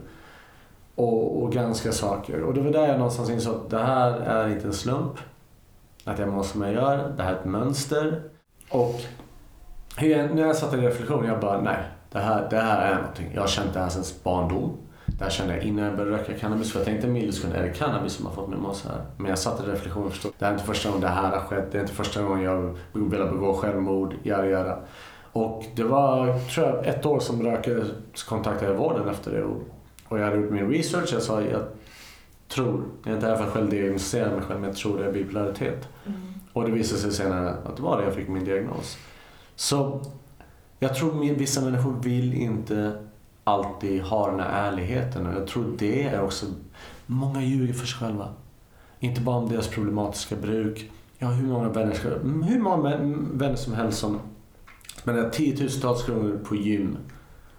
och, 0.94 1.42
och 1.42 1.52
granskar 1.52 1.90
saker. 1.90 2.42
Och 2.42 2.54
det 2.54 2.60
var 2.60 2.70
där 2.70 2.88
jag 2.88 2.96
någonstans 2.96 3.30
insåg 3.30 3.54
att 3.54 3.70
det 3.70 3.78
här 3.78 4.12
är 4.12 4.48
inte 4.48 4.66
en 4.66 4.72
slump. 4.72 5.12
Att 6.04 6.18
jag 6.18 6.28
mår 6.28 6.42
som 6.42 6.62
jag 6.62 6.72
gör. 6.72 7.12
Det 7.16 7.22
här 7.22 7.32
är 7.32 7.38
ett 7.38 7.44
mönster. 7.44 8.22
Och 8.70 9.00
när 10.00 10.46
jag 10.46 10.56
satt 10.56 10.74
i 10.74 10.76
reflektion, 10.76 11.24
jag 11.24 11.40
bara 11.40 11.60
nej, 11.60 11.84
det 12.10 12.18
här, 12.18 12.46
det 12.50 12.56
här 12.56 12.92
är 12.92 12.96
någonting. 12.96 13.30
Jag 13.34 13.40
har 13.40 13.48
känt 13.48 13.74
det 13.74 13.80
här 13.80 13.88
sedan 13.88 14.04
barndom. 14.22 14.76
Det 15.06 15.24
här 15.24 15.30
kände 15.30 15.54
jag 15.54 15.64
innan 15.64 15.84
jag 15.84 15.96
började 15.96 16.16
röka 16.16 16.38
cannabis. 16.38 16.72
För 16.72 16.78
jag 16.78 16.86
tänkte 16.86 17.06
en 17.06 17.12
millisekund, 17.12 17.54
är 17.54 17.62
det 17.62 17.68
cannabis 17.68 18.12
som 18.12 18.26
har 18.26 18.32
fått 18.32 18.48
mig 18.48 18.56
att 18.56 18.62
må 18.62 18.74
så 18.74 18.88
här? 18.88 19.04
Men 19.16 19.26
jag 19.26 19.38
satt 19.38 19.60
i 19.60 19.70
reflektion 19.70 20.04
och 20.04 20.12
förstod. 20.12 20.32
Det 20.38 20.44
här 20.44 20.52
är 20.52 20.56
inte 20.56 20.66
första 20.66 20.88
gången 20.88 21.02
det 21.02 21.08
här 21.08 21.30
har 21.30 21.40
skett. 21.40 21.72
Det 21.72 21.78
är 21.78 21.82
inte 21.82 21.94
första 21.94 22.22
gången 22.22 22.42
jag 22.42 22.76
velat 22.92 23.30
begå 23.30 23.54
självmord, 23.54 24.14
göra, 24.22 24.46
göra. 24.46 24.78
Och 25.32 25.64
det 25.74 25.84
var, 25.84 26.38
tror 26.38 26.66
jag, 26.66 26.86
ett 26.86 27.06
år 27.06 27.20
som 27.20 27.42
rökare 27.42 27.84
kontaktade 28.28 28.72
vården 28.72 29.08
efter 29.08 29.30
det. 29.32 29.42
Och, 29.42 30.18
jag 30.18 30.24
hade 30.24 30.36
gjort 30.36 30.50
min 30.50 30.70
research. 30.70 31.12
Jag 31.12 31.22
sa, 31.22 31.42
jag 31.42 31.62
tror, 32.48 32.82
jag 33.04 33.10
är 33.10 33.14
inte 33.14 33.26
här 33.26 33.36
för 33.36 33.44
att 33.44 33.50
själv 33.50 33.70
diagnostisera 33.70 34.30
mig 34.30 34.42
själv, 34.42 34.60
men 34.60 34.68
jag 34.68 34.76
tror 34.76 34.98
det 34.98 35.04
är 35.04 35.12
bipolaritet. 35.12 35.88
Mm. 36.06 36.20
Och 36.52 36.64
det 36.64 36.70
visade 36.70 37.00
sig 37.00 37.12
senare 37.12 37.50
att 37.50 37.76
det 37.76 37.82
var 37.82 37.98
det 37.98 38.04
jag 38.04 38.14
fick 38.14 38.28
min 38.28 38.44
diagnos. 38.44 38.98
Så 39.56 40.00
jag 40.78 40.94
tror 40.94 41.34
vissa 41.34 41.60
människor 41.60 41.94
vill 42.02 42.34
inte 42.34 42.92
alltid 43.44 44.02
ha 44.02 44.30
den 44.30 44.40
här 44.40 44.70
ärligheten 44.70 45.26
och 45.26 45.34
jag 45.34 45.46
tror 45.46 45.74
det 45.78 46.02
är 46.02 46.22
också... 46.22 46.46
Många 47.06 47.42
ljuger 47.42 47.74
för 47.74 47.86
sig 47.86 47.98
själva. 47.98 48.28
Inte 49.00 49.20
bara 49.20 49.36
om 49.36 49.48
deras 49.48 49.68
problematiska 49.68 50.36
bruk. 50.36 50.90
Jag 51.18 51.28
har 51.28 51.34
hur 51.34 51.48
många 51.48 51.68
vänner, 51.68 51.94
ska, 51.94 52.08
hur 52.48 52.60
många 52.60 52.96
vänner 53.32 53.56
som 53.56 53.72
helst 53.72 53.98
som 53.98 54.20
spenderar 54.96 55.30
tiotusentals 55.30 56.02
kronor 56.02 56.40
på 56.44 56.56
gym 56.56 56.96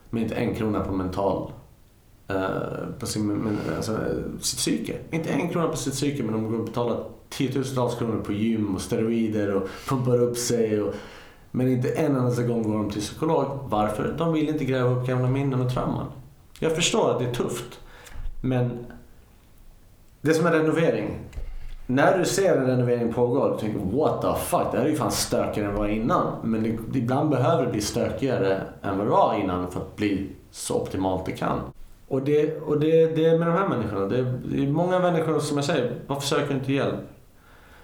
men 0.10 0.24
inte 0.24 0.36
en 0.36 0.56
krona 0.56 0.80
på 0.80 0.94
mental 0.94 1.52
uh, 2.32 3.00
på 3.00 3.06
sin, 3.06 3.28
men, 3.28 3.58
alltså, 3.76 3.98
sitt 4.40 4.60
psyke. 4.60 4.98
Inte 5.12 5.30
en 5.30 5.50
krona 5.50 5.68
på 5.68 5.78
sitt 5.78 5.94
psyke 5.94 6.24
men 6.24 6.34
de 6.34 6.52
går 6.52 6.60
och 6.60 6.66
betalar 6.66 7.04
tiotusentals 7.30 7.96
kronor 7.96 8.22
på 8.24 8.34
gym 8.34 8.76
och 8.76 8.82
steroider 8.82 9.56
och 9.56 9.70
pumpar 9.88 10.22
upp 10.22 10.38
sig 10.38 10.82
och 10.82 10.96
men 11.52 11.68
inte 11.68 11.90
en 11.90 12.16
enda 12.16 12.44
gång 12.44 12.64
går 12.64 12.74
de 12.74 12.90
till 12.90 13.02
psykolog. 13.02 13.46
Varför? 13.66 14.16
De 14.18 14.34
vill 14.34 14.50
inte 14.50 14.66
gräva 14.66 14.90
upp 14.90 15.08
gamla 15.08 15.28
minnen 15.28 15.62
och 15.62 15.74
trauman. 15.74 16.06
Jag 16.60 16.76
förstår 16.76 17.12
att 17.12 17.20
det 17.20 17.26
är 17.26 17.34
tufft. 17.34 17.80
Men 18.42 18.86
det 20.22 20.30
är 20.30 20.34
som 20.34 20.46
en 20.46 20.54
renovering. 20.54 21.20
När 21.88 22.18
du 22.18 22.26
ser 22.26 22.58
en 22.58 22.66
renovering 22.66 23.14
pågå, 23.14 23.54
du 23.54 23.60
tänker 23.60 23.98
what 23.98 24.22
the 24.22 24.46
fuck, 24.46 24.72
det 24.72 24.78
här 24.78 24.86
är 24.86 24.90
ju 24.90 24.96
fan 24.96 25.12
stökigare 25.12 25.70
än 25.70 25.76
vad 25.76 25.86
det 25.86 25.94
var 25.94 26.02
innan. 26.02 26.34
Men 26.44 26.64
det, 26.64 26.98
ibland 27.00 27.30
behöver 27.30 27.66
det 27.66 27.72
bli 27.72 27.82
stökigare 27.82 28.62
än 28.82 28.98
vad 28.98 29.08
det 29.08 29.12
var 29.12 29.40
innan 29.44 29.72
för 29.72 29.80
att 29.80 29.96
bli 29.96 30.30
så 30.52 30.82
optimalt 30.82 31.26
det 31.26 31.32
kan. 31.32 31.60
Och 32.08 32.22
det, 32.22 32.62
och 32.62 32.80
det, 32.80 33.16
det 33.16 33.26
är 33.26 33.40
med 33.40 33.48
de 33.48 33.54
här 33.54 33.68
människorna. 33.68 34.06
Det 34.06 34.18
är, 34.18 34.40
det 34.46 34.64
är 34.64 34.68
många 34.68 35.00
människor 35.00 35.40
som 35.40 35.58
jag 35.58 35.66
säger, 35.66 35.96
varför 36.08 36.28
söker 36.28 36.48
du 36.48 36.54
inte 36.54 36.74
hjälp? 36.74 37.00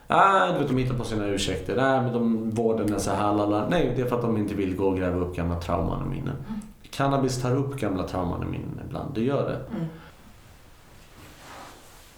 Ah, 0.08 0.52
du 0.52 0.60
vet, 0.60 0.68
de 0.68 0.78
hittar 0.78 0.96
på 0.96 1.04
sina 1.04 1.26
ursäkter. 1.26 1.76
Nej, 1.76 2.02
men 2.02 2.14
de, 2.14 2.50
vården 2.50 2.94
är 2.94 3.00
så 3.00 3.12
här, 3.12 3.34
lala. 3.34 3.68
Nej, 3.70 3.94
det 3.96 4.02
är 4.02 4.06
för 4.06 4.16
att 4.16 4.22
de 4.22 4.38
inte 4.38 4.56
vill 4.56 4.76
gå 4.76 4.88
och 4.88 4.98
gräva 4.98 5.18
upp 5.18 5.36
gamla 5.36 5.60
trauman 5.60 6.02
och 6.02 6.08
minnen. 6.08 6.36
Mm. 6.48 6.62
Cannabis 6.90 7.42
tar 7.42 7.56
upp 7.56 7.76
gamla 7.76 8.04
trauman 8.04 8.44
och 8.44 8.50
minnen 8.50 8.82
ibland. 8.86 9.16
Det 9.16 9.22
gör 9.22 9.50
det. 9.50 9.76
Mm. 9.76 9.88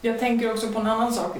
Jag 0.02 0.20
tänker 0.20 0.52
också 0.52 0.68
på 0.68 0.80
en 0.80 0.88
annan 0.88 1.14
sak. 1.14 1.38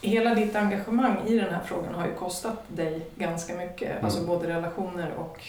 Hela 0.00 0.34
ditt 0.34 0.56
engagemang 0.56 1.16
i 1.26 1.38
den 1.38 1.54
här 1.54 1.60
frågan 1.66 1.94
har 1.94 2.06
ju 2.06 2.14
kostat 2.14 2.64
dig 2.68 3.06
ganska 3.16 3.54
mycket. 3.54 3.90
Mm. 3.90 4.04
Alltså 4.04 4.26
både 4.26 4.48
relationer 4.48 5.12
och 5.18 5.42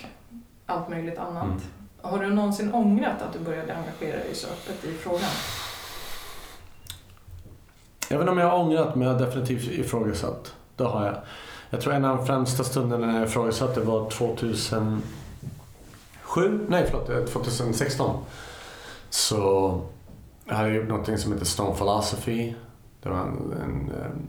allt 0.65 0.89
möjligt 0.89 1.17
annat. 1.17 1.43
Mm. 1.43 1.61
Har 2.01 2.19
du 2.19 2.33
någonsin 2.33 2.73
ångrat 2.73 3.21
att 3.21 3.33
du 3.33 3.39
började 3.39 3.75
engagera 3.75 4.17
dig 4.17 4.35
så 4.35 4.47
öppet 4.47 4.85
i 4.85 4.93
frågan? 4.93 5.29
Jag 8.09 8.17
vet 8.17 8.23
inte 8.23 8.31
om 8.31 8.37
jag 8.37 8.49
har 8.49 8.59
ångrat, 8.59 8.95
men 8.95 9.07
jag 9.07 9.13
har 9.15 9.25
definitivt 9.25 9.71
ifrågasatt. 9.71 10.53
Det 10.75 10.83
har 10.83 11.05
jag. 11.05 11.15
Jag 11.69 11.81
tror 11.81 11.93
en 11.93 12.05
av 12.05 12.17
de 12.17 12.25
främsta 12.25 12.63
stunderna 12.63 13.07
när 13.07 13.19
jag 13.19 13.27
ifrågasatte 13.27 13.79
var 13.79 14.09
2007. 14.09 15.01
Nej, 16.69 16.87
förlåt. 16.89 17.09
Eh, 17.09 17.23
2016. 17.25 18.23
Så 19.09 19.81
jag 20.45 20.55
hade 20.55 20.69
gjort 20.69 20.87
någonting 20.87 21.17
som 21.17 21.33
heter 21.33 21.45
Stone 21.45 21.75
Philosophy. 21.75 22.53
Det 23.03 23.09
var 23.09 23.17
en, 23.17 23.53
en, 23.63 23.91
ehm, 23.91 24.27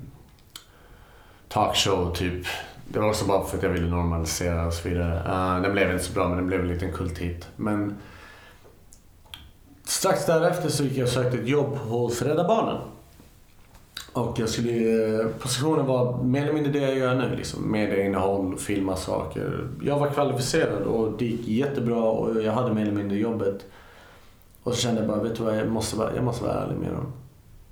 talkshow 1.49 2.15
typ. 2.15 2.47
Det 2.89 2.99
var 2.99 3.09
också 3.09 3.25
bara 3.25 3.45
för 3.45 3.57
att 3.57 3.63
jag 3.63 3.71
ville 3.71 3.89
normalisera 3.89 4.67
och 4.67 4.73
så 4.73 4.89
vidare. 4.89 5.15
Uh, 5.57 5.63
den 5.63 5.73
blev 5.73 5.93
inte 5.93 6.05
så 6.05 6.13
bra 6.13 6.29
men 6.29 6.37
den 6.37 6.47
blev 6.47 6.61
en 6.61 6.69
liten 6.69 6.93
kulthit. 6.93 7.49
Men 7.57 7.97
strax 9.85 10.27
därefter 10.27 10.69
så 10.69 10.85
gick 10.85 10.97
jag 10.97 11.05
och 11.05 11.13
sökte 11.13 11.39
ett 11.39 11.49
jobb 11.49 11.77
hos 11.77 12.23
Rädda 12.23 12.49
Barnen. 12.49 12.81
Och 14.17 14.39
jag 14.39 14.49
skulle, 14.49 15.29
positionen 15.39 15.87
var 15.87 16.23
mer 16.23 16.43
eller 16.43 16.53
mindre 16.53 16.73
det 16.73 16.81
jag 16.81 16.97
gör 16.97 17.15
nu. 17.15 17.37
Liksom. 17.37 17.71
Medieinnehåll, 17.71 18.59
filma 18.59 18.97
saker. 18.97 19.69
Jag 19.83 19.99
var 19.99 20.11
kvalificerad 20.11 20.83
och 20.83 21.19
det 21.19 21.25
gick 21.25 21.49
jättebra 21.49 22.03
och 22.03 22.43
jag 22.43 22.53
hade 22.53 22.75
mer 22.75 22.83
eller 22.83 22.93
mindre 22.93 23.19
jobbet. 23.19 23.67
Och 24.63 24.75
så 24.75 24.81
kände 24.81 25.01
jag 25.01 25.09
bara, 25.09 25.23
vet 25.23 25.37
du 25.37 25.43
vad, 25.43 25.59
jag 25.59 25.69
måste 25.69 25.97
vara, 25.97 26.15
jag 26.15 26.25
måste 26.25 26.45
vara 26.45 26.55
ärlig 26.55 26.77
med 26.77 26.93
dem. 26.93 27.13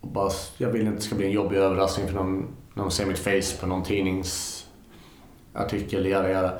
Och 0.00 0.08
bara, 0.08 0.30
jag 0.58 0.68
vill 0.68 0.80
inte 0.80 0.92
att 0.92 0.98
det 0.98 1.04
ska 1.04 1.14
bli 1.14 1.26
en 1.26 1.32
jobbig 1.32 1.56
överraskning 1.56 2.06
för 2.06 2.14
någon, 2.14 2.46
när 2.74 2.82
de 2.82 2.90
ser 2.90 3.06
mitt 3.06 3.18
face 3.18 3.60
på 3.60 3.66
någon 3.66 3.82
tidningsartikel, 3.82 6.06
jada 6.06 6.30
jada. 6.30 6.52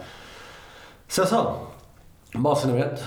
Så 1.09 1.21
jag 1.21 1.29
sa, 1.29 1.57
bara 2.35 2.55
så 2.55 2.69
ni 2.69 2.77
vet, 2.77 3.05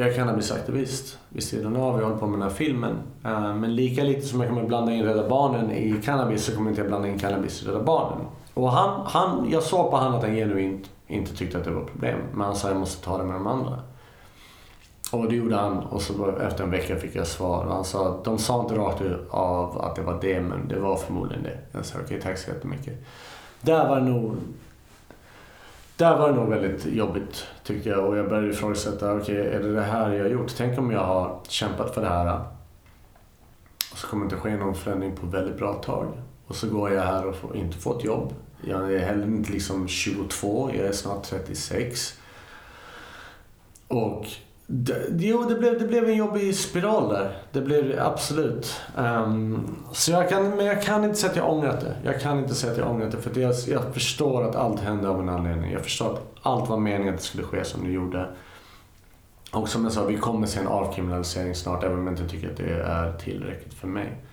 jag 0.00 0.08
är 0.08 0.14
cannabisaktivist 0.14 1.18
vid 1.28 1.42
sidan 1.42 1.76
av. 1.76 1.98
Jag 1.98 2.06
håller 2.06 2.20
på 2.20 2.26
med 2.26 2.40
den 2.40 2.48
här 2.48 2.56
filmen. 2.56 2.98
Eh, 3.24 3.54
men 3.54 3.74
lika 3.74 4.02
lite 4.02 4.26
som 4.26 4.40
jag 4.40 4.48
kommer 4.48 4.64
blanda 4.64 4.92
in 4.92 5.04
Rädda 5.04 5.28
Barnen 5.28 5.70
i 5.70 6.02
cannabis 6.04 6.44
så 6.44 6.56
kommer 6.56 6.70
inte 6.70 6.80
jag 6.80 6.88
blanda 6.88 7.08
in 7.08 7.18
cannabis 7.18 7.62
i 7.62 7.66
Rädda 7.66 7.82
Barnen. 7.82 8.26
Och 8.54 8.72
han, 8.72 9.06
han, 9.06 9.50
jag 9.50 9.62
såg 9.62 9.90
på 9.90 9.96
honom 9.96 10.14
att 10.14 10.22
han 10.22 10.34
genuint 10.34 10.90
inte 11.06 11.36
tyckte 11.36 11.58
att 11.58 11.64
det 11.64 11.70
var 11.70 11.82
ett 11.82 11.92
problem. 11.92 12.18
Men 12.32 12.40
han 12.40 12.56
sa 12.56 12.68
att 12.68 12.72
jag 12.72 12.80
måste 12.80 13.04
ta 13.04 13.18
det 13.18 13.24
med 13.24 13.34
de 13.34 13.46
andra. 13.46 13.78
Och 15.12 15.28
det 15.28 15.36
gjorde 15.36 15.56
han 15.56 15.78
och 15.78 16.02
så 16.02 16.36
efter 16.36 16.64
en 16.64 16.70
vecka 16.70 16.96
fick 16.96 17.14
jag 17.14 17.26
svar. 17.26 17.64
Och 17.64 17.74
han 17.74 17.84
sa 17.84 18.08
att 18.08 18.24
de 18.24 18.38
sa 18.38 18.60
inte 18.60 18.74
rakt 18.74 19.02
av 19.30 19.80
att 19.80 19.96
det 19.96 20.02
var 20.02 20.18
det 20.20 20.40
men 20.40 20.68
det 20.68 20.78
var 20.78 20.96
förmodligen 20.96 21.42
det. 21.42 21.58
Jag 21.72 21.84
sa 21.84 21.94
okej 21.94 22.06
okay, 22.06 22.20
tack 22.20 22.38
så 22.38 22.50
jättemycket. 22.50 23.04
Där 23.60 23.88
var 23.88 23.96
det 23.96 24.06
nog 24.06 24.36
där 26.00 26.18
var 26.18 26.28
det 26.28 26.34
nog 26.34 26.48
väldigt 26.48 26.86
jobbigt 26.86 27.46
tyckte 27.64 27.88
jag 27.88 28.04
och 28.04 28.16
jag 28.16 28.28
började 28.28 28.48
ifrågasätta, 28.48 29.12
okej 29.12 29.40
okay, 29.40 29.54
är 29.54 29.60
det 29.60 29.74
det 29.74 29.82
här 29.82 30.12
jag 30.12 30.24
har 30.24 30.30
gjort? 30.30 30.54
Tänk 30.56 30.78
om 30.78 30.90
jag 30.90 31.04
har 31.04 31.40
kämpat 31.48 31.94
för 31.94 32.00
det 32.00 32.08
här 32.08 32.40
och 33.92 33.98
så 33.98 34.06
kommer 34.06 34.24
det 34.24 34.34
inte 34.34 34.36
ske 34.36 34.56
någon 34.56 34.74
förändring 34.74 35.16
på 35.16 35.26
väldigt 35.26 35.58
bra 35.58 35.74
tag. 35.74 36.06
Och 36.46 36.56
så 36.56 36.68
går 36.68 36.90
jag 36.90 37.02
här 37.02 37.26
och 37.26 37.36
får, 37.36 37.56
inte 37.56 37.78
får 37.78 37.98
ett 37.98 38.04
jobb. 38.04 38.34
Jag 38.60 38.94
är 38.94 38.98
heller 38.98 39.26
inte 39.26 39.52
liksom 39.52 39.88
22, 39.88 40.70
jag 40.74 40.86
är 40.86 40.92
snart 40.92 41.22
36. 41.22 42.18
Och 43.88 44.26
det, 44.72 45.08
jo, 45.18 45.44
det 45.48 45.54
blev, 45.54 45.78
det 45.78 45.84
blev 45.84 46.08
en 46.08 46.16
jobbig 46.16 46.54
spiral 46.54 47.08
där. 47.08 47.38
Det 47.52 47.60
blev 47.60 48.00
absolut. 48.00 48.80
Um, 48.96 49.76
så 49.92 50.12
jag 50.12 50.28
kan, 50.28 50.56
men 50.56 50.66
jag 50.66 50.82
kan 50.82 51.04
inte 51.04 51.16
säga 51.16 51.30
att 51.30 51.36
jag 51.36 51.50
ångrat 51.50 51.80
det. 51.80 51.94
Jag 52.04 52.20
kan 52.20 52.38
inte 52.38 52.54
säga 52.54 52.72
att 52.72 52.78
jag 52.78 52.90
ångrat 52.90 53.10
det 53.10 53.16
för 53.16 53.40
jag, 53.40 53.54
jag 53.68 53.94
förstår 53.94 54.44
att 54.44 54.56
allt 54.56 54.80
hände 54.80 55.08
av 55.08 55.20
en 55.20 55.28
anledning. 55.28 55.72
Jag 55.72 55.82
förstår 55.82 56.12
att 56.12 56.20
allt 56.42 56.68
var 56.68 56.76
meningen 56.76 57.14
att 57.14 57.20
det 57.20 57.26
skulle 57.26 57.44
ske 57.44 57.64
som 57.64 57.84
det 57.84 57.90
gjorde. 57.90 58.26
Och 59.52 59.68
som 59.68 59.84
jag 59.84 59.92
sa, 59.92 60.04
vi 60.04 60.16
kommer 60.16 60.46
se 60.46 60.60
en 60.60 60.66
avkriminalisering 60.66 61.54
snart 61.54 61.84
även 61.84 61.98
om 61.98 62.06
jag 62.06 62.12
inte 62.12 62.28
tycker 62.28 62.50
att 62.50 62.56
det 62.56 62.82
är 62.82 63.12
tillräckligt 63.12 63.74
för 63.74 63.88
mig. 63.88 64.24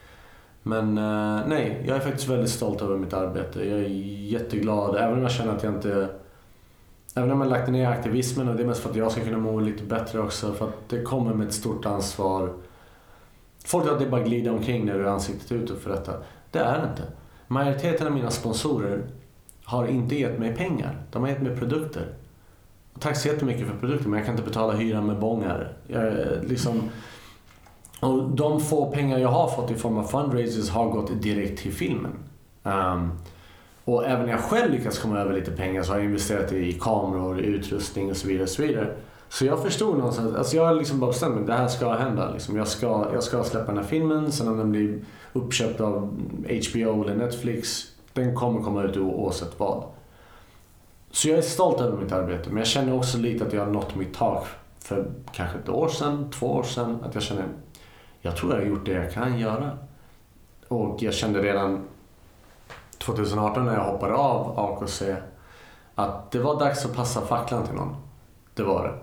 Men 0.64 0.98
uh, 0.98 1.42
nej, 1.48 1.84
jag 1.88 1.98
är 1.98 2.02
faktiskt 2.02 2.28
väldigt 2.28 2.50
stolt 2.50 2.82
över 2.82 2.98
mitt 2.98 3.14
arbete. 3.14 3.70
Jag 3.70 3.80
är 3.80 3.88
jätteglad, 4.28 4.96
även 4.96 5.14
om 5.14 5.22
jag 5.22 5.32
känner 5.32 5.56
att 5.56 5.64
jag 5.64 5.74
inte 5.74 6.10
Även 7.18 7.32
om 7.32 7.42
jag 7.42 7.50
lagt 7.50 7.70
ner 7.70 7.88
aktivismen 7.88 8.50
och 8.50 8.56
det 8.56 8.64
är 8.64 8.68
mest 8.68 8.82
för 8.82 8.90
att 8.90 8.96
jag 8.96 9.12
ska 9.12 9.22
kunna 9.24 9.38
må 9.38 9.60
lite 9.60 9.84
bättre 9.84 10.20
också. 10.20 10.54
För 10.54 10.68
att 10.68 10.90
det 10.90 11.02
kommer 11.02 11.34
med 11.34 11.48
ett 11.48 11.54
stort 11.54 11.86
ansvar. 11.86 12.54
Folk 13.66 13.84
tror 13.84 13.94
att 13.94 14.00
det 14.00 14.10
bara 14.10 14.22
glider 14.22 14.52
omkring 14.52 14.86
när 14.86 14.94
du 14.94 15.04
är 15.04 15.10
ansiktet 15.10 15.52
utåt 15.52 15.80
för 15.80 15.90
detta. 15.90 16.14
Det 16.52 16.60
är 16.60 16.82
det 16.82 16.90
inte. 16.90 17.04
Majoriteten 17.48 18.08
av 18.08 18.14
mina 18.14 18.30
sponsorer 18.30 19.04
har 19.64 19.88
inte 19.88 20.16
gett 20.16 20.40
mig 20.40 20.56
pengar. 20.56 21.02
De 21.12 21.22
har 21.22 21.30
gett 21.30 21.42
mig 21.42 21.58
produkter. 21.58 22.14
tack 23.00 23.18
så 23.18 23.28
jättemycket 23.28 23.68
för 23.68 23.78
produkter 23.78 24.10
men 24.10 24.18
jag 24.18 24.26
kan 24.26 24.36
inte 24.36 24.48
betala 24.48 24.74
hyran 24.74 25.06
med 25.06 25.20
bongar. 25.20 25.74
Jag, 25.88 26.08
eh, 26.08 26.44
liksom, 26.44 26.90
och 28.00 28.30
de 28.30 28.62
få 28.62 28.92
pengar 28.92 29.18
jag 29.18 29.30
har 29.30 29.48
fått 29.48 29.72
i 29.72 29.76
form 29.76 29.98
av 29.98 30.04
fundraisers 30.04 30.70
har 30.70 30.90
gått 30.90 31.22
direkt 31.22 31.62
till 31.62 31.74
filmen. 31.74 32.12
Um, 32.64 33.12
och 33.88 34.06
även 34.06 34.26
när 34.26 34.32
jag 34.32 34.40
själv 34.40 34.72
lyckats 34.72 35.00
komma 35.00 35.20
över 35.20 35.34
lite 35.34 35.52
pengar 35.52 35.84
så 35.84 35.92
har 35.92 35.98
jag 35.98 36.06
investerat 36.06 36.52
i 36.52 36.74
kameror, 36.74 37.40
utrustning 37.40 38.10
och 38.10 38.18
så 38.18 38.28
vidare. 38.28 38.44
Och 38.44 38.50
så, 38.50 38.62
vidare. 38.62 38.96
så 39.30 39.46
jag 39.46 39.64
förstod 39.64 39.98
någonstans, 39.98 40.36
alltså 40.36 40.56
jag 40.56 40.66
har 40.66 40.74
liksom 40.74 41.00
bara 41.00 41.12
bestämt 41.12 41.36
mig, 41.36 41.44
det 41.46 41.54
här 41.54 41.68
ska 41.68 41.94
hända. 41.94 42.32
Liksom 42.32 42.58
jag, 42.58 42.68
ska, 42.68 43.08
jag 43.14 43.24
ska 43.24 43.44
släppa 43.44 43.66
den 43.66 43.78
här 43.78 43.84
filmen, 43.84 44.32
sen 44.32 44.48
om 44.48 44.58
den 44.58 44.72
blir 44.72 45.00
uppköpt 45.34 45.82
av 45.82 45.94
HBO 46.72 47.04
eller 47.04 47.16
Netflix, 47.16 47.84
den 48.14 48.36
kommer 48.36 48.62
komma 48.62 48.84
ut 48.84 48.98
oavsett 48.98 49.60
vad. 49.60 49.84
Så 51.12 51.30
jag 51.30 51.38
är 51.38 51.42
stolt 51.42 51.82
över 51.82 51.98
mitt 51.98 52.12
arbete, 52.12 52.50
men 52.50 52.58
jag 52.58 52.68
känner 52.68 52.96
också 52.96 53.18
lite 53.18 53.46
att 53.46 53.54
jag 53.54 53.66
har 53.66 53.72
nått 53.72 53.96
mitt 53.96 54.14
tak 54.14 54.48
för 54.80 55.12
kanske 55.32 55.58
ett 55.58 55.70
år 55.70 55.88
sedan, 55.88 56.32
två 56.32 56.48
år 56.48 56.64
sedan. 56.64 56.98
Att 57.04 57.14
jag 57.14 57.24
känner, 57.24 57.46
jag 58.22 58.36
tror 58.36 58.54
jag 58.54 58.60
har 58.60 58.68
gjort 58.68 58.86
det 58.86 58.92
jag 58.92 59.14
kan 59.14 59.40
göra. 59.40 59.78
Och 60.68 61.04
jag 61.04 61.14
kände 61.14 61.42
redan 61.42 61.84
2018 62.98 63.66
när 63.66 63.74
jag 63.74 63.84
hoppade 63.84 64.14
av 64.14 64.60
AKC 64.60 65.02
att 65.96 66.32
det 66.32 66.40
var 66.40 66.60
dags 66.60 66.86
att 66.86 66.96
passa 66.96 67.22
facklan 67.22 67.66
till 67.66 67.76
någon. 67.76 67.96
Det 68.54 68.64
var 68.64 68.84
det. 68.84 68.94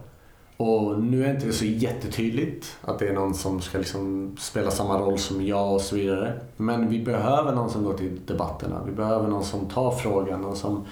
Och 0.57 1.03
nu 1.03 1.25
är 1.25 1.29
det 1.29 1.35
inte 1.35 1.53
så 1.53 1.65
jättetydligt 1.65 2.77
att 2.83 2.99
det 2.99 3.09
är 3.09 3.13
någon 3.13 3.35
som 3.35 3.61
ska 3.61 3.79
liksom 3.79 4.37
spela 4.39 4.71
samma 4.71 4.99
roll 4.99 5.19
som 5.19 5.47
jag 5.47 5.75
och 5.75 5.81
så 5.81 5.97
vidare. 5.97 6.41
Men 6.57 6.89
vi 6.89 7.05
behöver 7.05 7.53
någon 7.53 7.71
som 7.71 7.85
går 7.85 7.95
till 7.95 8.21
debatterna. 8.27 8.81
Vi 8.87 8.93
behöver 8.93 9.29
någon 9.29 9.45
som 9.45 9.67
tar 9.67 9.91
frågan 9.91 10.41
någon 10.41 10.57
som 10.57 10.87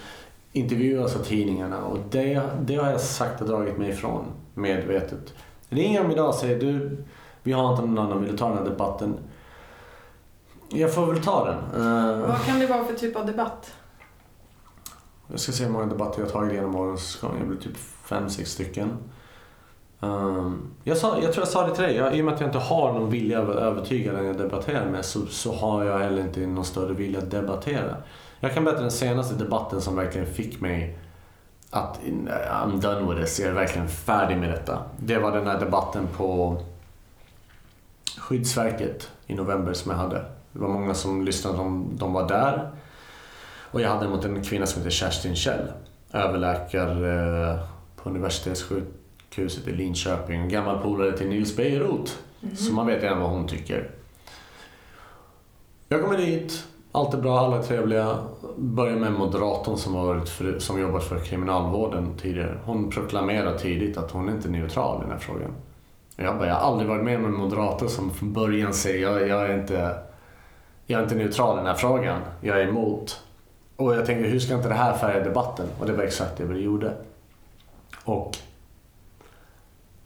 intervjuas 0.53 1.17
av 1.17 1.21
tidningarna. 1.21 1.85
Och 1.85 1.99
det, 2.11 2.43
det 2.61 2.77
har 2.77 2.91
jag 2.91 3.01
sakta 3.01 3.45
dragit 3.45 3.79
mig 3.79 3.91
ifrån 3.91 4.25
medvetet. 4.55 5.35
Ringer 5.69 6.03
de 6.03 6.13
idag 6.13 6.29
och 6.29 6.35
säger 6.35 6.61
du, 6.61 6.97
vi 7.43 7.53
har 7.53 7.71
inte 7.71 7.87
någon 7.87 7.99
annan, 7.99 8.21
vill 8.21 8.33
du 8.33 8.39
ta 8.39 8.49
den 8.49 8.59
här 8.59 8.65
debatten? 8.65 9.15
Jag 10.75 10.95
får 10.95 11.07
väl 11.07 11.23
ta 11.23 11.45
den. 11.45 11.83
Uh, 11.83 12.27
Vad 12.29 12.45
kan 12.45 12.59
det 12.59 12.67
vara 12.67 12.85
för 12.85 12.95
typ 12.95 13.17
av 13.17 13.27
debatt? 13.27 13.73
Jag 15.31 15.41
ska 15.41 15.53
se 15.53 15.65
hur 15.65 15.71
många 15.73 15.87
debatter 15.87 16.21
jag 16.21 16.27
har 16.27 16.33
tagit 16.33 16.55
genom 16.55 16.77
årens 16.77 17.17
gång. 17.21 17.37
Det 17.41 17.47
blir 17.47 17.59
typ 17.59 17.77
fem, 18.05 18.31
sex 18.31 18.51
stycken. 18.51 18.97
Um, 20.01 20.71
jag, 20.85 20.97
sa, 20.97 21.19
jag 21.23 21.33
tror 21.33 21.43
jag 21.43 21.49
sa 21.49 21.67
det 21.67 21.75
till 21.75 21.85
dig, 21.85 21.97
jag, 21.97 22.17
i 22.17 22.21
och 22.21 22.25
med 22.25 22.35
att 22.35 22.41
jag 22.41 22.49
inte 22.49 22.59
har 22.59 22.93
någon 22.93 23.11
vilja 23.11 23.43
att 23.43 23.49
övertyga 23.49 24.13
den 24.13 24.27
jag 24.27 24.39
debatterar 24.39 24.87
med 24.87 25.05
så, 25.05 25.27
så 25.27 25.55
har 25.55 25.85
jag 25.85 25.99
heller 25.99 26.23
inte 26.23 26.47
någon 26.47 26.65
större 26.65 26.93
vilja 26.93 27.19
att 27.19 27.31
debattera. 27.31 27.97
Jag 28.41 28.55
kan 28.55 28.65
berätta 28.65 28.81
den 28.81 28.91
senaste 28.91 29.35
debatten 29.35 29.81
som 29.81 29.97
verkligen 29.97 30.27
fick 30.27 30.61
mig 30.61 30.99
att 31.71 32.01
I'm 32.51 32.81
done 32.81 33.15
with 33.15 33.21
this, 33.23 33.41
jag 33.41 33.49
är 33.49 33.55
verkligen 33.55 33.89
färdig 33.89 34.37
med 34.37 34.51
detta. 34.51 34.83
Det 34.99 35.19
var 35.19 35.33
den 35.33 35.47
här 35.47 35.61
debatten 35.61 36.09
på 36.17 36.57
Skyddsverket 38.19 39.11
i 39.27 39.35
november 39.35 39.73
som 39.73 39.91
jag 39.91 39.99
hade. 39.99 40.25
Det 40.53 40.59
var 40.59 40.69
många 40.69 40.95
som 40.95 41.25
lyssnade, 41.25 41.57
de, 41.57 41.91
de 41.97 42.13
var 42.13 42.29
där. 42.29 42.71
Och 43.73 43.81
jag 43.81 43.89
hade 43.89 44.09
mot 44.09 44.25
en 44.25 44.45
kvinna 44.45 44.67
som 44.67 44.83
heter 44.83 44.91
Kerstin 44.91 45.37
Kjell, 45.37 45.73
överläkare 46.13 47.51
eh, 47.51 47.59
på 47.97 48.11
universitetssjukhuset 48.11 49.69
i 49.69 49.73
Linköping. 49.73 50.49
Gammal 50.49 50.83
polare 50.83 51.19
till 51.19 51.29
Nils 51.29 51.57
Bejerot. 51.57 52.19
Mm. 52.43 52.57
Så 52.57 52.73
man 52.73 52.87
vet 52.87 53.03
redan 53.03 53.21
vad 53.21 53.31
hon 53.31 53.49
tycker. 53.49 53.91
Jag 55.89 56.03
kommer 56.03 56.17
dit, 56.19 56.65
allt 56.93 57.15
är 57.15 57.19
bra, 57.19 57.39
alla 57.39 57.59
är 57.59 57.63
trevliga. 57.63 58.19
Börjar 58.57 58.97
med 58.97 59.13
moderatorn 59.13 59.77
som, 59.77 59.93
varit 59.93 60.29
för, 60.29 60.59
som 60.59 60.81
jobbat 60.81 61.05
för 61.05 61.19
kriminalvården 61.19 62.19
tidigare. 62.19 62.59
Hon 62.65 62.91
proklamerar 62.91 63.59
tidigt 63.59 63.97
att 63.97 64.11
hon 64.11 64.29
inte 64.29 64.49
är 64.49 64.53
neutral 64.53 64.99
i 64.99 65.03
den 65.03 65.13
här 65.13 65.19
frågan. 65.19 65.51
Jag, 66.17 66.39
bara, 66.39 66.47
jag 66.47 66.55
har 66.55 66.61
aldrig 66.61 66.89
varit 66.89 67.05
med 67.05 67.17
om 67.17 67.25
en 67.25 67.37
moderator 67.37 67.89
som 67.89 68.11
från 68.11 68.33
början 68.33 68.75
säger 68.75 69.03
jag, 69.03 69.29
jag 69.29 69.51
är 69.51 69.61
inte 69.61 69.95
jag 70.87 70.99
är 70.99 71.03
inte 71.03 71.15
neutral 71.15 71.55
i 71.55 71.59
den 71.59 71.67
här 71.67 71.75
frågan. 71.75 72.21
Jag 72.41 72.61
är 72.61 72.69
emot. 72.69 73.21
Och 73.77 73.95
jag 73.95 74.07
tänkte, 74.07 74.29
hur 74.29 74.39
ska 74.39 74.55
inte 74.55 74.69
det 74.69 74.75
här 74.75 74.97
färga 74.97 75.25
debatten? 75.25 75.67
Och 75.81 75.87
det 75.87 75.93
var 75.93 76.05
exakt 76.05 76.37
det 76.37 76.45
vi 76.45 76.61
gjorde. 76.61 76.95
Och 78.05 78.39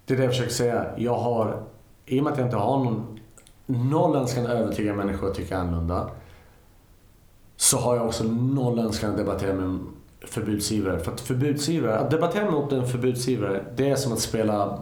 det 0.05 0.15
är 0.15 0.19
det 0.19 0.25
jag 0.25 0.33
försöker 0.33 0.53
säga. 0.53 0.87
Jag 0.97 1.19
har, 1.19 1.63
i 2.07 2.21
och 2.21 2.25
med 2.25 2.33
att 2.33 2.39
jag 2.39 2.47
inte 2.47 2.57
har 2.57 2.85
någon, 2.85 3.21
noll 3.67 4.17
önskan 4.17 4.47
att 4.47 4.53
övertyga 4.53 4.95
människor 4.95 5.29
att 5.31 5.35
tycka 5.35 5.59
annorlunda, 5.59 6.11
så 7.57 7.79
har 7.79 7.97
jag 7.97 8.07
också 8.07 8.25
noll 8.25 8.79
önskan 8.79 9.11
att 9.11 9.17
debattera 9.17 9.55
med 9.55 9.65
en 9.65 9.87
förbudsivrare. 10.21 10.99
För 10.99 11.13
att 11.13 11.21
förbudsivrare, 11.21 11.99
att 11.99 12.11
debattera 12.11 12.51
mot 12.51 12.73
en 12.73 12.87
förbudsivrare, 12.87 13.65
det 13.77 13.91
är 13.91 13.97
som 13.97 14.13
att 14.13 14.21
spela 14.21 14.79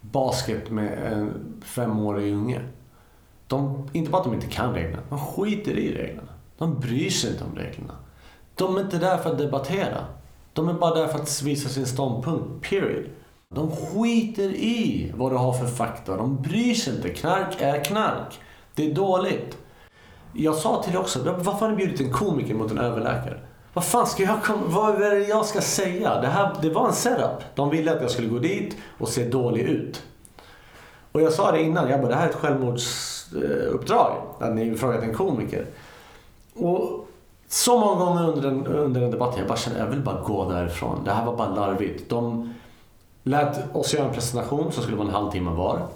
basket 0.00 0.70
med 0.70 1.12
en 1.12 1.32
femårig 1.64 2.32
unge. 2.34 2.60
De, 3.46 3.88
inte 3.92 4.10
bara 4.10 4.18
att 4.18 4.24
de 4.24 4.34
inte 4.34 4.46
kan 4.46 4.74
reglerna, 4.74 5.02
de 5.08 5.18
skiter 5.18 5.78
i 5.78 5.94
reglerna. 5.94 6.28
De 6.58 6.80
bryr 6.80 7.10
sig 7.10 7.30
inte 7.30 7.44
om 7.44 7.56
reglerna. 7.56 7.94
De 8.54 8.76
är 8.76 8.80
inte 8.80 8.98
där 8.98 9.16
för 9.16 9.30
att 9.30 9.38
debattera. 9.38 10.04
De 10.52 10.68
är 10.68 10.72
bara 10.72 10.94
där 10.94 11.06
för 11.06 11.18
att 11.18 11.42
visa 11.42 11.68
sin 11.68 11.86
ståndpunkt, 11.86 12.70
period. 12.70 13.04
De 13.54 13.70
skiter 13.70 14.48
i 14.48 15.12
vad 15.16 15.32
du 15.32 15.36
har 15.36 15.52
för 15.52 15.66
fakta. 15.66 16.16
De 16.16 16.42
bryr 16.42 16.74
sig 16.74 16.96
inte. 16.96 17.08
Knark 17.08 17.60
är 17.60 17.84
knark. 17.84 18.40
Det 18.74 18.90
är 18.90 18.94
dåligt. 18.94 19.58
Jag 20.32 20.54
sa 20.54 20.82
till 20.82 20.92
dig 20.92 21.00
också, 21.00 21.22
varför 21.22 21.66
har 21.66 21.68
ni 21.68 21.76
bjudit 21.76 22.00
en 22.00 22.12
komiker 22.12 22.54
mot 22.54 22.70
en 22.70 22.78
överläkare? 22.78 23.40
Vad 23.72 23.84
fan 23.84 24.06
ska 24.06 24.22
jag 24.22 24.42
komma, 24.42 24.62
vad 24.66 25.02
är 25.02 25.10
det 25.10 25.24
jag 25.24 25.46
ska 25.46 25.60
säga? 25.60 26.20
Det, 26.20 26.26
här, 26.26 26.56
det 26.62 26.70
var 26.70 26.86
en 26.88 26.94
setup. 26.94 27.42
De 27.54 27.70
ville 27.70 27.94
att 27.94 28.02
jag 28.02 28.10
skulle 28.10 28.28
gå 28.28 28.38
dit 28.38 28.76
och 28.98 29.08
se 29.08 29.28
dålig 29.28 29.62
ut. 29.62 30.02
Och 31.12 31.22
jag 31.22 31.32
sa 31.32 31.52
det 31.52 31.62
innan, 31.62 31.90
jag 31.90 32.00
bara, 32.00 32.08
det 32.08 32.14
här 32.14 32.26
är 32.26 32.30
ett 32.30 32.36
självmords 32.36 33.13
självmordsuppdrag. 33.34 34.16
Att 34.38 34.54
ni 34.54 34.74
frågat 34.74 35.02
en 35.02 35.14
komiker. 35.14 35.66
Och 36.54 37.08
så 37.48 37.78
många 37.78 38.04
gånger 38.04 38.28
under 38.28 38.42
den, 38.42 38.66
under 38.66 39.00
den 39.00 39.10
debatten, 39.10 39.38
jag 39.38 39.48
bara 39.48 39.58
kände, 39.58 39.78
jag 39.78 39.86
vill 39.86 40.00
bara 40.00 40.20
gå 40.20 40.50
därifrån. 40.50 41.04
Det 41.04 41.12
här 41.12 41.26
var 41.26 41.36
bara 41.36 41.54
larvigt. 41.54 42.10
De 42.10 42.54
lät 43.22 43.74
oss 43.74 43.94
göra 43.94 44.06
en 44.08 44.14
presentation 44.14 44.72
som 44.72 44.82
skulle 44.82 44.96
vara 44.96 45.08
en 45.08 45.14
halvtimme 45.14 45.50
var. 45.50 45.86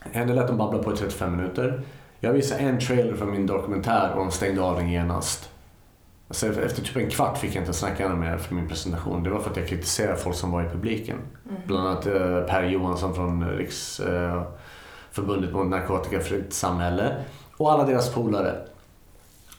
Henne 0.00 0.34
lät 0.34 0.46
dem 0.46 0.56
babbla 0.56 0.82
på 0.82 0.92
i 0.92 0.96
35 0.96 1.36
minuter. 1.36 1.82
Jag 2.20 2.32
visade 2.32 2.60
en 2.60 2.80
trailer 2.80 3.14
från 3.14 3.30
min 3.30 3.46
dokumentär 3.46 4.10
och 4.12 4.18
de 4.18 4.30
stängde 4.30 4.62
av 4.62 4.76
den 4.76 4.90
genast. 4.90 5.50
Alltså 6.28 6.46
efter 6.46 6.82
typ 6.82 6.96
en 6.96 7.10
kvart 7.10 7.38
fick 7.38 7.54
jag 7.54 7.62
inte 7.62 7.72
snacka 7.72 8.08
mer 8.08 8.36
för 8.36 8.54
min 8.54 8.68
presentation. 8.68 9.22
Det 9.22 9.30
var 9.30 9.40
för 9.40 9.50
att 9.50 9.56
jag 9.56 9.68
kritiserade 9.68 10.16
folk 10.16 10.36
som 10.36 10.50
var 10.50 10.62
i 10.62 10.68
publiken. 10.68 11.16
Mm. 11.48 11.62
Bland 11.66 11.88
annat 11.88 12.06
eh, 12.06 12.40
Per 12.40 12.62
Johansson 12.62 13.14
från 13.14 13.48
Riksförbundet 13.48 14.58
förbundet 15.18 15.52
mot 15.52 15.66
narkotikafritt 15.66 16.52
samhälle 16.52 17.24
och 17.56 17.72
alla 17.72 17.84
deras 17.84 18.10
polare. 18.14 18.56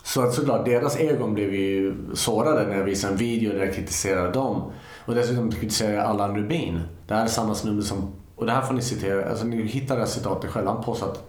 Så 0.02 0.22
att 0.22 0.34
såklart, 0.34 0.64
deras 0.64 0.96
egon 0.96 1.34
blev 1.34 1.54
ju 1.54 1.94
sårade 2.14 2.66
när 2.66 2.76
jag 2.76 2.84
visade 2.84 3.12
en 3.12 3.18
video 3.18 3.52
där 3.52 3.64
jag 3.64 3.74
kritiserade 3.74 4.32
dem. 4.32 4.72
Och 5.06 5.14
dessutom 5.14 5.52
kritiserade 5.52 5.94
jag 5.94 6.04
Allan 6.04 6.36
Rubin. 6.36 6.80
Det 7.06 7.14
här 7.14 7.24
är 7.24 7.28
samma 7.28 7.54
snubbe 7.54 7.82
som, 7.82 8.12
och 8.36 8.46
det 8.46 8.52
här 8.52 8.62
får 8.62 8.74
ni 8.74 8.82
citera, 8.82 9.30
alltså 9.30 9.44
ni 9.44 9.62
hittar 9.62 9.94
det 9.94 10.00
här 10.00 10.08
citatet 10.08 10.50
själva. 10.50 10.72
Han 10.72 10.84
påstår 10.84 11.06
att 11.06 11.24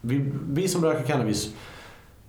vi, 0.00 0.32
vi 0.48 0.68
som 0.68 0.84
röker 0.84 1.06
cannabis, 1.06 1.54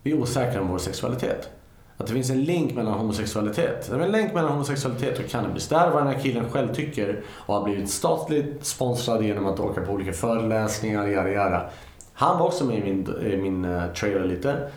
vi 0.04 0.12
är 0.12 0.22
osäkra 0.22 0.62
om 0.62 0.68
vår 0.68 0.78
sexualitet. 0.78 1.50
Att 1.98 2.08
det 2.08 2.14
finns 2.14 2.30
en 2.30 2.44
länk 2.44 2.76
mellan 2.76 2.94
homosexualitet. 2.94 3.90
En 3.90 4.12
länk 4.12 4.34
mellan 4.34 4.52
homosexualitet 4.52 5.20
och 5.20 5.30
cannabis. 5.30 5.68
Det 5.68 5.78
här 5.78 5.88
är 5.88 5.92
vad 5.92 6.06
den 6.06 6.14
här 6.14 6.22
killen 6.22 6.50
själv 6.50 6.74
tycker 6.74 7.24
och 7.30 7.56
har 7.56 7.64
blivit 7.64 7.90
statligt 7.90 8.66
sponsrad 8.66 9.24
genom 9.24 9.46
att 9.46 9.60
åka 9.60 9.82
på 9.82 9.92
olika 9.92 10.14
föreläsningar, 10.14 11.08
yada 11.08 11.30
yada. 11.30 11.70
Han 12.14 12.40
var 12.40 12.46
också 12.46 12.66
med 12.66 12.78
i 12.78 12.84
min, 12.84 13.32
i 13.34 13.38
min 13.38 13.66
uh, 13.66 13.94
trailer 13.94 14.26
lite. 14.26 14.70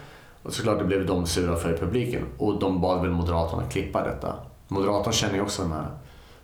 Och 0.43 0.53
såklart 0.53 0.78
det 0.78 0.85
blev 0.85 1.07
de 1.07 1.27
sura 1.27 1.57
för 1.57 1.74
i 1.74 1.77
publiken. 1.77 2.23
Och 2.39 2.59
de 2.61 2.81
bad 2.81 3.01
väl 3.01 3.11
Moderaterna 3.11 3.62
klippa 3.62 4.05
detta. 4.05 4.35
Moderaterna 4.69 5.12
känner 5.12 5.35
ju 5.35 5.40
också 5.40 5.62
den 5.62 5.73
här. 5.73 5.86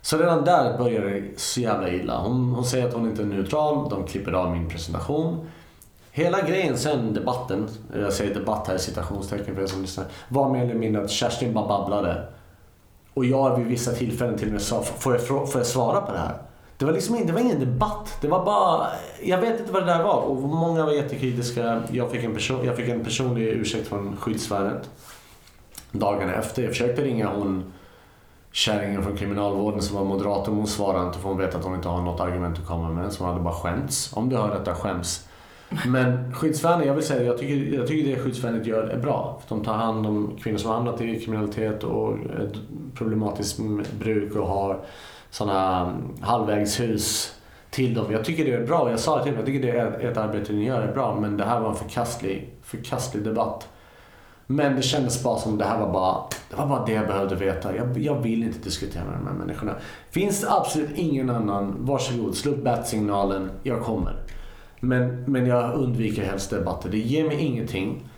Så 0.01 0.17
redan 0.17 0.45
där 0.45 0.77
börjar 0.77 1.01
det 1.01 1.39
så 1.39 1.61
jävla 1.61 1.89
illa. 1.89 2.17
Hon, 2.17 2.53
hon 2.53 2.65
säger 2.65 2.87
att 2.87 2.93
hon 2.93 3.09
inte 3.09 3.21
är 3.21 3.25
neutral, 3.25 3.89
de 3.89 4.07
klipper 4.07 4.31
av 4.31 4.51
min 4.51 4.69
presentation. 4.69 5.47
Hela 6.15 6.41
grejen 6.41 6.77
sen, 6.77 7.13
debatten, 7.13 7.69
jag 7.93 8.13
säger 8.13 8.33
debatt 8.33 8.67
här 8.67 8.75
i 8.75 8.79
citationstecken 8.79 9.55
för 9.55 9.61
er 9.61 9.67
som 9.67 9.81
lyssnar, 9.81 10.05
var 10.29 10.49
mer 10.49 10.63
eller 10.63 10.73
mindre 10.73 11.03
att 11.03 11.09
Kerstin 11.11 11.53
bara 11.53 11.67
babblade. 11.67 12.27
Och 13.13 13.25
jag 13.25 13.57
vid 13.57 13.67
vissa 13.67 13.91
tillfällen 13.91 14.37
till 14.37 14.47
och 14.47 14.51
med 14.51 14.61
sa, 14.61 14.81
får 14.81 15.13
jag, 15.13 15.27
får 15.27 15.51
jag 15.55 15.65
svara 15.65 16.01
på 16.01 16.11
det 16.11 16.17
här? 16.17 16.37
Det 16.77 16.85
var 16.85 16.93
liksom 16.93 17.25
det 17.25 17.33
var 17.33 17.39
ingen 17.39 17.59
debatt. 17.59 18.17
Det 18.21 18.27
var 18.27 18.45
bara, 18.45 18.87
jag 19.23 19.37
vet 19.37 19.59
inte 19.59 19.71
vad 19.71 19.81
det 19.81 19.93
där 19.93 20.03
var. 20.03 20.21
Och 20.21 20.41
många 20.41 20.85
var 20.85 20.91
jättekritiska. 20.91 21.83
Jag 21.91 22.11
fick 22.11 22.23
en, 22.23 22.33
person, 22.33 22.65
jag 22.65 22.75
fick 22.75 22.89
en 22.89 23.03
personlig 23.03 23.47
ursäkt 23.47 23.87
från 23.87 24.17
skyddsvärnet. 24.17 24.89
Dagarna 25.91 26.33
efter. 26.33 26.61
Jag 26.61 26.71
försökte 26.71 27.03
ringa 27.03 27.27
hon 27.27 27.73
kärringen 28.51 29.03
från 29.03 29.17
kriminalvården 29.17 29.81
som 29.81 29.97
var 29.97 30.03
moderator. 30.03 30.51
Hon 30.51 30.67
svarade 30.67 31.07
inte 31.07 31.19
för 31.19 31.29
hon 31.29 31.37
vet 31.37 31.55
att 31.55 31.63
hon 31.63 31.75
inte 31.75 31.87
har 31.87 32.01
något 32.01 32.19
argument 32.19 32.59
att 32.59 32.67
komma 32.67 32.89
med. 32.89 33.13
Så 33.13 33.23
hon 33.23 33.31
hade 33.31 33.43
bara 33.43 33.53
skämts. 33.53 34.13
Om 34.13 34.29
du 34.29 34.37
hör 34.37 34.59
detta, 34.59 34.75
skäms. 34.75 35.27
Men 35.87 36.33
skyddsvärnet, 36.33 36.87
jag 36.87 36.93
vill 36.93 37.03
säga 37.03 37.23
jag 37.23 37.37
tycker, 37.37 37.77
jag 37.77 37.87
tycker 37.87 38.15
det 38.15 38.23
skyddsvärnet 38.23 38.65
gör 38.65 38.83
är 38.83 38.97
bra. 38.97 39.41
För 39.47 39.55
de 39.55 39.65
tar 39.65 39.73
hand 39.73 40.07
om 40.07 40.37
kvinnor 40.43 40.57
som 40.57 40.69
har 40.69 40.77
hamnat 40.77 41.01
i 41.01 41.19
kriminalitet 41.19 41.83
och 41.83 42.17
problematiskt 42.93 43.59
bruk 43.99 44.35
och 44.35 44.47
har 44.47 44.79
sådana 45.29 45.81
mm, 45.81 45.95
halvvägshus 46.21 47.35
till 47.69 47.93
dem. 47.93 48.05
Jag 48.11 48.25
tycker 48.25 48.45
det 48.45 48.53
är 48.53 48.67
bra. 48.67 48.89
Jag 48.89 48.99
sa 48.99 49.17
det 49.17 49.23
till 49.23 49.31
dem. 49.31 49.39
Jag 49.39 49.45
tycker 49.45 49.67
det 49.67 49.79
är 49.79 50.11
ett 50.11 50.17
arbete 50.17 50.53
ni 50.53 50.65
gör 50.65 50.81
är 50.81 50.93
bra. 50.93 51.19
Men 51.19 51.37
det 51.37 51.43
här 51.43 51.59
var 51.59 51.69
en 51.69 51.75
förkastlig, 51.75 52.53
förkastlig 52.63 53.23
debatt. 53.23 53.67
Men 54.47 54.75
det 54.75 54.81
kändes 54.81 55.23
bara 55.23 55.39
som 55.39 55.57
det 55.57 55.65
här 55.65 55.79
var 55.79 55.93
bara 55.93 56.23
det, 56.49 56.55
var 56.55 56.67
bara 56.67 56.85
det 56.85 56.91
jag 56.91 57.07
behövde 57.07 57.35
veta. 57.35 57.75
Jag, 57.75 57.97
jag 57.97 58.21
vill 58.21 58.43
inte 58.43 58.59
diskutera 58.59 59.03
med 59.03 59.13
de 59.13 59.27
här 59.27 59.33
människorna. 59.33 59.75
Finns 60.09 60.41
det 60.41 60.51
absolut 60.51 60.91
ingen 60.95 61.29
annan, 61.29 61.75
varsågod, 61.79 62.35
slå 62.35 62.51
upp 62.51 62.63
bat-signalen. 62.63 63.49
Jag 63.63 63.81
kommer. 63.81 64.15
Men, 64.79 65.23
men 65.27 65.45
jag 65.45 65.73
undviker 65.73 66.23
helst 66.23 66.49
debatter. 66.49 66.89
Det 66.89 66.97
ger 66.97 67.27
mig 67.27 67.39
ingenting. 67.39 68.09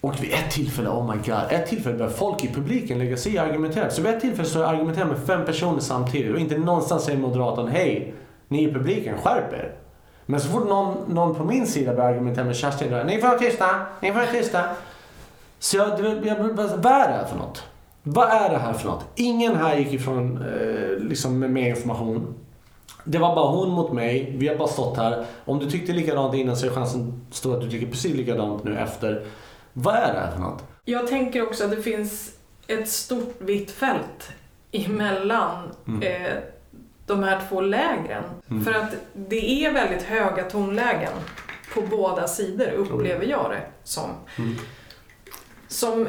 Och 0.00 0.22
vid 0.22 0.32
ett 0.32 0.50
tillfälle, 0.50 0.88
oh 0.88 1.14
my 1.14 1.16
god, 1.16 1.42
ett 1.50 1.66
tillfälle 1.66 1.96
börjar 1.96 2.12
folk 2.12 2.44
i 2.44 2.48
publiken 2.48 2.98
lägga 2.98 3.16
sig 3.16 3.34
i 3.34 3.38
och 3.38 3.42
argumentera. 3.42 3.90
Så 3.90 4.02
vid 4.02 4.14
ett 4.14 4.20
tillfälle 4.20 4.48
så 4.48 4.64
argumenterar 4.64 5.06
med 5.06 5.18
fem 5.18 5.44
personer 5.44 5.80
samtidigt 5.80 6.34
och 6.34 6.40
inte 6.40 6.58
någonstans 6.58 7.04
säger 7.04 7.18
moderatorn 7.18 7.68
hej, 7.68 8.14
ni 8.48 8.64
i 8.64 8.72
publiken, 8.72 9.18
skärp 9.18 9.52
er. 9.52 9.72
Men 10.26 10.40
så 10.40 10.48
fort 10.48 10.68
någon, 10.68 11.14
någon 11.14 11.34
på 11.34 11.44
min 11.44 11.66
sida 11.66 11.94
börjar 11.94 12.10
argumentera 12.10 12.44
med 12.44 12.56
Kerstin, 12.56 12.90
då, 12.90 13.02
ni 13.02 13.20
får 13.20 13.28
vara 13.28 13.38
tysta, 13.38 13.66
ni 14.00 14.12
får 14.12 14.20
vara 14.20 14.30
tysta. 14.30 14.64
Så 15.58 15.76
jag, 15.76 15.88
jag, 16.00 16.26
jag, 16.26 16.36
vad 16.36 16.86
är 16.86 17.08
det 17.08 17.14
här 17.14 17.24
för 17.24 17.36
något? 17.36 17.62
Vad 18.02 18.28
är 18.28 18.50
det 18.50 18.58
här 18.58 18.72
för 18.72 18.88
något? 18.88 19.04
Ingen 19.14 19.56
här 19.56 19.76
gick 19.76 19.92
ifrån 19.92 20.36
eh, 20.36 20.98
liksom 20.98 21.38
med 21.38 21.50
mer 21.50 21.70
information. 21.70 22.34
Det 23.08 23.18
var 23.18 23.34
bara 23.34 23.50
hon 23.50 23.70
mot 23.70 23.92
mig. 23.92 24.34
Vi 24.36 24.48
har 24.48 24.56
bara 24.56 24.68
stått 24.68 24.96
här. 24.96 25.26
Om 25.44 25.58
du 25.58 25.70
tyckte 25.70 25.92
likadant 25.92 26.34
innan 26.34 26.56
så 26.56 26.66
är 26.66 26.70
chansen 26.70 27.26
stor 27.30 27.54
att 27.54 27.60
du 27.60 27.70
tycker 27.70 27.86
precis 27.86 28.16
likadant 28.16 28.64
nu 28.64 28.78
efter. 28.78 29.26
Vad 29.72 29.94
är 29.94 30.12
det 30.12 30.20
här 30.20 30.30
för 30.30 30.40
något? 30.40 30.64
Jag 30.84 31.06
tänker 31.06 31.42
också 31.42 31.64
att 31.64 31.70
det 31.70 31.82
finns 31.82 32.32
ett 32.66 32.88
stort 32.88 33.34
vitt 33.38 33.70
fält 33.70 34.32
emellan 34.72 35.72
mm. 35.86 36.02
eh, 36.02 36.38
de 37.06 37.22
här 37.22 37.40
två 37.48 37.60
lägren. 37.60 38.24
Mm. 38.50 38.64
För 38.64 38.72
att 38.72 38.94
det 39.14 39.64
är 39.64 39.72
väldigt 39.72 40.02
höga 40.02 40.50
tonlägen 40.50 41.12
på 41.74 41.80
båda 41.80 42.28
sidor, 42.28 42.70
upplever 42.72 43.26
jag 43.26 43.50
det 43.50 43.62
som. 43.84 44.10
Mm. 44.38 44.54
Som 45.68 46.06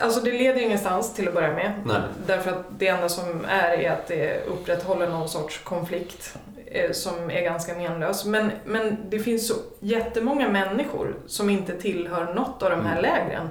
Alltså 0.00 0.20
det 0.20 0.32
leder 0.32 0.60
ingenstans 0.60 1.14
till 1.14 1.28
att 1.28 1.34
börja 1.34 1.52
med. 1.52 1.72
Nej. 1.84 2.00
Därför 2.26 2.50
att 2.50 2.64
det 2.78 2.88
enda 2.88 3.08
som 3.08 3.44
är 3.44 3.70
är 3.70 3.90
att 3.90 4.06
det 4.06 4.44
upprätthåller 4.46 5.08
någon 5.08 5.28
sorts 5.28 5.58
konflikt 5.58 6.34
eh, 6.66 6.92
som 6.92 7.30
är 7.30 7.42
ganska 7.42 7.74
menlös. 7.74 8.24
Men, 8.24 8.50
men 8.64 8.96
det 9.10 9.18
finns 9.18 9.48
så 9.48 9.54
jättemånga 9.80 10.48
människor 10.48 11.16
som 11.26 11.50
inte 11.50 11.80
tillhör 11.80 12.34
något 12.34 12.62
av 12.62 12.70
de 12.70 12.86
här 12.86 12.98
mm. 12.98 13.02
lägren. 13.02 13.48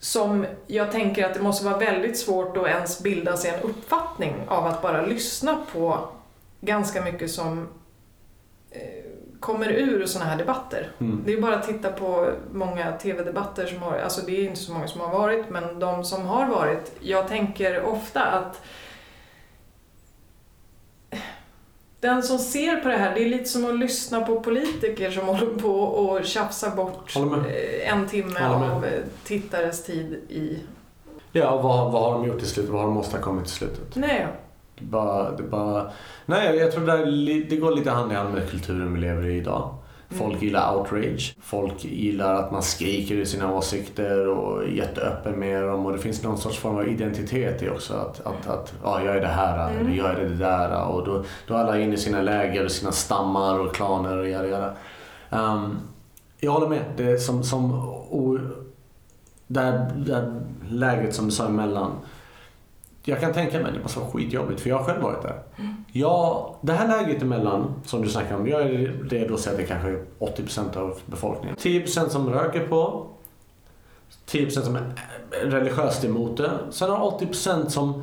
Som 0.00 0.46
jag 0.66 0.92
tänker 0.92 1.24
att 1.24 1.34
det 1.34 1.40
måste 1.40 1.64
vara 1.64 1.78
väldigt 1.78 2.18
svårt 2.18 2.56
att 2.56 2.66
ens 2.66 3.02
bilda 3.02 3.36
sig 3.36 3.50
en 3.50 3.60
uppfattning 3.60 4.34
av 4.48 4.66
att 4.66 4.82
bara 4.82 5.06
lyssna 5.06 5.58
på 5.72 6.08
ganska 6.60 7.02
mycket 7.02 7.30
som 7.30 7.68
eh, 8.70 9.07
kommer 9.40 9.68
ur 9.72 10.06
sådana 10.06 10.30
här 10.30 10.38
debatter. 10.38 10.90
Mm. 10.98 11.22
Det 11.26 11.32
är 11.32 11.40
bara 11.40 11.56
att 11.56 11.66
titta 11.66 11.92
på 11.92 12.30
många 12.52 12.92
TV-debatter 12.92 13.66
som 13.66 13.82
har, 13.82 13.98
alltså 13.98 14.26
det 14.26 14.40
är 14.40 14.44
inte 14.44 14.60
så 14.60 14.72
många 14.72 14.88
som 14.88 15.00
har 15.00 15.18
varit, 15.18 15.50
men 15.50 15.78
de 15.78 16.04
som 16.04 16.26
har 16.26 16.46
varit, 16.46 16.92
jag 17.00 17.28
tänker 17.28 17.82
ofta 17.82 18.22
att 18.22 18.62
den 22.00 22.22
som 22.22 22.38
ser 22.38 22.76
på 22.76 22.88
det 22.88 22.96
här, 22.96 23.14
det 23.14 23.24
är 23.24 23.28
lite 23.28 23.44
som 23.44 23.64
att 23.64 23.78
lyssna 23.78 24.20
på 24.20 24.40
politiker 24.40 25.10
som 25.10 25.26
håller 25.26 25.54
på 25.54 25.80
och 25.80 26.24
tjafsar 26.24 26.76
bort 26.76 27.16
eh, 27.16 27.92
en 27.92 28.08
timme 28.08 28.48
av 28.48 28.84
tittares 29.24 29.84
tid 29.84 30.12
i... 30.28 30.58
Ja, 31.32 31.56
vad, 31.56 31.92
vad 31.92 32.02
har 32.02 32.12
de 32.12 32.26
gjort 32.26 32.38
till 32.38 32.48
slut? 32.48 32.68
Vad 32.68 32.80
har 32.80 32.88
de 32.88 32.96
åstadkommit 32.96 33.44
till 33.44 33.54
slutet? 33.54 33.96
Nej, 33.96 34.26
bara, 34.80 35.30
det 35.30 35.42
bara... 35.42 35.90
Nej, 36.26 36.56
jag 36.56 36.72
tror 36.72 36.86
det, 36.86 37.44
det 37.50 37.56
går 37.56 37.70
lite 37.70 37.90
hand 37.90 38.12
i 38.12 38.14
hand 38.14 38.34
med 38.34 38.50
kulturen 38.50 38.94
vi 38.94 39.00
lever 39.00 39.26
i 39.26 39.36
idag. 39.36 39.74
Folk 40.10 40.32
mm. 40.32 40.44
gillar 40.44 40.76
outrage. 40.76 41.36
Folk 41.40 41.84
gillar 41.84 42.34
att 42.34 42.52
man 42.52 42.62
skriker 42.62 43.14
i 43.14 43.26
sina 43.26 43.54
åsikter 43.54 44.28
och 44.28 44.62
är 44.62 44.66
jätteöppen 44.66 45.38
med 45.38 45.62
dem. 45.62 45.86
Och 45.86 45.92
det 45.92 45.98
finns 45.98 46.22
någon 46.22 46.38
sorts 46.38 46.58
form 46.58 46.76
av 46.76 46.88
identitet 46.88 47.62
i 47.62 47.68
också. 47.68 47.94
Att, 47.94 48.26
att, 48.26 48.46
att 48.46 48.74
ja, 48.82 49.02
jag 49.04 49.16
är 49.16 49.20
det 49.20 49.26
här 49.26 49.70
mm. 49.70 49.86
eller 49.86 49.96
jag 49.96 50.10
är 50.10 50.24
det 50.24 50.34
där. 50.34 50.84
Och 50.84 51.06
då, 51.06 51.24
då 51.46 51.54
är 51.54 51.58
alla 51.58 51.80
inne 51.80 51.94
i 51.94 51.98
sina 51.98 52.22
läger, 52.22 52.68
sina 52.68 52.92
stammar 52.92 53.58
och 53.58 53.74
klaner 53.74 54.16
och 54.18 54.28
göra 54.28 54.46
göra. 54.46 54.72
Um, 55.30 55.78
jag 56.40 56.52
håller 56.52 56.68
med. 56.68 56.84
Det 56.96 57.10
är 57.10 57.16
som, 57.16 57.44
som 57.44 57.72
o, 58.10 58.38
där, 59.46 59.92
där 59.96 60.40
läget 60.68 61.14
som 61.14 61.24
du 61.24 61.30
sa 61.30 61.46
emellan 61.46 61.92
jag 63.04 63.20
kan 63.20 63.32
tänka 63.32 63.60
mig 63.60 63.72
det 63.72 63.82
måste 63.82 63.98
vara 63.98 64.10
skitjobbigt 64.10 64.60
för 64.60 64.70
jag 64.70 64.76
har 64.76 64.84
själv 64.84 65.02
varit 65.02 65.22
där. 65.22 65.42
Mm. 65.56 65.74
Jag, 65.92 66.54
det 66.60 66.72
här 66.72 66.88
läget 66.88 67.22
emellan 67.22 67.74
som 67.84 68.02
du 68.02 68.08
snackar 68.08 68.36
om, 68.36 68.46
jag 68.46 68.60
är 68.60 69.08
redo 69.10 69.34
att 69.34 69.40
säga 69.40 69.52
att 69.52 69.60
det 69.60 69.66
kanske 69.66 69.88
är 69.88 70.04
80% 70.18 70.76
av 70.76 70.98
befolkningen. 71.06 71.56
10% 71.56 72.08
som 72.08 72.30
röker 72.30 72.66
på, 72.66 73.06
10% 74.26 74.60
som 74.60 74.76
är 74.76 74.94
religiöst 75.44 76.04
emot 76.04 76.36
det. 76.36 76.50
Sen 76.70 76.90
har 76.90 77.10
80% 77.10 77.68
som 77.68 78.02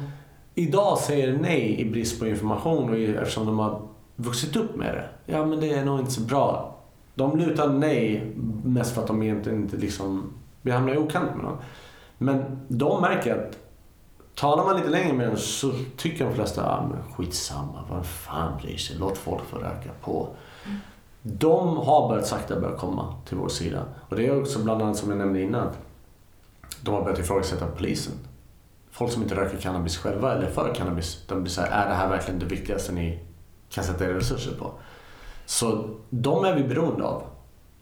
idag 0.55 0.97
säger 0.97 1.37
nej 1.37 1.81
i 1.81 1.85
brist 1.85 2.19
på 2.19 2.27
information 2.27 2.89
och 2.89 2.97
eftersom 2.97 3.45
de 3.45 3.59
har 3.59 3.81
vuxit 4.15 4.55
upp 4.55 4.75
med 4.75 4.95
det. 4.95 5.33
Ja 5.33 5.45
men 5.45 5.59
det 5.59 5.73
är 5.73 5.85
nog 5.85 5.99
inte 5.99 6.11
så 6.11 6.21
bra. 6.21 6.75
De 7.15 7.37
lutar 7.37 7.69
nej 7.69 8.31
mest 8.63 8.93
för 8.93 9.01
att 9.01 9.07
de 9.07 9.23
egentligen 9.23 9.61
inte 9.61 9.77
liksom, 9.77 10.33
vi 10.61 10.71
hamnar 10.71 10.93
i 10.93 10.97
okant 10.97 11.35
med 11.35 11.45
dem. 11.45 11.57
Men 12.17 12.59
de 12.67 13.01
märker 13.01 13.35
att 13.35 13.57
Talar 14.35 14.65
man 14.65 14.77
lite 14.77 14.89
längre 14.89 15.13
med 15.13 15.27
dem 15.27 15.37
så 15.37 15.71
tycker 15.97 16.25
de 16.25 16.33
flesta, 16.33 16.69
ah, 16.69 16.87
men 16.87 17.13
skitsamma, 17.13 17.83
vad 17.89 18.05
fan 18.05 18.57
bryr 18.61 18.77
sig, 18.77 18.95
låt 18.99 19.17
folk 19.17 19.43
få 19.45 19.57
röka 19.57 19.89
på. 20.01 20.27
Mm. 20.65 20.77
De 21.21 21.77
har 21.77 22.09
börjat 22.09 22.27
sakta 22.27 22.59
börja 22.59 22.77
komma 22.77 23.15
till 23.27 23.37
vår 23.37 23.49
sida. 23.49 23.85
Och 24.09 24.15
det 24.15 24.27
är 24.27 24.41
också 24.41 24.59
bland 24.59 24.81
annat 24.81 24.97
som 24.97 25.09
jag 25.09 25.17
nämnde 25.17 25.41
innan, 25.41 25.69
de 26.81 26.93
har 26.93 27.01
börjat 27.01 27.19
ifrågasätta 27.19 27.67
polisen. 27.67 28.13
Folk 28.91 29.11
som 29.11 29.23
inte 29.23 29.35
röker 29.35 29.57
cannabis 29.57 29.97
själva 29.97 30.33
eller 30.33 30.49
för 30.49 30.73
cannabis, 30.73 31.23
de 31.27 31.41
blir 31.41 31.51
såhär, 31.51 31.69
är 31.85 31.89
det 31.89 31.95
här 31.95 32.09
verkligen 32.09 32.39
det 32.39 32.45
viktigaste 32.45 32.91
ni 32.91 33.19
kan 33.69 33.83
sätta 33.83 34.05
era 34.05 34.17
resurser 34.17 34.51
på? 34.59 34.71
Så 35.45 35.89
de 36.09 36.45
är 36.45 36.55
vi 36.55 36.63
beroende 36.63 37.03
av. 37.03 37.23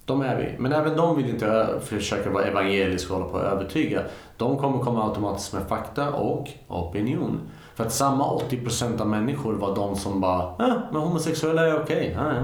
De 0.06 0.22
är 0.22 0.38
vi. 0.38 0.56
Men 0.60 0.74
även 0.74 0.98
de 0.98 1.16
vill 1.16 1.30
inte 1.30 1.80
försöka 1.84 2.30
vara 2.30 2.44
evangeliska 2.44 3.14
och 3.14 3.20
hålla 3.20 3.32
på 3.32 3.38
att 3.38 3.54
övertyga. 3.54 4.02
De 4.38 4.58
kommer 4.58 4.80
komma 4.80 5.08
automatiskt 5.10 5.54
med 5.54 5.64
fakta 5.68 6.14
och 6.14 6.50
opinion. 6.68 7.40
För 7.76 7.86
att 7.86 7.94
samma 7.94 8.24
80% 8.24 9.02
av 9.02 9.08
människor 9.08 9.54
var 9.54 9.76
de 9.76 9.96
som 9.96 10.22
bara, 10.22 10.68
äh, 10.68 10.76
men 10.92 11.02
homosexuella 11.02 11.68
är 11.68 11.84
okej. 11.84 12.12
Okay. 12.12 12.30
Äh. 12.32 12.36
ja. 12.36 12.44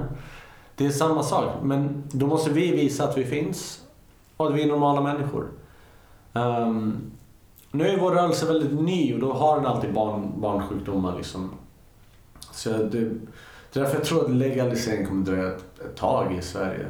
Det 0.74 0.86
är 0.86 0.90
samma 0.90 1.22
sak. 1.22 1.44
Men 1.62 2.04
då 2.12 2.26
måste 2.26 2.50
vi 2.50 2.70
visa 2.70 3.04
att 3.04 3.18
vi 3.18 3.24
finns 3.24 3.80
och 4.36 4.46
att 4.46 4.54
vi 4.54 4.62
är 4.62 4.66
normala 4.66 5.00
människor. 5.00 5.48
Um, 6.32 7.10
nu 7.70 7.88
är 7.88 8.00
vår 8.00 8.10
rörelse 8.10 8.46
väldigt 8.46 8.80
ny 8.80 9.14
och 9.14 9.20
då 9.20 9.32
har 9.32 9.56
den 9.56 9.66
alltid 9.66 9.94
barn, 9.94 10.32
barnsjukdomar. 10.36 11.16
Liksom. 11.16 11.50
Så 12.52 12.70
det, 12.70 13.10
det 13.72 13.78
är 13.78 13.84
därför 13.84 13.98
jag 13.98 14.06
tror 14.06 14.24
att 14.24 14.30
legalisering 14.30 15.06
kommer 15.06 15.24
dröja 15.24 15.48
ett, 15.48 15.80
ett 15.80 15.96
tag 15.96 16.34
i 16.38 16.42
Sverige. 16.42 16.86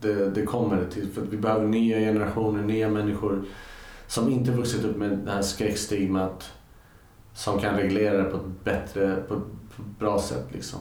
Det, 0.00 0.30
det 0.30 0.42
kommer 0.42 0.76
det 0.76 0.90
till. 0.90 1.08
För 1.12 1.20
vi 1.20 1.36
behöver 1.36 1.66
nya 1.66 1.98
generationer, 1.98 2.62
nya 2.62 2.88
människor 2.88 3.44
som 4.06 4.28
inte 4.28 4.50
vuxit 4.50 4.84
upp 4.84 4.96
med 4.96 5.10
det 5.10 5.30
här 5.30 5.42
skräckstigmat 5.42 6.52
som 7.34 7.58
kan 7.58 7.76
reglera 7.76 8.16
det 8.16 8.24
på 8.24 8.36
ett 8.36 8.64
bättre, 8.64 9.16
på 9.28 9.34
ett 9.34 9.42
bra 9.98 10.20
sätt 10.20 10.46
liksom. 10.52 10.78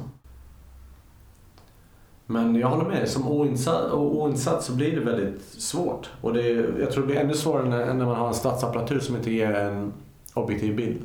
Men 2.25 2.55
jag 2.55 2.67
håller 2.67 2.89
med, 2.89 3.09
som 3.09 3.27
oinsatt, 3.27 3.91
oinsatt 3.91 4.63
så 4.63 4.73
blir 4.73 4.95
det 4.95 5.01
väldigt 5.01 5.43
svårt. 5.43 6.09
Och 6.21 6.33
det, 6.33 6.49
jag 6.79 6.91
tror 6.91 7.01
det 7.01 7.07
blir 7.07 7.17
ännu 7.17 7.33
svårare 7.33 7.85
än 7.85 7.97
när 7.97 8.05
man 8.05 8.15
har 8.15 8.27
en 8.27 8.33
statsapparatur 8.33 8.99
som 8.99 9.15
inte 9.15 9.31
ger 9.31 9.53
en 9.53 9.93
objektiv 10.33 10.75
bild. 10.75 11.01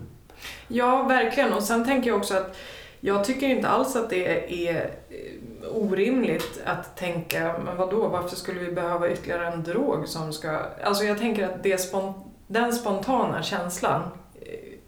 Ja, 0.68 1.02
verkligen. 1.02 1.52
Och 1.52 1.62
sen 1.62 1.84
tänker 1.84 2.10
jag 2.10 2.18
också 2.18 2.34
att 2.34 2.56
jag 3.00 3.24
tycker 3.24 3.48
inte 3.48 3.68
alls 3.68 3.96
att 3.96 4.10
det 4.10 4.26
är 4.68 4.90
eh, 5.08 5.76
orimligt 5.76 6.60
att 6.64 6.96
tänka, 6.96 7.54
men 7.64 7.76
vadå, 7.76 8.08
varför 8.08 8.36
skulle 8.36 8.60
vi 8.60 8.72
behöva 8.72 9.10
ytterligare 9.10 9.46
en 9.46 9.62
drog 9.62 10.08
som 10.08 10.32
ska... 10.32 10.60
Alltså 10.84 11.04
jag 11.04 11.18
tänker 11.18 11.44
att 11.44 11.62
det 11.62 11.78
spon... 11.78 12.12
den 12.46 12.72
spontana 12.72 13.42
känslan 13.42 14.02
eh, 14.34 14.78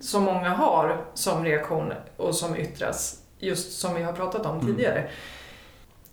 som 0.00 0.22
många 0.22 0.48
har 0.48 1.04
som 1.14 1.44
reaktion 1.44 1.92
och 2.16 2.34
som 2.34 2.56
yttras, 2.56 3.22
just 3.38 3.80
som 3.80 3.94
vi 3.94 4.02
har 4.02 4.12
pratat 4.12 4.46
om 4.46 4.60
mm. 4.60 4.66
tidigare. 4.66 5.08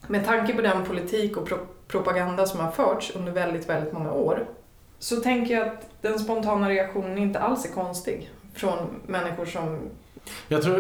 Med 0.07 0.25
tanke 0.25 0.53
på 0.53 0.61
den 0.61 0.85
politik 0.85 1.37
och 1.37 1.47
pro 1.47 1.57
propaganda 1.87 2.45
som 2.45 2.59
har 2.59 2.71
förts 2.71 3.15
under 3.15 3.31
väldigt, 3.31 3.69
väldigt 3.69 3.93
många 3.93 4.11
år 4.11 4.47
så 4.99 5.15
tänker 5.15 5.53
jag 5.53 5.67
att 5.67 5.89
den 6.01 6.19
spontana 6.19 6.69
reaktionen 6.69 7.17
inte 7.17 7.39
alls 7.39 7.65
är 7.65 7.69
konstig 7.69 8.31
från 8.53 8.77
människor 9.07 9.45
som 9.45 9.79
jag 10.47 10.61
tror, 10.61 10.79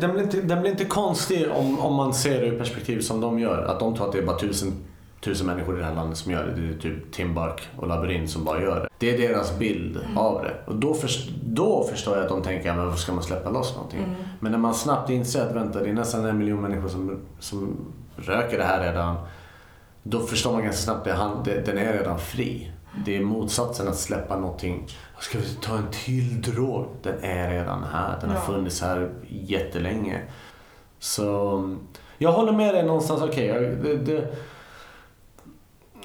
den 0.00 0.12
blir 0.12 0.22
inte, 0.22 0.40
den 0.40 0.60
blir 0.60 0.70
inte 0.70 0.84
konstig 0.84 1.46
om, 1.50 1.78
om 1.78 1.94
man 1.94 2.14
ser 2.14 2.40
det 2.40 2.46
ur 2.46 2.58
perspektiv 2.58 3.00
som 3.00 3.20
de 3.20 3.38
gör. 3.38 3.62
Att 3.62 3.80
de 3.80 3.94
tror 3.94 4.06
att 4.06 4.12
det 4.12 4.18
är 4.18 4.26
bara 4.26 4.38
tusen, 4.38 4.72
tusen 5.20 5.46
människor 5.46 5.76
i 5.76 5.78
det 5.78 5.84
här 5.84 5.94
landet 5.94 6.18
som 6.18 6.32
gör 6.32 6.46
det. 6.46 6.62
Det 6.62 6.74
är 6.74 6.78
typ 6.78 7.12
Tim 7.12 7.34
Buck 7.34 7.68
och 7.76 7.88
Labyrint 7.88 8.30
som 8.30 8.44
bara 8.44 8.62
gör 8.62 8.80
det. 8.80 8.88
Det 8.98 9.14
är 9.14 9.28
deras 9.28 9.58
bild 9.58 9.96
mm. 9.96 10.18
av 10.18 10.42
det. 10.42 10.54
Och 10.66 10.76
då, 10.76 10.94
för, 10.94 11.10
då 11.44 11.84
förstår 11.84 12.16
jag 12.16 12.22
att 12.22 12.28
de 12.28 12.42
tänker, 12.42 12.74
men 12.74 12.84
varför 12.84 12.98
ska 12.98 13.12
man 13.12 13.22
släppa 13.22 13.50
loss 13.50 13.74
någonting? 13.74 14.04
Mm. 14.04 14.14
Men 14.40 14.52
när 14.52 14.58
man 14.58 14.74
snabbt 14.74 15.10
inser 15.10 15.46
att 15.46 15.56
vänta, 15.56 15.82
det 15.82 15.88
är 15.88 15.92
nästan 15.92 16.24
en 16.24 16.38
miljon 16.38 16.62
människor 16.62 16.88
som, 16.88 17.18
som 17.38 17.76
röker 18.16 18.58
det 18.58 18.64
här 18.64 18.80
redan. 18.80 19.16
Då 20.02 20.20
förstår 20.20 20.52
man 20.52 20.62
ganska 20.62 20.82
snabbt 20.82 21.06
att 21.06 21.44
den 21.44 21.78
är 21.78 21.92
redan 21.92 22.18
fri. 22.18 22.72
Det 23.04 23.16
är 23.16 23.20
motsatsen 23.20 23.88
att 23.88 23.98
släppa 23.98 24.38
någonting. 24.38 24.86
Ska 25.20 25.38
vi 25.38 25.44
ta 25.44 25.76
en 25.76 25.90
till 25.90 26.42
drog? 26.42 26.86
Den 27.02 27.14
är 27.22 27.50
redan 27.50 27.84
här. 27.84 28.18
Den 28.20 28.30
har 28.30 28.40
funnits 28.40 28.82
här 28.82 29.10
jättelänge. 29.28 30.20
Så 30.98 31.76
jag 32.18 32.32
håller 32.32 32.52
med 32.52 32.74
dig 32.74 32.86
någonstans. 32.86 33.22
Okej, 33.22 33.50
okay, 33.50 33.96
det, 33.96 34.28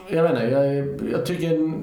jag 0.07 0.23
vet 0.23 0.31
inte. 0.31 0.43
Jag, 0.43 0.87
jag 1.11 1.25
tycker 1.25 1.73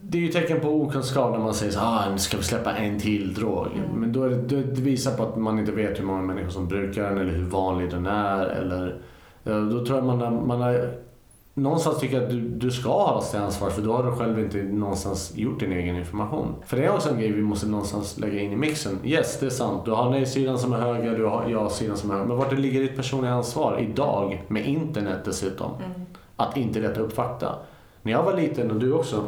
det 0.00 0.18
är 0.18 0.22
ju 0.22 0.28
tecken 0.28 0.60
på 0.60 0.68
okunskap 0.68 1.32
när 1.32 1.38
man 1.38 1.54
säger 1.54 1.72
så 1.72 1.80
ah, 1.80 2.10
nu 2.10 2.18
ska 2.18 2.36
vi 2.36 2.42
släppa 2.42 2.72
en 2.72 3.00
till 3.00 3.34
drog. 3.34 3.66
Mm. 3.66 4.00
Men 4.00 4.12
då 4.12 4.22
är 4.22 4.28
det, 4.30 4.62
det 4.62 4.80
visar 4.80 5.16
på 5.16 5.22
att 5.22 5.36
man 5.36 5.58
inte 5.58 5.72
vet 5.72 5.98
hur 5.98 6.04
många 6.04 6.22
människor 6.22 6.50
som 6.50 6.68
brukar 6.68 7.02
den 7.02 7.18
eller 7.18 7.32
hur 7.32 7.44
vanlig 7.44 7.90
den 7.90 8.06
är. 8.06 8.46
Eller, 8.46 9.00
då 9.44 9.86
tror 9.86 9.98
jag 9.98 10.04
man 10.04 10.46
man 10.46 10.60
har 10.60 10.94
någonstans 11.56 12.00
tycker 12.00 12.14
jag 12.14 12.24
att 12.24 12.30
du, 12.30 12.40
du 12.40 12.70
ska 12.70 12.88
ha 12.88 13.22
det 13.32 13.38
ansvar 13.38 13.70
för 13.70 13.82
då 13.82 13.92
har 13.92 14.02
du 14.02 14.12
själv 14.12 14.38
inte 14.38 14.56
någonstans 14.56 15.32
gjort 15.36 15.60
din 15.60 15.72
egen 15.72 15.96
information. 15.96 16.54
För 16.66 16.76
det 16.76 16.84
är 16.84 16.90
också 16.94 17.10
en 17.10 17.18
grej 17.18 17.32
vi 17.32 17.42
måste 17.42 17.66
någonstans 17.66 18.18
lägga 18.18 18.40
in 18.40 18.52
i 18.52 18.56
mixen. 18.56 18.98
Yes, 19.04 19.40
det 19.40 19.46
är 19.46 19.50
sant. 19.50 19.84
Du 19.84 19.90
har 19.90 20.10
nej-sidan 20.10 20.58
som 20.58 20.72
är 20.72 20.78
höger, 20.78 21.18
du 21.18 21.24
har 21.24 21.48
ja-sidan 21.48 21.96
som 21.96 22.10
är 22.10 22.14
höger. 22.14 22.28
Men 22.28 22.36
vart 22.36 22.50
det 22.50 22.56
ligger 22.56 22.80
ditt 22.80 22.96
personliga 22.96 23.32
ansvar 23.32 23.78
idag 23.78 24.42
med 24.48 24.66
internet 24.66 25.18
dessutom. 25.24 25.70
Mm. 25.74 26.06
Att 26.36 26.56
inte 26.56 26.80
leta 26.80 27.00
upp 27.00 27.12
fakta. 27.12 27.54
När 28.02 28.12
jag 28.12 28.22
var 28.22 28.34
liten 28.34 28.70
och 28.70 28.76
du 28.76 28.92
också. 28.92 29.24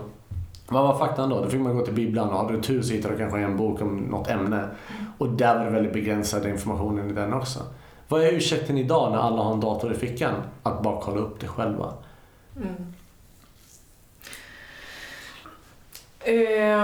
Vad 0.68 0.82
var 0.82 0.98
faktan 0.98 1.30
då? 1.30 1.40
Då 1.40 1.48
fick 1.48 1.60
man 1.60 1.76
gå 1.76 1.84
till 1.84 1.94
bibblan 1.94 2.28
och 2.28 2.38
hade 2.38 2.52
du 2.52 2.60
tur 2.62 2.82
så 2.82 2.92
hittade 2.92 3.14
du 3.14 3.18
kanske 3.18 3.38
en 3.38 3.56
bok 3.56 3.82
om 3.82 3.96
något 3.96 4.28
ämne. 4.28 4.56
Mm. 4.56 4.72
Och 5.18 5.28
där 5.28 5.58
var 5.58 5.64
det 5.64 5.70
väldigt 5.70 5.92
begränsad 5.92 6.46
informationen 6.46 7.10
i 7.10 7.12
den 7.12 7.34
också. 7.34 7.60
Vad 8.08 8.22
är 8.22 8.32
ursäkten 8.32 8.78
idag 8.78 9.12
när 9.12 9.18
alla 9.18 9.42
har 9.42 9.52
en 9.52 9.60
dator 9.60 9.92
i 9.92 9.94
fickan? 9.94 10.34
Att 10.62 10.82
bara 10.82 11.00
kolla 11.00 11.20
upp 11.20 11.40
det 11.40 11.46
själva. 11.46 11.92
Mm. 12.60 12.94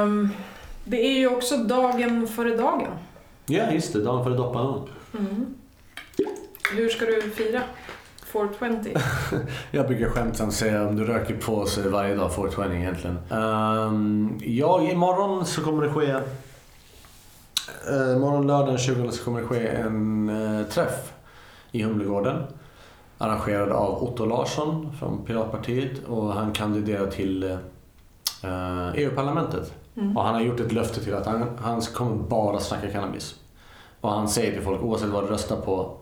Um, 0.03 0.31
det 0.85 1.07
är 1.07 1.19
ju 1.19 1.29
också 1.29 1.57
dagen 1.57 2.27
före 2.27 2.57
dagen. 2.57 2.91
Ja, 3.47 3.71
just 3.71 3.93
det. 3.93 4.03
Dagen 4.03 4.25
före 4.25 4.35
dopparedagen. 4.35 4.89
Mm. 5.19 5.55
Hur 6.73 6.89
ska 6.89 7.05
du 7.05 7.31
fira 7.31 7.63
420? 8.25 8.97
jag 9.71 9.87
brukar 9.87 10.09
skämtsamt 10.09 10.55
säga 10.55 10.89
om 10.89 10.97
du 10.97 11.05
röker 11.05 11.37
på 11.37 11.67
så 11.67 11.81
är 11.81 11.89
varje 11.89 12.15
dag 12.15 12.35
420 12.35 12.75
egentligen. 12.75 13.19
Um, 13.31 14.41
ja, 14.45 14.83
imorgon 14.83 15.47
så 15.47 15.63
kommer 15.63 15.83
det 15.83 15.93
ske 15.93 16.21
Uh, 17.91 18.17
imorgon 18.17 18.47
lördag 18.47 18.69
den 18.69 18.79
20 18.79 19.11
så 19.11 19.25
kommer 19.25 19.41
det 19.41 19.47
ske 19.47 19.67
en 19.67 20.31
uh, 20.31 20.67
träff 20.67 21.13
i 21.73 21.83
Humlegården 21.83 22.43
arrangerad 23.27 23.73
av 23.73 24.03
Otto 24.03 24.27
Larsson 24.27 24.93
från 24.99 25.25
Piratpartiet 25.25 26.05
och 26.09 26.33
han 26.33 26.53
kandiderar 26.53 27.07
till 27.07 27.43
eh, 28.43 28.95
EU-parlamentet. 28.95 29.73
Mm. 29.97 30.17
Och 30.17 30.25
han 30.25 30.35
har 30.35 30.41
gjort 30.41 30.61
ett 30.61 30.73
löfte 30.73 31.05
till 31.05 31.15
att 31.15 31.27
han, 31.27 31.45
han 31.59 31.81
kommer 31.81 32.17
bara 32.17 32.61
snacka 32.61 32.91
cannabis. 32.91 33.35
Och 34.01 34.11
han 34.11 34.29
säger 34.29 34.53
till 34.53 34.63
folk 34.63 34.83
oavsett 34.83 35.09
vad 35.09 35.25
du 35.25 35.29
röstar 35.29 35.57
på 35.57 35.97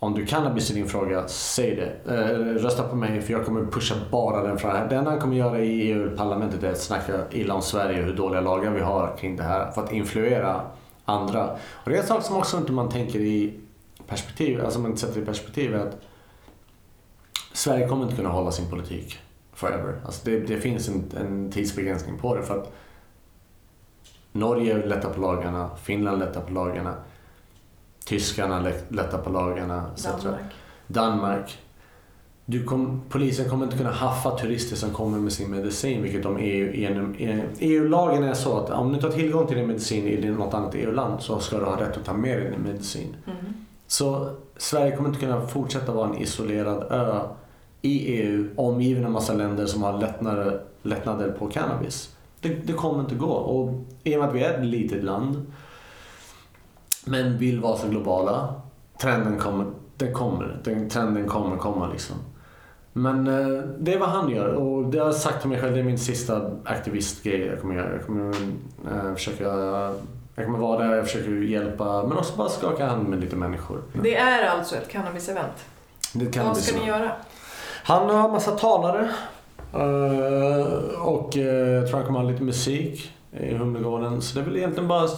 om 0.00 0.14
du 0.14 0.26
cannabis 0.26 0.70
i 0.70 0.74
din 0.74 0.88
fråga, 0.88 1.28
säg 1.28 1.74
det. 1.76 2.14
Eh, 2.14 2.62
rösta 2.62 2.82
på 2.82 2.96
mig 2.96 3.20
för 3.20 3.32
jag 3.32 3.46
kommer 3.46 3.64
pusha 3.64 3.94
bara 4.10 4.42
den 4.42 4.58
frågan. 4.58 4.88
Det 4.88 4.96
enda 4.96 5.10
han 5.10 5.20
kommer 5.20 5.36
göra 5.36 5.60
i 5.60 5.92
EU-parlamentet 5.92 6.62
är 6.62 6.70
att 6.70 6.80
snacka 6.80 7.12
illa 7.30 7.54
om 7.54 7.62
Sverige 7.62 8.00
och 8.00 8.06
hur 8.06 8.16
dåliga 8.16 8.40
lagar 8.40 8.70
vi 8.70 8.80
har 8.80 9.16
kring 9.18 9.36
det 9.36 9.42
här 9.42 9.70
för 9.70 9.82
att 9.84 9.92
influera 9.92 10.60
andra. 11.04 11.50
Och 11.72 11.90
det 11.90 11.96
är 11.96 12.00
en 12.00 12.06
sak 12.06 12.22
som 12.22 12.36
också 12.36 12.56
inte 12.56 12.72
man 12.72 12.88
tänker 12.88 13.18
i 13.18 13.60
perspektiv, 14.06 14.64
alltså 14.64 14.80
man 14.80 14.96
sätter 14.96 15.20
i 15.20 15.24
perspektiv 15.24 15.74
är 15.74 15.78
att 15.78 15.96
Sverige 17.58 17.88
kommer 17.88 18.04
inte 18.04 18.16
kunna 18.16 18.28
hålla 18.28 18.50
sin 18.50 18.70
politik 18.70 19.18
forever. 19.52 20.00
Alltså 20.04 20.20
det, 20.24 20.38
det 20.38 20.56
finns 20.56 20.88
en, 20.88 21.04
en 21.16 21.50
tidsbegränsning 21.50 22.18
på 22.18 22.34
det. 22.34 22.42
för 22.42 22.58
att 22.58 22.72
Norge 24.32 24.86
lättar 24.86 25.10
på 25.10 25.20
lagarna, 25.20 25.70
Finland 25.82 26.18
lättar 26.18 26.40
på 26.40 26.52
lagarna, 26.52 26.94
tyskarna 28.04 28.60
lättar 28.88 29.18
på 29.18 29.30
lagarna 29.30 29.84
etc. 29.94 30.04
Danmark. 30.04 30.52
Danmark. 30.86 31.58
Du 32.44 32.64
kom, 32.64 33.02
polisen 33.08 33.50
kommer 33.50 33.64
inte 33.64 33.78
kunna 33.78 33.92
haffa 33.92 34.38
turister 34.38 34.76
som 34.76 34.90
kommer 34.90 35.18
med 35.18 35.32
sin 35.32 35.50
medicin, 35.50 36.02
vilket 36.02 36.22
de 36.22 36.36
EU, 36.36 37.14
EU-lagen 37.58 38.22
är 38.22 38.34
så 38.34 38.58
att 38.58 38.70
om 38.70 38.88
du 38.88 38.94
inte 38.94 39.06
har 39.06 39.14
tillgång 39.14 39.46
till 39.46 39.56
din 39.56 39.66
medicin 39.66 40.06
i 40.06 40.30
något 40.30 40.54
annat 40.54 40.74
EU-land 40.74 41.22
så 41.22 41.38
ska 41.38 41.58
du 41.58 41.64
ha 41.64 41.80
rätt 41.80 41.96
att 41.96 42.04
ta 42.04 42.12
med 42.12 42.38
dig 42.38 42.50
din 42.50 42.60
medicin. 42.60 43.16
Mm. 43.26 43.36
Så 43.86 44.36
Sverige 44.56 44.96
kommer 44.96 45.08
inte 45.08 45.20
kunna 45.20 45.46
fortsätta 45.46 45.92
vara 45.92 46.08
en 46.08 46.16
isolerad 46.16 46.92
ö 46.92 47.20
i 47.82 47.98
EU 47.98 48.48
omgiven 48.56 49.04
av 49.04 49.10
massa 49.10 49.32
länder 49.32 49.66
som 49.66 49.82
har 49.82 49.98
lättnader, 49.98 50.60
lättnader 50.82 51.30
på 51.30 51.46
cannabis. 51.46 52.14
Det, 52.40 52.48
det 52.48 52.72
kommer 52.72 53.00
inte 53.00 53.14
gå. 53.14 53.30
Och 53.30 53.84
i 54.04 54.16
och 54.16 54.20
med 54.20 54.28
att 54.28 54.34
vi 54.34 54.42
är 54.42 54.58
ett 54.58 54.66
litet 54.66 55.04
land 55.04 55.52
men 57.04 57.38
vill 57.38 57.60
vara 57.60 57.76
så 57.76 57.88
globala, 57.88 58.54
trenden 59.00 59.38
kommer, 59.38 59.66
den 59.96 60.14
kommer, 60.14 60.60
den 60.64 60.88
trenden 60.88 61.28
kommer 61.28 61.56
komma 61.56 61.88
liksom. 61.92 62.16
Men 62.92 63.26
eh, 63.26 63.64
det 63.78 63.94
är 63.94 63.98
vad 63.98 64.08
han 64.08 64.30
gör 64.30 64.48
och 64.48 64.84
det 64.84 64.98
har 64.98 65.06
jag 65.06 65.14
sagt 65.14 65.40
till 65.40 65.50
mig 65.50 65.60
själv, 65.60 65.74
det 65.74 65.80
är 65.80 65.84
min 65.84 65.98
sista 65.98 66.50
aktivistgrej 66.64 67.40
jag 67.40 67.60
kommer 67.60 67.74
göra. 67.74 67.92
Jag 67.92 68.06
kommer 68.06 68.36
eh, 68.90 69.14
försöka 69.14 69.44
jag 70.34 70.46
kommer 70.46 70.58
vara 70.58 70.84
där, 70.84 70.96
jag 70.96 71.06
försöker 71.06 71.30
hjälpa 71.30 72.02
men 72.02 72.18
också 72.18 72.36
bara 72.36 72.48
skaka 72.48 72.86
hand 72.86 73.08
med 73.08 73.20
lite 73.20 73.36
människor. 73.36 73.82
Det 74.02 74.16
är 74.16 74.46
alltså 74.46 74.76
ett 74.76 74.88
cannabis-event? 74.92 75.64
Vad 76.44 76.56
ska 76.56 76.80
ni 76.80 76.86
göra? 76.86 77.12
Han 77.88 78.10
har 78.10 78.28
massa 78.28 78.50
talare. 78.50 79.10
Eh, 79.72 81.00
och 81.00 81.36
jag 81.36 81.88
tror 81.88 81.96
han 81.96 82.06
kommer 82.06 82.20
ha 82.20 82.28
lite 82.30 82.42
musik 82.42 83.12
i 83.32 83.54
Humlegården. 83.54 84.22
Så 84.22 84.34
det 84.34 84.40
är 84.40 84.44
väl 84.44 84.56
egentligen 84.56 84.88
bara 84.88 85.08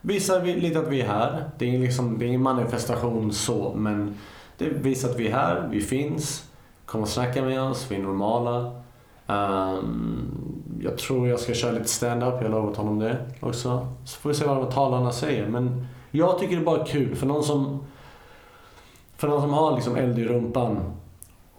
visa 0.00 0.38
lite 0.38 0.78
att 0.78 0.88
vi 0.88 1.00
är 1.00 1.06
här. 1.06 1.50
Det 1.58 1.74
är, 1.74 1.78
liksom, 1.78 2.18
det 2.18 2.24
är 2.24 2.26
ingen 2.26 2.42
manifestation 2.42 3.32
så, 3.32 3.72
men 3.76 4.14
det 4.58 4.68
visar 4.68 5.10
att 5.10 5.18
vi 5.18 5.28
är 5.28 5.32
här, 5.32 5.68
vi 5.70 5.80
finns. 5.80 6.50
Kom 6.86 7.02
och 7.02 7.08
snacka 7.08 7.42
med 7.42 7.62
oss, 7.62 7.86
vi 7.90 7.96
är 7.96 8.02
normala. 8.02 8.82
Um, 9.26 10.62
jag 10.82 10.98
tror 10.98 11.28
jag 11.28 11.40
ska 11.40 11.54
köra 11.54 11.72
lite 11.72 11.88
stand-up, 11.88 12.34
jag 12.34 12.42
har 12.42 12.60
lovat 12.60 12.76
honom 12.76 12.98
det 12.98 13.16
också. 13.40 13.86
Så 14.04 14.20
får 14.20 14.28
vi 14.28 14.34
se 14.34 14.46
vad 14.46 14.56
de 14.56 14.72
talarna 14.72 15.12
säger. 15.12 15.46
Men 15.46 15.86
jag 16.10 16.38
tycker 16.38 16.56
det 16.56 16.62
är 16.62 16.66
bara 16.66 16.84
kul 16.84 17.14
för 17.14 17.26
någon 17.26 17.42
som, 17.42 17.84
för 19.16 19.28
någon 19.28 19.40
som 19.40 19.52
har 19.52 19.74
liksom 19.74 19.96
eld 19.96 20.18
i 20.18 20.24
rumpan 20.24 20.80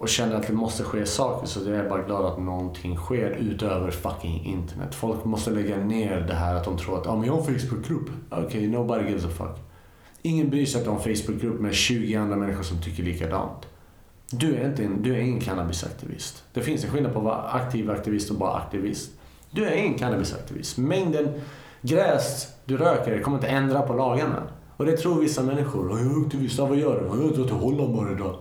och 0.04 0.10
känner 0.10 0.36
att 0.36 0.48
det 0.48 0.54
måste 0.54 0.84
ske 0.84 1.06
saker 1.06 1.48
så 1.48 1.60
jag 1.70 1.78
är 1.78 1.90
bara 1.90 2.02
glad 2.02 2.26
att 2.26 2.40
någonting 2.40 2.98
sker 2.98 3.32
utöver 3.32 3.92
fucking 3.92 4.46
internet. 4.46 4.96
Folk 4.96 5.26
måste 5.26 5.52
lägga 5.52 5.78
ner 5.78 6.22
det 6.28 6.34
här 6.34 6.56
att 6.56 6.64
de 6.64 6.78
tror 6.78 6.98
att 6.98 7.08
ah, 7.08 7.16
men 7.16 7.26
jag 7.26 7.34
har 7.34 7.40
en 7.40 7.60
Facebookgrupp. 7.60 8.10
Okej, 8.30 8.46
okay, 8.46 8.68
nobody 8.68 9.08
gives 9.08 9.26
a 9.26 9.30
fuck. 9.38 9.58
Ingen 10.22 10.50
bryr 10.50 10.66
sig 10.66 10.80
att 10.80 10.86
du 10.86 10.92
har 10.92 10.98
en 10.98 11.16
Facebookgrupp 11.16 11.60
med 11.60 11.74
20 11.74 12.16
andra 12.16 12.36
människor 12.36 12.64
som 12.64 12.82
tycker 12.82 13.04
likadant. 13.04 13.68
Du 14.32 14.56
är, 14.56 14.66
inte 14.66 14.84
en, 14.84 15.04
du 15.04 15.16
är 15.16 15.20
ingen 15.20 15.40
cannabisaktivist. 15.40 16.44
Det 16.54 16.62
finns 16.62 16.84
en 16.84 16.92
skillnad 16.92 17.14
på 17.14 17.20
att 17.20 17.26
vara 17.26 17.42
aktiv 17.42 17.92
aktivist 17.92 18.32
och 18.32 18.38
bara 18.38 18.54
aktivist. 18.54 19.12
Du 19.52 19.66
är 19.66 19.76
ingen 19.76 20.00
cannabisaktivist. 20.00 20.78
Mängden 20.78 21.42
gräs 21.82 22.48
du 22.66 22.78
röker 22.78 23.22
kommer 23.22 23.38
inte 23.38 23.48
ändra 23.48 23.82
på 23.82 23.94
lagarna. 23.94 24.44
Och 24.78 24.86
det 24.86 24.98
tror 24.98 25.22
vissa 25.22 25.44
människor. 25.44 25.90
Jag 25.90 26.00
är 26.00 26.26
aktivist, 26.26 26.60
vad 26.60 26.78
gör 26.78 27.02
du? 27.02 27.24
Jag 27.24 27.36
drar 27.36 27.44
till 27.44 27.56
Holland 27.56 27.96
varje 27.96 28.16
dag. 28.16 28.36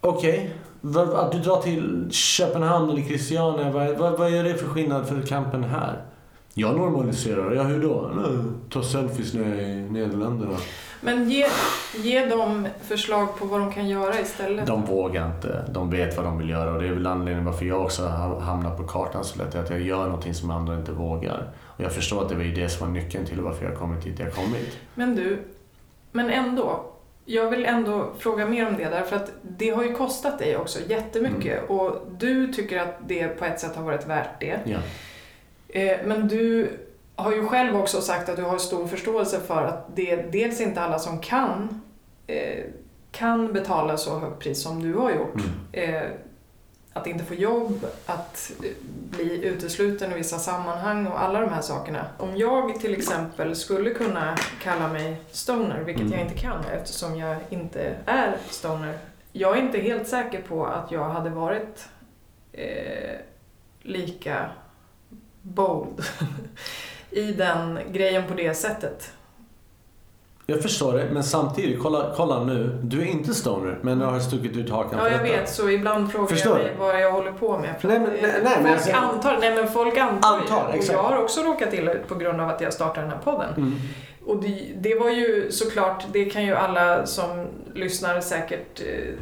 Okej, 0.00 0.50
okay. 0.82 1.02
att 1.14 1.32
du 1.32 1.38
drar 1.38 1.62
till 1.62 2.08
Köpenhamn 2.10 2.90
eller 2.90 3.02
Christiania, 3.02 3.70
vad, 3.70 3.96
vad, 3.96 4.18
vad 4.18 4.34
är 4.34 4.44
det 4.44 4.54
för 4.54 4.66
skillnad 4.66 5.08
för 5.08 5.22
kampen 5.22 5.64
här? 5.64 6.02
Jag 6.54 6.76
normaliserar, 6.76 7.52
ja 7.52 7.62
hur 7.62 7.82
då? 7.82 8.10
Ta 8.70 8.82
selfies 8.82 9.34
nere 9.34 9.62
i 9.62 9.74
Nederländerna. 9.90 10.56
Men 11.00 11.30
ge, 11.30 11.46
ge 11.96 12.26
dem 12.26 12.68
förslag 12.82 13.38
på 13.38 13.46
vad 13.46 13.60
de 13.60 13.72
kan 13.72 13.88
göra 13.88 14.20
istället. 14.20 14.66
De 14.66 14.84
vågar 14.84 15.26
inte. 15.26 15.64
De 15.70 15.90
vet 15.90 16.16
vad 16.16 16.26
de 16.26 16.38
vill 16.38 16.50
göra 16.50 16.72
och 16.72 16.82
det 16.82 16.88
är 16.88 16.92
väl 16.92 17.06
anledningen 17.06 17.44
varför 17.44 17.64
jag 17.64 17.84
också 17.84 18.06
har 18.06 18.40
hamnat 18.40 18.76
på 18.76 18.82
kartan 18.82 19.24
så 19.24 19.38
lätt. 19.38 19.54
Att 19.54 19.70
jag 19.70 19.80
gör 19.80 20.04
någonting 20.04 20.34
som 20.34 20.50
andra 20.50 20.74
inte 20.74 20.92
vågar. 20.92 21.50
Och 21.60 21.84
jag 21.84 21.92
förstår 21.92 22.22
att 22.22 22.28
det 22.28 22.34
var 22.34 22.44
det 22.44 22.68
som 22.68 22.86
var 22.86 22.94
nyckeln 22.94 23.26
till 23.26 23.40
varför 23.40 23.64
jag 23.64 23.78
kommit 23.78 24.04
dit 24.04 24.18
jag 24.18 24.34
kommit. 24.34 24.78
Men 24.94 25.16
du, 25.16 25.38
men 26.12 26.30
ändå. 26.30 26.84
Jag 27.30 27.50
vill 27.50 27.64
ändå 27.64 28.12
fråga 28.18 28.46
mer 28.46 28.68
om 28.68 28.76
det 28.76 28.84
därför 28.84 29.16
att 29.16 29.32
det 29.42 29.70
har 29.70 29.84
ju 29.84 29.94
kostat 29.94 30.38
dig 30.38 30.56
också 30.56 30.78
jättemycket 30.88 31.58
mm. 31.58 31.70
och 31.70 32.06
du 32.18 32.52
tycker 32.52 32.78
att 32.78 32.98
det 33.06 33.28
på 33.28 33.44
ett 33.44 33.60
sätt 33.60 33.76
har 33.76 33.82
varit 33.82 34.06
värt 34.06 34.40
det. 34.40 34.60
Ja. 34.64 34.78
Eh, 35.68 35.98
men 36.04 36.28
du 36.28 36.70
har 37.16 37.32
ju 37.32 37.46
själv 37.46 37.76
också 37.76 38.00
sagt 38.00 38.28
att 38.28 38.36
du 38.36 38.42
har 38.42 38.58
stor 38.58 38.86
förståelse 38.86 39.40
för 39.40 39.64
att 39.64 39.96
det 39.96 40.10
är 40.10 40.28
dels 40.32 40.60
inte 40.60 40.80
alla 40.80 40.98
som 40.98 41.18
kan, 41.18 41.82
eh, 42.26 42.64
kan 43.12 43.52
betala 43.52 43.96
så 43.96 44.18
högt 44.18 44.38
pris 44.38 44.62
som 44.62 44.82
du 44.82 44.94
har 44.94 45.10
gjort. 45.10 45.40
Mm. 45.72 46.12
Eh, 46.98 47.00
att 47.00 47.06
inte 47.06 47.24
få 47.24 47.34
jobb, 47.34 47.86
att 48.06 48.52
bli 49.10 49.44
utesluten 49.44 50.12
i 50.12 50.14
vissa 50.14 50.38
sammanhang 50.38 51.06
och 51.06 51.22
alla 51.22 51.40
de 51.40 51.50
här 51.50 51.62
sakerna. 51.62 52.06
Om 52.18 52.36
jag 52.36 52.80
till 52.80 52.94
exempel 52.94 53.56
skulle 53.56 53.90
kunna 53.90 54.36
kalla 54.62 54.88
mig 54.88 55.16
stoner, 55.30 55.82
vilket 55.82 56.06
mm. 56.06 56.18
jag 56.18 56.28
inte 56.28 56.38
kan 56.38 56.64
eftersom 56.64 57.18
jag 57.18 57.36
inte 57.50 57.96
är 58.06 58.36
stoner. 58.50 58.98
Jag 59.32 59.58
är 59.58 59.62
inte 59.62 59.78
helt 59.78 60.08
säker 60.08 60.42
på 60.42 60.66
att 60.66 60.92
jag 60.92 61.08
hade 61.08 61.30
varit 61.30 61.88
eh, 62.52 63.16
lika 63.82 64.50
bold 65.42 66.04
i 67.10 67.32
den 67.32 67.78
grejen 67.92 68.28
på 68.28 68.34
det 68.34 68.54
sättet. 68.54 69.12
Jag 70.50 70.62
förstår 70.62 70.94
det, 70.94 71.08
men 71.12 71.24
samtidigt, 71.24 71.82
kolla, 71.82 72.12
kolla 72.16 72.44
nu. 72.44 72.78
Du 72.82 73.00
är 73.00 73.06
inte 73.06 73.34
stoner, 73.34 73.78
men 73.82 73.98
du 73.98 74.04
har 74.04 74.20
stuckit 74.20 74.56
ut 74.56 74.70
hakan 74.70 74.98
Ja, 74.98 75.10
jag 75.10 75.22
vet. 75.22 75.48
Så 75.48 75.70
ibland 75.70 76.12
frågar 76.12 76.26
förstår 76.26 76.58
jag 76.58 76.64
mig 76.64 76.74
vad 76.78 77.00
jag 77.00 77.12
håller 77.12 77.32
på 77.32 77.58
med. 77.58 77.74
nej, 77.82 78.00
men, 78.00 78.10
nej, 78.22 78.40
nej, 78.44 78.54
folk, 78.54 78.68
alltså, 78.68 78.92
antar, 78.92 79.38
nej, 79.40 79.54
men 79.54 79.68
folk 79.68 79.98
antar, 79.98 80.38
antar 80.38 80.74
Och 80.78 80.84
jag 80.88 81.02
har 81.02 81.22
också 81.22 81.40
råkat 81.40 81.74
illa 81.74 81.92
ut 81.92 82.08
på 82.08 82.14
grund 82.14 82.40
av 82.40 82.48
att 82.48 82.60
jag 82.60 82.72
startade 82.72 83.06
den 83.06 83.10
här 83.10 83.22
podden. 83.24 83.54
Mm. 83.56 83.72
Och 84.26 84.42
det, 84.42 84.72
det, 84.76 84.94
var 84.94 85.10
ju 85.10 85.50
såklart, 85.50 86.04
det 86.12 86.24
kan 86.24 86.44
ju 86.44 86.54
alla 86.54 87.06
som 87.06 87.46
lyssnar 87.74 88.20
säkert 88.20 88.80
eh, 88.80 89.14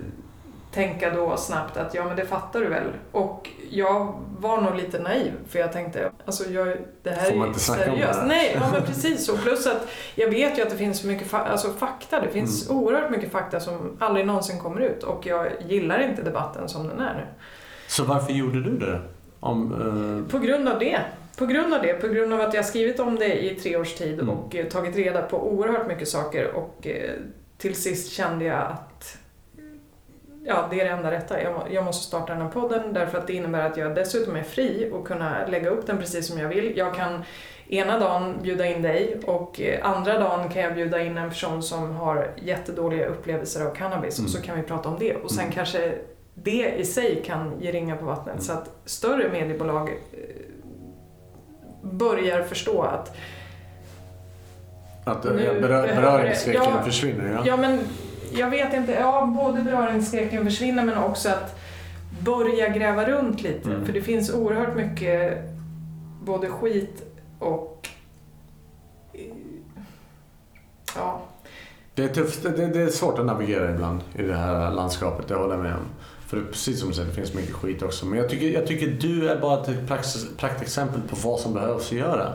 tänka 0.76 1.10
då 1.10 1.36
snabbt 1.36 1.76
att 1.76 1.94
ja 1.94 2.04
men 2.04 2.16
det 2.16 2.26
fattar 2.26 2.60
du 2.60 2.68
väl. 2.68 2.92
Och 3.12 3.50
jag 3.70 4.22
var 4.38 4.60
nog 4.60 4.76
lite 4.76 4.98
naiv 4.98 5.32
för 5.48 5.58
jag 5.58 5.72
tänkte, 5.72 6.10
alltså 6.24 6.50
jag, 6.50 6.76
det 7.02 7.10
här 7.10 7.30
Får 7.30 7.36
man 7.36 7.48
inte 7.48 7.58
är 7.58 7.60
seriöst. 7.60 8.18
Om 8.18 8.28
det 8.28 8.34
Nej, 8.34 8.58
ja 8.60 8.70
men 8.72 8.82
precis 8.82 9.26
så. 9.26 9.36
Plus 9.36 9.66
att 9.66 9.88
jag 10.14 10.30
vet 10.30 10.58
ju 10.58 10.62
att 10.62 10.70
det 10.70 10.76
finns 10.76 11.04
mycket 11.04 11.26
fa 11.26 11.38
alltså, 11.38 11.72
fakta, 11.72 12.20
det 12.20 12.28
finns 12.28 12.70
mm. 12.70 12.82
oerhört 12.82 13.10
mycket 13.10 13.32
fakta 13.32 13.60
som 13.60 13.96
aldrig 13.98 14.26
någonsin 14.26 14.58
kommer 14.58 14.80
ut 14.80 15.02
och 15.02 15.26
jag 15.26 15.46
gillar 15.68 15.98
inte 15.98 16.22
debatten 16.22 16.68
som 16.68 16.88
den 16.88 17.00
är 17.00 17.14
nu. 17.14 17.26
Så 17.88 18.04
varför 18.04 18.32
gjorde 18.32 18.62
du 18.62 18.78
det? 18.78 19.00
Om, 19.40 19.72
uh... 19.72 20.30
På 20.30 20.38
grund 20.38 20.68
av 20.68 20.78
det. 20.78 21.00
På 21.38 21.46
grund 21.46 21.74
av 21.74 21.82
det, 21.82 21.94
på 21.94 22.08
grund 22.08 22.32
av 22.32 22.40
att 22.40 22.54
jag 22.54 22.64
skrivit 22.64 23.00
om 23.00 23.16
det 23.16 23.44
i 23.44 23.54
tre 23.54 23.76
års 23.76 23.94
tid 23.94 24.20
mm. 24.20 24.30
och 24.30 24.56
eh, 24.56 24.66
tagit 24.66 24.96
reda 24.96 25.22
på 25.22 25.52
oerhört 25.52 25.86
mycket 25.86 26.08
saker 26.08 26.54
och 26.54 26.86
eh, 26.86 27.10
till 27.58 27.74
sist 27.74 28.12
kände 28.12 28.44
jag 28.44 28.62
att 28.62 28.85
ja, 30.46 30.66
det 30.70 30.80
är 30.80 30.84
det 30.84 30.90
enda 30.90 31.10
rätta. 31.10 31.42
Jag, 31.42 31.62
jag 31.70 31.84
måste 31.84 32.06
starta 32.06 32.32
den 32.32 32.42
här 32.42 32.48
podden 32.48 32.92
därför 32.92 33.18
att 33.18 33.26
det 33.26 33.32
innebär 33.32 33.66
att 33.66 33.76
jag 33.76 33.94
dessutom 33.94 34.36
är 34.36 34.42
fri 34.42 34.90
och 34.92 35.06
kunna 35.06 35.46
lägga 35.46 35.70
upp 35.70 35.86
den 35.86 35.98
precis 35.98 36.26
som 36.26 36.38
jag 36.38 36.48
vill. 36.48 36.76
Jag 36.76 36.94
kan 36.94 37.24
ena 37.68 37.98
dagen 37.98 38.38
bjuda 38.42 38.66
in 38.66 38.82
dig 38.82 39.20
och 39.24 39.60
eh, 39.60 39.90
andra 39.90 40.18
dagen 40.18 40.48
kan 40.48 40.62
jag 40.62 40.74
bjuda 40.74 41.02
in 41.02 41.18
en 41.18 41.28
person 41.28 41.62
som 41.62 41.96
har 41.96 42.30
jättedåliga 42.36 43.06
upplevelser 43.06 43.66
av 43.66 43.74
cannabis 43.74 44.18
mm. 44.18 44.26
och 44.26 44.30
så 44.30 44.42
kan 44.42 44.56
vi 44.56 44.62
prata 44.62 44.88
om 44.88 44.96
det. 44.98 45.14
Och 45.14 45.30
sen 45.30 45.44
mm. 45.44 45.52
kanske 45.52 45.94
det 46.34 46.74
i 46.78 46.84
sig 46.84 47.22
kan 47.26 47.60
ge 47.60 47.72
ringa 47.72 47.96
på 47.96 48.04
vattnet 48.04 48.34
mm. 48.34 48.44
så 48.44 48.52
att 48.52 48.70
större 48.84 49.28
mediebolag 49.28 49.88
eh, 49.88 49.96
börjar 51.82 52.42
förstå 52.42 52.82
att 52.82 53.16
att 55.04 55.22
beröringsskräcken 55.22 56.62
ja, 56.74 56.82
försvinner? 56.82 57.32
Ja. 57.32 57.42
ja, 57.46 57.56
men 57.56 57.80
jag 58.32 58.50
vet 58.50 58.74
inte, 58.74 58.92
ja 58.92 59.26
både 59.36 59.62
beröringsskräcken 59.62 60.44
försvinner 60.44 60.84
men 60.84 60.98
också 60.98 61.28
att 61.28 61.58
börja 62.20 62.68
gräva 62.68 63.04
runt 63.04 63.42
lite. 63.42 63.68
Mm. 63.68 63.86
För 63.86 63.92
det 63.92 64.02
finns 64.02 64.34
oerhört 64.34 64.76
mycket 64.76 65.42
både 66.24 66.48
skit 66.48 67.02
och 67.38 67.88
ja. 70.96 71.20
Det 71.94 72.04
är, 72.04 72.08
tufft, 72.08 72.42
det, 72.42 72.66
det 72.66 72.80
är 72.80 72.88
svårt 72.88 73.18
att 73.18 73.26
navigera 73.26 73.70
ibland 73.74 74.00
i 74.14 74.22
det 74.22 74.36
här 74.36 74.70
landskapet, 74.70 75.28
det 75.28 75.34
håller 75.34 75.54
jag 75.54 75.62
med 75.62 75.72
om. 75.72 75.86
För 76.26 76.40
precis 76.40 76.80
som 76.80 76.88
du 76.88 76.94
säger, 76.94 77.08
det 77.08 77.14
finns 77.14 77.34
mycket 77.34 77.54
skit 77.54 77.82
också. 77.82 78.06
Men 78.06 78.18
jag 78.18 78.28
tycker, 78.28 78.46
jag 78.46 78.66
tycker 78.66 78.86
du 78.86 79.28
är 79.28 79.40
bara 79.40 79.62
ett 79.62 79.88
praktexempel 80.36 81.00
på 81.10 81.16
vad 81.16 81.40
som 81.40 81.54
behövs 81.54 81.86
att 81.86 81.98
göra. 81.98 82.32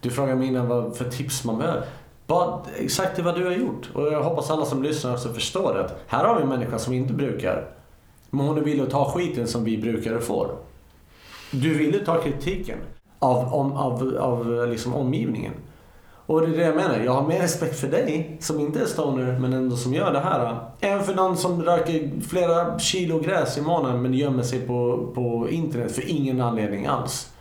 Du 0.00 0.10
frågar 0.10 0.34
mig 0.34 0.48
innan 0.48 0.68
vad 0.68 0.96
för 0.96 1.10
tips 1.10 1.44
man 1.44 1.58
behöver. 1.58 1.86
Bara 2.30 2.60
exakt 2.78 3.18
vad 3.18 3.34
du 3.34 3.44
har 3.44 3.52
gjort. 3.52 3.90
Och 3.94 4.12
jag 4.12 4.22
hoppas 4.22 4.50
alla 4.50 4.64
som 4.64 4.82
lyssnar 4.82 5.12
också 5.12 5.28
förstår 5.28 5.78
att 5.78 6.04
Här 6.06 6.24
har 6.24 6.36
vi 6.36 6.42
en 6.42 6.48
människa 6.48 6.78
som 6.78 6.92
inte 6.92 7.12
brukar. 7.12 7.68
Men 8.30 8.46
hon 8.46 8.58
är 8.58 8.62
villig 8.62 8.82
att 8.82 8.90
ta 8.90 9.04
skiten 9.04 9.48
som 9.48 9.64
vi 9.64 9.78
brukare 9.78 10.20
får. 10.20 10.50
Du 11.50 11.74
vill 11.74 12.04
ta 12.04 12.22
kritiken 12.22 12.78
av, 13.18 13.54
om, 13.54 13.72
av, 13.72 14.16
av 14.20 14.68
liksom 14.68 14.94
omgivningen. 14.94 15.52
Och 16.26 16.40
det 16.40 16.46
är 16.46 16.56
det 16.56 16.64
jag 16.64 16.76
menar. 16.76 16.98
Jag 17.04 17.12
har 17.12 17.28
mer 17.28 17.40
respekt 17.40 17.80
för 17.80 17.88
dig 17.88 18.36
som 18.40 18.60
inte 18.60 18.80
är 18.80 18.86
stoner 18.86 19.38
men 19.38 19.52
ändå 19.52 19.76
som 19.76 19.94
gör 19.94 20.12
det 20.12 20.20
här. 20.20 20.58
Än 20.80 21.04
för 21.04 21.14
någon 21.14 21.36
som 21.36 21.62
röker 21.62 22.10
flera 22.28 22.78
kilo 22.78 23.18
gräs 23.20 23.58
i 23.58 23.60
månaden 23.60 24.02
men 24.02 24.14
gömmer 24.14 24.42
sig 24.42 24.60
på, 24.60 25.08
på 25.14 25.48
internet 25.50 25.92
för 25.92 26.08
ingen 26.08 26.40
anledning 26.40 26.86
alls. 26.86 27.32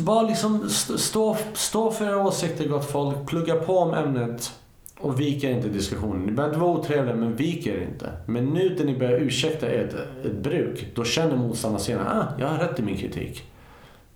Bara 0.00 0.22
liksom 0.22 0.68
stå, 0.98 1.36
stå 1.54 1.90
för 1.90 2.04
era 2.04 2.26
åsikter 2.26 2.68
gott 2.68 2.90
folk. 2.90 3.26
Plugga 3.26 3.54
på 3.54 3.78
om 3.78 3.94
ämnet. 3.94 4.52
Och 5.00 5.20
viker 5.20 5.50
inte 5.50 5.68
diskussionen. 5.68 6.22
Ni 6.22 6.32
behöver 6.32 6.54
inte 6.54 6.66
vara 6.66 6.78
otrevliga 6.78 7.16
men 7.16 7.36
viker 7.36 7.82
inte. 7.82 8.12
Men 8.26 8.46
nu 8.46 8.74
när 8.78 8.84
ni 8.84 8.98
börjar 8.98 9.18
ursäkta 9.18 9.66
ert, 9.66 9.94
ett 10.24 10.42
bruk. 10.42 10.86
Då 10.94 11.04
känner 11.04 11.36
motståndaren 11.36 11.84
senare, 11.84 12.08
ah, 12.08 12.40
jag 12.40 12.48
har 12.48 12.58
rätt 12.58 12.78
i 12.78 12.82
min 12.82 12.96
kritik. 12.96 13.44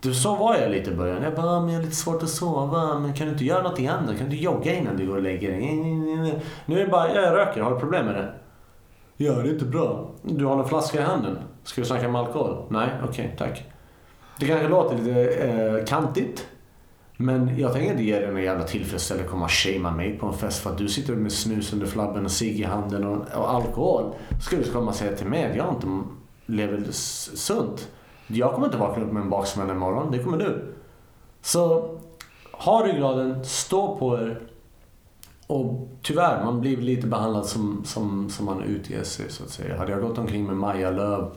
Du, 0.00 0.14
så 0.14 0.36
var 0.36 0.56
jag 0.56 0.70
lite 0.70 0.90
i 0.90 0.94
början. 0.94 1.22
Jag 1.22 1.34
bara, 1.34 1.46
ah, 1.46 1.60
men 1.60 1.68
jag 1.68 1.78
har 1.78 1.84
lite 1.84 1.96
svårt 1.96 2.22
att 2.22 2.28
sova. 2.28 2.98
Men 2.98 3.14
kan 3.14 3.26
du 3.26 3.32
inte 3.32 3.44
göra 3.44 3.62
något 3.62 3.78
annat? 3.78 4.18
Kan 4.18 4.28
du 4.28 4.36
jogga 4.36 4.74
innan 4.74 4.96
du 4.96 5.06
går 5.06 5.16
och 5.16 5.22
lägger 5.22 5.50
dig? 5.50 5.60
Nu 6.66 6.80
är 6.80 6.84
det 6.84 6.90
bara, 6.90 7.14
jag 7.14 7.36
röker. 7.36 7.60
Har 7.60 7.74
du 7.74 7.80
problem 7.80 8.06
med 8.06 8.14
det? 8.14 8.32
Ja, 9.16 9.32
det 9.32 9.48
är 9.48 9.52
inte 9.52 9.64
bra. 9.64 10.10
Du 10.22 10.44
har 10.44 10.58
en 10.58 10.68
flaska 10.68 10.98
i 10.98 11.02
handen. 11.02 11.38
Ska 11.64 11.80
vi 11.80 11.86
snacka 11.86 12.08
om 12.08 12.16
alkohol? 12.16 12.66
Nej, 12.68 12.88
okej, 13.02 13.08
okay, 13.08 13.36
tack. 13.36 13.64
Det 14.38 14.46
kanske 14.46 14.68
låter 14.68 14.98
lite 14.98 15.24
eh, 15.24 15.84
kantigt. 15.84 16.46
Men 17.16 17.58
jag 17.58 17.72
tänker 17.72 17.90
inte 17.90 18.02
ge 18.02 18.18
dig 18.18 18.32
någon 18.32 18.42
jävla 18.42 18.64
tillfredsställelse 18.64 19.24
att 19.24 19.30
komma 19.30 19.44
och 19.44 19.50
shamea 19.50 19.90
mig 19.90 20.18
på 20.18 20.26
en 20.26 20.32
fest 20.32 20.62
för 20.62 20.70
att 20.70 20.78
du 20.78 20.88
sitter 20.88 21.14
med 21.14 21.32
snus 21.32 21.72
under 21.72 21.86
flabben 21.86 22.24
och 22.24 22.30
cigg 22.30 22.60
i 22.60 22.64
handen 22.64 23.04
och, 23.04 23.26
och 23.34 23.50
alkohol. 23.54 24.14
Ska 24.42 24.56
du 24.56 24.64
komma 24.64 24.90
och 24.90 24.94
säga 24.94 25.16
till 25.16 25.26
mig 25.26 25.50
att 25.50 25.56
jag 25.56 25.74
inte 25.74 25.86
lever 26.46 26.82
sunt. 27.36 27.88
Jag 28.26 28.54
kommer 28.54 28.66
inte 28.66 28.78
vakna 28.78 29.04
upp 29.04 29.12
med 29.12 29.22
en 29.22 29.30
baksmälla 29.30 29.72
imorgon, 29.72 30.10
det 30.10 30.18
kommer 30.18 30.38
du. 30.38 30.74
Så 31.42 31.90
ha 32.52 32.86
ryggraden, 32.86 33.44
stå 33.44 33.96
på 33.96 34.18
er. 34.18 34.40
Och 35.46 35.88
tyvärr, 36.02 36.44
man 36.44 36.60
blir 36.60 36.76
lite 36.76 37.06
behandlad 37.06 37.46
som, 37.46 37.84
som, 37.84 38.30
som 38.30 38.46
man 38.46 38.62
utger 38.62 39.02
sig 39.02 39.30
så 39.30 39.44
att 39.44 39.50
säga. 39.50 39.78
Hade 39.78 39.92
jag 39.92 40.00
gått 40.00 40.18
omkring 40.18 40.46
med 40.46 40.56
Maja 40.56 40.90
Lööf, 40.90 41.32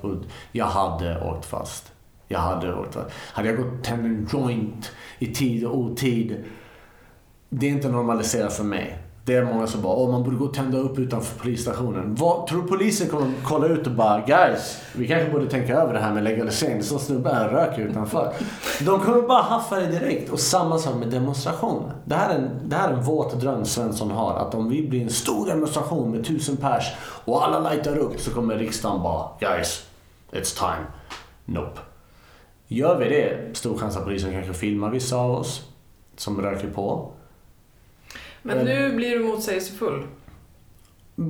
jag 0.52 0.66
hade 0.66 1.22
åkt 1.22 1.46
fast. 1.46 1.92
Jag 2.28 2.40
hade 2.40 2.74
åkt 2.74 2.98
Hade 3.12 3.48
jag 3.48 3.58
gått 3.58 3.84
tänd 3.84 4.06
en 4.06 4.28
joint 4.34 4.92
i 5.20 5.34
tid 5.34 5.66
och 5.66 5.78
otid. 5.78 6.44
Det 7.50 7.68
är 7.68 7.72
inte 7.72 7.90
normaliserat 7.90 8.54
för 8.54 8.64
mig. 8.64 8.98
Det 9.28 9.36
är 9.36 9.46
många 9.46 9.68
som 9.68 9.82
bara, 9.82 9.94
åh 9.94 10.12
man 10.12 10.24
borde 10.24 10.36
gå 10.36 10.46
och 10.46 10.54
tända 10.54 10.78
upp 10.78 11.00
utanför 11.00 11.40
polisstationen. 11.40 12.16
Vad, 12.16 12.48
tror 12.48 12.68
polisen 12.68 13.10
kommer 13.10 13.32
kolla 13.44 13.68
ut 13.68 13.88
och 13.88 13.94
bara, 13.94 14.22
guys, 14.22 14.82
vi 14.96 15.08
kanske 15.08 15.32
borde 15.32 15.50
tänka 15.50 15.76
över 15.76 15.94
det 15.94 16.00
här 16.00 16.14
med 16.14 16.24
legalisering. 16.24 16.84
Som 16.84 17.00
snubbar 17.00 17.34
här 17.34 17.50
röker 17.50 17.82
utanför. 17.82 18.34
De 18.86 19.00
kommer 19.00 19.22
bara 19.22 19.42
haffa 19.42 19.76
det 19.76 19.88
direkt. 19.88 20.30
Och 20.30 20.40
samma 20.40 20.78
sak 20.78 20.96
med 20.96 21.08
demonstration. 21.08 21.92
Det 22.06 22.16
här, 22.16 22.30
är 22.30 22.36
en, 22.36 22.50
det 22.64 22.76
här 22.76 22.90
är 22.90 22.94
en 22.94 23.04
våt 23.04 23.40
dröm 23.40 23.66
Svensson 23.66 24.12
har. 24.12 24.34
Att 24.34 24.56
om 24.56 24.70
vi 24.70 24.88
blir 24.88 25.02
en 25.02 25.10
stor 25.10 25.48
demonstration 25.48 26.12
med 26.12 26.26
tusen 26.26 26.58
pers 26.58 26.94
och 27.26 27.46
alla 27.46 27.70
lightar 27.70 27.98
upp 27.98 28.20
så 28.20 28.32
kommer 28.32 28.56
riksdagen 28.56 29.04
bara, 29.04 29.30
guys, 29.40 29.86
it's 30.32 30.58
time. 30.60 30.86
Nope. 31.46 31.87
Gör 32.68 32.98
vi 32.98 33.06
det, 33.10 33.38
stor 33.58 33.78
chans 33.78 33.98
att 33.98 34.04
polisen 34.04 34.32
kanske 34.32 34.54
filmar 34.54 34.90
vissa 34.90 35.16
av 35.18 35.32
oss 35.32 35.70
som 36.16 36.42
röker 36.42 36.70
på. 36.70 37.12
Men 38.42 38.66
nu 38.66 38.96
blir 38.96 39.20
du 39.20 39.24
motsägelsefull. 39.24 40.04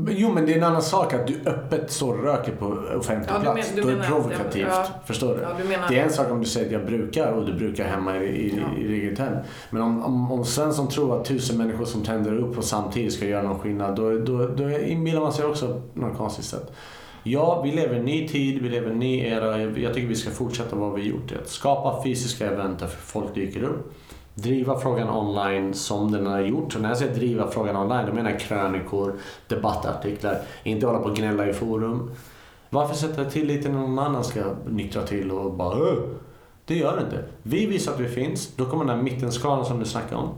Jo, 0.09 0.31
men 0.33 0.45
det 0.45 0.53
är 0.53 0.57
en 0.57 0.63
annan 0.63 0.81
sak 0.81 1.13
att 1.13 1.27
du 1.27 1.39
öppet 1.45 1.91
står 1.91 2.17
och 2.17 2.23
röker 2.23 2.51
på 2.55 2.65
offentlig 2.99 3.31
Ja, 3.35 3.39
plats. 3.39 3.71
men- 3.75 3.83
Då 3.85 3.89
är 3.91 3.95
det 3.95 4.03
provokativt. 4.03 4.67
ja. 4.69 4.85
Förstår 5.05 5.35
du? 5.35 5.41
Ja, 5.41 5.49
du. 5.57 5.67
Det 5.95 5.99
är 5.99 6.03
en 6.03 6.11
sak 6.13 6.31
om 6.31 6.39
du 6.39 6.45
säger 6.45 6.65
att 6.65 6.71
jag 6.73 6.85
brukar 6.85 7.31
och 7.31 7.45
du 7.45 7.53
brukar 7.53 7.85
hemma 7.87 8.17
i, 8.17 8.25
i, 8.27 8.57
Ja. 8.57 8.81
i 8.81 8.93
eget 9.01 9.19
hem. 9.19 9.33
Men 9.69 9.81
om, 9.81 10.03
om, 10.05 10.31
om 10.31 10.45
Svensson 10.45 10.87
tror 10.89 11.19
att 11.19 11.25
tusen 11.25 11.57
människor 11.57 11.85
som 11.85 12.03
tänder 12.03 12.37
upp 12.37 12.57
och 12.57 12.63
samtidigt 12.63 13.13
ska 13.13 13.25
göra 13.25 13.41
någon 13.43 13.59
skillnad, 13.59 13.95
då, 13.95 14.17
då, 14.19 14.47
då 14.47 14.69
inbillar 14.79 15.21
man 15.21 15.33
sig 15.33 15.45
också 15.45 15.81
på 15.93 15.99
något 15.99 16.17
konstigt 16.17 16.45
sätt. 16.45 16.71
Ja, 17.29 17.61
vi 17.61 17.71
lever 17.71 17.95
i 17.95 17.99
en 17.99 18.05
ny 18.05 18.27
tid, 18.27 18.61
vi 18.61 18.69
lever 18.69 18.87
i 18.87 18.91
en 18.91 18.99
ny 18.99 19.19
era. 19.19 19.61
Jag 19.61 19.93
tycker 19.93 20.07
vi 20.07 20.15
ska 20.15 20.31
fortsätta 20.31 20.75
vad 20.75 20.93
vi 20.93 21.07
gjort. 21.07 21.31
Att 21.41 21.49
skapa 21.49 22.03
fysiska 22.03 22.51
event 22.51 22.79
där 22.79 22.87
folk 22.87 23.35
dyker 23.35 23.63
upp. 23.63 23.93
Driva 24.33 24.79
frågan 24.79 25.09
online 25.09 25.73
som 25.73 26.11
den 26.11 26.25
har 26.25 26.39
gjort. 26.39 26.75
Och 26.75 26.81
när 26.81 26.89
jag 26.89 26.97
säger 26.97 27.15
driva 27.15 27.47
frågan 27.47 27.75
online, 27.75 28.05
då 28.05 28.13
menar 28.13 28.31
jag 28.31 28.39
krönikor, 28.39 29.15
debattartiklar. 29.47 30.41
Inte 30.63 30.85
hålla 30.85 30.99
på 30.99 31.05
och 31.09 31.15
gnälla 31.15 31.49
i 31.49 31.53
forum. 31.53 32.11
Varför 32.69 32.95
sätta 32.95 33.25
tilliten 33.25 33.71
när 33.71 33.79
någon 33.79 33.99
annan 33.99 34.23
ska 34.23 34.43
nyktra 34.69 35.03
till 35.03 35.31
och 35.31 35.53
bara 35.53 35.77
"Åh!" 35.77 35.95
Det 36.65 36.75
gör 36.75 36.95
det 36.95 37.01
inte. 37.01 37.23
Vi 37.43 37.65
visar 37.65 37.93
att 37.93 37.99
vi 37.99 38.07
finns. 38.07 38.55
Då 38.55 38.65
kommer 38.65 38.85
den 38.85 38.95
här 38.95 39.03
mittenskalan 39.03 39.65
som 39.65 39.79
du 39.79 39.85
snackar 39.85 40.15
om 40.15 40.29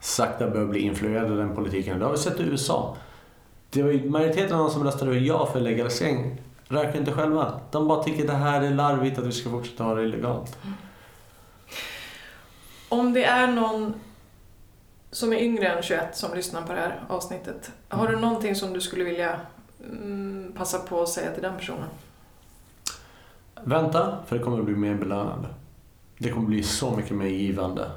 sakta 0.00 0.50
börja 0.50 0.66
bli 0.66 0.80
influerad 0.80 1.30
av 1.30 1.36
den 1.36 1.54
politiken. 1.54 1.98
Det 1.98 2.04
har 2.04 2.12
vi 2.12 2.18
sett 2.18 2.40
i 2.40 2.42
USA. 2.42 2.96
Det 3.70 3.82
var 3.82 3.90
ju 3.90 4.10
majoriteten 4.10 4.56
av 4.56 4.64
de 4.64 4.70
som 4.70 4.84
röstade 4.84 5.18
ja 5.18 5.46
för 5.46 5.60
legalisering 5.60 6.40
röker 6.68 6.98
inte 6.98 7.12
själva. 7.12 7.60
De 7.70 7.88
bara 7.88 8.02
tycker 8.02 8.26
det 8.26 8.32
här 8.32 8.62
är 8.62 8.70
larvigt 8.70 9.18
att 9.18 9.26
vi 9.26 9.32
ska 9.32 9.50
fortsätta 9.50 9.84
ha 9.84 9.94
det 9.94 10.02
illegalt. 10.02 10.58
Om 12.88 13.12
det 13.12 13.24
är 13.24 13.46
någon 13.46 13.94
som 15.10 15.32
är 15.32 15.36
yngre 15.36 15.68
än 15.68 15.82
21 15.82 16.16
som 16.16 16.34
lyssnar 16.34 16.62
på 16.62 16.72
det 16.72 16.80
här 16.80 17.04
avsnittet, 17.08 17.70
har 17.88 18.08
du 18.08 18.16
någonting 18.16 18.54
som 18.54 18.72
du 18.72 18.80
skulle 18.80 19.04
vilja 19.04 19.40
mm, 19.90 20.52
passa 20.56 20.78
på 20.78 21.02
att 21.02 21.08
säga 21.08 21.32
till 21.32 21.42
den 21.42 21.56
personen? 21.56 21.88
Vänta, 23.64 24.18
för 24.26 24.38
det 24.38 24.44
kommer 24.44 24.58
att 24.58 24.64
bli 24.64 24.74
mer 24.74 24.94
belönande. 24.94 25.48
Det 26.18 26.30
kommer 26.30 26.46
bli 26.46 26.62
så 26.62 26.96
mycket 26.96 27.16
mer 27.16 27.26
givande. 27.26 27.90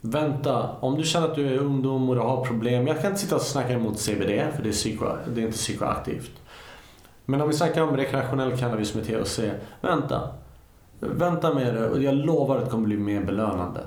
Vänta, 0.00 0.70
om 0.80 0.96
du 0.96 1.04
känner 1.04 1.28
att 1.28 1.34
du 1.34 1.54
är 1.54 1.58
ungdom 1.58 2.08
och 2.08 2.14
du 2.14 2.20
har 2.20 2.44
problem. 2.44 2.86
Jag 2.86 3.00
kan 3.00 3.10
inte 3.10 3.20
sitta 3.20 3.36
och 3.36 3.42
snacka 3.42 3.72
emot 3.72 3.98
CBD, 3.98 4.52
för 4.56 4.62
det 4.62 4.68
är, 4.68 4.72
psyko, 4.72 5.06
det 5.34 5.40
är 5.40 5.46
inte 5.46 5.58
psykoaktivt. 5.58 6.32
Men 7.24 7.40
om 7.40 7.48
vi 7.48 7.54
snackar 7.54 7.82
om 7.82 7.96
rekreationell 7.96 8.58
cannabis 8.58 8.94
med 8.94 9.04
THC. 9.04 9.40
Vänta. 9.80 10.28
Vänta 11.00 11.54
med 11.54 11.74
det 11.74 11.90
och 11.90 12.02
jag 12.02 12.14
lovar 12.14 12.56
att 12.56 12.64
det 12.64 12.70
kommer 12.70 12.86
bli 12.86 12.96
mer 12.96 13.24
belönande. 13.24 13.80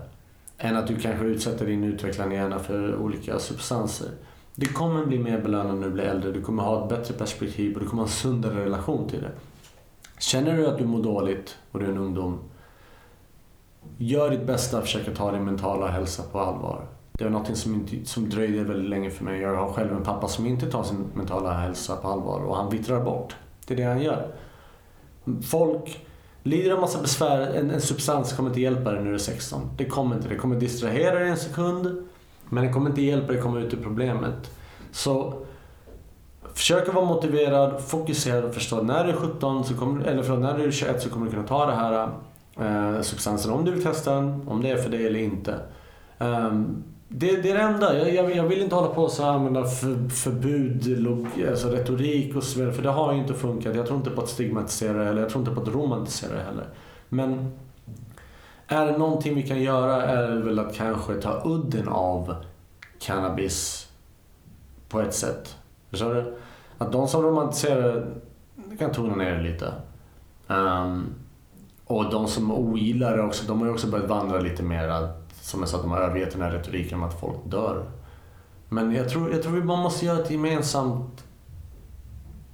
Än 0.58 0.78
att 0.78 0.88
du 0.88 1.00
kanske 1.00 1.26
utsätter 1.26 1.66
din 1.66 1.84
utvecklande 1.84 2.36
hjärna 2.36 2.60
för 2.60 2.96
olika 2.96 3.40
substanser. 3.40 4.08
Det 4.56 4.66
kommer 4.66 5.06
bli 5.06 5.20
mer 5.20 5.42
belönande 5.42 5.74
när 5.74 5.88
du 5.88 5.94
blir 5.94 6.04
äldre. 6.04 6.32
Du 6.32 6.42
kommer 6.42 6.64
ha 6.64 6.84
ett 6.84 6.90
bättre 6.90 7.14
perspektiv 7.14 7.74
och 7.74 7.80
du 7.80 7.88
kommer 7.88 8.04
ha 8.04 8.08
en 8.08 8.14
sundare 8.14 8.66
relation 8.66 9.10
till 9.10 9.22
det. 9.22 9.32
Känner 10.20 10.58
du 10.58 10.68
att 10.68 10.78
du 10.78 10.86
mår 10.86 11.04
dåligt 11.04 11.58
och 11.72 11.80
du 11.80 11.86
är 11.86 11.90
en 11.90 11.98
ungdom, 11.98 12.40
gör 13.98 14.30
ditt 14.30 14.44
bästa 14.46 14.78
att 14.78 14.84
försöka 14.84 15.12
ta 15.12 15.32
din 15.32 15.46
mentala 15.46 15.88
hälsa 15.88 16.24
på 16.32 16.40
allvar. 16.40 16.86
Det 17.12 17.24
är 17.24 17.30
något 17.30 17.58
som, 17.58 17.74
inte, 17.74 18.10
som 18.10 18.30
dröjde 18.30 18.64
väldigt 18.64 18.90
länge 18.90 19.10
för 19.10 19.24
mig. 19.24 19.42
Jag 19.42 19.56
har 19.56 19.74
själv 19.74 19.94
en 19.94 20.04
pappa 20.04 20.28
som 20.28 20.46
inte 20.46 20.72
tar 20.72 20.84
sin 20.84 21.06
mentala 21.14 21.54
hälsa 21.54 21.96
på 21.96 22.08
allvar 22.08 22.40
och 22.40 22.56
han 22.56 22.70
vittrar 22.70 23.04
bort. 23.04 23.36
Det 23.68 23.74
är 23.74 23.78
det 23.78 23.84
han 23.84 24.02
gör. 24.02 24.28
Folk 25.44 26.06
lider 26.44 26.72
av 26.72 26.80
massa 26.80 27.02
besvär. 27.02 27.42
En, 27.42 27.72
en 27.72 27.82
substans 27.82 28.34
kommer 28.34 28.50
inte 28.50 28.62
hjälpa 28.62 28.92
dig 28.92 29.04
när 29.04 29.10
du 29.10 29.16
är 29.16 29.20
16. 29.20 29.62
Det 29.78 29.86
kommer 29.86 30.16
inte. 30.16 30.30
Det 30.30 30.36
kommer 30.36 30.56
distrahera 30.56 31.20
dig 31.20 31.30
en 31.30 31.38
sekund. 31.38 32.08
Men 32.50 32.66
det 32.66 32.74
kommer 32.74 32.90
inte 32.90 33.02
hjälpa 33.02 33.28
dig 33.28 33.38
att 33.38 33.44
komma 33.44 33.60
ut 33.60 33.74
ur 33.74 33.84
problemet. 33.84 34.52
Så 34.92 35.44
Försök 36.54 36.88
att 36.88 36.94
vara 36.94 37.06
motiverad, 37.06 37.82
fokuserad 37.82 38.44
och 38.44 38.54
förstå 38.54 38.78
att 38.78 38.86
när 38.86 39.04
du 39.04 39.10
är 39.10 39.16
17, 39.16 39.64
så 39.64 39.74
kommer, 39.74 40.06
eller 40.06 40.24
förlåt, 40.24 40.40
när 40.40 40.58
du 40.58 40.64
är 40.64 40.72
21 40.72 41.02
så 41.02 41.10
kommer 41.10 41.26
du 41.26 41.32
kunna 41.32 41.48
ta 41.48 41.66
det 41.66 41.76
här 41.76 42.10
eh, 42.60 43.02
substansen 43.02 43.52
om 43.52 43.66
du 43.66 43.72
vill 43.72 43.84
testa 43.84 44.16
den, 44.16 44.48
om 44.48 44.62
det 44.62 44.70
är 44.70 44.78
för 44.78 44.90
dig 44.90 45.08
eller 45.08 45.20
inte. 45.20 45.60
Um, 46.18 46.84
det, 47.08 47.42
det 47.42 47.52
är 47.52 47.54
det 47.54 47.62
enda. 47.62 47.98
Jag, 47.98 48.14
jag, 48.14 48.36
jag 48.36 48.44
vill 48.44 48.62
inte 48.62 48.76
hålla 48.76 48.88
på 48.88 49.04
och 49.04 49.12
så 49.12 49.24
här 49.24 49.32
använda 49.32 49.66
för, 49.66 50.10
förbud, 50.10 51.00
log, 51.00 51.28
alltså 51.50 51.70
retorik 51.70 52.36
och 52.36 52.44
så 52.44 52.60
vidare, 52.60 52.74
för 52.74 52.84
det 52.84 52.90
har 52.90 53.14
ju 53.14 53.20
inte 53.20 53.34
funkat. 53.34 53.76
Jag 53.76 53.86
tror 53.86 53.98
inte 53.98 54.10
på 54.10 54.22
att 54.22 54.30
stigmatisera 54.30 54.98
det 54.98 55.06
heller, 55.06 55.22
jag 55.22 55.30
tror 55.30 55.42
inte 55.42 55.56
på 55.56 55.62
att 55.62 55.76
romantisera 55.76 56.36
det 56.36 56.44
heller. 56.44 56.68
Men 57.10 57.52
är 58.68 58.86
det 58.86 58.98
någonting 58.98 59.36
vi 59.36 59.44
kan 59.44 59.62
göra 59.62 60.04
är 60.04 60.32
det 60.32 60.42
väl 60.42 60.60
att 60.60 60.76
kanske 60.76 61.14
ta 61.14 61.42
udden 61.46 61.88
av 61.88 62.36
cannabis 63.00 63.88
på 64.90 65.02
ett 65.02 65.14
sätt. 65.14 65.58
Förstår 65.90 66.14
du? 66.14 66.38
Att 66.78 66.92
de 66.92 67.08
som 67.08 67.22
romantiserar 67.22 68.08
det 68.56 68.78
kan 68.78 68.92
tona 68.92 69.16
ner 69.16 69.36
det 69.36 69.44
lite. 69.44 69.74
Um, 70.48 71.16
och 71.98 72.12
de 72.12 72.28
som 72.28 72.52
ogillar 72.52 73.18
det 73.18 73.24
också, 73.24 73.46
de 73.48 73.60
har 73.60 73.68
ju 73.68 73.74
också 73.74 73.88
börjat 73.88 74.10
vandra 74.10 74.40
lite 74.40 74.64
mer. 74.64 74.88
Att, 74.88 75.34
som 75.42 75.60
jag 75.60 75.70
sa, 75.70 75.78
att 75.78 75.84
de 75.84 75.92
har 75.92 76.02
övergett 76.02 76.32
den 76.32 76.42
här 76.42 76.52
retoriken 76.52 76.98
om 76.98 77.04
att 77.04 77.20
folk 77.20 77.38
dör. 77.46 77.86
Men 78.70 78.92
jag 78.92 79.10
tror, 79.10 79.32
jag 79.32 79.44
tror 79.44 79.54
vi 79.54 79.62
bara 79.62 79.82
måste 79.82 80.06
göra 80.06 80.20
ett 80.20 80.32
gemensamt, 80.32 81.24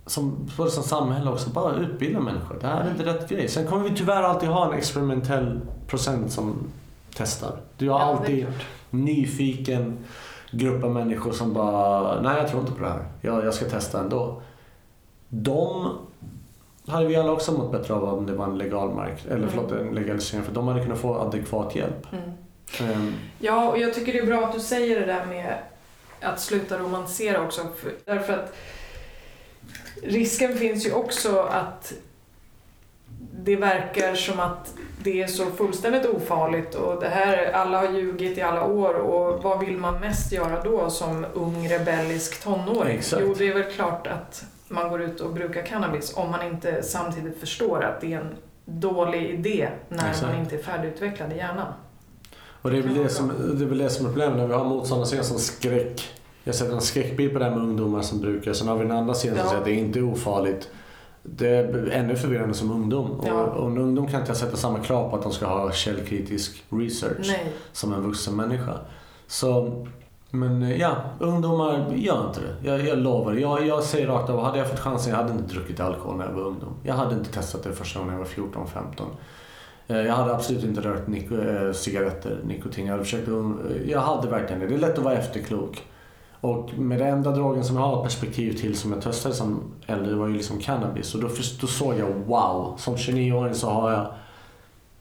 som, 0.05 0.49
både 0.57 0.71
som 0.71 0.83
samhälle 0.83 1.29
också, 1.31 1.49
bara 1.49 1.75
utbilda 1.75 2.19
människor. 2.19 2.57
Det 2.61 2.67
här 2.67 2.85
är 2.85 2.91
inte 2.91 3.05
rätt 3.05 3.29
grej. 3.29 3.47
Sen 3.47 3.67
kommer 3.67 3.89
vi 3.89 3.95
tyvärr 3.95 4.23
alltid 4.23 4.49
ha 4.49 4.67
en 4.67 4.77
experimentell 4.77 5.59
procent 5.87 6.31
som 6.31 6.55
testar. 7.13 7.57
Du 7.77 7.89
har 7.89 7.99
Ja, 7.99 8.05
alltid 8.05 8.47
nyfiken 8.89 9.97
grupp 10.51 10.83
av 10.83 10.91
människor 10.91 11.31
som 11.31 11.53
bara, 11.53 12.21
nej 12.21 12.37
jag 12.37 12.49
tror 12.49 12.61
inte 12.61 12.73
på 12.73 12.83
det 12.83 12.89
här. 12.89 13.05
Jag, 13.21 13.45
jag 13.45 13.53
ska 13.53 13.65
testa 13.65 13.99
ändå. 13.99 14.41
De 15.29 15.91
hade 16.89 17.05
vi 17.07 17.15
alla 17.15 17.31
också 17.31 17.51
mått 17.51 17.71
bättre 17.71 17.93
av 17.93 18.03
om 18.03 18.25
det 18.25 18.33
var 18.33 18.45
en 18.45 18.57
legal 18.57 18.89
mark, 18.93 19.25
eller 19.25 19.35
Mm. 19.37 19.49
förlåt, 19.49 19.71
en 19.71 19.87
legalisering. 19.95 20.43
För 20.43 20.51
de 20.51 20.67
hade 20.67 20.81
kunnat 20.83 20.99
få 20.99 21.15
adekvat 21.15 21.75
hjälp. 21.75 22.07
Mm. 22.11 22.91
Ehm, 22.91 23.13
Ja, 23.39 23.69
och 23.69 23.77
jag 23.79 23.93
tycker 23.93 24.13
det 24.13 24.19
är 24.19 24.25
bra 24.25 24.45
att 24.45 24.53
du 24.53 24.59
säger 24.59 24.99
det 24.99 25.05
där 25.05 25.25
med 25.25 25.53
att 26.21 26.39
sluta 26.39 26.77
romantisera 26.77 27.41
också. 27.41 27.61
För, 27.77 27.91
därför 28.05 28.33
att 28.33 28.55
risken 30.03 30.55
finns 30.57 30.85
ju 30.85 30.91
också 30.93 31.39
att 31.39 31.93
det 33.43 33.55
verkar 33.55 34.15
som 34.15 34.39
att 34.39 34.73
det 35.03 35.21
är 35.21 35.27
så 35.27 35.45
fullständigt 35.45 36.05
ofarligt 36.05 36.75
och 36.75 37.01
det 37.01 37.09
här, 37.09 37.51
alla 37.51 37.77
har 37.77 37.89
ljugit 37.93 38.37
i 38.37 38.41
alla 38.41 38.63
år 38.65 38.93
och 38.93 39.43
vad 39.43 39.59
vill 39.59 39.77
man 39.77 39.99
mest 39.99 40.31
göra 40.31 40.63
då 40.63 40.89
som 40.89 41.25
ung 41.33 41.67
rebellisk 41.69 42.43
tonåring? 42.43 42.97
Exakt. 42.97 43.23
Jo, 43.25 43.35
det 43.37 43.47
är 43.47 43.53
väl 43.53 43.71
klart 43.71 44.07
att 44.07 44.45
man 44.69 44.89
går 44.89 45.01
ut 45.01 45.19
och 45.21 45.33
brukar 45.33 45.65
cannabis 45.65 46.13
om 46.17 46.31
man 46.31 46.47
inte 46.47 46.83
samtidigt 46.83 47.39
förstår 47.39 47.83
att 47.83 48.01
det 48.01 48.13
är 48.13 48.19
en 48.19 48.35
dålig 48.65 49.29
idé 49.29 49.69
när 49.89 50.09
Exakt. 50.09 50.21
man 50.27 50.39
inte 50.39 50.55
är 50.55 50.63
färdigutvecklad 50.63 51.33
i 51.33 51.37
hjärnan. 51.37 51.73
och 52.61 52.71
det 52.71 52.77
är, 52.77 52.81
väl 52.81 52.93
det, 52.93 53.09
som, 53.09 53.27
det 53.57 53.63
är 53.65 53.69
väl 53.69 53.77
det 53.77 53.89
som 53.89 54.05
är 54.05 54.09
problemet 54.09 54.37
när 54.37 54.47
vi 54.47 54.53
har 54.53 54.65
motståndarsidan 54.65 55.25
som 55.25 55.39
skräck. 55.39 56.09
Jag 56.43 56.55
sätter 56.55 56.73
en 56.73 56.81
skräckbild 56.81 57.33
på 57.33 57.39
det 57.39 57.45
här 57.45 57.51
med 57.51 57.59
ungdomar 57.63 58.01
som 58.01 58.21
brukar. 58.21 58.53
Sen 58.53 58.67
har 58.67 58.75
vi 58.77 58.83
den 58.83 58.97
andra 58.97 59.13
sidan 59.13 59.35
som 59.37 59.43
Ja. 59.45 59.49
säger 59.49 59.59
att 59.59 59.65
det 59.65 59.73
inte 59.73 59.99
är 59.99 60.03
ofarligt. 60.03 60.69
Det 61.23 61.47
är 61.49 61.89
ännu 61.91 62.15
förvirrande 62.15 62.53
som 62.53 62.71
ungdom. 62.71 63.21
Ja. 63.25 63.33
Och, 63.33 63.57
och 63.63 63.71
en 63.71 63.77
ungdom 63.77 64.07
kan 64.07 64.21
inte 64.21 64.35
sätta 64.35 64.57
samma 64.57 64.79
krav 64.79 65.09
på 65.09 65.15
att 65.15 65.23
de 65.23 65.31
ska 65.31 65.45
ha 65.45 65.71
källkritisk 65.71 66.63
research. 66.69 67.27
Nej. 67.27 67.53
som 67.71 67.93
en 67.93 68.01
vuxen 68.01 68.35
människa. 68.35 68.73
Så, 69.27 69.85
men 70.31 70.63
eh, 70.63 70.77
ja, 70.81 70.91
ungdomar, 71.19 71.91
gör 71.95 72.27
inte 72.27 72.39
det. 72.41 72.69
Jag, 72.69 72.87
jag 72.87 72.97
lovar. 72.97 73.33
Jag, 73.33 73.67
jag 73.67 73.83
säger 73.83 74.07
rakt 74.07 74.29
av, 74.29 74.43
hade 74.43 74.57
jag 74.57 74.69
fått 74.69 74.79
chansen, 74.79 75.11
jag 75.11 75.17
hade 75.17 75.31
inte 75.31 75.53
druckit 75.53 75.79
alkohol 75.79 76.17
när 76.17 76.25
jag 76.25 76.33
var 76.33 76.41
ungdom. 76.43 76.73
Jag 76.83 76.93
hade 76.93 77.15
inte 77.15 77.31
testat 77.31 77.63
det 77.63 77.73
första 77.73 77.99
gången 77.99 78.13
jag 78.13 78.19
var 78.19 78.27
14-15. 78.27 79.03
Eh, 79.87 79.97
jag 79.97 80.13
hade 80.15 80.35
absolut 80.35 80.63
inte 80.63 80.81
rökt 80.81 81.07
nik- 81.07 81.65
eh, 81.67 81.73
cigaretter, 81.73 82.39
nikotin. 82.43 82.85
Jag 82.85 82.91
hade, 82.93 83.03
försökt, 83.03 83.27
jag 83.87 83.99
hade 84.01 84.27
verkligen 84.29 84.59
det. 84.61 84.67
Det 84.67 84.75
är 84.75 84.79
lätt 84.79 84.97
att 84.97 85.03
vara 85.03 85.13
efterklok. 85.17 85.83
Och 86.41 86.77
med 86.77 86.99
den 86.99 87.07
enda 87.07 87.31
drogen 87.31 87.63
som 87.63 87.75
jag 87.75 87.83
har 87.83 88.03
perspektiv 88.03 88.53
till 88.57 88.77
som 88.77 88.91
jag 88.93 89.01
testade 89.01 89.35
som 89.35 89.59
äldre 89.87 90.15
var 90.15 90.27
ju 90.27 90.33
liksom 90.33 90.59
cannabis. 90.59 91.15
Och 91.15 91.21
då, 91.21 91.27
först- 91.29 91.61
då 91.61 91.67
såg 91.67 91.93
jag 91.99 92.07
wow, 92.07 92.73
som 92.77 92.95
29-åring 92.95 93.53
så 93.53 93.69
har 93.69 93.91
jag 93.91 94.07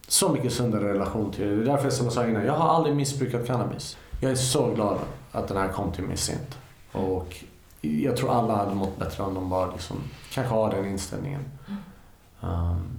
så 0.07 0.29
mycket 0.29 0.53
sundare 0.53 0.93
relation 0.93 1.31
till 1.31 1.47
det. 1.47 1.55
Det 1.55 1.61
är 1.61 1.65
därför 1.65 1.89
som 1.89 2.05
jag 2.05 2.13
sa 2.13 2.25
innan, 2.27 2.45
jag 2.45 2.53
har 2.53 2.69
aldrig 2.75 2.95
missbrukat 2.95 3.47
cannabis. 3.47 3.97
Jag 4.21 4.31
är 4.31 4.35
så 4.35 4.67
glad 4.75 4.97
att 5.31 5.47
den 5.47 5.57
här 5.57 5.67
kom 5.67 5.91
till 5.91 6.03
mig 6.03 6.17
sent. 6.17 6.57
Och 6.91 7.43
jag 7.81 8.17
tror 8.17 8.31
alla 8.31 8.55
hade 8.55 8.75
mått 8.75 8.99
bättre 8.99 9.23
om 9.23 9.33
de 9.33 9.49
bara 9.49 9.71
liksom, 9.71 9.97
kanske 10.31 10.53
har 10.53 10.71
den 10.71 10.85
inställningen. 10.85 11.41
Um, 12.41 12.97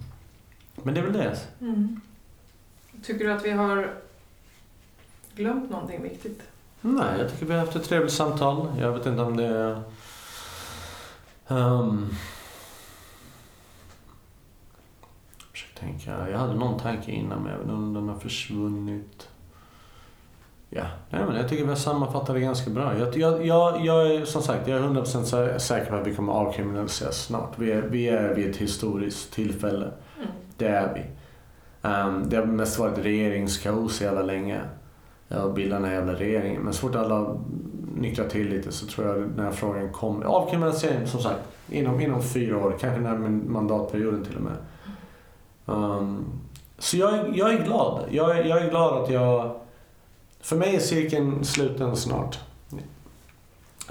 men 0.75 0.93
det 0.93 0.99
är 0.99 1.03
väl 1.03 1.13
det. 1.13 1.39
Mm. 1.61 2.01
Tycker 3.03 3.25
du 3.25 3.33
att 3.33 3.45
vi 3.45 3.51
har 3.51 3.93
glömt 5.35 5.69
någonting 5.69 6.03
viktigt? 6.03 6.41
Nej, 6.81 7.19
jag 7.19 7.31
tycker 7.31 7.45
vi 7.45 7.53
har 7.53 7.59
haft 7.59 7.75
ett 7.75 7.83
trevligt 7.83 8.13
samtal. 8.13 8.67
Jag 8.79 8.91
vet 8.91 9.05
inte 9.05 9.21
om 9.21 9.37
det 9.37 9.45
är... 9.45 9.83
Um, 11.47 12.15
ursäkta. 15.53 15.79
tänka. 15.81 16.29
Jag 16.29 16.37
hade 16.37 16.55
någon 16.55 16.79
tanke 16.79 17.11
innan 17.11 17.43
men 17.43 17.51
jag 17.51 17.59
vet 17.59 17.63
inte 17.63 17.73
om 17.73 17.93
den 17.93 18.09
har 18.09 18.19
försvunnit. 18.19 19.29
Ja, 20.73 20.83
nej, 21.09 21.21
men 21.27 21.35
jag 21.35 21.49
tycker 21.49 21.63
vi 21.63 21.69
har 21.69 21.75
sammanfattat 21.75 22.35
det 22.35 22.39
ganska 22.41 22.69
bra. 22.69 22.97
Jag, 22.97 23.17
jag, 23.17 23.45
jag, 23.45 23.85
jag 23.85 24.11
är 24.15 24.25
som 24.25 24.41
sagt 24.41 24.67
jag 24.67 24.79
är 24.79 24.83
100% 24.83 25.57
säker 25.57 25.91
på 25.91 25.95
att 25.97 26.07
vi 26.07 26.15
kommer 26.15 26.33
avkriminaliseras 26.33 27.25
snart. 27.25 27.53
Vi 27.55 27.71
är, 27.71 27.81
vi 27.81 28.07
är 28.09 28.33
vid 28.33 28.49
ett 28.49 28.57
historiskt 28.57 29.33
tillfälle. 29.33 29.85
Mm. 30.17 30.27
Det 30.57 30.67
är 30.67 30.93
vi. 30.93 31.01
Um, 31.89 32.29
det 32.29 32.37
har 32.37 32.45
mest 32.45 32.79
varit 32.79 32.97
regeringskaos 32.97 34.01
jävla 34.01 34.21
länge. 34.21 34.61
Och 35.43 35.53
bilda 35.53 35.75
den 35.75 35.85
här 35.85 35.93
jävla 35.93 36.13
regeringen. 36.13 36.61
Men 36.61 36.73
så 36.73 36.79
fort 36.87 36.95
alla 36.95 37.35
nyktrar 37.95 38.27
till 38.27 38.49
lite 38.49 38.71
så 38.71 38.85
tror 38.85 39.07
jag 39.07 39.17
den 39.29 39.45
här 39.45 39.51
frågan 39.51 39.89
kommer. 39.91 40.25
Avkriminalisering 40.25 41.07
som 41.07 41.19
sagt 41.19 41.39
inom, 41.69 42.01
inom 42.01 42.23
fyra 42.23 42.57
år, 42.57 42.75
kanske 42.79 43.01
närmare 43.01 43.29
mandatperioden 43.29 44.25
till 44.25 44.35
och 44.35 44.41
med. 44.41 44.55
Um, 45.65 46.25
så 46.77 46.97
jag, 46.97 47.13
är- 47.13 47.31
jag 47.33 47.53
är 47.53 47.63
glad. 47.65 48.03
Jag 48.09 48.37
är, 48.37 48.43
jag 48.45 48.61
är 48.61 48.69
glad 48.69 49.03
att 49.03 49.09
jag... 49.09 49.55
För 50.41 50.55
mig 50.55 50.75
är 50.75 50.79
cirkeln 50.79 51.45
sluten 51.45 51.95
snart. 51.95 52.39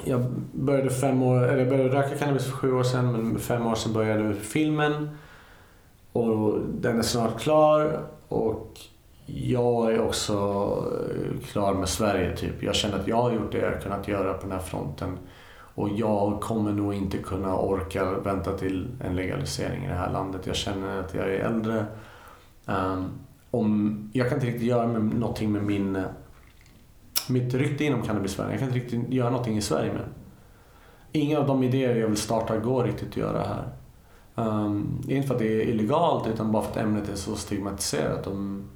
Jag 0.04 0.20
började 0.52 0.90
fem 0.90 1.22
år, 1.22 1.44
eller 1.44 1.58
jag 1.58 1.68
började 1.68 1.88
röka 1.88 2.18
cannabis 2.18 2.44
för 2.44 2.52
sju 2.52 2.72
år 2.72 2.82
sedan 2.82 3.12
men 3.12 3.32
för 3.32 3.40
fem 3.40 3.66
år 3.66 3.74
sedan 3.74 3.92
började 3.92 4.24
jag 4.24 4.36
filmen. 4.36 5.08
Och 6.12 6.60
den 6.80 6.98
är 6.98 7.02
snart 7.02 7.40
klar 7.40 8.02
och 8.28 8.80
jag 9.26 9.94
är 9.94 10.00
också 10.00 10.34
eh, 11.10 11.46
klar 11.46 11.74
med 11.74 11.88
Sverige 11.88 12.36
typ. 12.36 12.62
Jag 12.62 12.74
känner 12.74 12.98
att 12.98 13.08
jag 13.08 13.22
har 13.22 13.32
gjort 13.32 13.52
det 13.52 13.58
jag 13.58 13.70
har 13.72 13.80
kunnat 13.80 14.08
göra 14.08 14.34
på 14.34 14.42
den 14.42 14.52
här 14.52 14.58
fronten. 14.58 15.18
Och 15.74 15.88
jag 15.88 16.40
kommer 16.40 16.72
nog 16.72 16.94
inte 16.94 17.18
kunna 17.18 17.56
orka 17.56 18.04
vänta 18.04 18.58
till 18.58 18.88
en 19.04 19.16
legalisering 19.16 19.84
i 19.84 19.88
det 19.88 19.94
här 19.94 20.12
landet. 20.12 20.46
Jag 20.46 20.56
känner 20.56 21.00
att 21.00 21.14
jag 21.14 21.34
är 21.34 21.38
äldre. 21.38 21.86
Um, 22.66 23.10
om, 23.50 24.10
jag 24.12 24.28
kan 24.28 24.36
inte 24.36 24.46
riktigt 24.46 24.66
göra 24.66 24.86
med, 24.86 25.02
någonting 25.02 25.52
med 25.52 25.62
min, 25.62 26.04
mitt 27.30 27.54
rykte 27.54 27.84
inom 27.84 28.02
cannabisvärlden. 28.02 28.52
Jag 28.52 28.60
kan 28.60 28.68
inte 28.68 28.80
riktigt 28.80 29.12
göra 29.12 29.30
någonting 29.30 29.56
i 29.56 29.62
Sverige 29.62 29.92
med 29.92 30.04
Inga 31.12 31.38
av 31.38 31.46
de 31.46 31.62
idéer 31.62 31.96
jag 31.96 32.08
vill 32.08 32.16
starta 32.16 32.56
går 32.56 32.84
riktigt 32.84 33.08
att 33.08 33.16
göra 33.16 33.42
här. 33.42 33.68
Um, 34.34 35.02
inte 35.08 35.28
för 35.28 35.34
att 35.34 35.40
det 35.40 35.62
är 35.62 35.66
illegalt 35.66 36.26
utan 36.26 36.52
bara 36.52 36.62
för 36.62 36.70
att 36.70 36.76
ämnet 36.76 37.08
är 37.08 37.16
så 37.16 37.36
stigmatiserat. 37.36 38.26
Om 38.26 38.70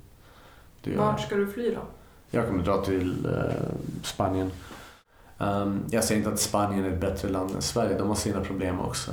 du 0.81 0.97
Vart 0.97 1.21
ska 1.21 1.35
du 1.35 1.47
fly 1.47 1.71
då? 1.71 1.81
jag 2.31 2.47
kommer 2.47 2.65
dra 2.65 2.77
till 2.77 3.27
eh, 3.27 3.75
Spanien. 4.03 4.51
Um, 5.39 5.85
jag 5.91 6.05
säger 6.05 6.19
inte 6.19 6.33
att 6.33 6.41
Spanien 6.41 6.85
är 6.85 6.91
ett 6.91 7.01
bättre 7.01 7.29
land 7.29 7.55
än 7.55 7.63
Sverige, 7.63 7.99
de 7.99 8.09
har 8.09 8.15
sina 8.15 8.41
problem 8.41 8.81
också. 8.81 9.13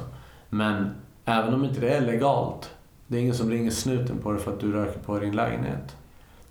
Men 0.49 0.89
även 1.26 1.53
om 1.53 1.63
inte 1.63 1.81
det 1.81 1.89
är 1.89 2.01
legalt, 2.01 2.69
det 3.07 3.18
är 3.18 3.22
ingen 3.22 3.35
som 3.35 3.49
ringer 3.49 3.72
snuten 3.72 4.18
på 4.18 4.31
det 4.31 4.39
för 4.39 4.53
att 4.53 4.59
du 4.59 4.72
röker 4.72 4.99
på 4.99 5.19
din 5.19 5.35
lägenhet. 5.35 5.95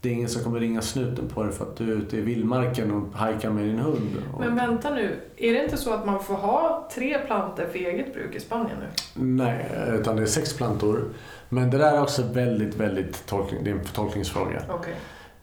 Det 0.00 0.08
är 0.08 0.12
ingen 0.12 0.28
som 0.28 0.44
kommer 0.44 0.60
ringa 0.60 0.82
snuten 0.82 1.28
på 1.28 1.42
det 1.42 1.52
för 1.52 1.64
att 1.64 1.76
du 1.76 1.92
är 1.92 1.96
ute 1.96 2.16
i 2.16 2.20
vildmarken 2.20 2.90
och 2.90 3.18
hajkar 3.18 3.50
med 3.50 3.64
din 3.64 3.78
hund. 3.78 4.22
Men 4.38 4.56
vänta 4.56 4.94
nu, 4.94 5.20
är 5.36 5.52
det 5.52 5.64
inte 5.64 5.76
så 5.76 5.92
att 5.92 6.06
man 6.06 6.22
får 6.22 6.34
ha 6.34 6.88
tre 6.94 7.18
plantor 7.18 7.64
för 7.72 7.78
eget 7.78 8.14
bruk 8.14 8.34
i 8.34 8.40
Spanien 8.40 8.76
nu? 8.80 8.86
Nej, 9.24 9.70
utan 9.88 10.16
det 10.16 10.22
är 10.22 10.26
sex 10.26 10.56
plantor. 10.56 11.04
Men 11.48 11.70
det 11.70 11.78
där 11.78 11.96
är 11.96 12.02
också 12.02 12.22
väldigt, 12.22 12.74
väldigt 12.74 13.26
tolkning, 13.26 13.64
det 13.64 13.70
är 13.70 13.74
en 13.74 13.84
tolkningsfråga. 13.84 14.62
Okej. 14.70 14.94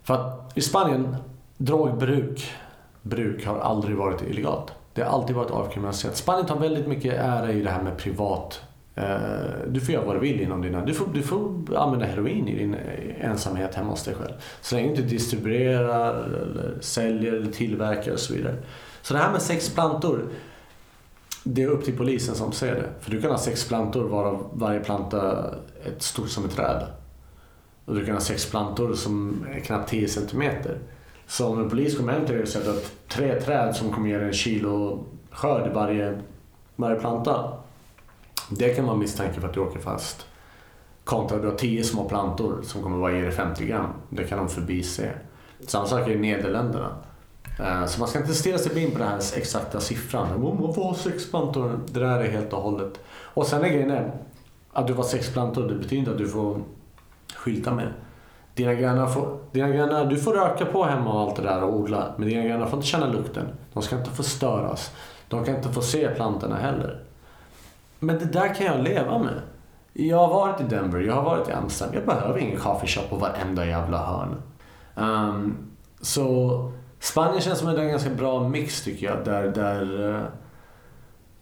För 0.03 0.13
att 0.13 0.57
i 0.57 0.61
Spanien, 0.61 1.15
drogbruk 1.57 2.51
bruk 3.01 3.45
har 3.45 3.59
aldrig 3.59 3.97
varit 3.97 4.21
illegalt. 4.21 4.71
Det 4.93 5.01
har 5.01 5.11
alltid 5.11 5.35
varit 5.35 5.51
avkriminaliserat. 5.51 6.17
Spanien 6.17 6.45
tar 6.45 6.59
väldigt 6.59 6.87
mycket 6.87 7.13
ära 7.13 7.51
i 7.51 7.61
det 7.61 7.69
här 7.69 7.81
med 7.81 7.97
privat. 7.97 8.61
Eh, 8.97 9.67
du 9.67 9.81
får 9.81 9.93
göra 9.93 10.05
vad 10.05 10.15
du 10.15 10.19
vill 10.19 10.41
inom 10.41 10.61
dina... 10.61 10.85
Du 10.85 10.93
får, 10.93 11.05
du 11.13 11.21
får 11.21 11.77
använda 11.77 12.05
heroin 12.05 12.47
i 12.47 12.55
din 12.57 12.73
eh, 12.73 13.29
ensamhet 13.29 13.75
hemma 13.75 13.89
hos 13.89 14.03
dig 14.03 14.15
själv. 14.15 14.33
Så 14.61 14.75
länge 14.75 14.87
du 14.87 14.95
inte 14.95 15.09
distribuerar, 15.09 16.23
eller 16.23 16.77
säljer 16.81 17.33
eller 17.33 17.51
tillverkar 17.51 18.11
och 18.11 18.19
så 18.19 18.33
vidare. 18.33 18.55
Så 19.01 19.13
det 19.13 19.19
här 19.19 19.31
med 19.31 19.41
sex 19.41 19.69
plantor, 19.69 20.29
det 21.43 21.63
är 21.63 21.67
upp 21.67 21.85
till 21.85 21.97
polisen 21.97 22.35
som 22.35 22.51
ser 22.51 22.75
det. 22.75 22.89
För 23.01 23.11
du 23.11 23.21
kan 23.21 23.31
ha 23.31 23.37
sex 23.37 23.67
plantor 23.67 24.03
varav 24.03 24.49
varje 24.53 24.79
planta 24.79 25.21
är 25.83 25.93
stort 25.97 26.29
som 26.29 26.45
ett 26.45 26.55
träd. 26.55 26.85
Och 27.85 27.95
du 27.95 28.05
kan 28.05 28.13
ha 28.13 28.21
sex 28.21 28.49
plantor 28.49 28.93
som 28.93 29.45
är 29.55 29.59
knappt 29.59 29.89
10 29.89 30.07
centimeter. 30.07 30.77
Så 31.27 31.47
om 31.47 31.59
en 31.59 31.69
polis 31.69 31.97
kommer 31.97 32.13
hem 32.13 32.25
till 32.25 32.35
dig 32.35 32.43
och 32.43 32.49
säger 32.49 32.69
att 32.69 32.75
du 32.75 32.81
har 32.81 32.87
tre 33.07 33.41
träd 33.41 33.75
som 33.75 33.91
kommer 33.91 34.09
ge 34.09 34.17
dig 34.17 34.27
en 34.27 34.33
kilo 34.33 35.03
skörd 35.31 35.71
i 35.71 35.73
varje, 35.73 36.21
varje 36.75 36.99
planta. 36.99 37.53
Det 38.49 38.69
kan 38.69 38.85
vara 38.85 38.97
misstanke 38.97 39.41
för 39.41 39.47
att 39.47 39.53
du 39.53 39.59
åker 39.59 39.79
fast. 39.79 40.25
Kontra 41.03 41.35
att 41.35 41.41
du 41.41 41.49
har 41.49 41.55
10 41.55 41.83
små 41.83 42.09
plantor 42.09 42.61
som 42.63 42.83
kommer 42.83 42.97
vara 42.97 43.13
ge 43.13 43.21
dig 43.21 43.31
50 43.31 43.65
gram. 43.65 43.89
Det 44.09 44.23
kan 44.23 44.37
de 44.37 44.49
förbise. 44.49 45.11
Samma 45.67 45.85
sak 45.85 46.07
är 46.07 46.11
i 46.11 46.19
Nederländerna. 46.19 46.95
Eh, 47.59 47.85
så 47.85 47.99
man 47.99 48.07
ska 48.07 48.19
inte 48.19 48.33
stirra 48.33 48.57
sig 48.57 48.73
blind 48.73 48.93
på 48.93 48.99
den 48.99 49.07
här 49.07 49.37
exakta 49.37 49.79
siffran. 49.79 50.41
Man 50.41 50.73
får 50.73 50.93
sex 50.93 51.29
plantor. 51.29 51.79
Det 51.85 51.99
där 51.99 52.19
är 52.19 52.31
helt 52.31 52.53
och 52.53 52.61
hållet. 52.61 52.99
Och 53.09 53.47
sen 53.47 53.63
är 53.63 53.69
grejen 53.69 53.91
är 53.91 54.11
att 54.73 54.87
du 54.87 54.93
var 54.93 55.03
sex 55.03 55.33
plantor. 55.33 55.67
Det 55.67 55.75
betyder 55.75 55.97
inte 55.97 56.11
att 56.11 56.17
du 56.17 56.27
får 56.27 56.61
skylta 57.35 57.73
med. 57.73 57.93
Dina 58.53 58.73
grannar 58.73 59.07
får, 59.07 59.37
dina 59.51 59.69
grannar, 59.69 60.05
du 60.05 60.17
får 60.17 60.33
röka 60.33 60.65
på 60.65 60.83
hemma 60.83 61.13
och 61.13 61.21
allt 61.21 61.35
det 61.35 61.41
där 61.41 61.63
och 61.63 61.73
odla. 61.73 62.13
Men 62.17 62.29
dina 62.29 62.43
grannar 62.43 62.65
får 62.65 62.77
inte 62.77 62.87
känna 62.87 63.07
lukten. 63.07 63.47
De 63.73 63.83
ska 63.83 63.97
inte 63.97 64.09
förstöras. 64.09 64.91
De 65.27 65.45
kan 65.45 65.55
inte 65.55 65.69
få 65.69 65.81
se 65.81 66.07
plantorna 66.07 66.55
heller. 66.55 67.06
Men 67.99 68.19
det 68.19 68.25
där 68.25 68.53
kan 68.53 68.65
jag 68.65 68.83
leva 68.83 69.17
med. 69.17 69.41
Jag 69.93 70.17
har 70.17 70.27
varit 70.27 70.61
i 70.61 70.63
Denver, 70.63 70.99
jag 70.99 71.13
har 71.13 71.23
varit 71.23 71.49
i 71.49 71.51
Amsterdam. 71.51 71.95
Jag 71.95 72.05
behöver 72.05 72.39
ingen 72.39 72.59
coffee 72.59 72.87
shop 72.87 73.07
på 73.09 73.15
varenda 73.15 73.65
jävla 73.65 73.97
hörn. 73.97 74.35
Um, 74.95 75.57
så 76.01 76.71
Spanien 76.99 77.41
känns 77.41 77.59
som 77.59 77.67
en 77.67 77.87
ganska 77.87 78.09
bra 78.09 78.49
mix 78.49 78.83
tycker 78.83 79.05
jag. 79.05 79.25
Där, 79.25 79.43
där 79.43 80.15
eh, 80.15 80.21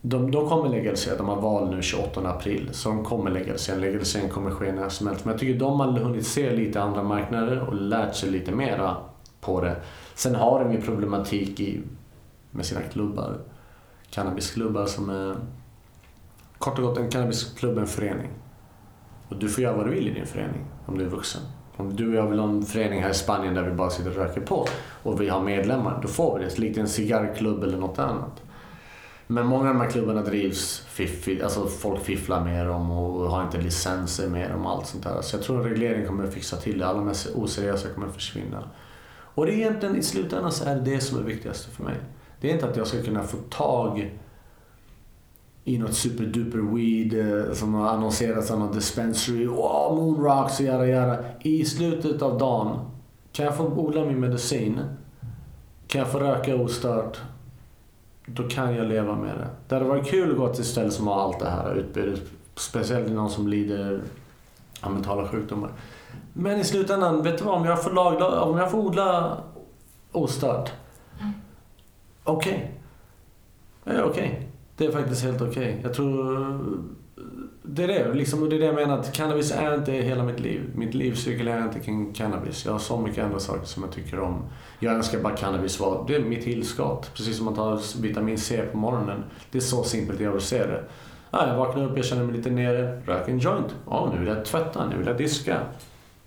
de, 0.02 0.32
de 0.32 0.50
kommer 0.50 0.70
legalisera, 0.70 1.18
de 1.18 1.28
har 1.28 1.42
val 1.42 1.70
nu 1.70 1.82
28 1.82 2.30
april. 2.30 2.70
Så 2.72 2.90
de 2.90 3.04
kommer 3.04 3.32
legalisera, 3.32 3.76
legalisering 3.76 4.30
kommer 4.30 4.52
ske 4.52 4.72
när 4.72 4.90
som 4.90 5.08
helst. 5.08 5.26
Men 5.26 5.32
jag 5.32 5.40
tycker 5.40 5.60
de 5.60 5.80
har 5.80 5.92
hunnit 5.92 6.28
se 6.28 6.52
lite 6.52 6.82
andra 6.82 7.04
marknader 7.04 7.60
och 7.60 7.76
lärt 7.76 8.16
sig 8.16 8.30
lite 8.30 8.52
mera 8.52 8.96
på 9.42 9.62
det. 9.62 9.76
Sen 10.16 10.36
har 10.36 10.64
de 10.64 10.74
ju 10.74 10.82
problematik 10.82 11.60
i, 11.60 11.82
med 12.52 12.66
sina 12.66 12.82
klubbar. 12.82 13.38
Cannabisklubbar 14.10 14.86
som 14.86 15.10
är 15.10 15.36
kort 16.66 16.80
och 16.80 16.84
gott 16.86 16.98
en 16.98 17.10
cannabisklubb 17.10 17.78
är 17.78 17.82
en 17.82 17.88
förening. 17.88 18.30
Och 19.30 19.36
du 19.36 19.50
får 19.50 19.64
göra 19.64 19.76
vad 19.76 19.86
du 19.86 19.92
vill 19.92 20.08
i 20.08 20.12
din 20.12 20.26
förening 20.26 20.66
om 20.86 20.98
du 20.98 21.06
är 21.06 21.10
vuxen. 21.10 21.42
Om 21.78 21.96
du 21.96 22.08
och 22.08 22.16
jag 22.16 22.28
vill 22.28 22.40
ha 22.40 22.50
en 22.50 22.66
förening 22.66 23.02
här 23.02 23.10
i 23.10 23.14
Spanien 23.14 23.54
där 23.54 23.64
vi 23.64 23.72
bara 23.72 23.90
sitter 23.90 24.10
och 24.10 24.16
röker 24.16 24.42
på 24.42 24.68
och 25.04 25.22
vi 25.22 25.30
har 25.30 25.42
medlemmar, 25.42 26.00
då 26.02 26.08
får 26.08 26.40
vi 26.40 26.46
det. 26.46 26.58
Likt 26.58 26.78
en 26.78 26.88
cigarrklubb 26.88 27.64
eller 27.64 27.78
något 27.78 28.00
annat. 28.00 28.44
Men 29.28 29.46
många 29.46 29.70
av 29.70 29.76
de 29.76 29.82
här 29.82 29.90
klubbarna 29.90 30.22
drivs 30.22 30.80
fiffigt, 30.80 31.44
alltså 31.44 31.68
folk 31.68 32.04
fifflar 32.04 32.44
med 32.44 32.68
dem 32.68 32.92
och 32.92 33.32
har 33.32 33.44
inte 33.44 33.62
licenser 33.62 34.30
med 34.30 34.52
dem 34.52 34.66
och 34.66 34.72
allt 34.72 34.88
sånt 34.88 35.04
där. 35.04 35.22
Så 35.22 35.36
jag 35.36 35.44
tror 35.44 35.60
att 35.60 35.66
reglering 35.66 36.08
kommer 36.08 36.24
att 36.24 36.34
fixa 36.34 36.58
till 36.58 36.80
det. 36.80 36.88
Alla 36.88 36.98
de 36.98 37.08
här 37.08 37.18
oseriösa 37.36 37.90
kommer 37.90 38.08
att 38.08 38.14
försvinna. 38.16 38.70
Och 39.08 39.46
det 39.46 39.52
är 39.52 39.56
egentligen, 39.56 39.96
i 39.96 40.04
slutändan 40.04 40.52
så 40.52 40.66
är 40.66 40.76
det 40.76 40.82
det 40.82 41.00
som 41.00 41.18
är 41.18 41.24
viktigast 41.24 41.66
för 41.66 41.84
mig. 41.84 41.96
Det 42.42 42.50
är 42.50 42.54
inte 42.54 42.70
att 42.70 42.78
jag 42.78 42.88
ska 42.88 43.02
kunna 43.02 43.24
få 43.24 43.38
tag 43.38 44.12
i 45.68 45.78
något 45.78 45.94
superduper 45.94 46.60
weed 46.76 47.14
eh, 47.14 47.54
som 47.54 47.74
har 47.74 47.90
annonserats 47.90 48.52
av 48.52 48.60
någon 48.60 48.76
dispensary. 48.76 49.46
Wow, 49.46 49.96
moonrocks 49.96 50.60
och 50.60 50.66
jada 50.66 50.88
jada. 50.88 51.18
I 51.42 51.66
slutet 51.66 52.22
av 52.22 52.38
dagen, 52.38 52.80
kan 53.32 53.46
jag 53.46 53.58
få 53.58 53.64
odla 53.64 54.06
min 54.06 54.20
medicin? 54.20 54.82
Kan 55.88 56.00
jag 56.00 56.12
få 56.12 56.20
röka 56.20 56.56
ostört? 56.56 57.22
Då 58.26 58.50
kan 58.50 58.76
jag 58.76 58.88
leva 58.88 59.16
med 59.16 59.38
det. 59.38 59.48
Det 59.68 59.76
hade 59.76 59.88
varit 59.88 60.08
kul 60.08 60.32
att 60.32 60.38
gå 60.38 60.54
till 60.54 60.66
ställe 60.66 60.92
som 60.92 61.08
har 61.08 61.22
allt 61.22 61.40
det 61.40 61.50
här 61.50 61.76
utbudet. 61.76 62.22
Speciellt 62.56 63.12
någon 63.12 63.30
som 63.30 63.48
lider 63.48 64.02
av 64.82 64.92
mentala 64.92 65.28
sjukdomar. 65.28 65.70
Men 66.34 66.60
i 66.60 66.64
slutändan, 66.64 67.24
vet 67.24 67.38
du 67.38 67.44
vad? 67.44 67.56
Om 67.56 67.66
jag 67.66 67.84
får, 67.84 67.92
lagla, 67.92 68.42
om 68.42 68.58
jag 68.58 68.72
får 68.72 68.78
odla 68.78 69.38
ostört. 70.12 70.72
Okej. 72.24 72.72
Okay. 73.84 74.02
Okej. 74.02 74.50
Det 74.78 74.86
är 74.86 74.92
faktiskt 74.92 75.24
helt 75.24 75.42
okej. 75.42 75.80
Jag 75.84 75.94
tror... 75.94 76.86
Det 77.64 77.84
är 77.84 77.88
det. 77.88 78.14
Liksom, 78.14 78.44
och 78.44 78.50
det 78.50 78.56
är 78.56 78.60
det 78.60 78.66
jag 78.66 78.76
menar. 78.76 78.98
Att 79.00 79.14
cannabis 79.14 79.52
är 79.52 79.76
inte 79.76 79.92
hela 79.92 80.24
mitt 80.24 80.40
liv. 80.40 80.72
Mitt 80.76 80.94
liv 80.94 81.16
cirkulerar 81.16 81.64
inte 81.64 81.80
kring 81.80 82.14
cannabis. 82.14 82.66
Jag 82.66 82.72
har 82.72 82.80
så 82.80 83.02
mycket 83.02 83.24
andra 83.24 83.40
saker 83.40 83.66
som 83.66 83.84
jag 83.84 83.92
tycker 83.92 84.20
om. 84.20 84.44
Jag 84.80 84.94
önskar 84.94 85.20
bara 85.20 85.36
cannabis 85.36 85.80
var... 85.80 86.06
Det 86.08 86.16
är 86.16 86.20
mitt 86.20 86.44
tillskott. 86.44 87.12
Precis 87.14 87.38
som 87.38 87.46
man 87.46 87.56
tar 87.56 88.02
vitamin 88.02 88.38
C 88.38 88.66
på 88.72 88.78
morgonen. 88.78 89.24
Det 89.52 89.58
är 89.58 89.62
så 89.62 89.84
simpelt 89.84 90.20
jag 90.20 90.32
vill 90.32 90.42
se 90.42 90.58
det. 90.58 90.84
Ah, 91.32 91.48
jag 91.48 91.58
vaknar 91.58 91.84
upp, 91.84 91.98
jag 91.98 92.06
känner 92.06 92.24
mig 92.24 92.36
lite 92.36 92.50
nere. 92.50 93.02
Rök 93.06 93.28
en 93.28 93.40
joint. 93.40 93.76
Ja, 93.86 94.10
nu 94.14 94.20
vill 94.20 94.28
jag 94.28 94.46
tvätta. 94.46 94.90
Nu 94.90 94.98
vill 94.98 95.08
jag 95.08 95.18
diska. 95.18 95.60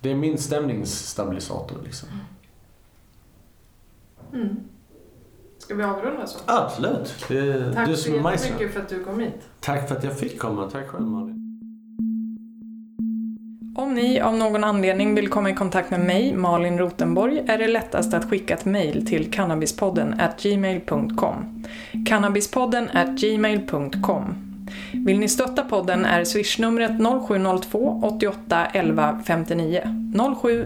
Det 0.01 0.11
är 0.11 0.15
min 0.15 0.39
stämningsstabilisator 0.39 1.77
liksom. 1.85 2.09
Mm. 4.33 4.57
Ska 5.69 5.75
vi 5.75 5.83
avrunda 5.83 6.27
så? 6.27 6.39
Absolut. 6.47 7.25
Det 7.29 7.73
Tack 7.75 7.89
du 7.89 7.97
så 7.97 8.11
jättemycket 8.11 8.73
för 8.73 8.81
att 8.81 8.89
du 8.89 9.05
kom 9.05 9.21
hit. 9.21 9.49
Tack 9.61 9.89
för 9.89 9.97
att 9.97 10.05
jag 10.05 10.19
fick 10.19 10.39
komma. 10.39 10.71
Tack 10.71 10.89
själv 10.89 11.07
Malin. 11.07 11.35
Om 13.77 13.95
ni 13.95 14.21
av 14.21 14.35
någon 14.35 14.65
anledning 14.65 15.15
vill 15.15 15.29
komma 15.29 15.51
i 15.51 15.55
kontakt 15.55 15.91
med 15.91 16.01
mig, 16.01 16.37
Malin 16.37 16.79
Rotenborg, 16.79 17.45
är 17.49 17.59
det 17.59 17.69
lättast 17.69 18.15
att 18.15 18.31
skicka 18.31 18.55
ett 18.55 18.65
mejl 18.65 19.07
till 19.07 19.31
cannabispodden 19.33 20.21
at 20.21 20.43
gmail.com. 20.43 21.65
Cannabispodden 22.07 22.89
gmail.com. 23.17 24.48
Vill 24.93 25.19
ni 25.19 25.29
stötta 25.29 25.63
podden 25.63 26.05
är 26.05 26.25
swishnumret 26.25 26.93
0702 27.29 28.01
88 28.03 28.67
11 28.67 29.21
59. 29.25 29.81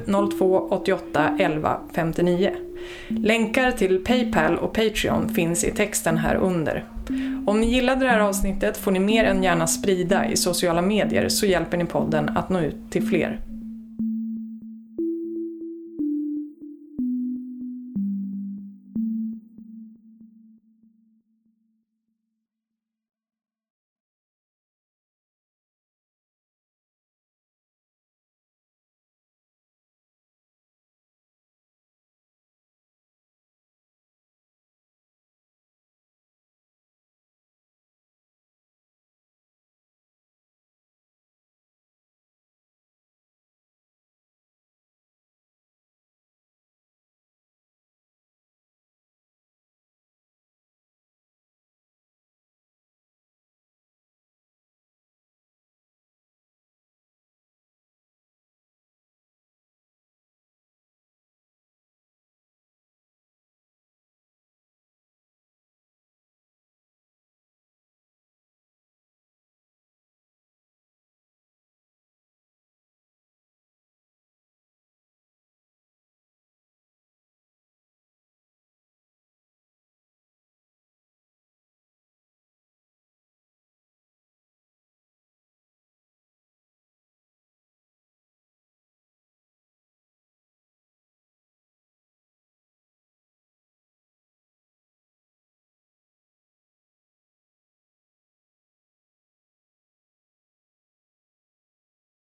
0702 0.07 0.69
88 0.71 1.37
11 1.39 1.81
59. 1.93 2.51
Länkar 3.09 3.71
till 3.71 4.05
Paypal 4.05 4.59
och 4.59 4.73
Patreon 4.73 5.29
finns 5.29 5.65
i 5.65 5.71
texten 5.71 6.19
här 6.19 6.35
under. 6.35 6.85
Om 7.47 7.61
ni 7.61 7.67
gillade 7.67 8.05
det 8.05 8.11
här 8.11 8.21
avsnittet 8.21 8.77
får 8.77 8.91
ni 8.91 9.01
mer 9.01 9.25
än 9.25 9.43
gärna 9.43 9.67
sprida 9.67 10.27
i 10.27 10.37
sociala 10.37 10.83
medier 10.83 11.29
så 11.29 11.47
hjälper 11.47 11.77
ni 11.77 11.85
podden 11.85 12.29
att 12.29 12.49
nå 12.49 12.61
ut 12.61 12.91
till 12.91 13.07
fler. 13.07 13.41